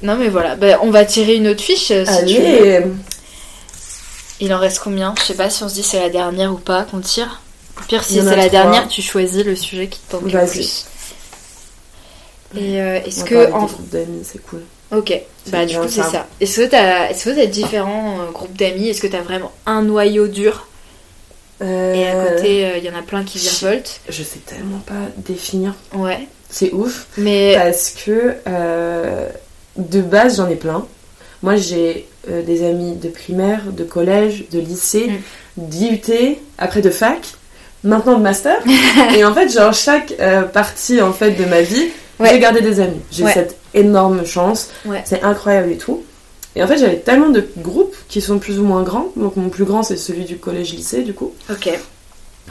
Non, 0.02 0.16
mais 0.16 0.28
voilà. 0.28 0.56
Ben, 0.56 0.78
on 0.82 0.90
va 0.90 1.04
tirer 1.04 1.36
une 1.36 1.48
autre 1.48 1.62
fiche. 1.62 1.86
Si 1.86 1.92
Allez. 1.92 2.34
Tu 2.34 2.40
veux. 2.40 2.94
Il 4.44 4.52
en 4.52 4.58
reste 4.58 4.80
combien? 4.84 5.14
Je 5.18 5.22
sais 5.22 5.34
pas 5.34 5.48
si 5.48 5.62
on 5.62 5.70
se 5.70 5.74
dit 5.74 5.82
c'est 5.82 6.00
la 6.00 6.10
dernière 6.10 6.52
ou 6.52 6.58
pas 6.58 6.82
qu'on 6.82 7.00
tire. 7.00 7.40
Au 7.78 7.84
pire, 7.84 8.04
si 8.04 8.20
c'est 8.20 8.36
la 8.36 8.50
dernière, 8.50 8.88
tu 8.88 9.00
choisis 9.00 9.42
le 9.42 9.56
sujet 9.56 9.88
qui 9.88 10.00
te 10.00 10.12
tente 10.12 10.30
le 10.30 10.46
plus. 10.46 10.84
Et 12.54 12.80
euh, 12.80 13.00
est-ce 13.06 13.24
que. 13.24 13.50
En... 13.52 13.66
c'est 14.22 14.44
cool. 14.46 14.60
Ok, 14.92 15.18
bah 15.46 15.64
du 15.64 15.78
coup, 15.78 15.88
c'est 15.88 16.02
ça. 16.02 16.26
Est-ce 16.40 16.60
que 16.60 16.68
tu 16.68 16.76
as, 16.76 17.42
est 17.42 17.46
différents 17.46 18.20
euh, 18.20 18.30
groupes 18.32 18.54
d'amis? 18.54 18.90
Est-ce 18.90 19.00
que 19.00 19.06
tu 19.06 19.16
as 19.16 19.22
vraiment 19.22 19.50
un 19.64 19.80
noyau 19.80 20.28
dur? 20.28 20.68
Et 21.62 22.06
à 22.06 22.26
côté, 22.26 22.74
il 22.76 22.84
y 22.84 22.90
en 22.90 22.98
a 22.98 23.02
plein 23.02 23.24
qui 23.24 23.38
virevoltent 23.38 24.00
Je 24.10 24.22
sais 24.22 24.40
tellement 24.40 24.80
pas 24.80 25.08
définir. 25.16 25.74
Ouais. 25.94 26.28
C'est 26.50 26.70
ouf. 26.72 27.06
Mais. 27.16 27.54
Parce 27.56 27.92
que 27.92 28.36
de 29.78 30.02
base, 30.02 30.36
j'en 30.36 30.50
ai 30.50 30.56
plein. 30.56 30.86
Moi, 31.42 31.56
j'ai 31.56 32.06
euh, 32.30 32.42
des 32.42 32.66
amis 32.66 32.96
de 32.96 33.08
primaire, 33.08 33.72
de 33.72 33.84
collège, 33.84 34.46
de 34.50 34.58
lycée, 34.58 35.08
mm. 35.56 35.68
d'IUT, 35.68 36.36
après 36.58 36.80
de 36.80 36.90
fac, 36.90 37.34
maintenant 37.82 38.16
de 38.18 38.22
master. 38.22 38.56
et 39.16 39.24
en 39.24 39.34
fait, 39.34 39.48
genre, 39.52 39.72
chaque 39.72 40.14
euh, 40.20 40.42
partie 40.42 41.00
en 41.02 41.12
fait 41.12 41.32
de 41.32 41.44
ma 41.44 41.62
vie, 41.62 41.88
j'ai 42.20 42.38
gardé 42.38 42.60
des 42.60 42.80
amis. 42.80 43.00
J'ai 43.10 43.26
cette 43.26 43.56
énorme 43.74 44.24
chance. 44.24 44.70
C'est 45.04 45.22
incroyable 45.22 45.72
et 45.72 45.78
tout. 45.78 46.02
Et 46.56 46.62
en 46.62 46.68
fait, 46.68 46.78
j'avais 46.78 46.98
tellement 46.98 47.30
de 47.30 47.44
groupes 47.58 47.96
qui 48.08 48.20
sont 48.20 48.38
plus 48.38 48.60
ou 48.60 48.64
moins 48.64 48.84
grands. 48.84 49.08
Donc, 49.16 49.34
mon 49.34 49.48
plus 49.48 49.64
grand, 49.64 49.82
c'est 49.82 49.96
celui 49.96 50.24
du 50.24 50.36
collège-lycée, 50.36 51.02
du 51.02 51.12
coup. 51.12 51.32
Ok. 51.50 51.68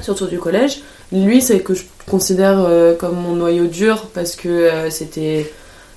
Surtout 0.02 0.28
du 0.28 0.40
collège. 0.40 0.82
Lui, 1.14 1.42
c'est 1.42 1.60
que 1.62 1.74
je 1.74 1.84
considère 2.10 2.60
euh, 2.60 2.94
comme 2.96 3.16
mon 3.16 3.36
noyau 3.36 3.68
dur 3.68 4.10
parce 4.14 4.36
que 4.36 4.90
c'était 4.90 5.50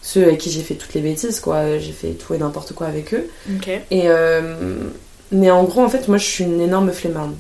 ceux 0.07 0.23
avec 0.23 0.39
qui 0.39 0.53
j'ai 0.53 0.61
fait 0.63 0.75
toutes 0.75 0.95
les 0.95 1.01
bêtises, 1.01 1.41
quoi. 1.41 1.79
J'ai 1.79 1.91
fait 1.91 2.11
tout 2.11 2.33
et 2.33 2.39
n'importe 2.39 2.75
quoi 2.75 2.87
avec 2.87 3.13
eux. 3.13 3.29
Et, 3.91 4.03
euh, 4.05 4.55
mais 5.33 5.51
en 5.51 5.65
gros, 5.65 5.83
en 5.83 5.89
fait, 5.89 6.07
moi, 6.07 6.17
je 6.17 6.25
suis 6.25 6.45
une 6.45 6.61
énorme 6.61 6.93
flemmarde. 6.93 7.35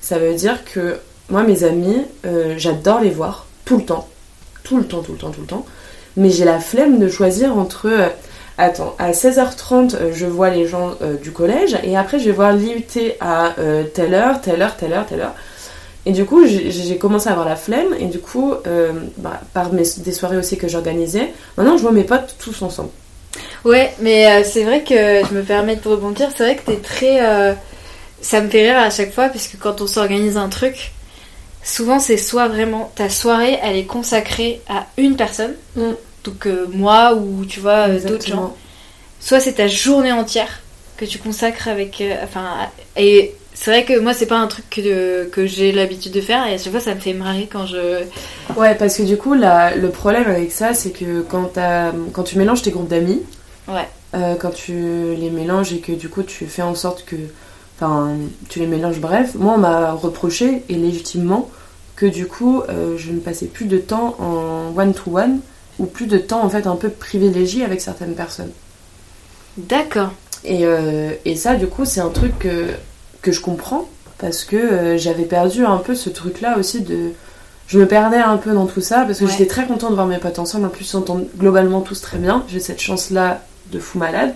Ça 0.00 0.18
veut 0.18 0.34
dire 0.34 0.64
que 0.64 0.98
moi, 1.30 1.42
mes 1.42 1.64
amis, 1.64 2.02
euh, 2.26 2.54
j'adore 2.58 3.00
les 3.00 3.10
voir 3.10 3.46
tout 3.64 3.76
le 3.76 3.84
temps. 3.84 4.08
Tout 4.62 4.76
le 4.76 4.84
temps, 4.84 5.02
tout 5.02 5.12
le 5.12 5.18
temps, 5.18 5.30
tout 5.30 5.40
le 5.40 5.48
temps. 5.48 5.66
Mais 6.16 6.30
j'ai 6.30 6.44
la 6.44 6.60
flemme 6.60 7.00
de 7.00 7.08
choisir 7.08 7.58
entre. 7.58 7.88
Euh, 7.88 8.08
attends, 8.56 8.94
à 9.00 9.10
16h30, 9.10 10.12
je 10.12 10.26
vois 10.26 10.50
les 10.50 10.68
gens 10.68 10.94
du 11.20 11.32
collège 11.32 11.76
et 11.82 11.96
après, 11.96 12.20
je 12.20 12.26
vais 12.26 12.30
voir 12.30 12.52
l'IUT 12.52 12.84
à 13.18 13.56
telle 13.94 14.14
heure, 14.14 14.40
telle 14.40 14.62
heure, 14.62 14.76
telle 14.76 14.92
heure, 14.92 15.06
telle 15.06 15.22
heure. 15.22 15.34
Et 16.06 16.12
du 16.12 16.26
coup, 16.26 16.46
j'ai 16.46 16.98
commencé 16.98 17.28
à 17.28 17.32
avoir 17.32 17.48
la 17.48 17.56
flemme, 17.56 17.94
et 17.98 18.06
du 18.06 18.18
coup, 18.18 18.52
euh, 18.66 18.92
bah, 19.16 19.40
par 19.54 19.72
mes, 19.72 19.84
des 19.98 20.12
soirées 20.12 20.36
aussi 20.36 20.58
que 20.58 20.68
j'organisais, 20.68 21.32
maintenant 21.56 21.78
je 21.78 21.82
vois 21.82 21.92
mes 21.92 22.04
potes 22.04 22.36
tous 22.38 22.60
ensemble. 22.60 22.90
Ouais, 23.64 23.94
mais 24.00 24.26
euh, 24.26 24.44
c'est 24.44 24.64
vrai 24.64 24.82
que 24.84 24.94
je 24.94 25.34
me 25.34 25.42
permets 25.42 25.76
de 25.76 25.88
rebondir, 25.88 26.28
c'est 26.36 26.44
vrai 26.44 26.56
que 26.56 26.70
t'es 26.70 26.76
très. 26.76 27.26
Euh, 27.26 27.54
ça 28.20 28.42
me 28.42 28.50
fait 28.50 28.70
rire 28.70 28.78
à 28.78 28.90
chaque 28.90 29.12
fois, 29.12 29.28
parce 29.28 29.48
que 29.48 29.56
quand 29.56 29.80
on 29.80 29.86
s'organise 29.86 30.36
un 30.36 30.50
truc, 30.50 30.92
souvent 31.62 31.98
c'est 31.98 32.18
soit 32.18 32.48
vraiment 32.48 32.92
ta 32.94 33.08
soirée, 33.08 33.58
elle 33.62 33.76
est 33.76 33.86
consacrée 33.86 34.60
à 34.68 34.86
une 34.98 35.16
personne, 35.16 35.54
mm. 35.76 35.92
donc 36.24 36.46
moi 36.70 37.14
ou 37.14 37.46
tu 37.46 37.60
vois 37.60 37.88
d'autres 37.88 38.26
gens, 38.26 38.54
soit 39.20 39.40
c'est 39.40 39.54
ta 39.54 39.68
journée 39.68 40.12
entière 40.12 40.60
que 40.98 41.06
tu 41.06 41.18
consacres 41.18 41.68
avec. 41.68 42.02
enfin, 42.22 42.68
et 42.94 43.34
c'est 43.54 43.70
vrai 43.70 43.84
que 43.84 43.98
moi 43.98 44.12
c'est 44.12 44.26
pas 44.26 44.38
un 44.38 44.48
truc 44.48 44.68
que, 44.68 45.26
que 45.26 45.46
j'ai 45.46 45.72
l'habitude 45.72 46.12
de 46.12 46.20
faire 46.20 46.46
et 46.46 46.54
à 46.54 46.58
chaque 46.58 46.72
fois 46.72 46.80
ça 46.80 46.94
me 46.94 47.00
fait 47.00 47.14
marrer 47.14 47.48
quand 47.50 47.66
je 47.66 48.02
ouais 48.56 48.74
parce 48.74 48.96
que 48.96 49.04
du 49.04 49.16
coup 49.16 49.34
la, 49.34 49.74
le 49.76 49.90
problème 49.90 50.28
avec 50.28 50.52
ça 50.52 50.74
c'est 50.74 50.90
que 50.90 51.22
quand, 51.22 51.52
quand 52.12 52.22
tu 52.24 52.36
mélanges 52.36 52.62
tes 52.62 52.72
groupes 52.72 52.88
d'amis 52.88 53.22
ouais. 53.68 53.88
euh, 54.14 54.34
quand 54.34 54.50
tu 54.50 54.72
les 54.74 55.30
mélanges 55.30 55.72
et 55.72 55.78
que 55.78 55.92
du 55.92 56.08
coup 56.08 56.24
tu 56.24 56.46
fais 56.46 56.62
en 56.62 56.74
sorte 56.74 57.04
que 57.04 57.16
enfin 57.78 58.16
tu 58.48 58.58
les 58.58 58.66
mélanges 58.66 59.00
bref 59.00 59.34
moi 59.36 59.54
on 59.54 59.58
m'a 59.58 59.92
reproché 59.92 60.62
et 60.68 60.74
légitimement 60.74 61.48
que 61.96 62.06
du 62.06 62.26
coup 62.26 62.62
euh, 62.68 62.96
je 62.98 63.12
ne 63.12 63.20
passais 63.20 63.46
plus 63.46 63.66
de 63.66 63.78
temps 63.78 64.16
en 64.18 64.76
one 64.76 64.94
to 64.94 65.16
one 65.16 65.40
ou 65.78 65.86
plus 65.86 66.06
de 66.06 66.18
temps 66.18 66.42
en 66.44 66.48
fait 66.48 66.66
un 66.66 66.76
peu 66.76 66.88
privilégié 66.88 67.64
avec 67.64 67.80
certaines 67.80 68.14
personnes. 68.14 68.52
D'accord. 69.56 70.10
Et, 70.44 70.60
euh, 70.64 71.12
et 71.24 71.36
ça 71.36 71.54
du 71.54 71.66
coup 71.66 71.84
c'est 71.84 72.00
un 72.00 72.10
truc 72.10 72.38
que 72.38 72.66
que 73.24 73.32
je 73.32 73.40
comprends 73.40 73.88
parce 74.18 74.44
que 74.44 74.56
euh, 74.56 74.98
j'avais 74.98 75.24
perdu 75.24 75.64
un 75.64 75.78
peu 75.78 75.94
ce 75.94 76.10
truc 76.10 76.40
là 76.40 76.58
aussi 76.58 76.82
de 76.82 77.10
je 77.66 77.78
me 77.78 77.86
perdais 77.86 78.18
un 78.18 78.36
peu 78.36 78.52
dans 78.52 78.66
tout 78.66 78.82
ça 78.82 79.04
parce 79.06 79.18
que 79.18 79.26
j'étais 79.26 79.46
très 79.46 79.66
contente 79.66 79.90
de 79.90 79.94
voir 79.94 80.06
mes 80.06 80.18
potes 80.18 80.38
ensemble. 80.38 80.66
En 80.66 80.68
plus 80.68 80.84
ils 80.84 80.88
s'entendent 80.88 81.26
globalement 81.38 81.80
tous 81.80 82.00
très 82.02 82.18
bien. 82.18 82.44
J'ai 82.48 82.60
cette 82.60 82.80
chance 82.80 83.10
là 83.10 83.42
de 83.72 83.78
fou 83.78 83.98
malade. 83.98 84.34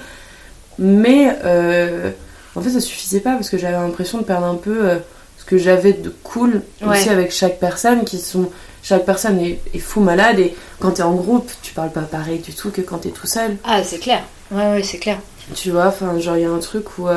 Mais 0.78 1.36
euh, 1.44 2.10
en 2.56 2.62
fait 2.62 2.70
ça 2.70 2.80
suffisait 2.80 3.20
pas 3.20 3.34
parce 3.34 3.50
que 3.50 3.58
j'avais 3.58 3.74
l'impression 3.74 4.18
de 4.18 4.24
perdre 4.24 4.46
un 4.46 4.54
peu 4.54 4.88
euh, 4.88 4.96
ce 5.36 5.44
que 5.44 5.58
j'avais 5.58 5.92
de 5.92 6.08
cool 6.22 6.62
aussi 6.86 7.10
avec 7.10 7.30
chaque 7.30 7.60
personne 7.60 8.04
qui 8.04 8.18
sont 8.18 8.50
chaque 8.82 9.04
personne 9.04 9.38
est, 9.40 9.78
fou 9.78 10.00
malade. 10.00 10.38
Et 10.38 10.54
quand 10.80 10.92
t'es 10.92 11.02
en 11.02 11.14
groupe 11.14 11.50
tu 11.60 11.74
parles 11.74 11.92
pas 11.92 12.00
pareil 12.00 12.38
du 12.38 12.54
tout 12.54 12.70
que 12.70 12.80
quand 12.80 12.98
t'es 12.98 13.10
tout 13.10 13.26
seul. 13.26 13.58
Ah 13.62 13.84
c'est 13.84 13.98
clair. 13.98 14.22
Ouais 14.50 14.70
ouais 14.70 14.82
c'est 14.82 14.98
clair. 14.98 15.18
Tu 15.54 15.70
vois 15.70 15.88
enfin 15.88 16.18
genre 16.18 16.38
il 16.38 16.44
y 16.44 16.46
a 16.46 16.50
un 16.50 16.60
truc 16.60 16.98
où 16.98 17.08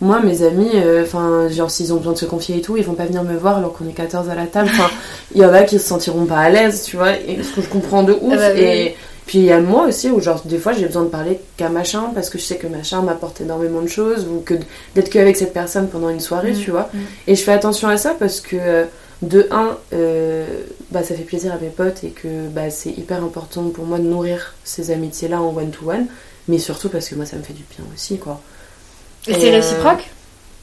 moi, 0.00 0.20
mes 0.20 0.42
amis, 0.42 0.70
euh, 0.74 1.04
enfin, 1.04 1.48
genre, 1.48 1.70
s'ils 1.70 1.92
ont 1.92 1.96
besoin 1.96 2.12
de 2.12 2.18
se 2.18 2.26
confier 2.26 2.58
et 2.58 2.60
tout, 2.60 2.76
ils 2.76 2.84
vont 2.84 2.94
pas 2.94 3.06
venir 3.06 3.22
me 3.22 3.36
voir 3.36 3.58
alors 3.58 3.72
qu'on 3.72 3.88
est 3.88 3.92
14 3.92 4.28
à 4.28 4.34
la 4.34 4.46
table. 4.46 4.68
Enfin, 4.72 4.90
il 5.34 5.40
y 5.40 5.44
en 5.44 5.52
a 5.52 5.62
qui 5.62 5.78
se 5.78 5.86
sentiront 5.86 6.26
pas 6.26 6.38
à 6.38 6.50
l'aise, 6.50 6.82
tu 6.82 6.96
vois, 6.96 7.12
et 7.12 7.42
ce 7.42 7.54
que 7.54 7.62
je 7.62 7.68
comprends 7.68 8.02
de 8.02 8.12
ouf. 8.12 8.34
Ah 8.34 8.36
bah 8.36 8.54
et 8.54 8.96
puis 9.26 9.38
il 9.38 9.44
y 9.44 9.52
a 9.52 9.60
moi 9.60 9.86
aussi 9.86 10.10
où, 10.10 10.20
genre, 10.20 10.42
des 10.44 10.58
fois, 10.58 10.72
j'ai 10.72 10.84
besoin 10.84 11.04
de 11.04 11.08
parler 11.08 11.40
qu'à 11.56 11.70
machin 11.70 12.10
parce 12.14 12.28
que 12.28 12.38
je 12.38 12.44
sais 12.44 12.56
que 12.56 12.66
machin 12.66 13.02
m'apporte 13.02 13.40
énormément 13.40 13.80
de 13.80 13.88
choses 13.88 14.26
ou 14.26 14.40
que 14.40 14.54
d'être 14.94 15.08
qu'avec 15.08 15.36
cette 15.36 15.54
personne 15.54 15.88
pendant 15.88 16.10
une 16.10 16.20
soirée, 16.20 16.52
mm, 16.52 16.58
tu 16.58 16.70
vois. 16.70 16.90
Mm. 16.92 16.98
Et 17.28 17.34
je 17.34 17.42
fais 17.42 17.52
attention 17.52 17.88
à 17.88 17.96
ça 17.96 18.14
parce 18.18 18.40
que, 18.40 18.56
euh, 18.58 18.84
de 19.22 19.46
un, 19.50 19.78
euh, 19.94 20.44
bah, 20.90 21.02
ça 21.02 21.14
fait 21.14 21.22
plaisir 21.22 21.52
à 21.54 21.58
mes 21.58 21.70
potes 21.70 22.04
et 22.04 22.10
que 22.10 22.48
bah, 22.48 22.68
c'est 22.68 22.90
hyper 22.90 23.24
important 23.24 23.70
pour 23.70 23.86
moi 23.86 23.98
de 23.98 24.04
nourrir 24.04 24.54
ces 24.64 24.90
amitiés-là 24.90 25.40
en 25.40 25.56
one-to-one, 25.56 26.06
mais 26.48 26.58
surtout 26.58 26.90
parce 26.90 27.08
que 27.08 27.14
moi, 27.14 27.24
ça 27.24 27.36
me 27.36 27.42
fait 27.42 27.54
du 27.54 27.64
bien 27.74 27.86
aussi, 27.94 28.18
quoi. 28.18 28.42
Et, 29.26 29.34
c'est 29.34 29.50
réciproque? 29.50 30.10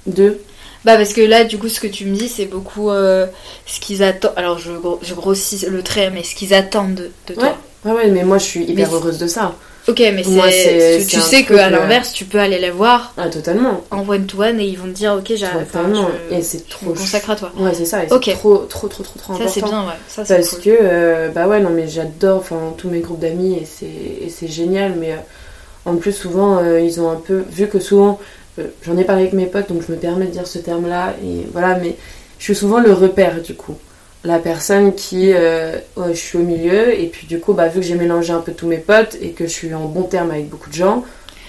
Deux. 0.05 0.41
Bah 0.83 0.97
parce 0.97 1.13
que 1.13 1.21
là, 1.21 1.43
du 1.43 1.59
coup, 1.59 1.69
ce 1.69 1.79
que 1.79 1.87
tu 1.87 2.05
me 2.05 2.15
dis, 2.15 2.27
c'est 2.27 2.45
beaucoup 2.45 2.89
euh, 2.89 3.27
ce 3.67 3.79
qu'ils 3.79 4.01
attendent. 4.01 4.33
Alors, 4.35 4.57
je, 4.57 4.71
je, 5.03 5.13
grossis 5.13 5.65
le 5.69 5.83
trait, 5.83 6.09
mais 6.09 6.23
ce 6.23 6.33
qu'ils 6.33 6.55
attendent 6.55 7.09
de, 7.27 7.33
toi. 7.33 7.55
Ouais. 7.85 7.91
ouais, 7.91 8.07
mais 8.07 8.23
moi, 8.23 8.39
je 8.39 8.45
suis 8.45 8.63
hyper 8.63 8.93
heureuse 8.93 9.19
de 9.19 9.27
ça. 9.27 9.53
Ok, 9.87 9.99
mais 9.99 10.23
c'est, 10.23 11.05
tu 11.07 11.19
sais 11.19 11.43
qu'à 11.43 11.67
euh, 11.67 11.69
l'inverse, 11.69 12.13
tu 12.13 12.25
peux 12.25 12.39
aller 12.39 12.59
les 12.59 12.69
voir. 12.69 13.13
Ah, 13.17 13.29
totalement. 13.29 13.83
En 13.89 14.07
one-to-one 14.07 14.59
et 14.59 14.65
ils 14.65 14.77
vont 14.77 14.85
te 14.85 14.91
dire, 14.91 15.13
ok, 15.13 15.25
j'ai 15.35 15.47
Totalement. 15.47 16.07
et 16.29 16.41
c'est 16.43 16.67
trop. 16.67 16.93
consacre 16.93 17.31
à 17.31 17.35
toi. 17.35 17.51
Ouais, 17.57 17.73
c'est 17.73 17.85
ça. 17.85 18.03
Et 18.03 18.07
c'est 18.07 18.33
trop, 18.33 18.57
trop, 18.57 18.87
trop, 18.87 19.03
trop, 19.03 19.19
trop 19.19 19.33
ça, 19.33 19.43
important. 19.43 19.47
Ça, 19.47 19.53
c'est 19.53 19.63
bien, 19.63 19.81
ouais. 19.81 19.93
Ça, 20.07 20.35
Parce 20.35 20.55
que, 20.57 20.69
euh, 20.69 21.29
bah 21.29 21.47
ouais, 21.47 21.59
non, 21.59 21.71
mais 21.71 21.87
j'adore 21.87 22.39
enfin, 22.39 22.73
tous 22.77 22.89
mes 22.89 22.99
groupes 22.99 23.19
d'amis 23.19 23.55
et 23.55 23.65
c'est, 23.65 23.85
et 23.85 24.29
c'est 24.29 24.47
génial, 24.47 24.93
mais 24.99 25.15
en 25.85 25.95
plus, 25.95 26.13
souvent, 26.13 26.63
ils 26.75 27.01
ont 27.01 27.09
un 27.09 27.15
peu. 27.15 27.43
Vu 27.49 27.67
que 27.67 27.79
souvent, 27.79 28.19
euh, 28.59 28.67
j'en 28.83 28.97
ai 28.97 29.03
parlé 29.03 29.23
avec 29.23 29.33
mes 29.33 29.45
potes, 29.45 29.69
donc 29.69 29.81
je 29.87 29.91
me 29.91 29.97
permets 29.97 30.25
de 30.25 30.31
dire 30.31 30.47
ce 30.47 30.59
terme-là, 30.59 31.13
et 31.23 31.47
voilà, 31.51 31.75
mais 31.75 31.95
je 32.39 32.43
suis 32.43 32.55
souvent 32.55 32.79
le 32.79 32.91
repère 32.91 33.41
du 33.41 33.53
coup. 33.53 33.75
La 34.23 34.37
personne 34.37 34.93
qui, 34.93 35.33
euh, 35.33 35.77
je 35.97 36.13
suis 36.13 36.37
au 36.37 36.43
milieu, 36.43 36.99
et 36.99 37.07
puis 37.07 37.25
du 37.27 37.39
coup, 37.39 37.53
bah, 37.53 37.67
vu 37.67 37.79
que 37.79 37.85
j'ai 37.85 37.95
mélangé 37.95 38.33
un 38.33 38.39
peu 38.39 38.51
tous 38.51 38.67
mes 38.67 38.77
potes 38.77 39.17
et 39.21 39.29
que 39.29 39.45
je 39.45 39.51
suis 39.51 39.73
en 39.73 39.85
bon 39.85 40.03
terme 40.03 40.31
avec 40.31 40.47
beaucoup 40.49 40.69
de 40.69 40.75
gens, 40.75 41.03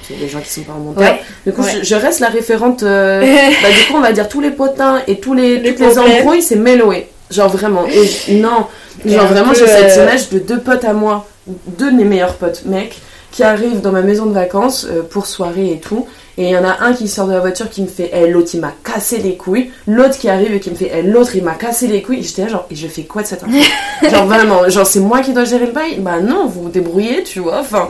il 0.08 0.16
y 0.16 0.18
a 0.18 0.24
des 0.24 0.28
gens 0.28 0.40
qui 0.40 0.50
sont 0.50 0.62
pas 0.62 0.72
en 0.72 0.80
bon 0.80 0.92
terme, 0.92 1.16
du 1.46 1.52
coup, 1.52 1.62
je, 1.62 1.94
reste 1.94 2.20
la 2.20 2.28
référente. 2.28 2.82
Euh, 2.82 3.20
bah, 3.62 3.68
du 3.68 3.86
coup, 3.86 3.96
on 3.96 4.00
va 4.00 4.12
dire 4.12 4.28
tous 4.28 4.40
les 4.40 4.50
potins 4.50 5.02
et 5.06 5.20
tous 5.20 5.34
les, 5.34 5.62
toutes 5.62 5.80
les 5.80 5.98
embrouilles, 5.98 6.42
c'est 6.42 6.56
Méloé. 6.56 7.08
Genre 7.30 7.48
vraiment. 7.48 7.86
Et, 7.86 8.34
non, 8.34 8.66
genre 9.06 9.26
vraiment, 9.26 9.54
j'ai 9.54 9.66
cette 9.66 9.96
image 9.96 10.28
de 10.30 10.38
deux 10.38 10.60
potes 10.60 10.84
à 10.84 10.92
moi, 10.92 11.26
deux 11.46 11.90
de 11.90 11.96
mes 11.96 12.04
meilleurs 12.04 12.34
potes, 12.34 12.64
mecs, 12.66 13.00
qui 13.32 13.42
arrivent 13.42 13.80
dans 13.80 13.92
ma 13.92 14.02
maison 14.02 14.26
de 14.26 14.32
vacances 14.32 14.86
pour 15.10 15.26
soirée 15.26 15.72
et 15.72 15.80
tout 15.80 16.06
et 16.38 16.44
il 16.44 16.50
y 16.50 16.56
en 16.56 16.64
a 16.64 16.78
un 16.80 16.94
qui 16.94 17.08
sort 17.08 17.26
de 17.26 17.32
la 17.32 17.40
voiture 17.40 17.68
qui 17.68 17.82
me 17.82 17.86
fait 17.86 18.10
Eh, 18.14 18.26
l'autre 18.26 18.50
il 18.54 18.60
m'a 18.60 18.72
cassé 18.82 19.18
les 19.18 19.36
couilles. 19.36 19.70
L'autre 19.86 20.18
qui 20.18 20.30
arrive 20.30 20.54
et 20.54 20.60
qui 20.60 20.70
me 20.70 20.74
fait 20.74 20.90
Eh, 20.94 21.02
l'autre 21.02 21.36
il 21.36 21.44
m'a 21.44 21.54
cassé 21.54 21.86
les 21.86 22.00
couilles. 22.00 22.20
Et 22.20 22.22
j'étais 22.22 22.42
là, 22.42 22.48
genre, 22.48 22.66
et 22.70 22.74
je 22.74 22.88
fais 22.88 23.02
quoi 23.02 23.22
de 23.22 23.26
cette 23.26 23.42
info 23.42 23.52
Genre, 24.10 24.26
vraiment, 24.26 24.68
genre, 24.70 24.86
c'est 24.86 25.00
moi 25.00 25.20
qui 25.20 25.34
dois 25.34 25.44
gérer 25.44 25.66
le 25.66 25.72
bail? 25.72 25.96
Bah 25.98 26.20
non, 26.20 26.46
vous 26.46 26.64
vous 26.64 26.68
débrouillez, 26.70 27.22
tu 27.22 27.40
vois. 27.40 27.60
Enfin. 27.60 27.86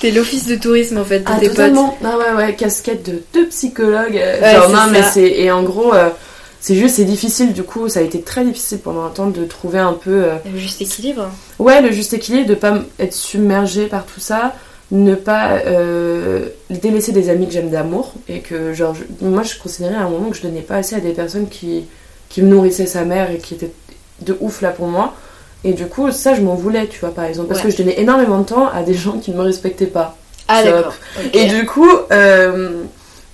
T'es 0.00 0.10
l'office 0.10 0.46
de 0.48 0.56
tourisme 0.56 0.98
en 0.98 1.04
fait 1.04 1.20
de 1.20 1.24
ah, 1.28 1.38
tes 1.38 1.48
totalement. 1.48 1.96
Ah 2.04 2.18
ouais, 2.18 2.32
ouais, 2.36 2.54
casquette 2.54 3.08
de 3.08 3.22
deux 3.32 3.46
psychologues. 3.46 4.16
Euh, 4.16 4.54
genre, 4.54 4.70
non, 4.70 4.90
mais 4.90 5.02
c'est. 5.02 5.30
Et 5.30 5.50
en 5.50 5.62
gros. 5.62 5.94
Euh, 5.94 6.10
c'est 6.60 6.76
juste, 6.76 6.96
c'est 6.96 7.04
difficile, 7.04 7.52
du 7.52 7.62
coup, 7.62 7.90
ça 7.90 8.00
a 8.00 8.02
été 8.02 8.22
très 8.22 8.42
difficile 8.42 8.78
pendant 8.78 9.04
un 9.04 9.10
temps 9.10 9.26
de 9.26 9.44
trouver 9.44 9.80
un 9.80 9.92
peu. 9.92 10.24
Euh, 10.24 10.36
le 10.50 10.58
juste 10.58 10.80
équilibre. 10.80 11.30
Ouais, 11.58 11.82
le 11.82 11.92
juste 11.92 12.14
équilibre, 12.14 12.48
de 12.48 12.54
pas 12.54 12.78
être 12.98 13.12
submergé 13.12 13.84
par 13.84 14.06
tout 14.06 14.18
ça 14.18 14.54
ne 14.94 15.14
pas 15.14 15.58
euh, 15.66 16.48
délaisser 16.70 17.12
des 17.12 17.28
amis 17.28 17.46
que 17.46 17.52
j'aime 17.52 17.68
d'amour 17.68 18.14
et 18.28 18.40
que 18.40 18.72
genre 18.72 18.94
moi 19.20 19.42
je 19.42 19.58
considérais 19.58 19.96
à 19.96 20.02
un 20.02 20.08
moment 20.08 20.30
que 20.30 20.36
je 20.36 20.42
donnais 20.42 20.62
pas 20.62 20.76
assez 20.76 20.94
à 20.94 21.00
des 21.00 21.12
personnes 21.12 21.48
qui, 21.48 21.84
qui 22.28 22.40
me 22.42 22.48
nourrissaient 22.48 22.86
sa 22.86 23.04
mère 23.04 23.30
et 23.30 23.38
qui 23.38 23.54
étaient 23.54 23.72
de 24.22 24.36
ouf 24.40 24.62
là 24.62 24.70
pour 24.70 24.86
moi. 24.86 25.14
Et 25.64 25.72
du 25.72 25.86
coup 25.86 26.10
ça 26.10 26.34
je 26.34 26.42
m'en 26.42 26.54
voulais 26.54 26.86
tu 26.86 27.00
vois 27.00 27.12
par 27.12 27.24
exemple 27.24 27.48
parce 27.48 27.60
que 27.60 27.70
je 27.70 27.76
donnais 27.76 28.00
énormément 28.00 28.38
de 28.38 28.46
temps 28.46 28.68
à 28.68 28.82
des 28.82 28.94
gens 28.94 29.18
qui 29.18 29.32
ne 29.32 29.36
me 29.36 29.42
respectaient 29.42 29.86
pas. 29.86 30.16
Ah 30.48 30.62
d'accord. 30.62 30.94
Et 31.32 31.46
du 31.46 31.66
coup 31.66 31.90
euh, 32.12 32.84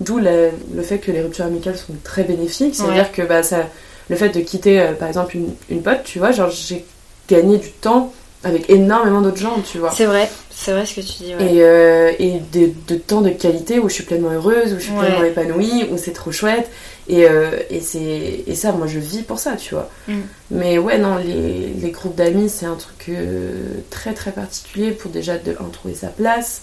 D'où 0.01 0.17
le, 0.17 0.81
fait 0.81 0.97
que 0.97 1.11
les 1.11 1.21
ruptures 1.21 1.45
amicales 1.45 1.77
sont 1.77 1.93
très 2.03 2.23
bénéfiques. 2.23 2.75
C'est-à-dire 2.75 3.11
que 3.11 3.21
bah, 3.21 3.43
ça, 3.43 3.67
le 4.09 4.15
fait 4.15 4.29
de 4.29 4.39
quitter, 4.39 4.79
euh, 4.81 4.93
par 4.93 5.07
exemple, 5.07 5.37
une, 5.37 5.53
une 5.69 5.83
pote, 5.83 6.03
tu 6.03 6.17
vois, 6.17 6.31
genre 6.31 6.49
j'ai 6.49 6.85
gagné 7.29 7.57
du 7.57 7.71
temps 7.71 8.11
avec 8.43 8.69
énormément 8.69 9.21
d'autres 9.21 9.37
gens, 9.37 9.61
tu 9.61 9.77
vois. 9.77 9.91
C'est 9.91 10.05
vrai, 10.05 10.29
c'est 10.49 10.71
vrai 10.71 10.85
ce 10.85 10.95
que 10.95 11.01
tu 11.01 11.23
dis. 11.23 11.35
Ouais. 11.35 11.53
Et, 11.53 11.63
euh, 11.63 12.11
et 12.17 12.39
de, 12.51 12.71
de, 12.87 12.95
temps 12.95 13.21
de 13.21 13.29
qualité 13.29 13.77
où 13.79 13.87
je 13.87 13.93
suis 13.93 14.03
pleinement 14.03 14.31
heureuse, 14.31 14.73
où 14.73 14.79
je 14.79 14.83
suis 14.83 14.93
pleinement 14.93 15.23
épanouie, 15.23 15.87
où 15.91 15.97
c'est 15.97 16.13
trop 16.13 16.31
chouette. 16.31 16.69
Et, 17.07 17.27
euh, 17.27 17.59
et, 17.69 17.81
c'est, 17.81 18.43
et 18.47 18.55
ça, 18.55 18.71
moi, 18.71 18.87
je 18.87 18.97
vis 18.97 19.21
pour 19.21 19.37
ça, 19.37 19.55
tu 19.55 19.75
vois. 19.75 19.89
Mm. 20.07 20.13
Mais 20.51 20.77
ouais, 20.79 20.97
non, 20.97 21.17
les, 21.17 21.67
les 21.67 21.91
groupes 21.91 22.15
d'amis, 22.15 22.49
c'est 22.49 22.65
un 22.65 22.75
truc 22.75 23.09
euh, 23.09 23.53
très, 23.91 24.13
très 24.13 24.31
particulier 24.31 24.91
pour 24.91 25.11
déjà 25.11 25.37
de, 25.37 25.55
en 25.59 25.69
trouver 25.69 25.93
sa 25.93 26.07
place, 26.07 26.61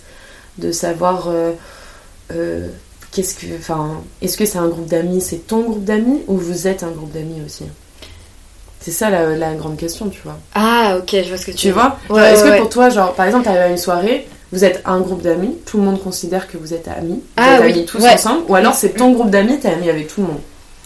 de 0.58 0.72
savoir 0.72 1.30
qu'est-ce 3.12 3.34
que... 3.36 3.46
Enfin, 3.56 4.02
est-ce 4.20 4.36
que 4.36 4.46
c'est 4.46 4.58
un 4.58 4.68
groupe 4.68 4.86
d'amis, 4.86 5.20
c'est 5.20 5.46
ton 5.46 5.62
groupe 5.62 5.84
d'amis, 5.84 6.22
ou 6.26 6.36
vous 6.38 6.66
êtes 6.66 6.82
un 6.82 6.90
groupe 6.90 7.12
d'amis 7.12 7.42
aussi? 7.46 7.64
C'est 8.80 8.92
ça 8.92 9.10
la, 9.10 9.54
grande 9.54 9.76
question, 9.76 10.08
tu 10.08 10.20
vois. 10.24 10.38
Ah, 10.54 10.96
ok, 10.98 11.10
je 11.10 11.28
vois 11.28 11.36
ce 11.36 11.46
que 11.46 11.50
tu, 11.50 11.56
tu 11.56 11.70
vois. 11.70 11.98
Est-ce 12.10 12.44
que 12.44 12.58
pour 12.58 12.68
toi, 12.68 12.88
genre, 12.90 13.14
par 13.14 13.26
exemple, 13.26 13.44
t'arrives 13.44 13.62
à 13.62 13.68
une 13.68 13.78
soirée, 13.78 14.26
vous 14.52 14.64
êtes 14.64 14.82
un 14.84 15.00
groupe 15.00 15.22
d'amis, 15.22 15.56
tout 15.66 15.78
le 15.78 15.84
monde 15.84 16.02
considère 16.02 16.48
que 16.48 16.56
vous 16.56 16.72
êtes 16.72 16.88
amis, 16.88 17.16
vous 17.16 17.22
ah, 17.36 17.56
êtes 17.56 17.62
amis 17.62 17.84
tous 17.84 18.04
ensemble, 18.04 18.44
ou 18.48 18.54
alors 18.54 18.74
c'est 18.74 18.90
ton 18.90 19.12
groupe 19.12 19.30
d'amis, 19.30 19.58
t'es 19.58 19.68
ami 19.68 19.90
avec 19.90 20.08
tout 20.08 20.22
le 20.22 20.28
monde. 20.28 20.40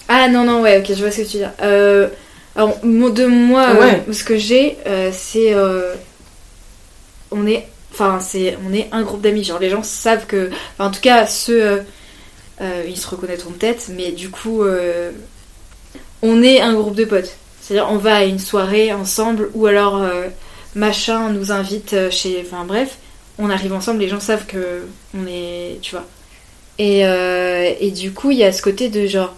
Ah 0.08 0.28
non, 0.28 0.44
non, 0.44 0.62
ouais, 0.62 0.78
ok, 0.78 0.86
je 0.88 1.00
vois 1.00 1.10
ce 1.10 1.22
que 1.22 1.26
tu 1.26 1.36
veux 1.36 1.44
dire. 1.44 1.52
Euh, 1.62 2.08
alors, 2.56 2.76
de 2.82 3.26
moi, 3.26 3.68
euh, 3.70 4.12
ce 4.12 4.24
que 4.24 4.36
j'ai, 4.36 4.76
euh, 4.86 5.10
c'est. 5.12 5.54
on 7.30 7.46
est. 7.46 7.66
Enfin, 7.92 8.18
c'est, 8.20 8.58
on 8.68 8.72
est 8.72 8.88
un 8.90 9.02
groupe 9.02 9.20
d'amis. 9.20 9.44
Genre, 9.44 9.58
les 9.58 9.70
gens 9.70 9.82
savent 9.82 10.26
que. 10.26 10.50
en 10.78 10.90
tout 10.90 11.00
cas, 11.00 11.26
ceux. 11.26 11.82
ils 12.60 12.96
se 12.96 13.08
reconnaîtront 13.08 13.52
peut-être, 13.52 13.90
mais 13.90 14.12
du 14.12 14.28
coup. 14.28 14.62
on 16.22 16.42
est 16.42 16.60
un 16.60 16.74
groupe 16.74 16.96
de 16.96 17.04
potes. 17.04 17.36
C'est-à-dire, 17.62 17.88
on 17.90 17.96
va 17.96 18.16
à 18.16 18.24
une 18.24 18.40
soirée 18.40 18.92
ensemble, 18.92 19.50
ou 19.54 19.66
alors 19.66 20.02
euh, 20.02 20.26
machin 20.74 21.30
nous 21.30 21.52
invite 21.52 21.92
euh, 21.92 22.10
chez. 22.10 22.44
Enfin 22.44 22.64
bref, 22.64 22.98
on 23.38 23.50
arrive 23.50 23.72
ensemble, 23.72 24.00
les 24.00 24.08
gens 24.08 24.18
savent 24.18 24.46
que 24.46 24.82
on 25.16 25.26
est. 25.28 25.78
Tu 25.80 25.92
vois. 25.92 26.04
Et, 26.78 27.06
euh, 27.06 27.72
et 27.78 27.92
du 27.92 28.12
coup, 28.12 28.32
il 28.32 28.38
y 28.38 28.44
a 28.44 28.52
ce 28.52 28.62
côté 28.62 28.88
de 28.88 29.06
genre. 29.06 29.34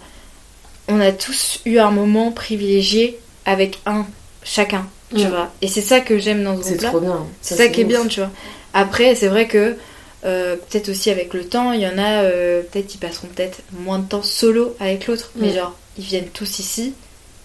On 0.87 0.99
a 0.99 1.11
tous 1.11 1.61
eu 1.65 1.77
un 1.77 1.91
moment 1.91 2.31
privilégié 2.31 3.19
avec 3.45 3.79
un 3.85 4.07
chacun, 4.43 4.87
tu 5.15 5.25
vois. 5.27 5.51
Et 5.61 5.67
c'est 5.67 5.81
ça 5.81 5.99
que 5.99 6.17
j'aime 6.17 6.43
dans 6.43 6.55
ce 6.57 6.69
groupe-là. 6.69 6.79
C'est 6.79 6.87
trop 6.87 6.99
bien. 6.99 7.25
C'est 7.41 7.55
ça, 7.55 7.67
qui 7.67 7.81
est 7.81 7.85
bien, 7.85 8.05
tu 8.07 8.21
vois. 8.21 8.31
Après, 8.73 9.13
c'est 9.13 9.27
vrai 9.27 9.47
que. 9.47 9.77
peut-être 10.23 10.89
aussi 10.89 11.11
avec 11.11 11.35
le 11.35 11.45
temps, 11.45 11.73
il 11.73 11.81
y 11.81 11.87
en 11.87 11.99
a, 11.99 12.23
peut-être 12.23 12.95
ils 12.95 12.97
passeront 12.97 13.27
peut-être 13.27 13.59
moins 13.71 13.99
de 13.99 14.07
temps 14.07 14.23
solo 14.23 14.75
avec 14.79 15.05
l'autre, 15.05 15.31
mais 15.35 15.51
mm. 15.51 15.55
genre 15.55 15.75
ils 15.97 16.03
viennent 16.03 16.29
tous 16.29 16.59
ici, 16.59 16.93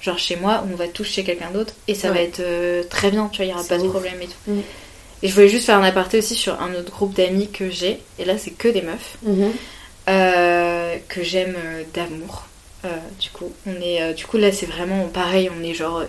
genre 0.01 0.19
chez 0.19 0.37
moi, 0.37 0.65
on 0.71 0.77
va 0.77 0.89
tous 0.89 1.05
chez 1.05 1.25
quelqu'un 1.25 1.51
d'autre 1.51 1.75
et 1.89 1.95
ça 1.95 2.11
va 2.11 2.21
être 2.21 2.41
euh, 2.41 2.83
très 2.85 3.11
bien, 3.11 3.29
tu 3.29 3.39
vois, 3.39 3.45
il 3.45 3.49
n'y 3.49 3.55
aura 3.55 3.65
pas 3.65 3.79
de 3.79 3.89
problème 3.89 4.21
et 4.23 4.27
tout. 4.27 4.51
Mm. 4.51 4.61
Et 5.23 5.29
je 5.29 5.35
voulais 5.35 5.49
juste 5.49 5.67
faire 5.67 5.77
un 5.77 5.85
aparté 5.85 6.19
aussi 6.19 6.35
sur 6.35 6.61
un 6.61 6.75
autre 6.75 6.91
groupe 6.91 7.15
d'amis 7.15 7.51
que 7.51 7.69
j'ai, 7.71 8.01
et 8.19 8.25
là 8.25 8.39
c'est 8.39 8.53
que 8.53 8.69
des 8.69 8.81
meufs, 8.81 9.19
mm-hmm. 9.27 9.51
euh, 10.09 10.97
que 11.09 11.23
j'aime 11.23 11.57
euh, 11.57 11.83
d'amour. 11.93 12.47
du 13.21 13.29
coup, 13.31 13.53
on 13.67 13.75
est, 13.83 14.15
du 14.15 14.25
coup 14.25 14.39
là 14.39 14.53
c'est 14.53 14.67
vraiment 14.67 15.07
pareil, 15.09 15.51
on 15.55 15.63
est 15.63 15.75
genre 15.75 16.03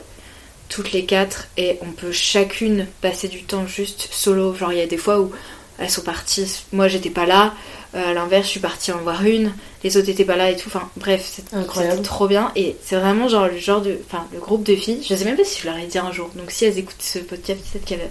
toutes 0.70 0.94
les 0.94 1.04
quatre 1.04 1.50
et 1.58 1.78
on 1.82 1.92
peut 1.92 2.14
chacune 2.14 2.88
passer 3.02 3.28
du 3.28 3.44
temps 3.44 3.68
juste 3.68 4.08
solo. 4.12 4.56
Genre 4.56 4.72
il 4.72 4.80
y 4.80 4.82
a 4.82 4.88
des 4.88 4.98
fois 4.98 5.20
où 5.20 5.34
elles 5.78 5.89
sont 5.89 6.01
parties, 6.01 6.65
moi 6.72 6.88
j'étais 6.88 7.09
pas 7.09 7.26
là, 7.26 7.53
à 7.93 8.13
l'inverse 8.13 8.45
je 8.45 8.51
suis 8.51 8.59
partie 8.59 8.91
en 8.91 8.99
voir 8.99 9.26
une 9.26 9.51
les 9.84 9.97
autres 9.97 10.09
étaient 10.09 10.26
pas 10.26 10.36
là 10.36 10.49
et 10.51 10.55
tout. 10.55 10.67
Enfin, 10.67 10.89
bref, 10.97 11.24
c'était 11.26 12.01
trop 12.03 12.28
bien. 12.28 12.51
Et 12.55 12.76
c'est 12.84 12.95
vraiment 12.95 13.28
genre 13.28 13.47
le 13.47 13.57
genre 13.57 13.82
de. 13.82 13.97
Enfin, 14.05 14.28
le 14.34 14.39
groupe 14.39 14.63
de 14.63 14.76
filles. 14.76 15.01
Je 15.07 15.15
sais 15.15 15.26
même 15.26 15.36
pas 15.36 15.43
si 15.43 15.61
je 15.61 15.65
leur 15.65 15.78
ai 15.78 15.86
dit 15.86 15.97
un 15.97 16.11
jour. 16.11 16.30
Donc 16.36 16.51
si 16.51 16.65
elles 16.65 16.78
écoutent 16.78 17.01
ce 17.01 17.19
podcast, 17.19 17.59
peut-être 17.72 17.86
qu'elles. 17.86 18.09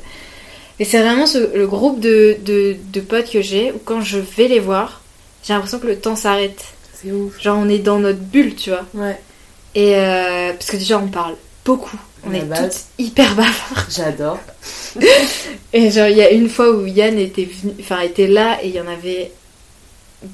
Mais 0.79 0.85
c'est 0.85 1.01
vraiment 1.01 1.27
le 1.55 1.67
groupe 1.67 2.01
de, 2.01 2.39
de, 2.43 3.01
potes 3.01 3.31
que 3.31 3.43
j'ai 3.43 3.71
où 3.71 3.79
quand 3.85 4.01
je 4.01 4.19
vais 4.19 4.49
les 4.49 4.61
voir, 4.61 5.03
j'ai 5.45 5.53
l'impression 5.53 5.79
que 5.79 5.87
le 5.87 5.99
temps 5.99 6.17
s'arrête. 6.17 6.65
C'est 6.95 7.13
ouf. 7.13 7.41
Genre 7.41 7.59
on 7.59 7.69
est 7.69 7.79
dans 7.79 7.99
notre 7.99 8.19
bulle, 8.21 8.57
tu 8.57 8.71
vois. 8.71 8.87
Ouais. 8.95 9.19
Et 9.75 9.95
euh, 9.97 10.53
parce 10.53 10.71
que 10.71 10.77
déjà 10.77 10.99
on 10.99 11.09
parle 11.09 11.37
beaucoup. 11.65 11.99
On 12.27 12.35
est 12.35 12.41
toutes 12.41 12.81
hyper 12.99 13.35
bavardes. 13.35 13.91
J'adore. 13.91 14.39
et 15.73 15.91
genre 15.91 16.09
il 16.09 16.17
y 16.17 16.23
a 16.23 16.31
une 16.31 16.49
fois 16.49 16.71
où 16.71 16.87
Yann 16.87 17.19
était 17.19 17.45
venu, 17.45 17.75
enfin 17.81 18.01
était 18.01 18.27
là 18.27 18.59
et 18.63 18.69
il 18.69 18.75
y 18.75 18.81
en 18.81 18.89
avait 18.89 19.33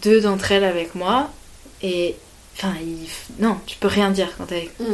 deux 0.02 0.20
d'entre 0.20 0.52
elles 0.52 0.64
avec 0.64 0.94
moi 0.94 1.30
et 1.82 2.16
enfin 2.56 2.72
non 3.38 3.56
tu 3.66 3.76
peux 3.76 3.88
rien 3.88 4.10
dire 4.10 4.32
quand 4.36 4.46
t'es 4.46 4.70
mm. 4.80 4.84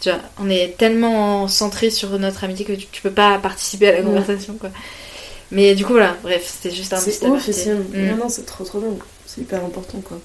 tu 0.00 0.10
vois 0.10 0.20
on 0.38 0.48
est 0.48 0.76
tellement 0.76 1.48
centré 1.48 1.90
sur 1.90 2.18
notre 2.18 2.44
amitié 2.44 2.64
que 2.64 2.72
tu, 2.72 3.02
peux 3.02 3.10
pas 3.10 3.38
participer 3.38 3.88
à 3.88 3.92
la 3.92 4.02
mm. 4.02 4.06
conversation 4.06 4.54
quoi 4.54 4.70
mais 5.50 5.74
du 5.74 5.84
coup 5.84 5.92
voilà 5.92 6.16
bref 6.22 6.42
c'était 6.46 6.74
juste 6.74 6.92
un 6.92 7.00
petit 7.00 7.26
ouf 7.26 7.46
mm. 7.46 8.06
non 8.08 8.16
non 8.16 8.28
c'est 8.28 8.46
trop 8.46 8.64
trop 8.64 8.80
bien 8.80 8.90
c'est 9.26 9.42
hyper 9.42 9.64
important 9.64 10.00
quoi 10.00 10.18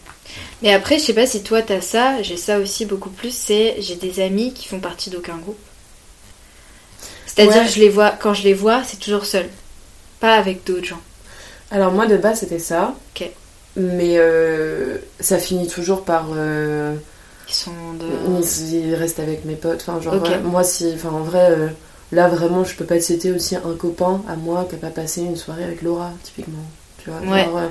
mais 0.63 0.73
après 0.73 0.97
je 0.97 1.03
sais 1.03 1.13
pas 1.13 1.27
si 1.27 1.43
toi 1.43 1.61
t'as 1.61 1.81
ça 1.81 2.21
j'ai 2.21 2.37
ça 2.37 2.59
aussi 2.59 2.85
beaucoup 2.85 3.09
plus 3.09 3.35
c'est 3.35 3.75
j'ai 3.79 3.95
des 3.95 4.21
amis 4.21 4.53
qui 4.53 4.67
font 4.67 4.79
partie 4.79 5.09
d'aucun 5.09 5.37
groupe 5.37 5.59
c'est-à-dire 7.35 7.67
je 7.67 7.79
les 7.79 7.89
vois 7.89 8.11
quand 8.11 8.33
je 8.33 8.43
les 8.43 8.53
vois 8.53 8.83
c'est 8.83 8.99
toujours 8.99 9.25
seul 9.25 9.47
pas 10.19 10.35
avec 10.35 10.63
d'autres 10.65 10.85
gens 10.85 11.01
alors 11.71 11.91
moi 11.91 12.07
de 12.07 12.17
base 12.17 12.39
c'était 12.39 12.59
ça 12.59 12.95
ok 13.15 13.29
mais 13.75 14.15
euh, 14.17 14.97
ça 15.19 15.37
finit 15.37 15.67
toujours 15.67 16.03
par. 16.03 16.27
Euh, 16.35 16.95
ils 17.47 17.53
sont 17.53 17.71
Ils 18.71 18.95
restent 18.95 19.19
avec 19.19 19.45
mes 19.45 19.55
potes. 19.55 19.85
Enfin, 19.85 20.01
genre, 20.01 20.15
moi, 20.43 20.63
si. 20.63 20.91
Enfin, 20.95 21.09
en 21.09 21.23
vrai, 21.23 21.51
euh, 21.51 21.67
là, 22.11 22.27
vraiment, 22.27 22.63
je 22.63 22.75
peux 22.75 22.85
pas 22.85 22.99
citer 22.99 23.31
aussi 23.31 23.55
un 23.55 23.75
copain 23.77 24.21
à 24.29 24.35
moi 24.35 24.65
qui 24.69 24.75
a 24.75 24.77
pas 24.77 24.89
passé 24.89 25.21
une 25.21 25.35
soirée 25.35 25.63
avec 25.63 25.81
Laura, 25.81 26.11
typiquement. 26.23 26.63
Tu 27.03 27.09
vois, 27.11 27.43
genre, 27.43 27.61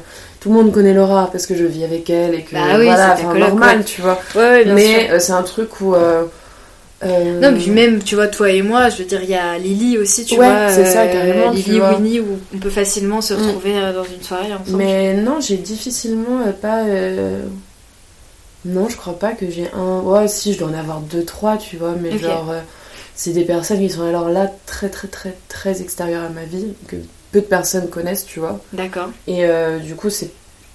tout 0.41 0.51
le 0.51 0.55
monde 0.55 0.73
connaît 0.73 0.95
Laura 0.95 1.29
parce 1.33 1.47
que 1.47 1.57
je 1.57 1.65
vis 1.65 1.85
avec 1.85 2.11
elle 2.11 2.35
et 2.35 2.43
que. 2.43 2.55
Bah 2.55 2.79
oui, 2.79 2.85
voilà, 2.85 3.17
normal, 3.35 3.85
tu 3.85 4.03
vois. 4.03 4.19
mais 4.37 5.19
c'est 5.19 5.33
un 5.33 5.43
truc 5.43 5.81
où. 5.81 5.95
Euh, 5.95 6.25
non, 7.05 7.55
puis 7.55 7.71
même, 7.71 8.03
tu 8.03 8.15
vois, 8.15 8.29
toi 8.29 8.51
et 8.51 8.63
moi, 8.63 8.89
je 8.89 8.99
veux 8.99 9.05
dire, 9.05 9.23
il 9.23 9.31
y 9.31 9.35
a 9.35 9.59
Lily 9.59 9.99
aussi, 9.99 10.25
tu 10.25 10.37
vois. 10.37 10.69
c'est 10.71 10.87
ça, 10.87 11.03
euh, 11.03 11.13
carrément. 11.13 11.51
Lily, 11.51 11.81
Winnie, 11.81 12.21
où 12.21 12.39
on 12.55 12.59
peut 12.59 12.71
facilement 12.71 13.21
se 13.21 13.35
mm. 13.35 13.37
retrouver 13.37 13.77
euh, 13.77 13.93
dans 13.93 14.05
une 14.05 14.23
soirée 14.23 14.53
ensemble. 14.53 14.79
Mais 14.79 15.15
non, 15.15 15.41
j'ai 15.41 15.57
difficilement 15.57 16.41
pas. 16.61 16.85
Non, 18.65 18.89
je 18.89 18.97
crois 18.97 19.19
pas 19.19 19.33
que 19.33 19.51
j'ai 19.51 19.71
un. 19.75 20.01
Ouais, 20.01 20.27
si, 20.29 20.55
je 20.55 20.59
dois 20.59 20.69
en 20.69 20.75
avoir 20.75 21.01
deux, 21.01 21.25
trois, 21.25 21.59
tu 21.59 21.77
vois, 21.77 21.95
mais 22.01 22.19
genre. 22.19 22.53
c'est 23.15 23.33
des 23.33 23.45
personnes 23.45 23.79
qui 23.79 23.91
sont 23.91 24.03
alors 24.03 24.29
là 24.29 24.51
très, 24.67 24.89
très, 24.89 25.09
très, 25.09 25.35
très 25.49 25.83
extérieures 25.83 26.25
à 26.25 26.31
ma 26.31 26.45
vie, 26.45 26.75
que 26.89 26.97
peu 27.31 27.41
de 27.41 27.47
personnes 27.47 27.89
connaissent, 27.89 28.25
tu 28.25 28.41
vois. 28.41 28.61
D'accord. 28.73 29.11
Et 29.27 29.45
du 29.83 29.95
coup, 29.95 30.11
c'est. 30.11 30.31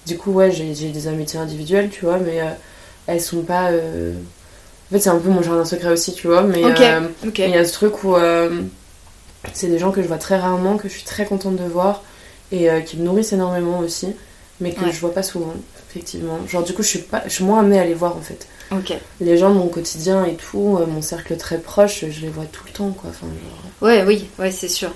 Du 0.06 0.18
coup, 0.18 0.32
ouais, 0.32 0.52
j'ai 0.52 0.74
des 0.74 1.08
amitiés 1.08 1.40
individuelles, 1.40 1.90
tu 1.90 2.06
vois, 2.06 2.20
mais 2.20 2.40
elles 3.08 3.22
sont 3.22 3.42
pas 3.42 3.72
en 4.90 4.96
fait, 4.96 5.02
c'est 5.02 5.10
un 5.10 5.20
peu 5.20 5.30
mon 5.30 5.44
jardin 5.44 5.66
secret 5.66 5.92
aussi, 5.92 6.14
tu 6.14 6.28
vois. 6.28 6.42
Mais 6.42 6.64
euh, 6.64 7.02
il 7.24 7.50
y 7.50 7.56
a 7.56 7.64
ce 7.64 7.74
truc 7.74 8.04
où 8.04 8.16
euh, 8.16 8.62
c'est 9.54 9.68
des 9.68 9.78
gens 9.78 9.92
que 9.92 10.02
je 10.02 10.08
vois 10.08 10.18
très 10.18 10.38
rarement, 10.38 10.78
que 10.78 10.88
je 10.90 10.94
suis 10.94 11.04
très 11.04 11.26
contente 11.26 11.58
de 11.58 11.64
voir 11.64 12.04
et 12.52 12.72
euh, 12.72 12.82
qui 12.82 12.98
me 12.98 13.04
nourrissent 13.04 13.32
énormément 13.32 13.80
aussi, 13.80 14.08
mais 14.60 14.74
que 14.74 14.92
je 14.92 15.00
vois 15.00 15.14
pas 15.14 15.22
souvent, 15.22 15.54
effectivement. 15.90 16.40
Genre, 16.48 16.64
du 16.64 16.74
coup, 16.74 16.82
je 16.82 16.88
suis, 16.88 17.00
pas, 17.00 17.22
je 17.26 17.30
suis 17.34 17.44
moins 17.44 17.60
amenée 17.60 17.80
à 17.80 17.86
les 17.86 17.94
voir 17.94 18.18
en 18.18 18.22
fait. 18.22 18.48
Les 19.22 19.38
gens 19.38 19.52
de 19.52 19.60
mon 19.60 19.68
quotidien 19.68 20.26
et 20.26 20.36
tout, 20.36 20.80
mon 20.88 21.04
cercle 21.04 21.38
très 21.38 21.60
proche, 21.60 22.06
je 22.10 22.22
les 22.22 22.30
vois 22.30 22.46
tout 22.46 22.64
le 22.66 22.72
temps, 22.72 22.92
quoi. 22.92 23.12
Enfin, 23.12 23.28
Ouais, 23.82 24.04
oui, 24.06 24.28
ouais, 24.40 24.52
c'est 24.52 24.68
sûr. 24.68 24.90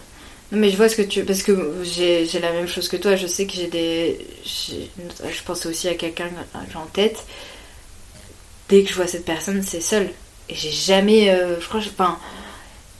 Non, 0.52 0.60
mais 0.60 0.70
je 0.70 0.78
vois 0.78 0.90
ce 0.90 0.96
que 0.96 1.02
tu. 1.04 1.24
Parce 1.24 1.44
que 1.44 1.82
j'ai 1.84 2.28
la 2.40 2.52
même 2.52 2.68
chose 2.68 2.88
que 2.88 2.98
toi, 2.98 3.16
je 3.16 3.28
sais 3.28 3.46
que 3.46 3.54
j'ai 3.54 3.68
des. 3.68 4.28
Je 4.44 5.44
pense 5.46 5.66
aussi 5.68 5.88
à 5.88 5.94
quelqu'un 5.94 6.30
en 6.56 6.86
tête 6.94 7.26
dès 8.70 8.84
que 8.84 8.90
je 8.90 8.96
vois 8.96 9.08
cette 9.08 9.26
personne, 9.26 9.62
c'est 9.64 9.82
seul. 9.82 10.10
Et 10.50 10.56
j'ai 10.56 10.72
jamais. 10.72 11.30
Euh, 11.30 11.60
je 11.60 11.68
crois. 11.68 11.80
Enfin. 11.80 12.18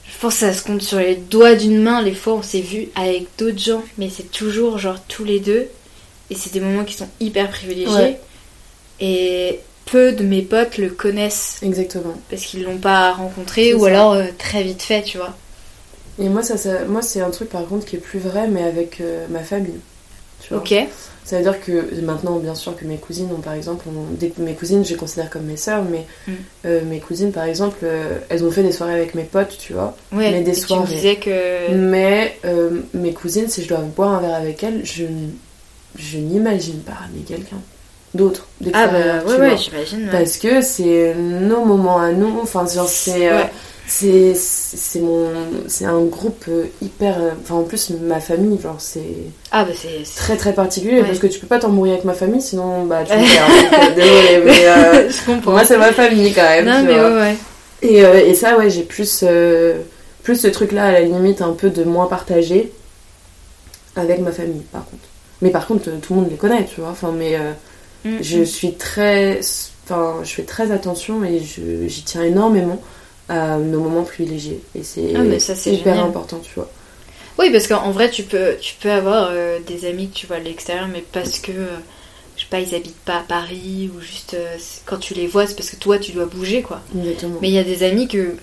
Je 0.06 0.20
pense 0.20 0.36
que 0.36 0.40
ça 0.42 0.54
se 0.54 0.64
compte 0.64 0.82
sur 0.82 1.00
les 1.00 1.16
doigts 1.16 1.56
d'une 1.56 1.82
main 1.82 2.02
les 2.02 2.14
fois 2.14 2.36
où 2.36 2.38
on 2.38 2.44
s'est 2.44 2.62
vu 2.62 2.88
avec 2.96 3.28
d'autres 3.38 3.60
gens. 3.60 3.84
Mais 3.98 4.10
c'est 4.10 4.32
toujours 4.32 4.78
genre 4.78 5.02
tous 5.08 5.26
les 5.26 5.40
deux. 5.40 5.68
Et 6.30 6.36
c'est 6.36 6.54
des 6.54 6.62
moments 6.62 6.86
qui 6.86 6.94
sont 6.94 7.10
hyper 7.20 7.50
privilégiés. 7.50 8.18
Et 9.02 9.60
peu 9.86 10.14
de 10.14 10.24
mes 10.24 10.42
potes 10.42 10.78
le 10.78 10.90
connaissent. 10.90 11.60
Exactement. 11.62 12.16
Parce 12.30 12.44
qu'ils 12.44 12.64
l'ont 12.64 12.78
pas 12.78 13.12
rencontré 13.14 13.74
ou 13.74 13.86
alors 13.86 14.14
euh, 14.14 14.26
très 14.38 14.64
vite 14.64 14.82
fait, 14.82 15.04
tu 15.04 15.18
vois. 15.18 15.36
Et 16.20 16.30
moi, 16.30 16.44
ça, 16.44 16.86
moi 16.86 17.02
c'est 17.02 17.22
un 17.22 17.32
truc 17.32 17.50
par 17.50 17.66
contre 17.66 17.86
qui 17.86 17.96
est 17.96 18.00
plus 18.00 18.20
vrai, 18.20 18.48
mais 18.48 18.64
avec 18.64 19.02
euh, 19.02 19.26
ma 19.30 19.40
famille. 19.40 19.80
Tu 20.42 20.50
vois. 20.50 20.60
Ok. 20.60 20.74
Ça 21.26 21.38
veut 21.38 21.44
dire 21.44 21.60
que 21.62 22.02
maintenant, 22.02 22.38
bien 22.38 22.56
sûr, 22.56 22.76
que 22.76 22.84
mes 22.86 22.98
cousines 22.98 23.30
ont 23.32 23.40
par 23.42 23.54
exemple, 23.54 23.86
mes 24.38 24.54
cousines, 24.54 24.84
je 24.84 24.92
les 24.92 24.96
considère 24.98 25.30
comme 25.30 25.44
mes 25.44 25.58
sœurs, 25.58 25.84
mais 25.90 26.06
mm. 26.28 26.32
euh, 26.66 26.82
mes 26.86 27.00
cousines, 27.00 27.32
par 27.32 27.46
exemple, 27.46 27.78
euh, 27.84 28.18
elles 28.30 28.44
ont 28.44 28.52
fait 28.52 28.64
des 28.64 28.74
soirées 28.74 28.94
avec 28.94 29.16
mes 29.16 29.24
potes, 29.24 29.58
tu 29.58 29.74
vois. 29.74 29.96
mais 30.12 30.42
des 30.42 30.54
soirées. 30.54 31.18
que. 31.18 31.74
Mais 31.74 32.38
euh, 32.46 32.82
mes 32.94 33.14
cousines, 33.14 33.48
si 33.48 33.64
je 33.64 33.70
dois 33.70 33.80
boire 33.80 34.16
un 34.16 34.22
verre 34.22 34.36
avec 34.36 34.64
elles, 34.64 34.82
je, 34.84 35.06
je 35.96 36.18
n'imagine 36.18 36.80
pas 36.80 36.94
ramener 36.94 37.22
quelqu'un. 37.26 37.62
d'autres. 38.14 38.48
Ah 38.74 38.88
bah 38.88 39.24
ouais, 39.26 39.38
ouais 39.40 39.58
j'imagine. 39.58 40.10
Parce 40.12 40.38
que 40.38 40.62
c'est 40.62 41.16
nos 41.16 41.64
moments 41.64 42.00
à 42.00 42.12
nous. 42.12 42.40
Enfin, 42.42 42.66
genre, 42.68 42.88
c'est. 42.88 43.30
C'est 43.86 44.34
mon 45.02 45.30
c'est 45.68 45.86
un 45.86 46.02
groupe 46.04 46.46
euh, 46.48 46.66
hyper 46.82 47.18
euh, 47.20 47.32
enfin 47.42 47.56
en 47.56 47.64
plus 47.64 47.90
ma 47.90 48.20
famille 48.20 48.60
genre 48.60 48.80
c'est 48.80 49.02
ah 49.52 49.66
bah 49.66 49.72
c'est 49.76 50.04
très 50.16 50.38
très 50.38 50.54
particulier 50.54 51.04
parce 51.04 51.20
que 51.20 51.28
tu 51.28 51.40
peux 51.40 51.48
pas 51.48 51.60
t'embrouiller 51.60 51.94
avec 51.94 52.06
ma 52.06 52.14
famille 52.14 52.42
sinon 52.42 52.86
bah 52.86 53.04
tu 53.04 53.14
me 53.18 53.96
désolé 53.96 54.42
mais 54.46 55.10
je 55.10 55.26
comprends. 55.26 55.52
moi 55.52 55.66
c'est 55.66 55.78
ma 55.78 55.92
famille 55.92 56.34
quand 56.34 56.44
même 56.44 56.66
non 56.66 56.84
mais 56.84 56.96
ouais, 56.96 57.14
ouais. 57.20 57.38
Et, 57.82 58.30
et 58.30 58.36
ça 58.36 58.58
ouais 58.58 58.70
j'ai 58.70 58.84
plus 58.84 59.26
plus 60.24 60.36
ce 60.38 60.48
truc 60.48 60.72
là 60.72 60.86
à 60.86 60.92
la 60.94 61.02
limite 61.02 61.42
un 61.42 61.52
peu 61.52 61.70
de 61.70 61.84
moins 61.84 62.08
partagé 62.08 62.72
avec 63.98 64.20
ma 64.22 64.32
famille 64.32 64.64
par 64.72 64.86
contre 64.86 65.04
mais 65.42 65.50
par 65.50 65.68
contre 65.68 65.90
tout 66.02 66.14
le 66.14 66.22
monde 66.22 66.30
les 66.30 66.38
connaît 66.38 66.66
tu 66.74 66.80
vois 66.80 66.92
enfin 66.92 67.12
mais 67.12 67.38
mm, 68.06 68.18
je 68.22 68.40
mm. 68.40 68.46
suis 68.46 68.74
très 68.76 69.42
enfin 69.86 70.20
je 70.24 70.32
fais 70.32 70.44
très 70.44 70.72
attention 70.72 71.26
et 71.26 71.42
j'y 71.42 72.04
tiens 72.04 72.24
énormément 72.24 72.82
à 73.30 73.58
nos 73.58 73.80
moments 73.80 74.04
privilégiés. 74.04 74.62
Et 74.76 74.84
c'est 74.84 75.14
ah, 75.16 75.70
hyper 75.70 76.04
important, 76.04 76.40
tu 76.40 76.52
vois. 76.56 76.70
Oui, 77.40 77.52
parce 77.52 77.68
qu'en 77.68 77.92
vrai, 77.92 78.10
tu 78.10 78.24
peux, 78.24 78.56
tu 78.60 78.76
peux 78.80 78.92
avoir 78.92 79.30
euh, 79.32 79.60
des 79.66 79.86
amis 79.86 80.10
que 80.10 80.16
tu 80.16 80.28
vois 80.28 80.36
à 80.36 80.40
l'extérieur, 80.40 80.88
mais 80.92 81.04
parce 81.12 81.40
que, 81.40 81.52
euh, 81.52 81.78
je 82.36 82.42
sais 82.42 82.48
pas, 82.50 82.60
ils 82.60 82.76
habitent 82.76 83.04
pas 83.06 83.18
à 83.18 83.24
Paris, 83.28 83.90
ou 83.96 84.02
juste 84.02 84.36
euh, 84.36 84.58
quand 84.86 84.98
tu 84.98 85.14
les 85.14 85.28
vois, 85.28 85.48
c'est 85.48 85.56
parce 85.56 85.70
que 85.70 85.76
toi, 85.78 85.98
tu 85.98 86.12
dois 86.12 86.26
bouger, 86.26 86.62
quoi. 86.62 86.82
Exactement. 86.96 87.40
Mais 87.42 87.50
il 87.50 87.54
y 87.54 87.60
a 87.60 87.64
des 87.64 87.84
amis 87.84 88.08
que, 88.08 88.36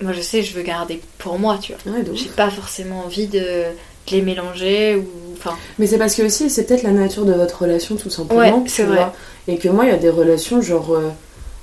moi, 0.00 0.12
je 0.12 0.22
sais, 0.22 0.42
je 0.42 0.54
veux 0.54 0.62
garder 0.62 1.00
pour 1.18 1.38
moi, 1.38 1.58
tu 1.60 1.72
vois. 1.72 1.94
J'ai 2.14 2.28
pas 2.30 2.50
forcément 2.50 3.04
envie 3.04 3.26
de, 3.26 3.64
les 4.10 4.22
mélanger, 4.22 4.96
ou. 4.96 5.06
Enfin. 5.34 5.54
Mais 5.78 5.86
c'est 5.86 5.98
parce 5.98 6.14
que 6.14 6.22
aussi, 6.22 6.48
c'est 6.48 6.64
peut-être 6.64 6.82
la 6.82 6.92
nature 6.92 7.26
de 7.26 7.34
votre 7.34 7.62
relation, 7.62 7.96
tout 7.96 8.08
simplement. 8.08 8.40
Ouais, 8.40 8.52
c'est 8.66 8.84
vrai. 8.84 9.06
Et 9.46 9.58
que 9.58 9.68
moi, 9.68 9.84
il 9.84 9.90
y 9.90 9.94
a 9.94 9.98
des 9.98 10.08
relations, 10.08 10.62
genre, 10.62 10.98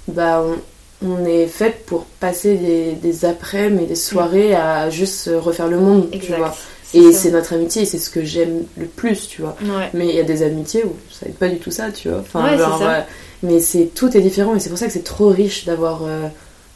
bah, 0.08 0.44
on 0.46 0.60
on 1.06 1.26
est 1.26 1.48
fait 1.48 1.86
pour 1.86 2.06
passer 2.20 2.56
des, 2.56 2.92
des 2.94 3.26
après-midi 3.26 3.84
et 3.84 3.88
des 3.88 3.96
soirées 3.96 4.56
à 4.56 4.90
juste 4.90 5.30
refaire 5.34 5.68
le 5.68 5.80
monde, 5.80 6.10
tu 6.12 6.34
vois. 6.34 6.56
Et 6.94 7.12
c'est 7.12 7.32
notre 7.32 7.54
amitié 7.54 7.86
c'est 7.86 7.98
ce 7.98 8.10
que 8.10 8.24
j'aime 8.24 8.64
le 8.78 8.86
plus, 8.86 9.28
tu 9.28 9.42
vois. 9.42 9.56
Mais 9.94 10.08
il 10.08 10.16
y 10.16 10.20
a 10.20 10.24
des 10.24 10.44
amitiés 10.44 10.86
où 10.86 10.96
ça 11.12 11.26
n'est 11.26 11.34
pas 11.34 11.50
du 11.50 11.58
tout 11.58 11.72
ça, 11.72 11.92
tu 11.92 12.10
vois. 12.10 12.20
Enfin, 12.20 13.04
mais 13.44 13.60
c'est 13.60 13.92
tout 13.94 14.16
est 14.16 14.22
différent 14.22 14.56
et 14.56 14.60
c'est 14.60 14.70
pour 14.70 14.78
ça 14.78 14.88
que 14.88 14.94
c'est 14.94 15.04
trop 15.04 15.30
riche 15.30 15.66
d'avoir 15.66 16.04
euh, 16.04 16.28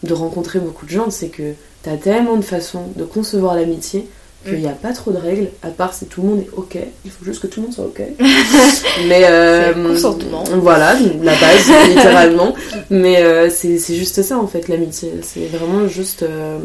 de 0.03 0.13
rencontrer 0.13 0.59
beaucoup 0.59 0.85
de 0.85 0.91
gens, 0.91 1.09
c'est 1.09 1.29
que 1.29 1.53
tu 1.83 1.89
as 1.89 1.97
tellement 1.97 2.35
de 2.35 2.43
façons 2.43 2.83
de 2.95 3.03
concevoir 3.05 3.55
l'amitié 3.55 4.07
qu'il 4.45 4.59
n'y 4.59 4.67
a 4.67 4.73
pas 4.73 4.93
trop 4.93 5.11
de 5.11 5.17
règles, 5.17 5.49
à 5.63 5.69
part 5.69 5.93
si 5.93 6.05
tout 6.05 6.21
le 6.21 6.27
monde 6.29 6.39
est 6.39 6.49
ok. 6.55 6.77
Il 7.05 7.11
faut 7.11 7.25
juste 7.25 7.41
que 7.41 7.47
tout 7.47 7.59
le 7.59 7.67
monde 7.67 7.75
soit 7.75 7.85
ok. 7.85 8.01
Mais 9.07 9.23
euh, 9.25 9.73
consentement. 9.73 10.43
Voilà, 10.55 10.95
la 11.21 11.35
base, 11.35 11.71
littéralement. 11.89 12.55
Mais 12.89 13.21
euh, 13.21 13.49
c'est 13.49 13.77
juste 13.77 14.21
ça 14.21 14.37
en 14.37 14.47
fait, 14.47 14.67
l'amitié. 14.67 15.11
C'est 15.21 15.47
vraiment 15.47 15.87
juste. 15.87 16.23
Euh, 16.23 16.59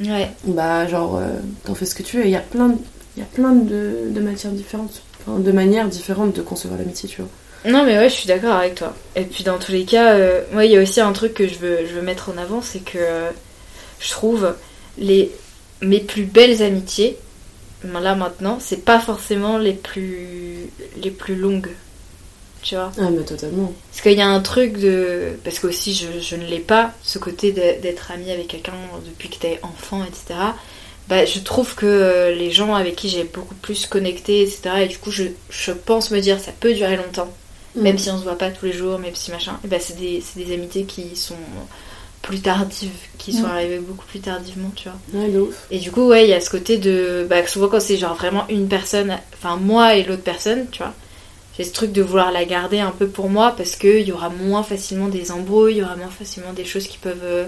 ouais. 0.00 0.30
Bah, 0.44 0.86
genre, 0.86 1.18
euh, 1.18 1.28
t'en 1.64 1.74
fais 1.74 1.86
ce 1.86 1.94
que 1.94 2.02
tu 2.02 2.18
veux. 2.18 2.24
Il 2.24 2.30
y 2.30 2.36
a 2.36 2.40
plein, 2.40 2.68
de, 2.68 2.76
y 3.16 3.22
a 3.22 3.26
plein 3.26 3.52
de, 3.52 4.10
de 4.10 4.20
matières 4.20 4.52
différentes, 4.52 5.02
de 5.26 5.52
manières 5.52 5.88
différentes 5.88 6.36
de 6.36 6.42
concevoir 6.42 6.78
l'amitié, 6.78 7.08
tu 7.08 7.22
vois. 7.22 7.30
Non, 7.70 7.84
mais 7.84 7.98
ouais, 7.98 8.10
je 8.10 8.14
suis 8.14 8.28
d'accord 8.28 8.54
avec 8.54 8.74
toi. 8.74 8.94
Et 9.16 9.22
puis, 9.22 9.42
dans 9.42 9.58
tous 9.58 9.72
les 9.72 9.84
cas, 9.84 10.16
moi, 10.52 10.64
il 10.64 10.70
y 10.70 10.76
a 10.76 10.82
aussi 10.82 11.00
un 11.00 11.12
truc 11.12 11.34
que 11.34 11.48
je 11.48 11.58
veux, 11.58 11.78
je 11.88 11.94
veux 11.94 12.02
mettre 12.02 12.30
en 12.30 12.40
avant 12.40 12.60
c'est 12.60 12.80
que 12.80 12.98
je 14.00 14.10
trouve 14.10 14.54
les 14.98 15.32
mes 15.82 16.00
plus 16.00 16.24
belles 16.24 16.62
amitiés, 16.62 17.18
là 17.84 18.14
maintenant, 18.14 18.58
c'est 18.60 18.84
pas 18.84 18.98
forcément 18.98 19.58
les 19.58 19.72
plus, 19.72 20.70
les 21.02 21.10
plus 21.10 21.36
longues. 21.36 21.70
Tu 22.62 22.76
vois 22.76 22.90
Ah, 22.98 23.10
mais 23.10 23.24
totalement. 23.24 23.72
Parce 23.90 24.00
qu'il 24.00 24.18
y 24.18 24.22
a 24.22 24.28
un 24.28 24.40
truc 24.40 24.78
de. 24.78 25.38
Parce 25.44 25.58
que 25.58 25.66
aussi, 25.66 25.94
je, 25.94 26.18
je 26.18 26.36
ne 26.36 26.46
l'ai 26.46 26.60
pas, 26.60 26.92
ce 27.02 27.18
côté 27.18 27.52
d'être 27.52 28.10
ami 28.10 28.30
avec 28.30 28.48
quelqu'un 28.48 28.72
depuis 29.06 29.28
que 29.28 29.36
t'es 29.36 29.60
enfant, 29.62 30.02
etc. 30.02 30.40
Bah, 31.08 31.26
je 31.26 31.38
trouve 31.40 31.74
que 31.74 32.34
les 32.34 32.50
gens 32.50 32.74
avec 32.74 32.96
qui 32.96 33.10
j'ai 33.10 33.24
beaucoup 33.24 33.54
plus 33.54 33.86
connecté, 33.86 34.40
etc. 34.40 34.70
Et 34.84 34.88
du 34.88 34.96
coup, 34.96 35.10
je, 35.10 35.24
je 35.50 35.72
pense 35.72 36.10
me 36.10 36.20
dire, 36.20 36.40
ça 36.40 36.52
peut 36.58 36.72
durer 36.72 36.96
longtemps. 36.96 37.30
Mm. 37.76 37.82
Même 37.82 37.98
si 37.98 38.10
on 38.10 38.18
se 38.18 38.22
voit 38.22 38.38
pas 38.38 38.50
tous 38.50 38.64
les 38.64 38.72
jours, 38.72 38.98
même 38.98 39.14
si 39.14 39.30
machin. 39.30 39.60
Et 39.62 39.68
bah, 39.68 39.76
c'est 39.78 39.98
des, 39.98 40.22
des 40.36 40.54
amitiés 40.54 40.84
qui 40.84 41.14
sont 41.16 41.36
plus 42.24 42.40
tardives, 42.40 42.90
qui 43.18 43.32
sont 43.32 43.44
arrivées 43.44 43.78
beaucoup 43.78 44.06
plus 44.06 44.20
tardivement, 44.20 44.70
tu 44.74 44.88
vois. 44.88 45.20
Ouais, 45.20 45.36
ouf. 45.36 45.54
Et 45.70 45.78
du 45.78 45.90
coup, 45.90 46.08
ouais, 46.08 46.24
il 46.24 46.30
y 46.30 46.32
a 46.32 46.40
ce 46.40 46.50
côté 46.50 46.78
de. 46.78 47.26
Bah, 47.28 47.46
souvent, 47.46 47.68
quand 47.68 47.80
c'est 47.80 47.96
genre 47.96 48.14
vraiment 48.14 48.44
une 48.48 48.66
personne, 48.66 49.18
enfin 49.34 49.56
moi 49.56 49.94
et 49.94 50.02
l'autre 50.02 50.22
personne, 50.22 50.66
tu 50.70 50.78
vois, 50.78 50.94
j'ai 51.56 51.64
ce 51.64 51.72
truc 51.72 51.92
de 51.92 52.02
vouloir 52.02 52.32
la 52.32 52.44
garder 52.44 52.80
un 52.80 52.90
peu 52.90 53.06
pour 53.06 53.28
moi 53.28 53.54
parce 53.56 53.76
qu'il 53.76 54.02
y 54.02 54.12
aura 54.12 54.30
moins 54.30 54.62
facilement 54.62 55.08
des 55.08 55.30
embrouilles, 55.30 55.74
il 55.74 55.78
y 55.78 55.82
aura 55.82 55.96
moins 55.96 56.08
facilement 56.08 56.52
des 56.52 56.64
choses 56.64 56.86
qui 56.86 56.98
peuvent. 56.98 57.22
Euh, 57.22 57.46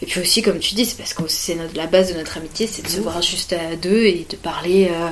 et 0.00 0.06
puis 0.06 0.20
aussi, 0.20 0.42
comme 0.42 0.58
tu 0.58 0.74
dis, 0.74 0.84
c'est 0.84 0.96
parce 0.96 1.14
que 1.14 1.22
c'est 1.28 1.56
la 1.74 1.86
base 1.86 2.12
de 2.12 2.18
notre 2.18 2.36
amitié, 2.38 2.66
c'est 2.66 2.82
de 2.82 2.88
se 2.88 3.00
voir 3.00 3.22
juste 3.22 3.52
à 3.52 3.76
deux 3.76 4.04
et 4.04 4.26
de 4.28 4.36
parler. 4.36 4.88
Euh, 4.90 5.08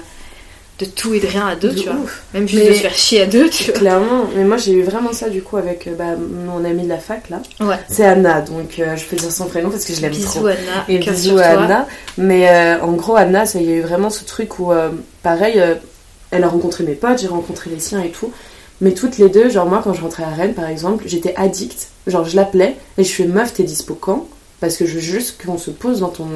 de 0.80 0.86
tout 0.86 1.12
et 1.12 1.20
de 1.20 1.26
rien 1.26 1.46
à 1.46 1.56
deux, 1.56 1.74
tu 1.74 1.84
vois. 1.84 1.96
Même 2.34 2.48
juste 2.48 2.66
de 2.66 2.72
se 2.72 2.80
faire 2.80 2.94
chier 2.94 3.20
à 3.22 3.26
deux, 3.26 3.48
tu 3.50 3.64
vois. 3.64 3.74
Clairement, 3.74 4.24
mais 4.34 4.44
moi 4.44 4.56
j'ai 4.56 4.72
eu 4.72 4.82
vraiment 4.82 5.12
ça 5.12 5.28
du 5.28 5.42
coup 5.42 5.56
avec 5.56 5.86
euh, 5.86 5.94
bah, 5.94 6.16
mon 6.16 6.64
amie 6.64 6.84
de 6.84 6.88
la 6.88 6.98
fac 6.98 7.28
là. 7.28 7.42
Ouais. 7.60 7.78
C'est 7.88 8.04
Anna, 8.04 8.40
donc 8.40 8.78
euh, 8.78 8.96
je 8.96 9.04
peux 9.04 9.16
dire 9.16 9.30
son 9.30 9.46
prénom 9.46 9.70
parce 9.70 9.84
que 9.84 9.92
je 9.92 10.00
l'aime 10.00 10.12
trop. 10.12 10.40
Bisous 10.40 10.46
Anna. 10.46 10.84
Et 10.88 10.98
bisous 10.98 11.38
à 11.38 11.44
Anna. 11.44 11.86
Mais 12.16 12.48
euh, 12.48 12.80
en 12.82 12.92
gros, 12.92 13.16
Anna, 13.16 13.44
ça 13.46 13.60
y 13.60 13.70
a 13.70 13.76
eu 13.76 13.80
vraiment 13.82 14.10
ce 14.10 14.24
truc 14.24 14.58
où, 14.58 14.72
pareil, 15.22 15.62
elle 16.30 16.44
a 16.44 16.48
rencontré 16.48 16.84
mes 16.84 16.94
potes, 16.94 17.20
j'ai 17.20 17.28
rencontré 17.28 17.70
les 17.70 17.80
siens 17.80 18.02
et 18.02 18.10
tout. 18.10 18.32
Mais 18.80 18.92
toutes 18.92 19.18
les 19.18 19.28
deux, 19.28 19.50
genre 19.50 19.66
moi 19.66 19.82
quand 19.84 19.92
je 19.92 20.00
rentrais 20.00 20.22
à 20.22 20.30
Rennes 20.30 20.54
par 20.54 20.66
exemple, 20.66 21.04
j'étais 21.06 21.34
addict. 21.36 21.88
Genre 22.06 22.24
je 22.24 22.34
l'appelais 22.34 22.76
et 22.96 23.04
je 23.04 23.12
fais 23.12 23.26
meuf, 23.26 23.52
t'es 23.52 23.64
dispo 23.64 23.94
quand? 23.94 24.26
Parce 24.60 24.76
que 24.76 24.86
je 24.86 24.94
veux 24.94 25.00
juste 25.00 25.44
qu'on 25.44 25.58
se 25.58 25.70
pose 25.70 26.00
dans 26.00 26.08
ton, 26.08 26.26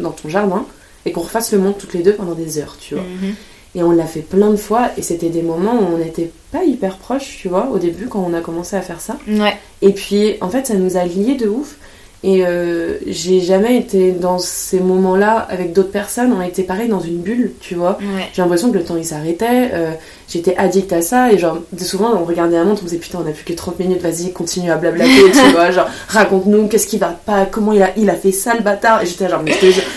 dans 0.00 0.10
ton 0.10 0.28
jardin 0.28 0.66
et 1.06 1.12
qu'on 1.12 1.20
refasse 1.20 1.52
le 1.52 1.58
monde 1.58 1.76
toutes 1.78 1.94
les 1.94 2.02
deux 2.02 2.14
pendant 2.14 2.34
des 2.34 2.58
heures, 2.58 2.76
tu 2.80 2.94
vois. 2.94 3.04
Mhm. 3.04 3.34
Et 3.74 3.82
on 3.82 3.90
l'a 3.90 4.06
fait 4.06 4.20
plein 4.20 4.50
de 4.50 4.56
fois 4.56 4.90
et 4.96 5.02
c'était 5.02 5.30
des 5.30 5.42
moments 5.42 5.74
où 5.74 5.94
on 5.94 5.98
n'était 5.98 6.30
pas 6.52 6.64
hyper 6.64 6.96
proches, 6.96 7.38
tu 7.40 7.48
vois, 7.48 7.68
au 7.72 7.78
début 7.78 8.06
quand 8.06 8.24
on 8.24 8.34
a 8.34 8.40
commencé 8.40 8.76
à 8.76 8.82
faire 8.82 9.00
ça. 9.00 9.16
Ouais. 9.26 9.56
Et 9.82 9.92
puis 9.92 10.36
en 10.40 10.48
fait 10.48 10.66
ça 10.66 10.74
nous 10.74 10.96
a 10.96 11.04
liés 11.04 11.34
de 11.34 11.48
ouf. 11.48 11.76
Et 12.24 12.46
euh, 12.46 12.96
j'ai 13.06 13.42
jamais 13.42 13.76
été 13.76 14.12
dans 14.12 14.38
ces 14.38 14.80
moments-là 14.80 15.46
avec 15.50 15.74
d'autres 15.74 15.90
personnes. 15.90 16.32
On 16.32 16.40
était 16.40 16.62
pareil 16.62 16.88
dans 16.88 17.00
une 17.00 17.18
bulle, 17.18 17.52
tu 17.60 17.74
vois. 17.74 17.98
J'ai 18.32 18.40
l'impression 18.40 18.72
que 18.72 18.78
le 18.78 18.84
temps 18.84 18.96
il 18.96 19.04
s'arrêtait. 19.04 19.72
Euh, 19.74 19.90
j'étais 20.26 20.56
addict 20.56 20.90
à 20.94 21.02
ça. 21.02 21.30
Et 21.30 21.36
genre, 21.36 21.58
souvent 21.76 22.14
on 22.18 22.24
regardait 22.24 22.56
la 22.56 22.64
montre, 22.64 22.80
on 22.82 22.86
disait 22.86 22.96
putain, 22.96 23.18
on 23.22 23.28
a 23.28 23.32
plus 23.32 23.44
que 23.44 23.52
30 23.52 23.78
minutes, 23.78 24.00
vas-y, 24.00 24.32
continue 24.32 24.70
à 24.70 24.76
blablater, 24.76 25.10
tu 25.32 25.52
vois. 25.52 25.70
Genre, 25.70 25.86
raconte-nous 26.08 26.66
qu'est-ce 26.68 26.86
qui 26.86 26.96
va 26.96 27.08
pas, 27.08 27.44
comment 27.44 27.72
il 27.72 27.82
a, 27.82 27.90
il 27.98 28.08
a 28.08 28.14
fait 28.14 28.32
ça 28.32 28.54
le 28.54 28.62
bâtard. 28.62 29.02
Et 29.02 29.06
j'étais 29.06 29.28
genre, 29.28 29.42
mais, 29.42 29.52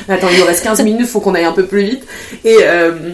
attends, 0.09 0.27
il 0.29 0.37
nous 0.37 0.45
reste 0.45 0.65
15 0.65 0.83
minutes, 0.83 1.07
faut 1.07 1.21
qu'on 1.21 1.33
aille 1.33 1.45
un 1.45 1.53
peu 1.53 1.65
plus 1.65 1.83
vite. 1.83 2.05
Et. 2.43 2.57
Euh, 2.63 3.13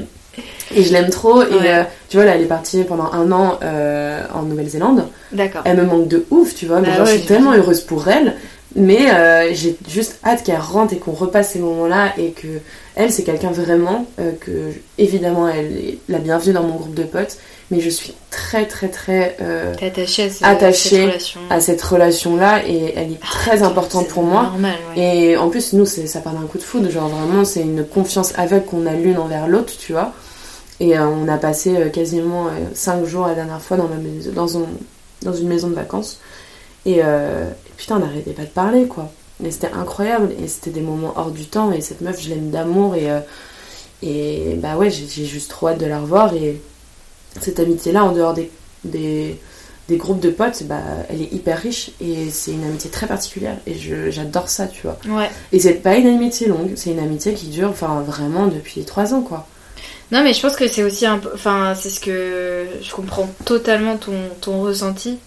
et 0.76 0.84
je 0.84 0.94
l'aime 0.94 1.10
trop. 1.10 1.42
Et 1.44 1.48
euh, 1.52 1.84
tu 2.10 2.18
vois, 2.18 2.26
là, 2.26 2.36
elle 2.36 2.42
est 2.42 2.46
partie 2.46 2.84
pendant 2.84 3.12
un 3.12 3.32
an 3.32 3.60
euh, 3.64 4.22
en 4.34 4.44
Nouvelle-Zélande. 4.44 5.06
D'accord. 5.32 5.62
Elle 5.66 5.78
me 5.78 5.84
manque 5.84 6.08
de 6.08 6.26
ouf, 6.32 6.56
tu 6.56 6.66
vois. 6.66 6.82
mais 6.82 6.90
bah 6.90 7.06
je 7.06 7.12
suis 7.12 7.22
tellement 7.22 7.54
heureuse 7.54 7.82
pour 7.82 8.08
elle. 8.08 8.36
Mais 8.76 9.12
euh, 9.12 9.54
j'ai 9.54 9.78
juste 9.88 10.20
hâte 10.26 10.44
qu'elle 10.44 10.60
rentre 10.60 10.94
et 10.94 10.98
qu'on 10.98 11.12
repasse 11.12 11.52
ces 11.52 11.60
moments-là. 11.60 12.14
Et 12.18 12.32
que 12.32 12.48
elle, 12.96 13.12
c'est 13.12 13.24
quelqu'un 13.24 13.52
vraiment 13.52 14.06
que, 14.40 14.72
évidemment, 14.98 15.48
elle 15.48 15.78
est 15.78 15.98
la 16.10 16.18
bienvenue 16.20 16.54
dans 16.54 16.64
mon 16.64 16.76
groupe 16.76 16.96
de 16.96 17.04
potes. 17.04 17.38
Mais 17.72 17.80
je 17.80 17.90
suis 17.90 18.14
très, 18.30 18.66
très, 18.68 18.88
très 18.88 19.36
attachée, 19.82 20.30
à, 20.44 20.74
cette 20.74 20.92
relation. 20.92 21.40
à 21.50 21.60
cette 21.60 21.82
relation-là. 21.82 22.68
Et 22.68 22.94
elle 22.96 23.12
est 23.12 23.20
ah, 23.22 23.26
très 23.26 23.64
importante 23.64 24.08
pour 24.08 24.24
moi. 24.24 24.44
Normal, 24.44 24.76
Et 24.96 25.38
en 25.38 25.50
plus, 25.50 25.74
nous, 25.74 25.86
ça 25.86 26.20
part 26.20 26.34
d'un 26.34 26.48
coup 26.48 26.58
de 26.58 26.64
foudre. 26.64 26.90
Genre, 26.90 27.08
vraiment, 27.08 27.46
c'est 27.46 27.62
une 27.62 27.86
confiance 27.86 28.34
aveugle 28.38 28.66
qu'on 28.66 28.88
a 28.88 28.94
l'une 28.94 29.18
envers 29.18 29.48
l'autre, 29.48 29.74
tu 29.78 29.94
vois. 29.94 30.14
Et 30.84 30.98
euh, 30.98 31.08
on 31.08 31.30
a 31.30 31.38
passé 31.38 31.78
euh, 31.78 31.90
quasiment 31.90 32.50
5 32.74 32.98
euh, 32.98 33.06
jours 33.06 33.26
la 33.26 33.36
dernière 33.36 33.62
fois 33.62 33.78
dans, 33.78 33.88
dans, 34.36 34.68
dans 35.22 35.34
une 35.34 35.48
maison 35.48 35.70
de 35.70 35.76
vacances. 35.76 36.20
Et, 36.86 37.00
putain, 37.78 37.96
on 37.96 38.00
n'arrêtait 38.00 38.34
pas 38.34 38.44
de 38.44 38.50
parler, 38.50 38.88
quoi. 38.88 39.10
Et 39.42 39.52
c'était 39.52 39.72
incroyable. 39.72 40.34
Et 40.44 40.50
c'était 40.50 40.72
des 40.72 40.82
moments 40.82 41.14
hors 41.16 41.32
du 41.32 41.46
temps. 41.46 41.72
Et 41.72 41.80
cette 41.80 42.02
meuf, 42.02 42.22
je 42.22 42.28
l'aime 42.28 42.50
d'amour. 42.50 42.96
Et, 42.96 43.08
et 44.02 44.56
bah 44.56 44.76
ouais, 44.76 44.90
j'ai 44.90 45.24
juste 45.24 45.50
trop 45.50 45.70
hâte 45.70 45.80
de 45.80 45.86
la 45.86 46.02
revoir. 46.02 46.34
Et 46.34 46.60
cette 47.40 47.62
amitié-là, 47.62 48.04
en 48.04 48.12
dehors 48.12 48.34
des, 48.34 48.52
des, 48.84 49.40
des, 49.88 49.96
groupes 49.96 50.20
de 50.20 50.32
potes, 50.32 50.64
bah, 50.64 50.82
elle 51.08 51.22
est 51.22 51.32
hyper 51.32 51.58
riche. 51.58 51.92
Et 52.02 52.30
c'est 52.30 52.52
une 52.52 52.66
amitié 52.66 52.90
très 52.90 53.08
particulière. 53.08 53.56
Et 53.66 53.76
j'adore 54.12 54.50
ça, 54.50 54.68
tu 54.68 54.82
vois. 54.82 54.98
Ouais. 55.08 55.30
Et 55.54 55.60
c'est 55.60 55.76
pas 55.76 55.96
une 55.96 56.08
amitié 56.08 56.48
longue. 56.48 56.74
C'est 56.76 56.92
une 56.92 57.00
amitié 57.00 57.34
qui 57.34 57.48
dure 57.48 57.70
enfin, 57.70 58.04
vraiment 58.06 58.48
depuis 58.48 58.84
3 58.84 59.14
ans, 59.14 59.22
quoi. 59.22 59.48
Non, 60.12 60.24
mais 60.24 60.34
je 60.34 60.42
pense 60.42 60.56
que 60.56 60.68
c'est 60.68 60.84
aussi 60.84 61.06
un 61.06 61.18
peu. 61.18 61.30
Enfin, 61.34 61.74
c'est 61.76 61.90
ce 61.90 62.00
que. 62.00 62.68
Je 62.82 62.92
comprends 62.92 63.34
totalement 63.46 63.98
ton, 63.98 64.14
ton 64.42 64.62
ressenti. 64.62 65.18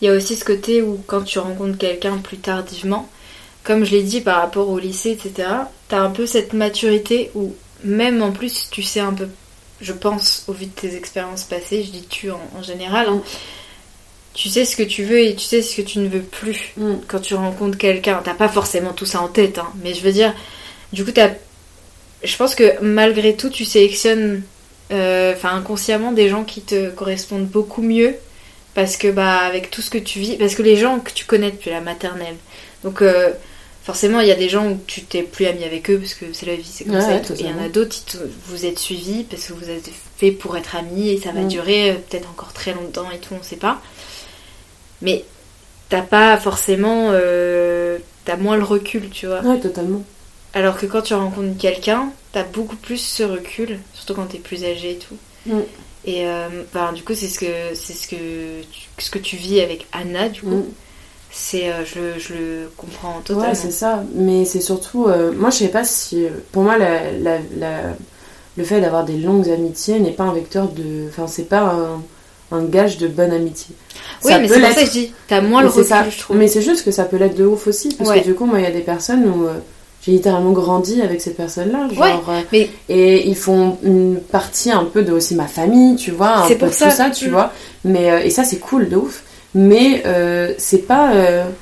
Il 0.00 0.06
y 0.06 0.08
a 0.08 0.14
aussi 0.14 0.36
ce 0.36 0.44
côté 0.44 0.82
où, 0.82 1.02
quand 1.06 1.22
tu 1.22 1.38
rencontres 1.38 1.76
quelqu'un 1.76 2.18
plus 2.18 2.38
tardivement, 2.38 3.08
comme 3.64 3.84
je 3.84 3.90
l'ai 3.90 4.02
dit 4.02 4.20
par 4.20 4.40
rapport 4.40 4.68
au 4.68 4.78
lycée, 4.78 5.10
etc., 5.10 5.48
t'as 5.88 6.00
un 6.00 6.10
peu 6.10 6.26
cette 6.26 6.54
maturité 6.54 7.30
où, 7.34 7.54
même 7.84 8.22
en 8.22 8.32
plus, 8.32 8.68
tu 8.70 8.82
sais 8.82 9.00
un 9.00 9.12
peu. 9.12 9.28
Je 9.80 9.92
pense, 9.92 10.44
au 10.46 10.52
vu 10.52 10.66
de 10.66 10.70
tes 10.70 10.94
expériences 10.96 11.44
passées, 11.44 11.82
je 11.82 11.90
dis 11.90 12.06
tu 12.08 12.30
en, 12.30 12.62
général, 12.62 13.08
hein, 13.08 13.22
tu 14.34 14.48
sais 14.48 14.64
ce 14.64 14.76
que 14.76 14.82
tu 14.82 15.04
veux 15.04 15.20
et 15.20 15.34
tu 15.34 15.44
sais 15.44 15.62
ce 15.62 15.76
que 15.76 15.82
tu 15.82 15.98
ne 15.98 16.08
veux 16.08 16.22
plus 16.22 16.72
mm. 16.76 16.96
quand 17.08 17.20
tu 17.20 17.34
rencontres 17.34 17.78
quelqu'un. 17.78 18.20
T'as 18.24 18.34
pas 18.34 18.48
forcément 18.48 18.92
tout 18.92 19.06
ça 19.06 19.20
en 19.20 19.28
tête, 19.28 19.58
hein, 19.58 19.70
mais 19.82 19.94
je 19.94 20.00
veux 20.00 20.12
dire, 20.12 20.34
du 20.92 21.04
coup, 21.04 21.12
t'as. 21.12 21.30
Je 22.22 22.36
pense 22.36 22.54
que 22.54 22.80
malgré 22.82 23.34
tout, 23.34 23.48
tu 23.48 23.64
sélectionnes, 23.64 24.42
euh, 24.92 25.32
enfin 25.34 25.54
inconsciemment, 25.56 26.12
des 26.12 26.28
gens 26.28 26.44
qui 26.44 26.60
te 26.60 26.90
correspondent 26.90 27.46
beaucoup 27.46 27.82
mieux 27.82 28.14
parce 28.74 28.96
que 28.96 29.10
bah 29.10 29.38
avec 29.38 29.70
tout 29.70 29.82
ce 29.82 29.90
que 29.90 29.98
tu 29.98 30.20
vis, 30.20 30.36
parce 30.36 30.54
que 30.54 30.62
les 30.62 30.76
gens 30.76 31.00
que 31.00 31.10
tu 31.12 31.24
connais 31.24 31.50
depuis 31.50 31.70
la 31.70 31.80
maternelle, 31.80 32.36
donc 32.84 33.02
euh, 33.02 33.30
forcément 33.82 34.20
il 34.20 34.28
y 34.28 34.32
a 34.32 34.36
des 34.36 34.48
gens 34.48 34.68
où 34.70 34.78
tu 34.86 35.02
t'es 35.02 35.22
plus 35.22 35.46
ami 35.46 35.64
avec 35.64 35.90
eux 35.90 35.98
parce 35.98 36.14
que 36.14 36.26
c'est 36.32 36.46
la 36.46 36.54
vie, 36.56 36.70
c'est 36.70 36.84
comme 36.84 37.00
ça. 37.00 37.16
Et 37.16 37.22
il 37.40 37.46
y 37.46 37.52
en 37.52 37.64
a 37.64 37.68
d'autres, 37.68 37.96
vous 38.46 38.66
êtes 38.66 38.78
suivis 38.78 39.24
parce 39.24 39.46
que 39.46 39.54
vous 39.54 39.70
êtes 39.70 39.90
fait 40.18 40.30
pour 40.30 40.56
être 40.56 40.76
amis 40.76 41.08
et 41.10 41.18
ça 41.18 41.32
va 41.32 41.40
durer 41.44 41.90
euh, 41.90 41.94
peut-être 41.94 42.28
encore 42.30 42.52
très 42.52 42.74
longtemps 42.74 43.10
et 43.10 43.18
tout, 43.18 43.34
on 43.38 43.42
sait 43.42 43.56
pas. 43.56 43.80
Mais 45.02 45.24
t'as 45.88 46.02
pas 46.02 46.36
forcément, 46.36 47.12
t'as 48.24 48.36
moins 48.36 48.56
le 48.56 48.64
recul, 48.64 49.08
tu 49.10 49.26
vois. 49.26 49.40
Ouais, 49.40 49.58
totalement. 49.58 50.02
Alors 50.54 50.76
que 50.76 50.86
quand 50.86 51.02
tu 51.02 51.14
rencontres 51.14 51.56
quelqu'un, 51.58 52.10
t'as 52.32 52.42
beaucoup 52.42 52.76
plus 52.76 52.98
ce 52.98 53.22
recul, 53.22 53.78
surtout 53.94 54.14
quand 54.14 54.26
t'es 54.26 54.38
plus 54.38 54.64
âgé 54.64 54.92
et 54.92 54.98
tout. 54.98 55.16
Mm. 55.46 55.60
Et 56.04 56.26
euh, 56.26 56.48
bah, 56.72 56.92
du 56.94 57.02
coup, 57.02 57.14
c'est 57.14 57.28
ce 57.28 57.38
que 57.38 57.74
c'est 57.74 57.92
ce 57.92 58.08
que 58.08 58.62
tu, 58.62 58.88
ce 58.98 59.10
que 59.10 59.18
tu 59.18 59.36
vis 59.36 59.60
avec 59.60 59.86
Anna, 59.92 60.28
du 60.28 60.40
coup. 60.42 60.48
Mm. 60.48 60.64
C'est, 61.32 61.70
euh, 61.70 61.84
je, 61.84 62.18
je, 62.18 62.34
le 62.34 62.70
comprends 62.76 63.20
totalement. 63.20 63.50
Ouais, 63.50 63.54
c'est 63.54 63.70
ça. 63.70 64.02
Mais 64.14 64.44
c'est 64.44 64.60
surtout, 64.60 65.06
euh, 65.06 65.30
moi, 65.32 65.50
je 65.50 65.58
sais 65.58 65.68
pas 65.68 65.84
si, 65.84 66.26
pour 66.50 66.64
moi, 66.64 66.76
la, 66.76 67.12
la, 67.20 67.38
le 68.56 68.64
fait 68.64 68.80
d'avoir 68.80 69.04
des 69.04 69.16
longues 69.16 69.48
amitiés 69.48 70.00
n'est 70.00 70.10
pas 70.10 70.24
un 70.24 70.32
vecteur 70.32 70.68
de, 70.68 71.06
enfin, 71.08 71.28
c'est 71.28 71.44
pas 71.44 71.60
un, 71.60 72.02
un, 72.56 72.64
gage 72.64 72.98
de 72.98 73.06
bonne 73.06 73.30
amitié. 73.30 73.76
Oui, 74.24 74.32
mais 74.40 74.48
c'est 74.48 74.60
ça 74.60 74.74
que 74.74 74.86
je 74.86 74.90
dis, 74.90 75.12
t'as 75.28 75.40
moins 75.40 75.62
le 75.62 75.68
recul, 75.68 76.10
je 76.10 76.18
trouve. 76.18 76.36
Mais 76.36 76.48
c'est 76.48 76.62
juste 76.62 76.84
que 76.84 76.90
ça 76.90 77.04
peut 77.04 77.16
l'être 77.16 77.36
de 77.36 77.46
ouf 77.46 77.68
aussi, 77.68 77.94
parce 77.94 78.10
que 78.10 78.24
du 78.24 78.34
coup, 78.34 78.46
moi, 78.46 78.58
il 78.58 78.64
y 78.64 78.68
a 78.68 78.72
des 78.72 78.80
personnes 78.80 79.24
où 79.28 79.46
j'ai 80.02 80.12
littéralement 80.12 80.52
grandi 80.52 81.02
avec 81.02 81.20
ces 81.20 81.32
personnes-là. 81.32 81.88
Genre, 81.92 82.30
euh, 82.30 82.64
Et 82.88 83.28
ils 83.28 83.36
font 83.36 83.76
une 83.82 84.16
partie 84.16 84.70
un 84.70 84.84
peu 84.84 85.02
de 85.02 85.12
aussi 85.12 85.34
ma 85.34 85.46
famille, 85.46 85.96
tu 85.96 86.10
vois, 86.10 86.38
un 86.38 86.48
peu 86.48 86.56
pour 86.56 86.72
ça. 86.72 86.86
tout 86.86 86.96
ça, 86.96 87.10
tu 87.10 87.28
mm. 87.28 87.30
vois. 87.30 87.52
Mais, 87.84 88.10
euh, 88.10 88.20
et 88.20 88.30
ça, 88.30 88.44
c'est 88.44 88.58
cool 88.58 88.88
de 88.88 88.96
ouf. 88.96 89.24
Mais 89.52 90.04
euh, 90.06 90.54
c'est 90.58 90.86
pas 90.86 91.10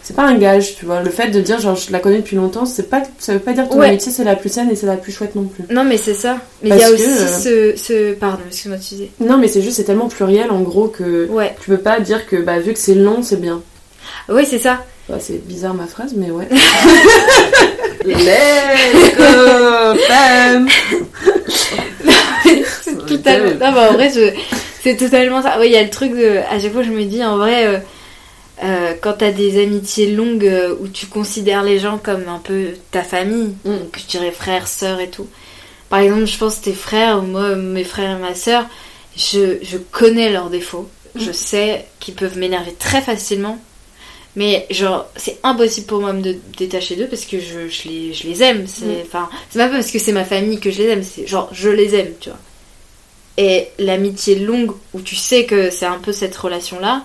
c'est 0.03 0.15
pas 0.15 0.25
un 0.25 0.37
gage, 0.37 0.77
tu 0.77 0.85
vois. 0.85 1.01
Le 1.01 1.09
fait 1.09 1.31
de 1.31 1.41
dire 1.41 1.59
genre 1.59 1.75
je 1.75 1.91
la 1.91 2.01
connais 2.01 2.19
depuis 2.19 2.37
longtemps, 2.37 2.67
c'est 2.67 2.91
pas 2.91 3.03
ça 3.19 3.33
veut 3.33 3.39
pas 3.39 3.55
dire 3.55 3.67
que 3.67 3.73
ton 3.73 3.81
amitié 3.81 4.13
c'est 4.13 4.25
la 4.25 4.37
plus 4.37 4.51
saine 4.51 4.69
et 4.71 4.77
c'est 4.77 4.85
la 4.85 4.99
plus 4.99 5.11
chouette 5.11 5.35
non 5.35 5.45
plus. 5.45 5.65
Non 5.75 5.85
mais 5.85 5.97
c'est 5.97 6.13
ça. 6.13 6.37
Mais 6.63 6.69
il 6.69 6.77
y 6.77 6.83
a 6.83 6.91
aussi 6.91 7.03
ce, 7.05 7.73
ce, 7.79 8.13
pardon, 8.13 8.43
excuse-moi 8.47 8.77
tu 8.77 8.95
disais. 8.97 9.11
Non 9.21 9.39
mais 9.39 9.49
c'est 9.49 9.63
juste 9.63 9.79
c'est 9.79 9.85
tellement 9.85 10.09
pluriel 10.09 10.51
en 10.51 10.61
gros 10.61 10.89
que 10.89 11.31
tu 11.63 11.71
peux 11.71 11.79
pas 11.79 11.99
dire 12.01 12.27
que 12.27 12.37
bah 12.37 12.59
vu 12.59 12.75
que 12.75 12.79
c'est 12.79 12.95
long 12.95 13.23
c'est 13.23 13.41
bien. 13.41 13.63
Oui 14.29 14.45
c'est 14.45 14.59
ça. 14.59 14.85
Bah, 15.09 15.17
c'est 15.21 15.45
bizarre 15.47 15.75
ma 15.75 15.87
phrase 15.87 16.13
mais 16.17 16.31
ouais. 16.31 16.49
Let's 18.05 19.17
go, 19.17 19.99
femme 20.07 20.69
C'est 22.83 23.07
totalement. 23.07 23.51
Non, 23.51 23.73
bah, 23.73 23.89
en 23.91 23.93
vrai, 23.95 24.11
c'est 24.83 24.97
totalement 24.97 25.43
ça. 25.43 25.59
Oui, 25.59 25.67
il 25.67 25.73
y 25.73 25.77
a 25.77 25.83
le 25.83 25.91
truc 25.91 26.13
de. 26.13 26.39
À 26.51 26.59
chaque 26.59 26.73
fois, 26.73 26.83
je 26.83 26.91
me 26.91 27.05
dis, 27.05 27.23
en 27.25 27.37
vrai, 27.37 27.67
euh, 27.67 27.79
euh, 28.65 28.95
quand 29.01 29.15
t'as 29.15 29.33
des 29.33 29.63
amitiés 29.63 30.13
longues 30.13 30.47
euh, 30.47 30.75
où 30.81 30.89
tu 30.89 31.07
considères 31.07 31.63
les 31.63 31.79
gens 31.79 31.99
comme 31.99 32.29
un 32.29 32.39
peu 32.39 32.69
ta 32.91 33.03
famille, 33.03 33.55
mm. 33.65 33.79
donc 33.79 33.99
je 33.99 34.07
dirais 34.07 34.31
frères, 34.31 34.69
sœurs 34.69 35.01
et 35.01 35.09
tout. 35.09 35.29
Par 35.89 36.01
exemple, 36.01 36.27
je 36.27 36.39
pense 36.39 36.61
tes 36.61 36.73
frères, 36.73 37.19
ou 37.19 37.23
moi, 37.23 37.55
mes 37.57 37.85
frères 37.85 38.17
et 38.17 38.21
ma 38.21 38.35
sœur, 38.35 38.67
je, 39.17 39.59
je 39.63 39.79
connais 39.79 40.31
leurs 40.31 40.51
défauts. 40.51 40.89
Je 41.17 41.31
mm. 41.31 41.35
sais 41.35 41.87
qu'ils 42.01 42.15
peuvent 42.15 42.39
m'énerver 42.39 42.75
très 42.79 43.03
facilement 43.03 43.59
mais 44.37 44.67
genre, 44.71 45.07
c'est 45.17 45.39
impossible 45.43 45.87
pour 45.87 46.01
moi 46.01 46.13
de 46.13 46.19
me 46.19 46.35
détacher 46.57 46.97
d'eux 46.97 47.09
parce 47.09 47.25
que 47.25 47.41
je, 47.41 47.69
je, 47.69 47.89
les, 47.89 48.13
je 48.15 48.27
les 48.29 48.43
aime. 48.43 48.67
C'est 48.67 48.85
mm. 48.85 49.03
enfin, 49.07 49.29
c'est 49.51 49.59
pas 49.59 49.69
parce 49.69 49.91
que 49.91 49.99
c'est 49.99 50.13
ma 50.13 50.25
famille 50.25 50.61
que 50.61 50.71
je 50.71 50.79
les 50.79 50.89
aime, 50.89 51.03
c'est 51.03 51.27
genre, 51.27 51.49
je 51.53 51.69
les 51.69 51.95
aime, 51.95 52.13
tu 52.21 52.31
vois. 52.31 52.39
Et 53.37 53.69
l'amitié 53.79 54.37
longue 54.37 54.73
où 54.95 55.01
tu 55.01 55.15
sais 55.15 55.45
que 55.45 55.71
c'est 55.71 55.87
un 55.87 55.99
peu 55.99 56.13
cette 56.13 56.37
relation-là, 56.37 57.05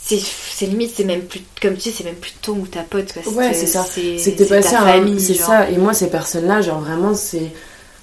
c'est 0.00 0.66
limite, 0.66 0.92
c'est 0.96 1.04
même 1.04 1.22
plus, 1.22 1.42
comme 1.60 1.74
tu 1.74 1.82
sais, 1.82 1.90
c'est 1.90 2.04
même 2.04 2.16
plus 2.16 2.32
ton 2.40 2.54
ou 2.54 2.66
ta 2.66 2.82
pote. 2.82 3.12
Quoi. 3.12 3.32
Ouais, 3.32 3.52
c'est 3.52 3.66
ça. 3.66 3.84
C'est 3.84 4.00
que 4.00 4.38
t'es 4.38 4.44
passé 4.46 4.74
à 4.74 4.96
C'est 5.18 5.34
ça. 5.34 5.70
Et 5.70 5.76
moi, 5.76 5.92
ces 5.94 6.08
personnes-là, 6.08 6.60
genre 6.62 6.80
vraiment, 6.80 7.14
c'est 7.14 7.52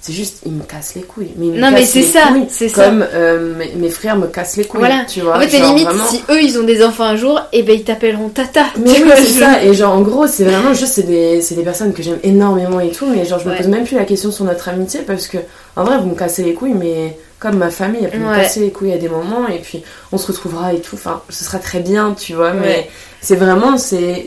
c'est 0.06 0.12
juste, 0.12 0.42
ils 0.46 0.52
me 0.52 0.62
cassent 0.62 0.94
les 0.94 1.02
couilles. 1.02 1.32
Mais 1.36 1.46
non, 1.58 1.72
mais 1.72 1.84
c'est 1.84 2.02
ça, 2.02 2.28
c'est 2.48 2.68
ça. 2.68 2.84
Comme 2.84 3.04
euh, 3.12 3.54
mes, 3.76 3.90
frères 3.90 4.16
me 4.16 4.28
cassent 4.28 4.56
les 4.56 4.64
couilles. 4.64 4.78
Voilà. 4.78 5.04
Tu 5.04 5.20
vois, 5.20 5.36
en 5.36 5.40
fait, 5.40 5.58
limite, 5.58 5.88
si 6.08 6.22
eux 6.30 6.40
ils 6.40 6.60
ont 6.60 6.62
des 6.62 6.84
enfants 6.84 7.02
un 7.02 7.16
jour, 7.16 7.40
et 7.52 7.58
eh 7.58 7.62
ben 7.64 7.74
ils 7.74 7.82
t'appelleront 7.82 8.28
Tata. 8.28 8.66
Mais 8.78 8.90
oui, 9.02 9.10
c'est 9.16 9.40
ça. 9.40 9.64
Et 9.64 9.74
genre, 9.74 9.94
en 9.94 10.02
gros, 10.02 10.28
c'est 10.28 10.44
vraiment 10.44 10.74
juste, 10.74 10.94
c'est 10.94 11.02
des, 11.02 11.40
des, 11.40 11.62
personnes 11.64 11.92
que 11.92 12.04
j'aime 12.04 12.20
énormément 12.22 12.78
et 12.78 12.92
tout. 12.92 13.06
Mais 13.06 13.24
genre, 13.24 13.40
je 13.40 13.48
me 13.48 13.56
pose 13.56 13.66
même 13.66 13.84
plus 13.84 13.96
la 13.96 14.04
question 14.04 14.30
sur 14.30 14.44
notre 14.44 14.68
amitié 14.68 15.00
parce 15.00 15.26
que, 15.26 15.38
en 15.74 15.82
vrai, 15.82 15.98
vous 15.98 16.06
me 16.06 16.14
cassez 16.14 16.44
les 16.44 16.54
couilles, 16.54 16.74
mais 16.74 17.18
comme 17.40 17.56
ma 17.56 17.70
famille, 17.70 18.02
elle 18.04 18.10
peut 18.10 18.18
me 18.18 18.32
casser 18.32 18.60
les 18.60 18.70
couilles 18.70 18.92
à 18.92 18.98
des 18.98 19.08
moments 19.08 19.48
et 19.48 19.58
puis 19.58 19.82
on 20.12 20.18
se 20.18 20.28
retrouvera 20.28 20.72
et 20.72 20.80
tout. 20.80 20.94
Enfin, 20.94 21.20
ce 21.30 21.42
sera 21.42 21.58
très 21.58 21.80
bien, 21.80 22.14
tu 22.16 22.34
vois. 22.34 22.52
Mais 22.52 22.88
c'est 23.20 23.36
vraiment, 23.36 23.76
c'est 23.76 24.26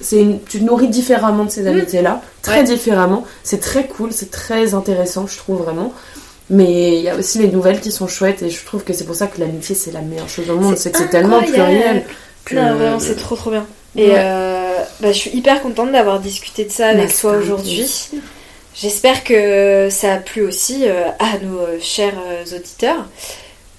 c'est 0.00 0.24
tu 0.48 0.60
te 0.60 0.64
nourris 0.64 0.88
différemment 0.88 1.44
de 1.44 1.50
ces 1.50 1.62
mmh. 1.62 1.68
amitiés 1.68 2.02
là 2.02 2.22
très 2.42 2.64
différemment. 2.64 3.24
C'est 3.42 3.60
très 3.60 3.86
cool 3.86 4.12
c'est 4.12 4.30
très 4.30 4.74
intéressant 4.74 5.26
je 5.26 5.36
trouve 5.36 5.62
vraiment. 5.62 5.92
Mais 6.50 6.96
il 6.96 7.02
y 7.02 7.10
a 7.10 7.16
aussi 7.16 7.38
les 7.38 7.48
nouvelles 7.48 7.80
qui 7.80 7.92
sont 7.92 8.06
chouettes 8.06 8.42
et 8.42 8.48
je 8.48 8.64
trouve 8.64 8.82
que 8.82 8.94
c'est 8.94 9.04
pour 9.04 9.14
ça 9.14 9.26
que 9.26 9.38
l'amitié 9.38 9.74
c'est 9.74 9.92
la 9.92 10.00
meilleure 10.00 10.28
chose 10.28 10.48
au 10.48 10.56
monde. 10.56 10.76
C'est 10.76 10.90
que 10.90 10.98
c'est 10.98 11.10
tellement 11.10 11.42
pluriel 11.42 12.04
que... 12.44 12.54
non 12.54 12.74
vraiment 12.74 12.98
c'est 12.98 13.16
trop 13.16 13.36
trop 13.36 13.50
bien. 13.50 13.66
Et 13.96 14.10
euh, 14.12 14.76
bah, 15.00 15.12
je 15.12 15.18
suis 15.18 15.30
hyper 15.30 15.62
contente 15.62 15.92
d'avoir 15.92 16.20
discuté 16.20 16.64
de 16.64 16.70
ça 16.70 16.88
avec 16.88 17.16
toi 17.16 17.32
aujourd'hui. 17.32 18.10
J'espère 18.74 19.24
que 19.24 19.88
ça 19.90 20.14
a 20.14 20.16
plu 20.18 20.42
aussi 20.42 20.84
euh, 20.84 21.08
à 21.18 21.38
nos 21.42 21.58
euh, 21.58 21.78
chers 21.80 22.14
auditeurs 22.54 23.06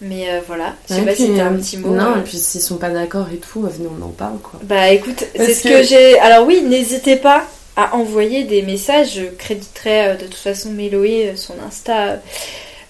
mais 0.01 0.29
euh, 0.29 0.39
voilà, 0.47 0.75
je 0.89 0.95
sais 0.95 1.01
pas 1.01 1.15
si 1.15 1.33
t'as 1.35 1.45
un 1.45 1.53
petit 1.55 1.77
mot. 1.77 1.89
Non, 1.89 2.13
euh. 2.15 2.19
et 2.19 2.23
puis 2.23 2.37
s'ils 2.37 2.61
sont 2.61 2.77
pas 2.77 2.89
d'accord 2.89 3.27
et 3.33 3.37
tout, 3.37 3.61
venez, 3.61 3.89
on 3.99 4.03
en 4.03 4.09
parle 4.09 4.39
quoi. 4.39 4.59
Bah 4.63 4.89
écoute, 4.89 5.25
c'est 5.35 5.53
ce 5.53 5.63
que, 5.63 5.83
j'ai. 5.83 6.17
Alors 6.19 6.47
oui, 6.47 6.61
n'hésitez 6.61 7.17
pas 7.17 7.43
à 7.75 7.95
envoyer 7.95 8.45
des 8.45 8.61
messages. 8.61 9.15
Je 9.15 9.23
créditerai 9.37 10.07
euh, 10.07 10.15
de 10.15 10.25
toute 10.25 10.35
façon 10.35 10.69
Méloé, 10.71 11.33
son 11.35 11.55
Insta, 11.67 12.21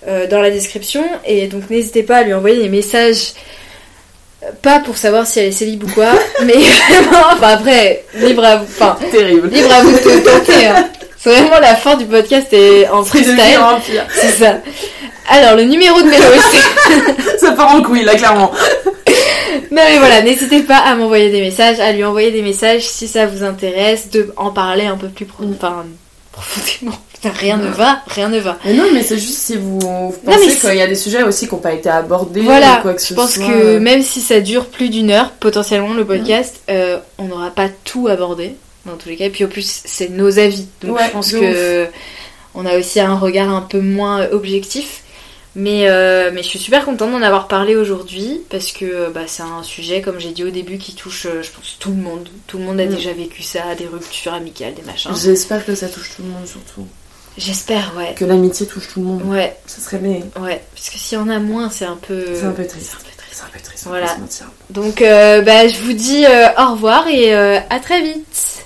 dans 0.06 0.42
la 0.42 0.52
description. 0.52 1.04
Et 1.26 1.48
donc 1.48 1.70
n'hésitez 1.70 2.04
pas 2.04 2.18
à 2.18 2.24
lui 2.24 2.34
envoyer 2.34 2.62
des 2.62 2.70
messages. 2.70 3.34
Pas 4.62 4.80
pour 4.80 4.96
savoir 4.96 5.28
si 5.28 5.40
elle 5.40 5.48
est 5.48 5.52
célib 5.52 5.84
ou 5.84 5.88
quoi, 5.88 6.12
mais 6.46 6.54
vraiment, 6.54 7.26
enfin 7.34 7.48
après, 7.56 8.06
libre 8.16 8.44
à 8.44 8.58
vous. 8.58 8.66
Enfin, 8.66 8.98
terrible. 9.12 9.50
Libre 9.50 9.74
à 9.74 9.82
vous 9.82 9.92
de 9.92 10.24
tenter. 10.24 10.68
Hein. 10.68 10.90
C'est 11.22 11.32
vraiment 11.32 11.60
la 11.60 11.76
fin 11.76 11.98
du 11.98 12.06
podcast 12.06 12.48
et 12.54 12.88
en 12.88 13.04
freestyle. 13.04 13.38
C'est 14.10 14.30
ça. 14.30 14.60
Alors, 15.28 15.58
le 15.58 15.64
numéro 15.64 16.02
de 16.02 16.08
Mélo, 16.08 16.24
Ça 17.40 17.52
part 17.52 17.76
en 17.76 17.82
couille, 17.82 18.04
là, 18.04 18.16
clairement. 18.16 18.52
non, 19.72 19.82
mais 19.84 20.00
voilà, 20.00 20.22
n'hésitez 20.22 20.62
pas 20.62 20.78
à 20.78 20.96
m'envoyer 20.96 21.30
des 21.30 21.42
messages, 21.42 21.80
à 21.80 21.92
lui 21.92 22.04
envoyer 22.04 22.32
des 22.32 22.42
messages 22.42 22.84
si 22.84 23.08
ça 23.08 23.28
vous 23.28 23.44
intéresse, 23.44 24.10
de 24.10 24.34
en 24.38 24.52
parler 24.52 24.86
un 24.86 24.96
peu 24.96 25.10
plus 25.10 25.28
enfin, 25.42 25.86
profondément. 26.32 26.98
rien 27.24 27.58
ne 27.58 27.68
va, 27.68 28.02
rien 28.08 28.30
ne 28.30 28.40
va. 28.40 28.58
Mais 28.66 28.74
non, 28.74 28.86
mais 28.94 29.04
c'est 29.04 29.20
juste 29.20 29.40
si 29.40 29.58
vous, 29.58 30.16
pensez 30.26 30.58
qu'il 30.58 30.76
y 30.76 30.82
a 30.82 30.88
des 30.88 30.96
sujets 30.96 31.24
aussi 31.24 31.48
qui 31.48 31.54
n'ont 31.54 31.62
pas 31.62 31.74
été 31.74 31.90
abordés 31.90 32.42
voilà, 32.42 32.80
ou 32.80 32.82
quoi 32.82 32.94
que 32.94 33.06
je 33.06 33.14
pense 33.14 33.38
que 33.38 33.78
même 33.78 34.02
si 34.02 34.22
ça 34.22 34.40
dure 34.40 34.68
plus 34.68 34.90
d'une 34.90 35.12
heure, 35.12 35.32
potentiellement 35.32 35.94
le 35.94 36.06
podcast, 36.06 36.62
euh, 36.72 36.98
on 37.18 37.26
n'aura 37.26 37.52
pas 37.52 37.68
tout 37.84 38.08
abordé 38.08 38.56
dans 38.86 38.96
tous 38.96 39.10
les 39.10 39.16
cas. 39.16 39.26
Et 39.26 39.30
puis 39.30 39.44
au 39.44 39.48
plus, 39.48 39.82
c'est 39.86 40.10
nos 40.10 40.40
avis. 40.40 40.68
Donc 40.82 41.00
je 41.00 41.12
pense 41.12 41.32
que 41.32 41.88
on 42.56 42.66
a 42.66 42.78
aussi 42.78 43.00
un 43.00 43.16
regard 43.16 43.50
un 43.50 43.62
peu 43.62 43.80
moins 43.80 44.28
objectif. 44.32 45.04
Mais, 45.56 45.90
euh, 45.90 46.30
mais 46.34 46.44
je 46.44 46.48
suis 46.48 46.60
super 46.60 46.86
contente 46.86 47.12
d'en 47.12 47.22
avoir 47.22 47.48
parlé 47.48 47.76
aujourd'hui 47.76 48.42
parce 48.50 48.72
que 48.72 49.10
bah, 49.12 49.22
c'est 49.28 49.44
un 49.44 49.64
sujet, 49.64 50.02
comme 50.02 50.20
j'ai 50.20 50.32
dit 50.32 50.44
au 50.44 50.52
début, 50.52 50.78
qui 50.78 50.94
touche, 50.94 51.26
euh, 51.26 51.42
je 51.42 51.50
pense, 51.50 51.78
tout 51.80 51.90
le 51.90 51.98
monde. 51.98 52.30
Tout 52.48 52.60
le 52.60 52.66
monde 52.66 52.80
a 52.80 52.86
mm. 52.86 52.96
déjà 52.96 53.14
vécu 53.14 53.42
ça, 53.42 53.76
des 53.76 53.88
ruptures 53.88 54.34
amicales, 54.34 54.76
des 54.76 54.84
machins. 54.84 55.12
J'espère 55.16 55.66
que 55.66 55.74
ça 55.74 55.90
touche 55.90 56.12
tout 56.16 56.24
le 56.24 56.30
monde 56.30 56.46
surtout. 56.46 56.88
J'espère, 57.38 57.94
ouais. 57.98 58.14
Que 58.16 58.26
l'amitié 58.26 58.68
touche 58.68 58.90
tout 58.94 59.00
le 59.00 59.06
monde. 59.08 59.24
Ouais. 59.24 59.56
Ça 59.66 59.82
serait 59.82 59.98
bien. 59.98 60.20
Ouais, 60.40 60.62
parce 60.76 60.90
que 60.90 60.98
s'il 60.98 61.18
y 61.18 61.22
en 61.22 61.30
a 61.30 61.40
moins, 61.40 61.70
c'est 61.70 61.86
un 61.86 61.98
peu. 61.98 62.26
C'est 62.36 62.46
un 62.46 62.52
peu 62.52 62.68
triste. 62.68 62.92
C'est 62.92 62.96
un 62.96 63.00
peu 63.00 63.18
triste. 63.18 63.44
Un 63.44 63.58
peu 63.58 63.64
triste 63.64 63.86
voilà. 63.88 64.18
Donc, 64.70 65.02
euh, 65.02 65.42
bah, 65.42 65.68
je 65.68 65.80
vous 65.80 65.94
dis 65.94 66.26
au 66.26 66.72
revoir 66.72 67.08
et 67.08 67.34
à 67.34 67.80
très 67.82 68.02
vite. 68.02 68.66